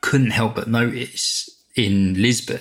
couldn't 0.00 0.32
help 0.32 0.56
but 0.56 0.66
notice 0.68 1.48
in 1.76 2.20
Lisbon. 2.20 2.58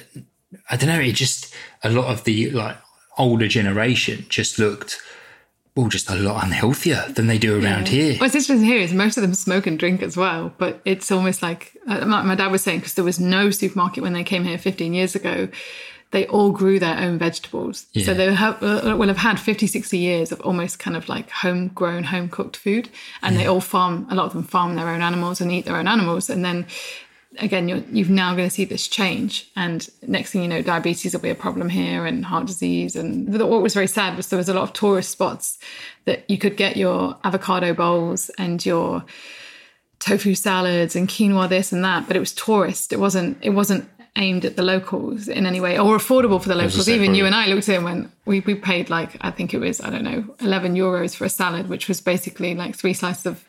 I 0.70 0.78
don't 0.78 0.90
know. 0.90 1.00
It 1.00 1.14
just 1.16 1.52
a 1.84 1.90
lot 1.90 2.06
of 2.14 2.24
the 2.24 2.52
like 2.52 2.78
older 3.18 3.48
generation 3.48 4.28
just 4.30 4.60
looked. 4.60 5.02
Well, 5.76 5.90
just 5.90 6.10
a 6.10 6.16
lot 6.16 6.44
unhealthier 6.44 7.14
than 7.16 7.28
they 7.28 7.38
do 7.40 7.60
around 7.62 7.90
here. 7.90 8.16
What's 8.20 8.36
interesting 8.36 8.64
here 8.64 8.78
is 8.80 8.94
most 8.94 9.18
of 9.18 9.24
them 9.24 9.34
smoke 9.34 9.68
and 9.68 9.78
drink 9.78 10.02
as 10.04 10.16
well, 10.16 10.54
but 10.58 10.80
it's 10.86 11.12
almost 11.12 11.42
like 11.42 11.76
uh, 11.88 12.06
my, 12.06 12.22
my 12.22 12.36
dad 12.36 12.50
was 12.52 12.64
saying 12.64 12.80
because 12.80 12.94
there 12.94 13.04
was 13.04 13.20
no 13.20 13.50
supermarket 13.52 14.02
when 14.02 14.14
they 14.14 14.24
came 14.24 14.46
here 14.46 14.58
15 14.58 14.94
years 14.94 15.16
ago. 15.16 15.50
They 16.16 16.26
all 16.28 16.52
grew 16.52 16.80
their 16.80 16.98
own 16.98 17.18
vegetables. 17.18 17.88
Yeah. 17.92 18.06
So 18.06 18.14
they 18.14 18.34
have, 18.34 18.64
uh, 18.64 18.96
will 18.98 19.10
have 19.10 19.18
had 19.18 19.38
50, 19.38 19.68
60 19.68 19.98
years 19.98 20.32
of 20.32 20.40
almost 20.40 20.80
kind 20.80 20.96
of 20.96 21.10
like 21.10 21.30
homegrown, 21.30 22.06
home 22.06 22.30
cooked 22.30 22.56
food. 22.56 22.88
And 23.22 23.36
they 23.36 23.48
all 23.48 23.60
farm, 23.60 24.08
a 24.10 24.16
lot 24.16 24.28
of 24.28 24.32
them 24.32 24.44
farm 24.44 24.78
their 24.78 24.88
own 24.88 25.02
animals 25.02 25.42
and 25.42 25.52
eat 25.52 25.66
their 25.66 25.76
own 25.76 25.90
animals. 25.90 26.30
And 26.30 26.46
then 26.46 26.68
again, 27.40 27.68
you're 27.68 27.84
you've 27.92 28.10
now 28.10 28.34
going 28.34 28.48
to 28.48 28.56
see 28.56 28.64
this 28.64 28.88
change, 28.88 29.52
and 29.58 29.90
next 30.08 30.32
thing 30.32 30.42
you 30.42 30.48
know, 30.48 30.62
diabetes 30.62 31.12
will 31.12 31.20
be 31.20 31.30
a 31.30 31.36
problem 31.36 31.68
here, 31.68 32.06
and 32.06 32.24
heart 32.24 32.48
disease. 32.48 32.96
And 32.96 33.38
what 33.38 33.62
was 33.62 33.74
very 33.74 33.88
sad 33.88 34.16
was 34.16 34.30
there 34.30 34.38
was 34.38 34.48
a 34.48 34.54
lot 34.54 34.64
of 34.64 34.72
tourist 34.72 35.12
spots 35.12 35.60
that 36.06 36.24
you 36.30 36.38
could 36.38 36.56
get 36.56 36.78
your 36.78 37.18
avocado 37.26 37.74
bowls 37.74 38.30
and 38.38 38.66
your 38.66 39.04
tofu 40.00 40.34
salads 40.34 40.96
and 40.96 41.10
quinoa 41.10 41.50
this 41.50 41.74
and 41.74 41.84
that, 41.84 42.08
but 42.08 42.16
it 42.16 42.22
was 42.22 42.32
tourist. 42.32 42.94
It 42.94 43.02
wasn't. 43.02 43.38
It 43.42 43.50
wasn't 43.50 43.90
aimed 44.18 44.46
at 44.46 44.56
the 44.56 44.64
locals 44.64 45.28
in 45.28 45.46
any 45.46 45.60
way 45.60 45.78
or 45.78 45.98
affordable 45.98 46.42
for 46.42 46.50
the 46.50 46.56
locals. 46.56 46.88
Even 46.88 47.16
you 47.16 47.26
and 47.26 47.36
I 47.36 47.48
looked 47.48 47.68
in 47.70 47.84
when 47.84 48.12
we, 48.26 48.40
we 48.42 48.56
paid 48.56 48.90
like, 48.90 49.18
I 49.22 49.32
think 49.32 49.54
it 49.54 49.60
was, 49.60 49.82
I 49.82 49.90
don't 49.90 50.04
know, 50.04 50.24
11 50.40 50.76
euros 50.76 51.16
for 51.16 51.26
a 51.26 51.30
salad, 51.30 51.68
which 51.70 51.88
was 51.88 52.02
basically 52.02 52.56
like 52.56 52.76
three 52.76 52.94
slices 52.94 53.26
of 53.26 53.44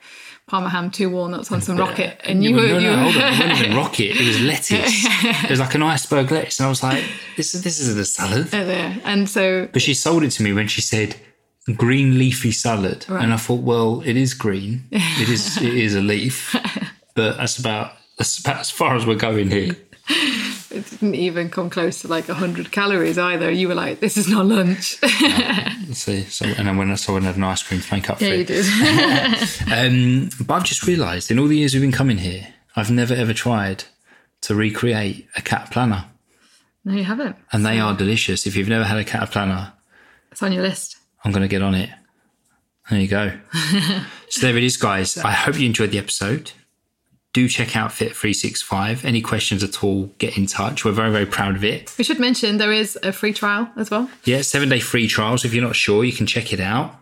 Parma 0.48 0.68
ham, 0.68 0.92
two 0.92 1.10
walnuts 1.10 1.50
on 1.50 1.60
some 1.60 1.76
rocket. 1.76 2.20
And 2.24 2.44
you 2.44 2.50
no, 2.50 2.56
were, 2.62 2.68
no, 2.68 2.78
you 2.78 2.86
no, 2.86 2.90
were- 2.96 3.02
hold 3.02 3.16
on. 3.16 3.22
It 3.32 3.38
wasn't 3.48 3.58
even 3.60 3.76
rocket. 3.84 4.16
It 4.16 4.26
was 4.26 4.40
lettuce. 4.40 5.04
it 5.44 5.50
was 5.50 5.58
like 5.58 5.74
an 5.74 5.82
iceberg 5.82 6.30
lettuce, 6.30 6.60
and 6.60 6.66
I 6.66 6.68
was 6.68 6.84
like, 6.84 7.02
"This 7.36 7.54
is 7.56 7.64
this 7.64 7.80
is 7.80 7.96
a 7.96 8.04
salad." 8.04 8.46
there. 8.46 8.96
And 9.04 9.28
so 9.28 9.68
But 9.72 9.82
she 9.82 9.92
sold 9.92 10.22
it 10.22 10.30
to 10.32 10.44
me 10.44 10.52
when 10.52 10.68
she 10.68 10.80
said 10.80 11.16
green 11.76 12.16
leafy 12.16 12.52
salad, 12.52 13.06
and 13.08 13.34
I 13.34 13.36
thought, 13.38 13.62
well, 13.62 14.02
it 14.06 14.16
is 14.16 14.34
green. 14.34 14.84
It 14.92 15.28
is 15.28 15.60
it 15.60 15.74
is 15.74 15.96
a 15.96 16.00
leaf, 16.00 16.54
but 17.16 17.38
that's 17.38 17.58
about 17.58 17.94
that's 18.16 18.38
about 18.38 18.60
as 18.60 18.70
far 18.70 18.94
as 18.94 19.04
we're 19.04 19.16
going 19.16 19.50
here. 19.50 19.74
It 20.92 21.00
didn't 21.00 21.14
even 21.16 21.50
come 21.50 21.68
close 21.70 22.00
to 22.02 22.08
like 22.08 22.28
100 22.28 22.70
calories 22.72 23.18
either. 23.18 23.50
You 23.50 23.68
were 23.68 23.74
like, 23.74 24.00
this 24.00 24.16
is 24.16 24.28
not 24.28 24.46
lunch. 24.46 24.96
Let's 25.02 25.98
see. 25.98 26.22
So, 26.24 26.46
and 26.46 26.66
then 26.68 26.76
when 26.76 26.90
I 26.90 26.94
saw 26.94 27.12
so 27.12 27.16
I 27.18 27.20
had 27.20 27.36
an 27.36 27.44
ice 27.44 27.62
cream 27.62 27.80
to 27.80 27.94
make 27.94 28.08
up 28.10 28.18
for 28.18 28.24
yeah, 28.24 28.34
you 28.34 28.40
it. 28.40 28.46
did. 28.46 28.66
Um, 29.72 30.30
but 30.46 30.54
I've 30.54 30.64
just 30.64 30.86
realised 30.86 31.30
in 31.30 31.38
all 31.38 31.46
the 31.48 31.56
years 31.58 31.74
we've 31.74 31.82
been 31.82 31.92
coming 31.92 32.18
here, 32.18 32.48
I've 32.76 32.90
never 32.90 33.14
ever 33.14 33.32
tried 33.34 33.84
to 34.42 34.54
recreate 34.54 35.26
a 35.36 35.40
cataplana, 35.40 36.06
no, 36.84 36.94
you 36.94 37.04
haven't. 37.04 37.36
and 37.52 37.64
they 37.66 37.80
are 37.80 37.94
delicious. 37.96 38.46
If 38.46 38.54
you've 38.56 38.68
never 38.68 38.84
had 38.84 38.98
a 38.98 39.04
cataplana, 39.04 39.72
It's 40.30 40.42
on 40.42 40.52
your 40.52 40.62
list. 40.62 40.96
I'm 41.24 41.32
going 41.32 41.42
to 41.42 41.48
get 41.48 41.62
on 41.62 41.74
it. 41.74 41.90
There 42.90 43.00
you 43.00 43.08
go. 43.08 43.32
so 44.28 44.46
there 44.46 44.56
it 44.56 44.62
is, 44.62 44.76
guys. 44.76 45.18
I 45.18 45.32
hope 45.32 45.58
you 45.58 45.66
enjoyed 45.66 45.90
the 45.90 45.98
episode. 45.98 46.52
Do 47.36 47.50
check 47.50 47.76
out 47.76 47.90
Fit365. 47.90 49.04
Any 49.04 49.20
questions 49.20 49.62
at 49.62 49.84
all, 49.84 50.06
get 50.16 50.38
in 50.38 50.46
touch. 50.46 50.86
We're 50.86 50.92
very, 50.92 51.10
very 51.10 51.26
proud 51.26 51.54
of 51.54 51.64
it. 51.64 51.94
We 51.98 52.02
should 52.02 52.18
mention 52.18 52.56
there 52.56 52.72
is 52.72 52.98
a 53.02 53.12
free 53.12 53.34
trial 53.34 53.68
as 53.76 53.90
well. 53.90 54.08
Yeah, 54.24 54.40
seven 54.40 54.70
day 54.70 54.80
free 54.80 55.06
trial. 55.06 55.36
So 55.36 55.46
if 55.46 55.52
you're 55.52 55.62
not 55.62 55.76
sure, 55.76 56.02
you 56.02 56.14
can 56.14 56.26
check 56.26 56.54
it 56.54 56.60
out. 56.60 56.94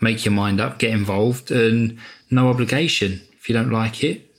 Make 0.00 0.24
your 0.24 0.32
mind 0.32 0.60
up, 0.60 0.80
get 0.80 0.90
involved, 0.90 1.52
and 1.52 1.98
no 2.32 2.48
obligation. 2.48 3.20
If 3.38 3.48
you 3.48 3.54
don't 3.54 3.70
like 3.70 4.02
it, 4.02 4.34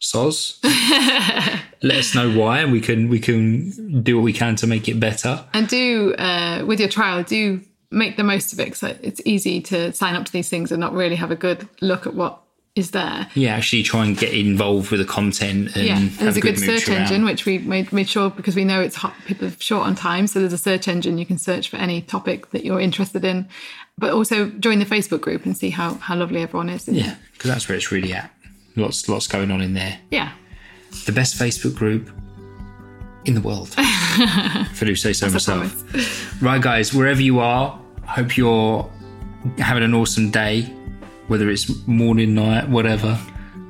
soz. 0.00 0.58
Let 1.84 1.98
us 1.98 2.16
know 2.16 2.36
why, 2.36 2.58
and 2.58 2.72
we 2.72 2.80
can 2.80 3.08
we 3.08 3.20
can 3.20 4.02
do 4.02 4.16
what 4.16 4.24
we 4.24 4.32
can 4.32 4.56
to 4.56 4.66
make 4.66 4.88
it 4.88 4.98
better. 4.98 5.44
And 5.54 5.68
do, 5.68 6.12
uh, 6.14 6.64
with 6.66 6.80
your 6.80 6.88
trial, 6.88 7.22
do 7.22 7.60
make 7.92 8.16
the 8.16 8.24
most 8.24 8.52
of 8.52 8.58
it 8.58 8.64
because 8.64 8.82
it's 9.00 9.20
easy 9.24 9.60
to 9.60 9.92
sign 9.92 10.16
up 10.16 10.24
to 10.24 10.32
these 10.32 10.48
things 10.48 10.72
and 10.72 10.80
not 10.80 10.92
really 10.92 11.14
have 11.14 11.30
a 11.30 11.36
good 11.36 11.68
look 11.80 12.04
at 12.04 12.14
what 12.14 12.41
is 12.74 12.92
there. 12.92 13.28
Yeah, 13.34 13.54
actually 13.54 13.82
try 13.82 14.06
and 14.06 14.16
get 14.16 14.32
involved 14.32 14.90
with 14.90 15.00
the 15.00 15.06
content 15.06 15.76
and 15.76 15.84
Yeah, 15.86 15.94
have 15.96 16.18
there's 16.18 16.36
a 16.38 16.40
good, 16.40 16.58
mooch 16.58 16.64
search 16.64 16.88
around. 16.88 17.02
engine, 17.02 17.24
which 17.24 17.44
we 17.44 17.58
made, 17.58 17.92
made 17.92 18.08
sure 18.08 18.30
because 18.30 18.56
we 18.56 18.64
know 18.64 18.80
it's 18.80 18.96
hot, 18.96 19.12
people 19.26 19.48
are 19.48 19.52
short 19.58 19.86
on 19.86 19.94
time. 19.94 20.26
So 20.26 20.40
there's 20.40 20.54
a 20.54 20.58
search 20.58 20.88
engine 20.88 21.18
you 21.18 21.26
can 21.26 21.36
search 21.38 21.68
for 21.68 21.76
any 21.76 22.00
topic 22.00 22.50
that 22.52 22.64
you're 22.64 22.80
interested 22.80 23.24
in, 23.26 23.46
but 23.98 24.12
also 24.12 24.48
join 24.50 24.78
the 24.78 24.86
Facebook 24.86 25.20
group 25.20 25.44
and 25.44 25.54
see 25.56 25.68
how, 25.68 25.94
how 25.94 26.16
lovely 26.16 26.40
everyone 26.40 26.70
is. 26.70 26.88
Yeah, 26.88 27.14
because 27.32 27.50
that's 27.50 27.68
where 27.68 27.76
it's 27.76 27.92
really 27.92 28.14
at. 28.14 28.30
Lots, 28.74 29.06
lots 29.08 29.26
going 29.26 29.50
on 29.50 29.60
in 29.60 29.74
there. 29.74 29.98
yeah. 30.10 30.32
The 31.06 31.12
best 31.12 31.36
Facebook 31.38 31.74
group 31.74 32.10
in 33.24 33.34
the 33.34 33.40
world. 33.40 33.68
if 33.78 34.82
I 34.82 34.86
do 34.86 34.94
say 34.94 35.12
so 35.14 35.28
myself. 35.30 36.42
Right, 36.42 36.60
guys, 36.60 36.92
wherever 36.92 37.20
you 37.22 37.38
are, 37.40 37.78
hope 38.04 38.36
you're 38.36 38.90
having 39.58 39.82
an 39.84 39.94
awesome 39.94 40.30
day, 40.30 40.70
whether 41.28 41.48
it's 41.50 41.86
morning, 41.86 42.34
night, 42.34 42.68
whatever. 42.68 43.14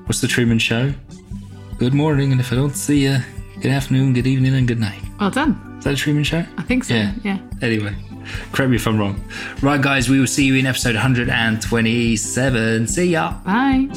What's 0.07 0.21
the 0.21 0.29
Truman 0.29 0.59
Show? 0.59 0.93
Good 1.79 1.95
morning, 1.95 2.33
and 2.33 2.41
if 2.41 2.53
I 2.53 2.57
don't 2.57 2.75
see 2.75 3.05
you, 3.05 3.19
good 3.61 3.73
afternoon, 3.73 4.13
good 4.13 4.27
evening, 4.27 4.55
and 4.55 4.69
good 4.69 4.81
night. 4.81 5.01
Well 5.21 5.31
done. 5.31 5.77
Is 5.79 5.85
that 5.85 5.91
the 5.91 5.97
Truman 5.97 6.25
Show? 6.25 6.45
I 6.59 6.63
think 6.63 6.85
so. 6.85 6.95
Yeah. 6.95 7.15
yeah. 7.23 7.39
Anyway, 7.61 7.95
Correct 8.53 8.71
me 8.71 8.77
if 8.77 8.87
I'm 8.87 8.99
wrong. 8.99 9.23
Right, 9.63 9.81
guys, 9.81 10.09
we 10.09 10.21
will 10.21 10.27
see 10.27 10.45
you 10.45 10.55
in 10.57 10.67
episode 10.67 10.95
127. 10.95 12.87
See 12.87 13.07
ya. 13.07 13.35
Bye. 13.45 13.89